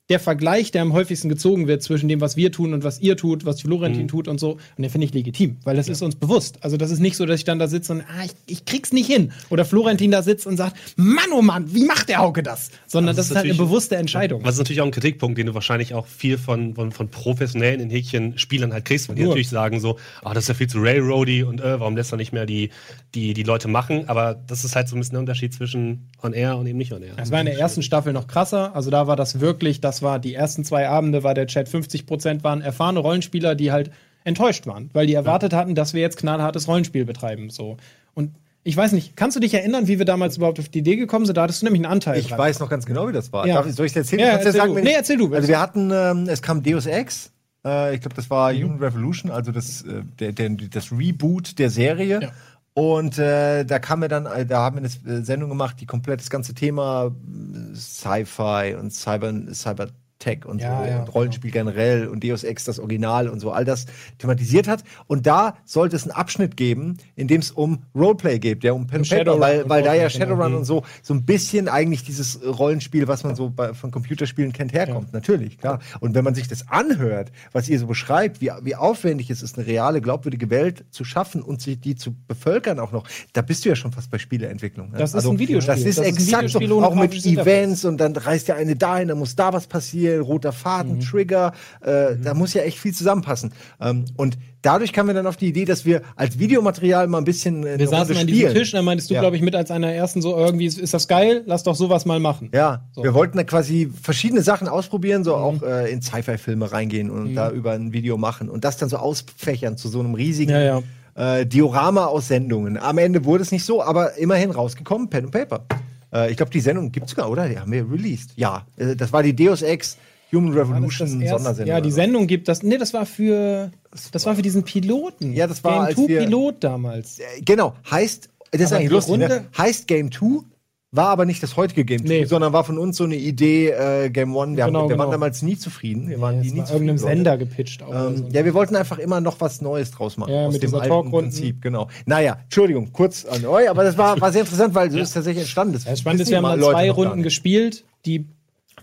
der 0.09 0.19
Vergleich, 0.19 0.71
der 0.71 0.83
am 0.83 0.93
häufigsten 0.93 1.29
gezogen 1.29 1.67
wird 1.67 1.81
zwischen 1.81 2.07
dem, 2.07 2.21
was 2.21 2.37
wir 2.37 2.51
tun 2.51 2.73
und 2.73 2.83
was 2.83 2.99
ihr 2.99 3.17
tut, 3.17 3.45
was 3.45 3.61
Florentin 3.61 4.07
tut 4.07 4.27
und 4.27 4.39
so. 4.39 4.51
Und 4.51 4.83
den 4.83 4.89
finde 4.91 5.07
ich 5.07 5.13
legitim, 5.13 5.57
weil 5.63 5.75
das 5.75 5.89
ist 5.89 6.03
uns 6.03 6.15
bewusst. 6.15 6.57
Also 6.61 6.77
das 6.77 6.91
ist 6.91 6.99
nicht 6.99 7.17
so, 7.17 7.25
dass 7.25 7.39
ich 7.39 7.43
dann 7.43 7.57
da 7.57 7.67
sitze 7.67 7.93
und 7.93 8.01
ah, 8.01 8.23
ich, 8.23 8.31
ich 8.45 8.65
krieg's 8.65 8.93
nicht 8.93 9.07
hin. 9.07 9.31
Oder 9.49 9.65
Florentin 9.65 10.11
da 10.11 10.21
sitzt 10.21 10.45
und 10.45 10.57
sagt, 10.57 10.77
Mann, 10.95 11.31
oh 11.33 11.41
Mann, 11.41 11.73
wie 11.73 11.85
macht 11.85 12.09
der 12.09 12.19
Hauke 12.19 12.43
das? 12.43 12.69
Sondern 12.85 13.15
das, 13.15 13.25
Das 13.27 13.31
ist 13.31 13.35
halt 13.35 13.45
eine 13.45 13.55
bewusste 13.55 13.95
Entscheidung. 13.95 14.43
Was 14.43 14.55
ist 14.55 14.59
natürlich 14.59 14.81
auch 14.81 14.85
ein 14.85 14.91
Kritikpunkt, 14.91 15.39
den 15.39 15.47
du 15.47 15.55
wahrscheinlich 15.55 15.95
auch 15.95 16.05
viel 16.05 16.37
von, 16.37 16.75
von, 16.75 16.91
von 16.91 17.09
professionellen 17.09 17.79
in 17.79 17.89
Häkchen 17.89 18.37
Spielern 18.37 18.73
halt 18.73 18.85
kriegst, 18.85 19.09
weil 19.09 19.15
die 19.15 19.23
Nur. 19.23 19.31
natürlich 19.31 19.49
sagen 19.49 19.79
so, 19.79 19.97
ah, 20.23 20.35
das 20.35 20.43
ist 20.43 20.47
ja 20.49 20.53
viel 20.53 20.67
zu 20.67 20.79
railroady 20.79 21.41
und 21.41 21.61
äh, 21.61 21.79
warum 21.79 21.95
lässt 21.95 22.13
er 22.13 22.17
nicht 22.17 22.31
mehr 22.31 22.45
die, 22.45 22.69
die, 23.15 23.33
die 23.33 23.43
Leute 23.43 23.67
machen? 23.67 24.07
Aber 24.07 24.35
das 24.35 24.63
ist 24.63 24.75
halt 24.75 24.87
so 24.87 24.95
ein 24.95 24.99
bisschen 24.99 25.13
der 25.13 25.21
Unterschied 25.21 25.51
zwischen 25.53 26.11
on 26.21 26.33
air 26.33 26.57
und 26.57 26.67
eben 26.67 26.77
nicht 26.77 26.93
on 26.93 27.01
air. 27.01 27.15
Das 27.17 27.31
war 27.31 27.39
in 27.39 27.47
der 27.47 27.57
ersten 27.57 27.81
Staffel 27.81 28.13
noch 28.13 28.27
krasser. 28.27 28.75
Also 28.75 28.91
da 28.91 29.07
war 29.07 29.15
das 29.15 29.39
wirklich, 29.39 29.81
das 29.81 29.94
war 30.01 30.19
die 30.19 30.33
ersten 30.33 30.63
zwei 30.63 30.87
Abende, 30.87 31.23
war 31.23 31.33
der 31.33 31.47
Chat 31.47 31.67
50% 31.67 32.43
waren 32.43 32.61
erfahrene 32.61 32.99
Rollenspieler, 32.99 33.55
die 33.55 33.71
halt 33.71 33.91
enttäuscht 34.23 34.65
waren, 34.67 34.89
weil 34.93 35.07
die 35.07 35.13
erwartet 35.13 35.53
hatten, 35.53 35.75
dass 35.75 35.93
wir 35.93 36.01
jetzt 36.01 36.17
knallhartes 36.17 36.67
Rollenspiel 36.67 37.05
betreiben. 37.05 37.49
So. 37.49 37.77
Und 38.13 38.31
ich 38.63 38.75
weiß 38.75 38.93
nicht, 38.93 39.15
kannst 39.15 39.35
du 39.35 39.39
dich 39.39 39.53
erinnern, 39.53 39.87
wie 39.87 39.99
wir 39.99 40.05
damals 40.05 40.37
überhaupt 40.37 40.59
auf 40.59 40.69
die 40.69 40.79
Idee 40.79 40.95
gekommen 40.95 41.25
sind? 41.27 41.37
Da 41.37 41.43
hattest 41.43 41.61
du 41.61 41.65
nämlich 41.67 41.83
einen 41.83 41.91
Anteil. 41.91 42.19
Ich 42.19 42.27
dran. 42.29 42.39
weiß 42.39 42.59
noch 42.59 42.69
ganz 42.69 42.87
genau, 42.87 43.07
wie 43.07 43.13
das 43.13 43.31
war. 43.31 43.45
Ja. 43.45 43.55
Darf 43.55 43.67
ich, 43.67 43.75
soll 43.75 43.85
ich 43.85 43.91
es 43.91 43.95
erzählen? 43.97 44.21
Ja, 44.21 44.27
erzähl 44.29 44.53
sagen, 44.53 44.73
du. 44.73 44.81
Nee, 44.81 44.93
erzähl 44.95 45.17
du. 45.17 45.31
Also 45.33 45.47
wir 45.47 45.59
hatten, 45.59 45.91
ähm, 45.93 46.27
es 46.27 46.41
kam 46.41 46.63
Deus 46.63 46.87
Ex. 46.87 47.31
Äh, 47.63 47.93
ich 47.93 48.01
glaube, 48.01 48.15
das 48.15 48.29
war 48.31 48.51
Mhm. 48.51 48.63
Human 48.63 48.79
Revolution, 48.79 49.31
also 49.31 49.51
das, 49.51 49.83
äh, 49.83 50.01
der, 50.19 50.31
der, 50.31 50.49
das 50.49 50.91
Reboot 50.91 51.59
der 51.59 51.69
Serie. 51.69 52.19
Ja. 52.23 52.31
Und 52.77 53.17
äh, 53.17 53.63
da 53.63 53.79
kam 53.79 54.01
mir 54.01 54.09
dann, 54.09 54.25
äh, 54.25 54.45
da 54.45 54.59
haben 54.63 54.75
wir 54.75 54.89
eine 55.05 55.19
äh, 55.19 55.23
Sendung 55.23 55.49
gemacht, 55.49 55.79
die 55.79 55.85
komplett 55.85 56.19
das 56.19 56.29
ganze 56.29 56.53
Thema 56.53 57.05
äh, 57.07 57.75
Sci-Fi 57.75 58.75
und 58.77 58.91
Cyber, 58.91 59.33
Cyber 59.53 59.87
Tech 60.25 60.45
und 60.45 60.59
Ja, 60.59 60.83
so 60.83 60.89
ja, 60.89 60.99
und 61.01 61.13
Rollenspiel 61.13 61.51
generell 61.51 62.07
und 62.07 62.23
Deus 62.23 62.43
Ex 62.43 62.63
das 62.63 62.79
Original 62.79 63.29
und 63.29 63.39
so 63.39 63.51
all 63.51 63.63
das 63.63 63.85
thematisiert 64.17 64.67
hat. 64.67 64.83
Und 65.05 65.27
da 65.27 65.55
sollte 65.65 65.95
es 65.95 66.03
einen 66.03 66.13
Abschnitt 66.13 66.57
geben, 66.57 66.97
in 67.15 67.27
dem 67.27 67.41
es 67.41 67.51
um 67.51 67.83
Roleplay 67.93 68.39
geht, 68.39 68.63
der 68.63 68.73
um 68.73 68.87
Pen 68.87 69.03
Paper, 69.03 69.39
weil, 69.39 69.69
weil 69.69 69.83
da 69.83 69.93
ja 69.93 70.07
genau. 70.07 70.25
Shadowrun 70.25 70.55
und 70.55 70.65
so 70.65 70.83
so 71.03 71.13
ein 71.13 71.25
bisschen 71.25 71.69
eigentlich 71.69 72.03
dieses 72.03 72.39
Rollenspiel, 72.43 73.07
was 73.07 73.23
man 73.23 73.35
so 73.35 73.51
bei, 73.51 73.75
von 73.75 73.91
Computerspielen 73.91 74.51
kennt, 74.51 74.73
herkommt. 74.73 75.13
Natürlich, 75.13 75.59
klar. 75.59 75.79
Und 75.99 76.15
wenn 76.15 76.23
man 76.23 76.33
sich 76.33 76.47
das 76.47 76.67
anhört, 76.69 77.31
was 77.51 77.69
ihr 77.69 77.77
so 77.77 77.85
beschreibt, 77.85 78.41
wie, 78.41 78.49
wie 78.63 78.75
aufwendig 78.75 79.29
es 79.29 79.43
ist, 79.43 79.57
eine 79.57 79.67
reale, 79.67 80.01
glaubwürdige 80.01 80.49
Welt 80.49 80.85
zu 80.89 81.03
schaffen 81.03 81.43
und 81.43 81.61
sich 81.61 81.79
die 81.79 81.95
zu 81.95 82.15
bevölkern 82.27 82.79
auch 82.79 82.91
noch, 82.91 83.07
da 83.33 83.43
bist 83.43 83.63
du 83.63 83.69
ja 83.69 83.75
schon 83.75 83.91
fast 83.91 84.09
bei 84.09 84.17
Spieleentwicklung. 84.17 84.89
ne? 84.89 84.97
Das 84.97 85.13
ist 85.13 85.25
ein 85.27 85.37
Videospiel. 85.37 85.75
Das 85.75 85.83
ist 85.83 85.99
Das 85.99 86.07
ist 86.07 86.17
exakt 86.17 86.49
so, 86.49 86.83
auch 86.83 86.95
mit. 86.95 87.13
Events 87.25 87.85
und 87.85 87.97
dann 87.97 88.15
reißt 88.15 88.47
ja 88.47 88.55
eine 88.55 88.75
dahin, 88.75 89.09
dann 89.09 89.19
muss 89.19 89.35
da 89.35 89.53
was 89.53 89.67
passieren, 89.67 90.14
roter 90.21 90.49
Mhm. 90.51 90.55
Faden, 90.55 90.99
Trigger, 90.99 91.53
äh, 91.81 92.15
da 92.21 92.33
muss 92.33 92.53
ja 92.53 92.61
echt 92.63 92.77
viel 92.79 92.93
zusammenpassen. 92.93 93.51
Ähm, 93.81 94.05
und 94.17 94.37
dadurch 94.61 94.93
kamen 94.93 95.09
wir 95.09 95.13
dann 95.13 95.27
auf 95.27 95.37
die 95.37 95.47
Idee, 95.47 95.65
dass 95.65 95.85
wir 95.85 96.01
als 96.15 96.39
Videomaterial 96.39 97.07
mal 97.07 97.19
ein 97.19 97.23
bisschen 97.23 97.65
äh, 97.65 97.77
wir 97.79 97.87
saßen 97.87 98.15
an 98.17 98.27
diesem 98.27 98.53
Tisch, 98.53 98.71
dann 98.71 98.85
meintest 98.85 99.09
du, 99.09 99.13
Ja. 99.15 99.21
glaube 99.21 99.35
ich, 99.35 99.41
mit 99.41 99.55
als 99.55 99.71
einer 99.71 99.91
ersten 99.91 100.21
so 100.21 100.35
irgendwie, 100.35 100.65
ist 100.65 100.93
das 100.93 101.07
geil? 101.07 101.43
Lass 101.45 101.63
doch 101.63 101.75
sowas 101.75 102.05
mal 102.05 102.19
machen. 102.19 102.49
Ja, 102.53 102.85
So. 102.93 103.03
wir 103.03 103.13
wollten 103.13 103.37
da 103.37 103.43
quasi 103.43 103.91
verschiedene 104.01 104.41
Sachen 104.41 104.67
ausprobieren, 104.67 105.21
Mhm. 105.21 105.25
so 105.25 105.35
auch 105.35 105.61
äh, 105.61 105.91
in 105.91 106.01
Sci-Fi-Filme 106.01 106.71
reingehen 106.71 107.09
und 107.09 107.35
da 107.35 107.49
über 107.51 107.71
ein 107.73 107.93
Video 107.93 108.17
machen 108.17 108.49
und 108.49 108.63
das 108.63 108.77
dann 108.77 108.89
so 108.89 108.97
ausfächern 108.97 109.77
zu 109.77 109.87
so 109.89 109.99
einem 109.99 110.13
riesigen 110.15 110.51
Ja, 110.51 110.61
ja. 110.61 110.81
Äh, 111.17 111.45
Diorama 111.45 112.05
aus 112.07 112.27
Sendungen. 112.27 112.77
Am 112.77 112.97
Ende 112.97 113.23
wurde 113.23 113.41
es 113.43 113.51
nicht 113.53 113.63
so, 113.65 113.81
aber 113.81 114.17
immerhin 114.17 114.51
rausgekommen, 114.51 115.09
Pen 115.09 115.25
and 115.25 115.31
Paper. 115.31 115.65
Äh, 116.13 116.29
ich 116.31 116.35
glaube, 116.37 116.51
die 116.51 116.59
Sendung 116.59 116.91
gibt's 116.91 117.11
sogar, 117.11 117.29
oder? 117.29 117.47
Die 117.47 117.57
haben 117.57 117.71
wir 117.71 117.89
released. 117.89 118.31
Ja, 118.35 118.65
äh, 118.77 118.97
das 118.97 119.13
war 119.13 119.23
die 119.23 119.33
Deus 119.33 119.61
Ex 119.61 119.97
Human 120.31 120.53
Revolution 120.53 121.19
das? 121.21 121.29
Sondersendung. 121.29 121.67
Ja, 121.75 121.81
die. 121.81 121.91
Sendung 121.91 122.27
gibt 122.27 122.47
das. 122.47 122.63
Nee, 122.63 122.77
das 122.77 122.93
war 122.93 123.05
für. 123.05 123.71
Das 124.11 124.25
war 124.25 124.35
für 124.35 124.41
diesen 124.41 124.63
Piloten. 124.63 125.33
Ja, 125.33 125.47
das 125.47 125.63
war, 125.63 125.73
Game 125.73 125.81
als 125.85 125.95
2 125.95 126.07
wir- 126.07 126.19
Pilot 126.21 126.55
damals. 126.63 127.19
Äh, 127.19 127.23
Genau, 127.45 127.73
heißt, 127.89 128.29
das 128.51 128.61
ist 128.61 128.67
Aber 128.71 128.79
eigentlich 128.79 128.91
lustig, 128.91 129.17
ne? 129.17 129.45
Heißt 129.57 129.87
Game 129.87 130.11
2, 130.11 130.43
war 130.91 131.07
aber 131.09 131.25
nicht 131.25 131.41
das 131.43 131.55
heutige 131.57 131.83
Game 131.85 132.01
2, 132.05 132.07
Nee. 132.07 132.25
sondern 132.25 132.51
war 132.53 132.63
von 132.63 132.77
uns 132.77 132.97
so 132.97 133.03
eine 133.05 133.15
Idee, 133.15 133.69
äh, 133.69 134.09
Game 134.09 134.35
1. 134.35 134.55
Wir, 134.57 134.63
haben, 134.63 134.71
Genau, 134.73 134.83
wir 134.83 134.89
genau. 134.89 135.03
waren 135.03 135.11
damals 135.11 135.41
nie 135.41 135.57
zufrieden. 135.57 136.07
Wir 136.09 136.19
waren 136.21 136.35
Ja, 136.37 136.41
die 136.41 136.47
es 136.47 136.53
nie 136.53 136.59
war 136.59 136.65
zufrieden. 136.65 136.87
irgendeinem 136.89 137.05
Leute. 137.07 137.15
Sender 137.17 137.37
gepitcht. 137.37 137.83
Auch 137.83 138.07
Ähm, 138.09 138.17
so. 138.17 138.25
ja, 138.31 138.45
wir 138.45 138.53
wollten 138.53 138.75
einfach 138.75 138.97
immer 138.97 139.21
noch 139.21 139.39
was 139.41 139.61
Neues 139.61 139.91
draus 139.91 140.17
machen. 140.17 140.33
Ja, 140.33 140.47
aus 140.47 140.53
mit 140.53 140.63
dem 140.63 140.73
alten. 140.75 141.11
Prinzip, 141.11 141.61
genau. 141.61 141.87
Naja, 142.05 142.37
Entschuldigung, 142.43 142.91
kurz 142.91 143.25
an 143.25 143.45
euch, 143.45 143.69
aber 143.69 143.83
das 143.83 143.97
war, 143.97 144.19
war 144.19 144.31
sehr 144.31 144.41
interessant, 144.41 144.73
weil 144.75 144.89
so 144.91 144.97
ist 144.99 145.13
tatsächlich 145.13 145.43
entstanden. 145.43 145.73
Das 145.73 145.83
Das 145.85 145.99
Spannende 145.99 146.23
ist, 146.23 146.29
wir 146.29 146.37
haben 146.37 146.43
mal 146.43 146.59
Leute 146.59 146.73
zwei 146.73 146.91
Runden 146.91 147.23
gespielt, 147.23 147.83
die 148.05 148.25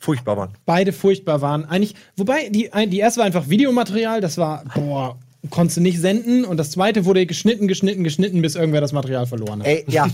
Furchtbar 0.03 0.37
waren. 0.37 0.51
beide 0.67 0.93
furchtbar 0.93 1.41
waren. 1.43 1.65
Eigentlich, 1.65 1.95
wobei, 2.17 2.49
die, 2.49 2.69
die 2.89 2.99
erste 2.99 3.21
war 3.21 3.27
einfach 3.27 3.49
Videomaterial, 3.49 4.21
das 4.21 4.37
war, 4.37 4.65
boah, 4.75 5.17
konntest 5.51 5.77
du 5.79 5.81
nicht 5.81 6.01
senden. 6.01 6.45
Und 6.45 6.57
das 6.57 6.71
zweite 6.71 7.05
wurde 7.05 7.27
geschnitten, 7.27 7.67
geschnitten, 7.69 8.05
geschnitten, 8.05 8.43
bis 8.43 8.55
irgendwer 8.55 8.81
das 8.81 8.93
Material 8.93 9.27
verloren 9.27 9.61
hat. 9.61 9.67
Ey, 9.67 9.85
ja, 9.89 10.07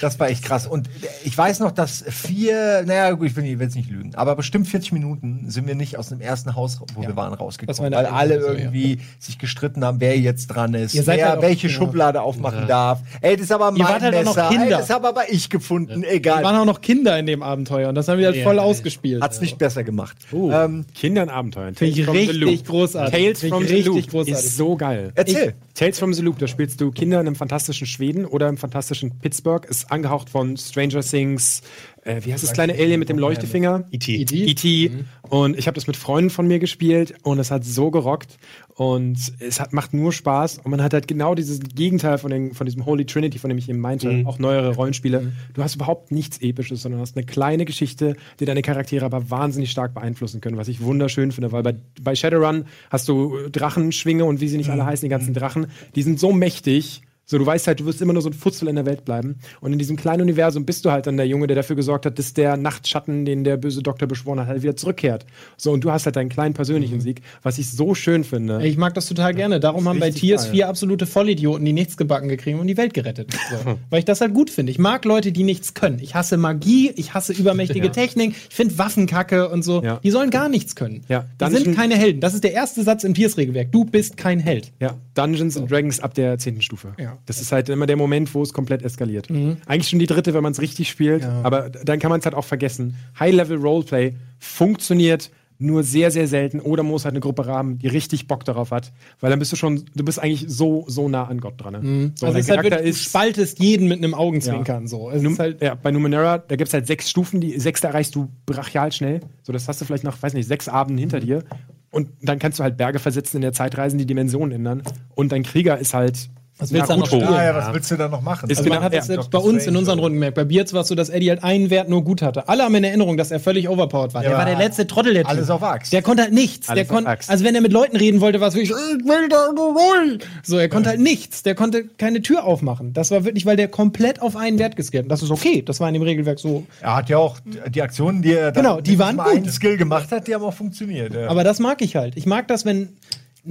das 0.00 0.18
war 0.18 0.28
echt 0.28 0.44
krass. 0.44 0.66
Und 0.66 0.88
äh, 0.88 0.90
ich 1.24 1.36
weiß 1.36 1.60
noch, 1.60 1.70
dass 1.72 2.04
vier, 2.08 2.82
naja, 2.86 3.10
gut, 3.12 3.28
ich 3.28 3.36
will 3.36 3.44
jetzt 3.44 3.76
nicht 3.76 3.90
lügen, 3.90 4.14
aber 4.14 4.34
bestimmt 4.36 4.66
40 4.68 4.92
Minuten 4.92 5.44
sind 5.48 5.66
wir 5.66 5.74
nicht 5.74 5.98
aus 5.98 6.08
dem 6.08 6.20
ersten 6.20 6.56
Haus, 6.56 6.80
wo 6.94 7.02
wir 7.02 7.14
waren, 7.16 7.32
rausgekommen. 7.32 7.92
Weil 7.92 8.06
alle 8.06 8.36
irgendwie 8.36 8.98
sich 9.18 9.38
gestritten 9.38 9.84
haben, 9.84 10.00
wer 10.00 10.18
jetzt 10.18 10.48
dran 10.48 10.74
ist, 10.74 10.94
Ihr 10.94 11.02
seid 11.02 11.18
wer 11.18 11.30
halt 11.30 11.42
welche 11.42 11.68
ja. 11.68 11.72
Schublade 11.72 12.20
aufmachen 12.22 12.66
darf. 12.66 13.00
Ey, 13.20 13.36
das 13.36 13.44
ist 13.44 13.52
aber 13.52 13.70
mein 13.70 13.80
wart 13.86 14.02
halt 14.02 14.14
Messer. 14.24 14.48
Ey, 14.50 14.56
Kinder. 14.56 14.78
das 14.78 14.90
habe 14.90 15.08
aber 15.08 15.30
ich 15.30 15.48
gefunden. 15.48 16.02
Da 16.02 16.08
Egal. 16.08 16.42
waren 16.42 16.56
auch 16.56 16.64
noch 16.64 16.80
Kinder 16.80 17.18
in 17.18 17.26
dem 17.26 17.42
Abenteuer 17.42 17.88
und 17.88 17.94
das 17.94 18.08
haben 18.08 18.18
wir 18.18 18.26
halt 18.26 18.42
voll 18.42 18.56
Ja, 18.56 18.62
ausgespielt. 18.62 19.22
Hat's 19.22 19.40
nicht 19.40 19.58
besser 19.58 19.84
gemacht. 19.84 20.16
Uh, 20.32 20.50
Ähm, 20.52 20.84
Kinder 20.94 21.22
in 21.22 21.28
Abenteuern. 21.28 21.74
Finde 21.74 22.00
ich 22.00 22.08
richtig 22.08 22.36
Loop. 22.38 22.66
großartig. 22.66 23.12
Tales 23.12 23.40
from 23.44 23.66
the 23.66 23.74
richtig 23.74 23.86
Loop 23.86 24.10
großartig. 24.10 24.34
ist 24.34 24.56
so 24.56 24.71
geil. 24.76 25.12
erzähl. 25.14 25.54
Tales 25.74 25.98
from 25.98 26.12
the 26.12 26.22
Loop, 26.22 26.38
da 26.38 26.46
spielst 26.46 26.80
du 26.80 26.90
Kinder 26.90 27.20
in 27.20 27.26
einem 27.26 27.36
fantastischen 27.36 27.86
Schweden 27.86 28.24
oder 28.24 28.48
im 28.48 28.56
fantastischen 28.56 29.18
Pittsburgh, 29.18 29.64
ist 29.64 29.90
angehaucht 29.90 30.30
von 30.30 30.56
Stranger 30.56 31.00
Things, 31.00 31.62
äh, 32.04 32.20
wie 32.24 32.32
heißt 32.32 32.42
das 32.42 32.52
kleine 32.52 32.74
Alien 32.74 32.98
mit 32.98 33.08
dem 33.08 33.18
Leuchtefinger? 33.18 33.84
E.T. 33.90 34.16
E.T. 34.16 34.36
E.T. 34.36 34.90
Und 35.32 35.58
ich 35.58 35.66
habe 35.66 35.76
das 35.76 35.86
mit 35.86 35.96
Freunden 35.96 36.28
von 36.28 36.46
mir 36.46 36.58
gespielt 36.58 37.14
und 37.22 37.38
es 37.38 37.50
hat 37.50 37.64
so 37.64 37.90
gerockt 37.90 38.36
und 38.74 39.32
es 39.40 39.60
hat, 39.60 39.72
macht 39.72 39.94
nur 39.94 40.12
Spaß. 40.12 40.58
Und 40.58 40.70
man 40.70 40.82
hat 40.82 40.92
halt 40.92 41.08
genau 41.08 41.34
dieses 41.34 41.58
Gegenteil 41.60 42.18
von, 42.18 42.30
den, 42.30 42.52
von 42.52 42.66
diesem 42.66 42.84
Holy 42.84 43.06
Trinity, 43.06 43.38
von 43.38 43.48
dem 43.48 43.56
ich 43.56 43.66
eben 43.70 43.78
meinte, 43.78 44.24
auch 44.26 44.38
neuere 44.38 44.74
Rollenspiele. 44.74 45.32
Du 45.54 45.62
hast 45.62 45.76
überhaupt 45.76 46.12
nichts 46.12 46.36
Episches, 46.42 46.82
sondern 46.82 47.00
hast 47.00 47.16
eine 47.16 47.24
kleine 47.24 47.64
Geschichte, 47.64 48.14
die 48.40 48.44
deine 48.44 48.60
Charaktere 48.60 49.06
aber 49.06 49.30
wahnsinnig 49.30 49.70
stark 49.70 49.94
beeinflussen 49.94 50.42
können, 50.42 50.58
was 50.58 50.68
ich 50.68 50.82
wunderschön 50.82 51.32
finde, 51.32 51.50
weil 51.50 51.62
bei, 51.62 51.76
bei 52.02 52.14
Shadowrun 52.14 52.66
hast 52.90 53.08
du 53.08 53.48
Drachenschwinge 53.50 54.26
und 54.26 54.42
wie 54.42 54.48
sie 54.48 54.58
nicht 54.58 54.68
alle 54.68 54.84
heißen, 54.84 55.06
die 55.06 55.10
ganzen 55.10 55.32
Drachen, 55.32 55.68
die 55.94 56.02
sind 56.02 56.20
so 56.20 56.32
mächtig, 56.32 57.00
So, 57.32 57.38
du 57.38 57.46
weißt 57.46 57.66
halt, 57.66 57.80
du 57.80 57.86
wirst 57.86 58.02
immer 58.02 58.12
nur 58.12 58.20
so 58.20 58.28
ein 58.28 58.34
Futzel 58.34 58.68
in 58.68 58.76
der 58.76 58.84
Welt 58.84 59.06
bleiben. 59.06 59.36
Und 59.62 59.72
in 59.72 59.78
diesem 59.78 59.96
kleinen 59.96 60.20
Universum 60.20 60.66
bist 60.66 60.84
du 60.84 60.90
halt 60.90 61.06
dann 61.06 61.16
der 61.16 61.26
Junge, 61.26 61.46
der 61.46 61.56
dafür 61.56 61.76
gesorgt 61.76 62.04
hat, 62.04 62.18
dass 62.18 62.34
der 62.34 62.58
Nachtschatten, 62.58 63.24
den 63.24 63.42
der 63.42 63.56
böse 63.56 63.82
Doktor 63.82 64.06
beschworen 64.06 64.38
hat, 64.38 64.48
halt 64.48 64.62
wieder 64.62 64.76
zurückkehrt. 64.76 65.24
So, 65.56 65.72
und 65.72 65.82
du 65.82 65.90
hast 65.90 66.04
halt 66.04 66.16
deinen 66.16 66.28
kleinen 66.28 66.52
persönlichen 66.52 67.00
Sieg, 67.00 67.22
was 67.42 67.56
ich 67.56 67.70
so 67.70 67.94
schön 67.94 68.24
finde. 68.24 68.62
Ich 68.66 68.76
mag 68.76 68.92
das 68.92 69.06
total 69.06 69.32
gerne. 69.32 69.60
Darum 69.60 69.88
haben 69.88 69.98
bei 69.98 70.10
Tiers 70.10 70.42
geil. 70.42 70.52
vier 70.52 70.68
absolute 70.68 71.06
Vollidioten, 71.06 71.64
die 71.64 71.72
nichts 71.72 71.96
gebacken 71.96 72.28
gekriegt 72.28 72.60
und 72.60 72.66
die 72.66 72.76
Welt 72.76 72.92
gerettet. 72.92 73.32
So. 73.32 73.78
Weil 73.88 74.00
ich 74.00 74.04
das 74.04 74.20
halt 74.20 74.34
gut 74.34 74.50
finde. 74.50 74.70
Ich 74.70 74.78
mag 74.78 75.06
Leute, 75.06 75.32
die 75.32 75.44
nichts 75.44 75.72
können. 75.72 76.00
Ich 76.02 76.14
hasse 76.14 76.36
Magie, 76.36 76.92
ich 76.96 77.14
hasse 77.14 77.32
übermächtige 77.32 77.90
Technik, 77.92 78.34
ich 78.50 78.54
finde 78.54 78.76
Waffenkacke 78.76 79.48
und 79.48 79.62
so. 79.62 79.82
Ja. 79.82 80.00
Die 80.04 80.10
sollen 80.10 80.28
gar 80.28 80.50
nichts 80.50 80.76
können. 80.76 81.00
Ja. 81.08 81.24
Die 81.40 81.56
sind 81.56 81.74
keine 81.74 81.96
Helden. 81.96 82.20
Das 82.20 82.34
ist 82.34 82.44
der 82.44 82.52
erste 82.52 82.82
Satz 82.82 83.04
im 83.04 83.14
Tiers-Regelwerk. 83.14 83.72
Du 83.72 83.86
bist 83.86 84.18
kein 84.18 84.38
Held. 84.38 84.70
Ja, 84.80 84.98
Dungeons 85.14 85.56
and 85.56 85.70
Dragons 85.70 85.98
ab 85.98 86.12
der 86.12 86.36
zehnten 86.36 86.60
Stufe. 86.60 86.92
Ja. 86.98 87.16
Das 87.26 87.40
ist 87.40 87.52
halt 87.52 87.68
immer 87.68 87.86
der 87.86 87.96
Moment, 87.96 88.34
wo 88.34 88.42
es 88.42 88.52
komplett 88.52 88.82
eskaliert. 88.82 89.28
Eigentlich 89.66 89.88
schon 89.88 89.98
die 89.98 90.06
dritte, 90.06 90.34
wenn 90.34 90.42
man 90.42 90.52
es 90.52 90.60
richtig 90.60 90.90
spielt, 90.90 91.24
aber 91.24 91.70
dann 91.70 91.98
kann 91.98 92.10
man 92.10 92.20
es 92.20 92.26
halt 92.26 92.34
auch 92.34 92.44
vergessen. 92.44 92.96
High-Level-Roleplay 93.18 94.14
funktioniert 94.38 95.30
nur 95.62 95.84
sehr, 95.84 96.10
sehr 96.10 96.26
selten 96.26 96.60
oder 96.60 96.82
muss 96.82 97.04
halt 97.04 97.12
eine 97.12 97.20
Gruppe 97.20 97.46
haben, 97.46 97.78
die 97.78 97.86
richtig 97.86 98.26
Bock 98.26 98.44
darauf 98.44 98.72
hat, 98.72 98.92
weil 99.20 99.30
dann 99.30 99.38
bist 99.38 99.52
du 99.52 99.56
schon, 99.56 99.84
du 99.94 100.04
bist 100.04 100.18
eigentlich 100.20 100.44
so, 100.48 100.84
so 100.88 101.08
nah 101.08 101.24
an 101.24 101.40
Gott 101.40 101.54
dran. 101.56 101.72
Ne? 101.74 102.12
So, 102.16 102.26
Also 102.26 102.38
es 102.38 102.48
ist 102.48 102.56
halt 102.56 102.84
du 102.84 102.94
spaltest 102.94 103.60
jeden 103.60 103.86
mit 103.88 103.98
einem 103.98 104.14
Augenzwinkern. 104.14 104.88
So. 104.88 105.10
Num 105.10 105.34
ist 105.34 105.38
halt, 105.38 105.62
ja, 105.62 105.74
bei 105.76 105.92
Numenera, 105.92 106.38
da 106.38 106.56
gibt 106.56 106.68
es 106.68 106.74
halt 106.74 106.86
sechs 106.86 107.08
Stufen, 107.08 107.40
die 107.40 107.58
sechste 107.60 107.86
erreichst 107.86 108.14
du 108.14 108.28
brachial 108.44 108.90
schnell. 108.92 109.20
So, 109.42 109.52
das 109.52 109.68
hast 109.68 109.80
du 109.80 109.84
vielleicht 109.84 110.04
nach, 110.04 110.20
weiß 110.20 110.34
nicht, 110.34 110.48
sechs 110.48 110.68
Abenden 110.68 110.98
hinter 110.98 111.20
dir. 111.20 111.44
Und 111.90 112.08
dann 112.22 112.38
kannst 112.38 112.58
du 112.58 112.64
halt 112.64 112.76
Berge 112.76 112.98
versetzen 112.98 113.36
in 113.36 113.42
der 113.42 113.52
Zeit 113.52 113.78
reisen, 113.78 113.98
die 113.98 114.06
Dimensionen 114.06 114.52
ändern. 114.52 114.82
Und 115.14 115.30
dein 115.32 115.44
Krieger 115.44 115.78
ist 115.78 115.94
halt. 115.94 116.28
Was 116.62 116.72
willst 116.72 116.88
du 116.88 116.92
da 116.94 116.96
noch 116.98 117.06
spielen? 117.06 117.24
Ah 117.28 117.44
ja, 117.44 117.54
was 117.54 117.74
willst 117.74 117.90
du 117.90 117.96
da 117.96 118.08
noch 118.08 118.22
machen? 118.22 118.48
Ist 118.48 118.58
Also 118.58 118.68
man 118.68 118.78
genau- 118.78 118.84
hat 118.86 118.92
ja, 118.92 118.98
das 119.00 119.06
selbst 119.08 119.30
bei 119.30 119.38
uns 119.38 119.66
in 119.66 119.76
unseren? 119.76 119.98
Runden 119.98 120.14
gemerkt. 120.14 120.34
Bei 120.36 120.44
Bierz 120.44 120.72
war 120.72 120.82
es 120.82 120.88
so, 120.88 120.94
dass 120.94 121.08
Eddie 121.10 121.28
halt 121.30 121.44
einen 121.44 121.70
Wert 121.70 121.88
nur 121.88 122.02
gut 122.02 122.22
hatte. 122.22 122.48
Alle 122.48 122.62
haben 122.64 122.74
in 122.74 122.84
Erinnerung, 122.84 123.16
dass 123.16 123.30
er 123.30 123.40
völlig 123.40 123.68
overpowered 123.68 124.14
war. 124.14 124.22
Ja, 124.22 124.30
der 124.30 124.38
war 124.38 124.44
der 124.46 124.56
letzte 124.56 124.86
Trottel 124.86 125.14
der 125.14 125.26
alles 125.28 125.46
Typ. 125.46 125.54
auf 125.56 125.62
Axt. 125.62 125.92
Der 125.92 126.02
konnte 126.02 126.22
halt 126.22 126.32
nichts. 126.32 126.68
Alles 126.68 126.86
der 126.88 126.96
auf 126.96 127.02
kon 127.02 127.06
Axt. 127.06 127.28
also 127.30 127.44
wenn 127.44 127.54
er 127.54 127.60
mit 127.60 127.72
Leuten 127.72 127.96
reden 127.96 128.20
wollte, 128.20 128.40
war 128.40 128.48
es 128.48 128.54
wirklich, 128.54 128.70
ich 128.70 129.04
will 129.04 129.28
da 129.28 129.52
nur 129.54 129.74
rein. 129.76 130.18
So, 130.42 130.56
er 130.56 130.68
konnte 130.68 130.88
halt 130.88 131.00
nichts. 131.00 131.42
Der 131.42 131.54
konnte 131.54 131.84
keine 131.98 132.22
Tür 132.22 132.44
aufmachen. 132.44 132.92
Das 132.92 133.10
war 133.10 133.24
wirklich, 133.24 133.44
weil 133.46 133.56
der 133.56 133.68
komplett 133.68 134.22
auf 134.22 134.36
einen 134.36 134.58
Wert 134.58 134.76
geskillt. 134.76 135.04
hat. 135.04 135.10
Das 135.10 135.22
ist 135.22 135.30
okay. 135.30 135.62
Das 135.62 135.80
war 135.80 135.88
in 135.88 135.94
dem 135.94 136.02
Regelwerk 136.02 136.38
so. 136.38 136.64
Er 136.80 136.96
hat 136.96 137.08
ja 137.08 137.18
auch 137.18 137.36
die 137.68 137.82
Aktionen, 137.82 138.22
die 138.22 138.32
er 138.34 138.52
dann 138.52 138.62
Genau, 138.64 138.80
die 138.80 138.98
waren 138.98 139.16
gut. 139.16 139.26
einen 139.26 139.50
Skill 139.50 139.76
gemacht 139.76 140.10
hat, 140.12 140.26
die 140.26 140.34
haben 140.34 140.42
auch 140.44 140.54
funktioniert. 140.54 141.14
Ja. 141.14 141.28
Aber 141.28 141.44
das 141.44 141.58
mag 141.58 141.82
ich 141.82 141.96
halt. 141.96 142.16
Ich 142.16 142.26
mag 142.26 142.48
das, 142.48 142.64
wenn 142.64 142.88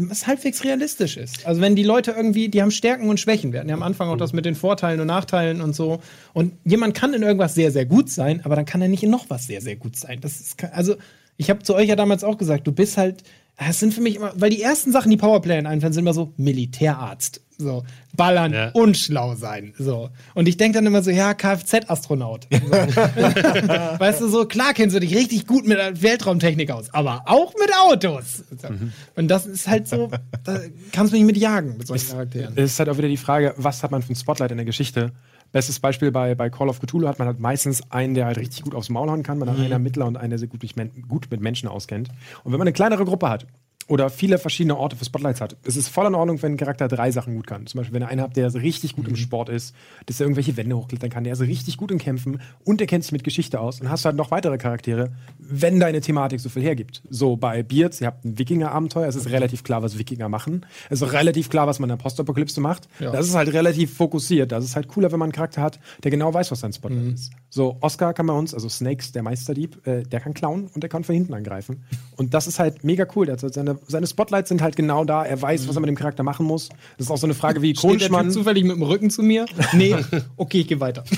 es 0.10 0.26
halbwegs 0.26 0.64
realistisch 0.64 1.18
ist. 1.18 1.46
Also 1.46 1.62
wenn 1.62 1.76
die 1.76 1.84
Leute 1.84 2.12
irgendwie, 2.12 2.50
die 2.50 2.62
haben 2.62 2.72
Stärken 2.72 3.10
und 3.10 3.20
Schwächen. 3.20 3.52
Wir 3.52 3.60
hatten 3.60 3.70
ja 3.70 3.76
am 3.76 3.84
Anfang 3.84 4.10
auch 4.10 4.18
das 4.18 4.32
mit 4.32 4.46
den 4.46 4.56
Vorteilen 4.56 5.00
und 5.00 5.08
Nachteilen 5.08 5.62
und 5.62 5.76
so. 5.76 6.00
Und 6.34 6.54
jemand 6.64 6.96
kann 6.96 7.14
in 7.14 7.24
irgendwas 7.24 7.56
sehr, 7.56 7.72
sehr 7.72 7.86
gut 7.86 8.10
sein, 8.10 8.42
aber 8.44 8.56
dann 8.56 8.66
kann 8.66 8.82
er 8.82 8.88
nicht 8.88 9.04
in 9.04 9.10
noch 9.10 9.30
was 9.30 9.48
sehr, 9.48 9.62
sehr 9.62 9.76
gut 9.76 9.96
sein. 9.96 10.20
Das 10.22 10.40
ist, 10.40 10.64
also 10.72 10.96
ich 11.38 11.50
habe 11.50 11.64
zu 11.64 11.76
euch 11.76 11.90
ja 11.90 11.96
damals 11.96 12.24
auch 12.24 12.38
gesagt, 12.38 12.68
du 12.68 12.72
bist 12.72 12.98
halt, 12.98 13.24
das 13.58 13.80
sind 13.80 13.94
für 13.94 14.02
mich 14.02 14.16
immer, 14.16 14.34
weil 14.36 14.50
die 14.50 14.62
ersten 14.62 14.92
Sachen, 14.92 15.12
die 15.12 15.18
Powerplayer 15.18 15.66
einfallen, 15.66 15.94
sind 15.94 16.04
immer 16.04 16.14
so 16.14 16.34
Militärarzt. 16.38 17.42
So, 17.62 17.84
ballern 18.16 18.54
Ja. 18.54 18.70
und 18.72 18.98
schlau 18.98 19.36
sein. 19.36 19.74
So. 19.78 20.10
Und 20.34 20.48
ich 20.48 20.58
denke 20.58 20.78
dann 20.78 20.86
immer 20.86 21.02
so, 21.04 21.12
ja, 21.12 21.34
Kfz-Astronaut. 21.34 22.48
So. 22.52 22.72
weißt 22.72 24.22
du, 24.22 24.28
so 24.30 24.46
klar 24.46 24.74
kennst 24.74 24.96
du 24.96 25.00
dich 25.00 25.16
richtig 25.16 25.48
gut 25.48 25.68
mit 25.68 25.78
der 25.78 26.02
Weltraumtechnik 26.02 26.72
aus, 26.72 26.94
aber 26.94 27.24
auch 27.26 27.54
mit 27.60 27.72
Autos. 27.74 28.44
So. 28.62 28.68
Und 29.16 29.28
das 29.28 29.46
ist 29.46 29.68
halt 29.68 29.88
so, 29.88 30.10
da 30.44 30.60
kannst 30.92 31.14
du 31.14 31.18
mich 31.18 31.26
mit 31.26 31.38
jagen 31.38 31.78
mit 31.78 31.88
solchen 31.88 32.10
Charakteren. 32.10 32.54
Es 32.58 32.72
ist 32.72 32.80
halt 32.80 32.90
auch 32.90 32.98
wieder 32.98 33.08
die 33.08 33.18
Frage, 33.18 33.54
was 33.58 33.84
hat 33.84 33.92
man 33.92 34.02
für 34.02 34.14
ein 34.14 34.16
Spotlight 34.16 34.52
in 34.52 34.58
der 34.58 34.66
Geschichte? 34.66 35.12
Bestes 35.52 35.80
Beispiel 35.80 36.12
bei, 36.12 36.34
bei 36.34 36.50
Call 36.50 36.70
of 36.70 36.80
Cthulhu 36.80 37.08
hat 37.08 37.20
man 37.20 37.28
halt 37.28 37.40
meistens 37.40 37.82
einen, 37.92 38.14
der 38.14 38.26
halt 38.26 38.38
richtig 38.38 38.64
gut 38.64 38.74
aufs 38.74 38.90
Maul 38.90 39.10
hauen 39.10 39.22
kann, 39.22 39.38
man 39.38 39.50
hat 39.50 39.58
einen 39.58 39.72
Ermittler 39.72 40.06
und 40.06 40.16
einen, 40.16 40.30
der 40.30 40.40
sich 40.40 40.50
gut, 40.50 40.62
gut 41.10 41.28
mit 41.30 41.42
Menschen 41.42 41.68
auskennt. 41.68 42.08
Und 42.44 42.54
wenn 42.54 42.58
man 42.58 42.68
eine 42.68 42.74
kleinere 42.74 43.04
Gruppe 43.04 43.30
hat 43.30 43.46
oder 43.88 44.10
viele 44.10 44.38
verschiedene 44.38 44.78
Orte 44.78 44.96
für 44.96 45.06
Spotlights 45.06 45.42
hat, 45.42 45.56
ist 45.64 45.76
es 45.76 45.88
voll 45.88 46.08
in 46.08 46.16
Ordnung, 46.16 46.42
wenn 46.42 46.54
ein 46.54 46.58
Charakter 46.58 46.88
drei 46.88 47.12
Sachen 47.12 47.36
gut 47.36 47.48
kann. 47.48 47.68
Zum 47.68 47.80
Beispiel, 47.80 47.94
wenn 47.94 48.04
ihr 48.04 48.08
einen 48.08 48.22
habt, 48.22 48.38
der 48.38 48.50
so 48.50 48.60
richtig 48.60 48.96
gut 48.96 49.08
im 49.08 49.16
Sport 49.16 49.50
ist, 49.50 49.76
dass 50.06 50.20
er 50.20 50.26
irgendwelche 50.26 50.56
Wände 50.58 50.76
hochklettern 50.78 51.10
kann, 51.10 51.24
der 51.24 51.34
ist 51.34 51.42
richtig 51.42 51.78
gut 51.78 51.92
im 51.92 51.98
Kämpfen 51.98 52.42
und 52.64 52.80
der 52.80 52.88
kennt 52.88 53.04
sich 53.04 53.12
mit 53.12 53.24
Geschichte 53.24 53.60
aus. 53.60 53.82
Und 53.82 53.90
hast 53.90 54.06
halt 54.06 54.16
noch 54.16 54.32
weitere 54.32 54.58
Charaktere, 54.58 55.12
wenn 55.40 55.80
deine 55.80 56.02
Thematik 56.02 56.40
so 56.40 56.50
viel 56.50 56.64
hergibt. 56.64 57.02
So 57.10 57.36
bei 57.36 57.64
Beards, 57.64 58.02
ihr 58.02 58.08
habt 58.08 58.24
ein 58.26 58.38
Wikinger-Abenteuer, 58.38 59.08
es 59.08 59.16
ist 59.16 59.30
relativ 59.30 59.64
klar, 59.64 59.82
was 59.84 59.98
Wikinger 59.98 60.30
machen. 60.30 60.66
Es 60.90 61.02
ist 61.02 61.14
relativ 61.14 61.50
klar, 61.50 61.68
was 61.68 61.80
man 61.80 61.90
in 61.90 61.98
der 61.98 62.04
Postapokalypse 62.04 62.62
macht. 62.62 62.88
Das 63.12 63.28
ist 63.28 63.36
halt 63.36 63.52
relativ 63.54 63.96
fokussiert. 63.96 64.52
Das 64.52 64.64
ist 64.64 64.76
halt 64.76 64.88
cooler, 64.88 65.12
wenn 65.12 65.20
man 65.20 65.28
einen 65.28 65.34
Charakter 65.34 65.62
hat, 65.62 65.80
der 66.04 66.12
genau 66.12 66.34
weiß, 66.34 66.52
was 66.52 66.60
sein 66.62 66.74
Spotlight 66.74 67.02
ist. 67.16 67.32
So, 67.50 67.78
Oscar 67.82 68.14
kann 68.14 68.28
bei 68.28 68.34
uns, 68.34 68.54
also 68.54 68.70
Snakes, 68.70 69.12
der 69.12 69.24
Meisterdieb, 69.24 69.86
äh, 69.86 70.04
der 70.04 70.20
kann 70.22 70.34
klauen 70.34 70.68
und 70.74 70.82
der 70.82 70.90
kann 70.90 71.04
von 71.04 71.14
hinten 71.14 71.34
angreifen. 71.34 71.84
Und 72.16 72.34
das 72.34 72.48
ist 72.48 72.60
halt 72.60 72.84
mega 72.84 73.06
cool. 73.16 73.26
Der 73.26 73.34
hat 73.34 73.44
halt 73.44 73.54
seine, 73.54 73.71
seine 73.88 74.08
Spotlights 74.08 74.50
sind 74.50 74.62
halt 74.62 74.76
genau 74.76 75.06
da. 75.06 75.24
Er 75.24 75.42
weiß, 75.42 75.68
was 75.68 75.76
er 75.76 75.82
mit 75.82 75.90
dem 75.90 75.96
Charakter 75.96 76.24
machen 76.24 76.46
muss. 76.46 76.70
Das 76.98 77.08
ist 77.08 77.12
auch 77.12 77.18
so 77.18 77.28
eine 77.28 77.34
Frage, 77.34 77.62
wie. 77.62 77.74
Typ 77.74 78.32
zufällig 78.32 78.64
mit 78.64 78.76
dem 78.76 78.84
Rücken 78.84 79.10
zu 79.10 79.24
mir? 79.24 79.46
Nee, 79.74 79.96
okay, 80.38 80.62
ich 80.62 80.68
gehe 80.68 80.80
weiter. 80.80 81.04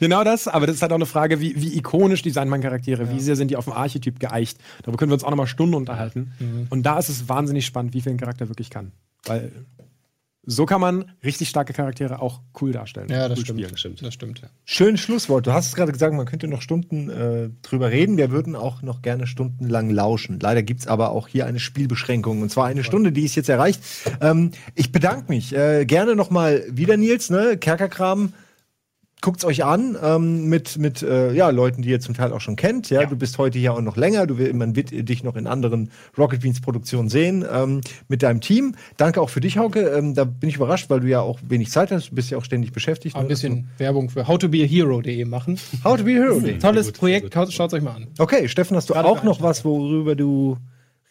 Genau 0.00 0.24
das, 0.24 0.48
aber 0.48 0.66
das 0.66 0.76
ist 0.76 0.82
halt 0.82 0.90
auch 0.90 0.96
eine 0.96 1.06
Frage, 1.06 1.40
wie, 1.40 1.54
wie 1.60 1.76
ikonisch 1.76 2.22
designt 2.22 2.50
man 2.50 2.60
Charaktere, 2.60 3.10
wie 3.10 3.20
sehr 3.20 3.36
sind 3.36 3.50
die 3.50 3.56
auf 3.56 3.64
dem 3.64 3.72
Archetyp 3.72 4.18
geeicht. 4.18 4.58
Darüber 4.82 4.98
können 4.98 5.10
wir 5.10 5.14
uns 5.14 5.22
auch 5.22 5.30
nochmal 5.30 5.46
Stunden 5.46 5.74
unterhalten. 5.74 6.32
Und 6.70 6.82
da 6.84 6.98
ist 6.98 7.08
es 7.08 7.28
wahnsinnig 7.28 7.66
spannend, 7.66 7.94
wie 7.94 8.00
viel 8.00 8.12
ein 8.12 8.18
Charakter 8.18 8.48
wirklich 8.48 8.70
kann. 8.70 8.92
Weil 9.24 9.52
so 10.44 10.66
kann 10.66 10.80
man 10.80 11.12
richtig 11.22 11.48
starke 11.48 11.72
Charaktere 11.72 12.20
auch 12.20 12.40
cool 12.60 12.72
darstellen. 12.72 13.08
Ja, 13.08 13.28
das 13.28 13.38
cool 13.38 13.44
stimmt. 13.44 13.60
spielen. 13.60 13.76
stimmt. 13.76 14.02
Das 14.02 14.14
stimmt, 14.14 14.40
ja. 14.40 14.48
Schönes 14.64 15.00
Schlusswort. 15.00 15.46
Du 15.46 15.52
hast 15.52 15.68
es 15.68 15.74
gerade 15.76 15.92
gesagt, 15.92 16.14
man 16.14 16.26
könnte 16.26 16.48
noch 16.48 16.62
Stunden 16.62 17.10
äh, 17.10 17.50
drüber 17.62 17.90
reden. 17.90 18.16
Wir 18.16 18.32
würden 18.32 18.56
auch 18.56 18.82
noch 18.82 19.02
gerne 19.02 19.28
stundenlang 19.28 19.90
lauschen. 19.90 20.40
Leider 20.40 20.64
gibt's 20.64 20.88
aber 20.88 21.12
auch 21.12 21.28
hier 21.28 21.46
eine 21.46 21.60
Spielbeschränkung. 21.60 22.42
Und 22.42 22.50
zwar 22.50 22.66
eine 22.66 22.82
Stunde, 22.82 23.12
die 23.12 23.24
ist 23.24 23.36
jetzt 23.36 23.48
erreicht. 23.48 23.80
Ähm, 24.20 24.50
ich 24.74 24.90
bedanke 24.90 25.26
mich. 25.28 25.54
Äh, 25.54 25.84
gerne 25.84 26.16
noch 26.16 26.30
mal 26.30 26.64
wieder, 26.68 26.96
Nils. 26.96 27.30
Ne? 27.30 27.56
Kerkerkram. 27.56 28.32
Guckt's 29.22 29.44
euch 29.44 29.64
an 29.64 29.96
ähm, 30.02 30.48
mit 30.48 30.78
mit 30.78 31.00
äh, 31.00 31.32
ja 31.32 31.50
Leuten, 31.50 31.82
die 31.82 31.90
ihr 31.90 32.00
zum 32.00 32.14
Teil 32.14 32.32
auch 32.32 32.40
schon 32.40 32.56
kennt. 32.56 32.90
Ja, 32.90 33.06
du 33.06 33.14
bist 33.14 33.38
heute 33.38 33.56
hier 33.56 33.72
auch 33.72 33.80
noch 33.80 33.96
länger. 33.96 34.26
Du 34.26 34.36
will, 34.36 34.52
man 34.52 34.74
wird 34.74 34.90
dich 34.90 35.22
noch 35.22 35.36
in 35.36 35.46
anderen 35.46 35.92
Rocket 36.18 36.40
Beans 36.40 36.60
Produktionen 36.60 37.08
sehen 37.08 37.44
ähm, 37.50 37.82
mit 38.08 38.24
deinem 38.24 38.40
Team. 38.40 38.74
Danke 38.96 39.20
auch 39.20 39.30
für 39.30 39.40
dich, 39.40 39.58
Hauke. 39.58 39.80
Ähm, 39.80 40.14
da 40.14 40.24
bin 40.24 40.48
ich 40.48 40.56
überrascht, 40.56 40.90
weil 40.90 40.98
du 40.98 41.06
ja 41.06 41.20
auch 41.20 41.38
wenig 41.46 41.70
Zeit 41.70 41.92
hast. 41.92 42.10
Du 42.10 42.16
bist 42.16 42.30
ja 42.30 42.38
auch 42.38 42.44
ständig 42.44 42.72
beschäftigt. 42.72 43.14
Ein 43.14 43.22
ne? 43.22 43.28
bisschen 43.28 43.68
Werbung 43.78 44.10
für 44.10 44.26
howtobeahero.de 44.26 45.24
machen. 45.24 45.56
How 45.84 45.96
to 45.96 46.02
be 46.02 46.10
a 46.10 46.14
hero. 46.14 46.40
Tolles 46.58 46.86
gut, 46.88 46.98
Projekt, 46.98 47.52
schaut 47.52 47.72
euch 47.72 47.82
mal 47.82 47.94
an. 47.94 48.08
Okay, 48.18 48.48
Steffen, 48.48 48.76
hast 48.76 48.90
du 48.90 48.94
Gerade 48.94 49.06
auch 49.06 49.22
noch 49.22 49.40
was, 49.40 49.64
worüber 49.64 50.16
du 50.16 50.58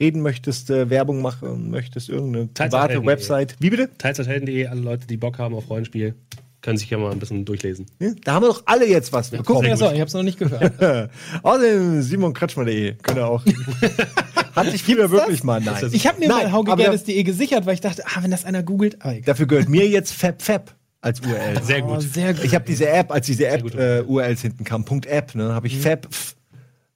reden 0.01 0.21
möchtest, 0.21 0.69
äh, 0.69 0.89
Werbung 0.89 1.21
machen 1.21 1.69
möchtest, 1.69 2.09
irgendeine 2.09 2.47
private. 2.47 3.05
Website? 3.05 3.55
Wie 3.59 3.69
bitte? 3.69 3.89
Teilzeithelden.de, 3.97 4.65
alle 4.67 4.81
Leute, 4.81 5.07
die 5.07 5.15
Bock 5.15 5.37
haben 5.37 5.55
auf 5.55 5.69
Rollenspiel, 5.69 6.15
können 6.61 6.77
sich 6.77 6.89
ja 6.89 6.97
mal 6.97 7.11
ein 7.11 7.19
bisschen 7.19 7.43
durchlesen. 7.45 7.87
Ja, 7.99 8.11
Da 8.23 8.33
haben 8.33 8.43
wir 8.43 8.49
doch 8.49 8.63
alle 8.65 8.87
jetzt 8.87 9.11
was 9.13 9.29
bekommen. 9.31 9.45
Guck 9.45 9.61
mir 9.63 9.69
das 9.71 9.81
an, 9.81 9.95
ich 9.95 10.01
hab's 10.01 10.13
noch 10.13 10.23
nicht 10.23 10.37
gehört. 10.37 10.73
Außerdem 11.43 12.01
simonkretschmer.de 12.01 12.93
könnt 13.01 13.17
ihr 13.17 13.27
auch. 13.27 13.43
Hat 14.55 14.69
sich 14.69 14.83
früher 14.83 15.09
wirklich 15.09 15.43
mal. 15.43 15.59
Nein. 15.61 15.89
Ich 15.91 16.05
habe 16.07 16.19
mir 16.19 16.27
Nein, 16.27 16.43
mal 16.43 16.51
haugegerdes.de 16.51 17.23
gesichert, 17.23 17.65
weil 17.65 17.73
ich 17.75 17.81
dachte, 17.81 18.03
ah, 18.05 18.21
wenn 18.21 18.31
das 18.31 18.45
einer 18.45 18.63
googelt, 18.63 18.97
ah. 19.03 19.13
Dafür 19.25 19.47
gehört 19.47 19.69
mir 19.69 19.87
jetzt 19.87 20.13
FabFab 20.13 20.75
als 21.01 21.21
URL. 21.21 21.63
Sehr 21.63 21.83
Oh, 21.83 21.95
gut. 21.95 22.01
sehr 22.01 22.33
gut. 22.33 22.43
Ich 22.43 22.53
habe 22.53 22.65
diese 22.65 22.87
App, 22.89 23.11
als 23.11 23.25
diese 23.25 23.47
App 23.47 23.63
gut. 23.63 23.73
äh, 23.75 24.03
URLs 24.05 24.41
hinten 24.41 24.63
kam, 24.63 24.85
Punkt 24.85 25.05
App, 25.07 25.33
ne, 25.35 25.53
habe 25.55 25.65
ich 25.67 25.79
Fab. 25.79 26.07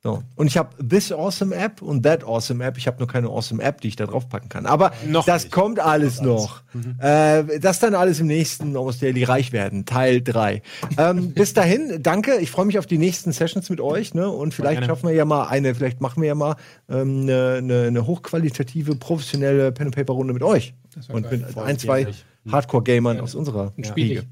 So. 0.06 0.22
Und 0.36 0.46
ich 0.46 0.56
habe 0.56 0.70
This 0.88 1.12
Awesome 1.12 1.56
App 1.56 1.82
und 1.82 2.04
That 2.04 2.24
Awesome 2.24 2.64
App. 2.64 2.78
Ich 2.78 2.86
habe 2.86 3.00
nur 3.00 3.08
keine 3.08 3.26
Awesome 3.28 3.64
App, 3.64 3.82
die 3.82 3.88
ich 3.88 3.96
da 3.96 4.06
draufpacken 4.06 4.50
kann. 4.50 4.68
Aber 4.68 4.92
Noch 5.08 5.26
das 5.26 5.46
nicht. 5.46 5.52
kommt 5.52 5.80
alles 5.80 6.22
noch. 6.22 6.62
Äh, 7.00 7.60
das 7.60 7.80
dann 7.80 7.96
alles 7.96 8.20
im 8.20 8.28
nächsten 8.28 8.78
Almost 8.78 9.02
Daily 9.02 9.24
reich 9.24 9.52
werden, 9.52 9.88
Teil 9.88 10.22
3. 10.22 10.62
ähm, 11.00 11.32
bis 11.34 11.56
dahin, 11.56 12.04
danke. 12.04 12.36
Ich 12.38 12.52
freue 12.52 12.66
mich 12.66 12.78
auf 12.78 12.86
die 12.86 13.00
nächsten 13.00 13.32
Sessions 13.32 13.72
mit 13.72 13.82
euch. 13.82 14.14
Ne? 14.14 14.30
Und 14.30 14.54
vielleicht 14.54 14.74
gerne. 14.74 14.86
schaffen 14.86 15.10
wir 15.10 15.16
ja 15.16 15.26
mal 15.26 15.48
eine, 15.48 15.74
vielleicht 15.74 16.02
machen 16.02 16.22
wir 16.22 16.28
ja 16.28 16.36
mal 16.36 16.56
ähm, 16.88 17.22
eine, 17.22 17.56
eine, 17.58 17.82
eine 17.88 18.06
hochqualitative, 18.06 18.98
professionelle 18.98 19.72
Pen 19.72 19.88
and 19.88 19.96
Paper 19.96 20.14
Runde 20.14 20.34
mit 20.34 20.44
euch. 20.44 20.76
Und 21.12 21.24
geil. 21.24 21.40
mit 21.48 21.58
ein, 21.58 21.80
zwei 21.80 22.06
Hardcore-Gamern 22.52 23.20
aus 23.22 23.34
unserer 23.34 23.74
Riege. 23.96 24.26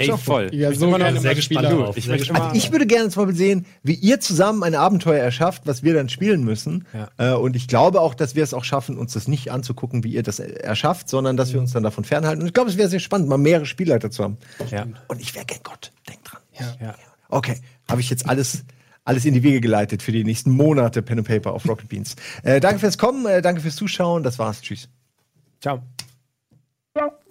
Ich. 0.00 0.10
Ey, 0.10 0.18
voll. 0.18 0.54
Ja, 0.54 0.70
Ich 0.70 0.78
so 0.78 0.86
bin 0.86 0.88
immer 0.88 0.98
noch 0.98 1.06
gerne 1.06 1.20
sehr 1.20 1.34
gespannt 1.34 1.68
drauf. 1.68 1.96
Ich 1.96 2.10
Also 2.10 2.50
ich 2.54 2.72
würde 2.72 2.86
gerne 2.86 3.04
jetzt 3.04 3.16
mal 3.16 3.34
sehen, 3.34 3.66
wie 3.82 3.94
ihr 3.94 4.20
zusammen 4.20 4.62
ein 4.62 4.74
Abenteuer 4.74 5.22
erschafft, 5.22 5.62
was 5.66 5.82
wir 5.82 5.94
dann 5.94 6.08
spielen 6.08 6.44
müssen. 6.44 6.86
Ja. 6.92 7.34
Äh, 7.34 7.36
und 7.36 7.56
ich 7.56 7.68
glaube 7.68 8.00
auch, 8.00 8.14
dass 8.14 8.34
wir 8.34 8.42
es 8.42 8.54
auch 8.54 8.64
schaffen, 8.64 8.98
uns 8.98 9.12
das 9.12 9.28
nicht 9.28 9.50
anzugucken, 9.50 10.04
wie 10.04 10.12
ihr 10.12 10.22
das 10.22 10.38
erschafft, 10.38 11.08
sondern 11.08 11.36
dass 11.36 11.52
wir 11.52 11.60
uns 11.60 11.72
dann 11.72 11.82
davon 11.82 12.04
fernhalten. 12.04 12.42
Und 12.42 12.48
ich 12.48 12.54
glaube, 12.54 12.70
es 12.70 12.76
wäre 12.76 12.88
sehr 12.88 13.00
spannend, 13.00 13.28
mal 13.28 13.38
mehrere 13.38 13.66
Spielleiter 13.66 14.10
zu 14.10 14.24
haben. 14.24 14.38
Ja. 14.70 14.86
Und 15.08 15.20
ich 15.20 15.34
wäre 15.34 15.44
gern 15.44 15.60
Gott. 15.62 15.92
Denkt 16.08 16.30
dran. 16.30 16.40
Ja. 16.80 16.94
Okay, 17.28 17.56
habe 17.88 18.00
ich 18.00 18.10
jetzt 18.10 18.28
alles. 18.28 18.64
Alles 19.02 19.24
in 19.24 19.32
die 19.32 19.42
Wege 19.42 19.62
geleitet 19.62 20.02
für 20.02 20.12
die 20.12 20.24
nächsten 20.24 20.50
Monate 20.50 21.00
Pen 21.00 21.18
and 21.18 21.26
Paper 21.26 21.54
auf 21.54 21.66
Rocket 21.66 21.88
Beans. 21.88 22.16
Äh, 22.42 22.60
danke 22.60 22.80
fürs 22.80 22.98
Kommen, 22.98 23.24
äh, 23.24 23.40
danke 23.40 23.62
fürs 23.62 23.74
Zuschauen. 23.74 24.22
Das 24.22 24.38
war's. 24.38 24.60
Tschüss. 24.60 24.90
Ciao. 25.60 25.82
Wow. 26.92 27.30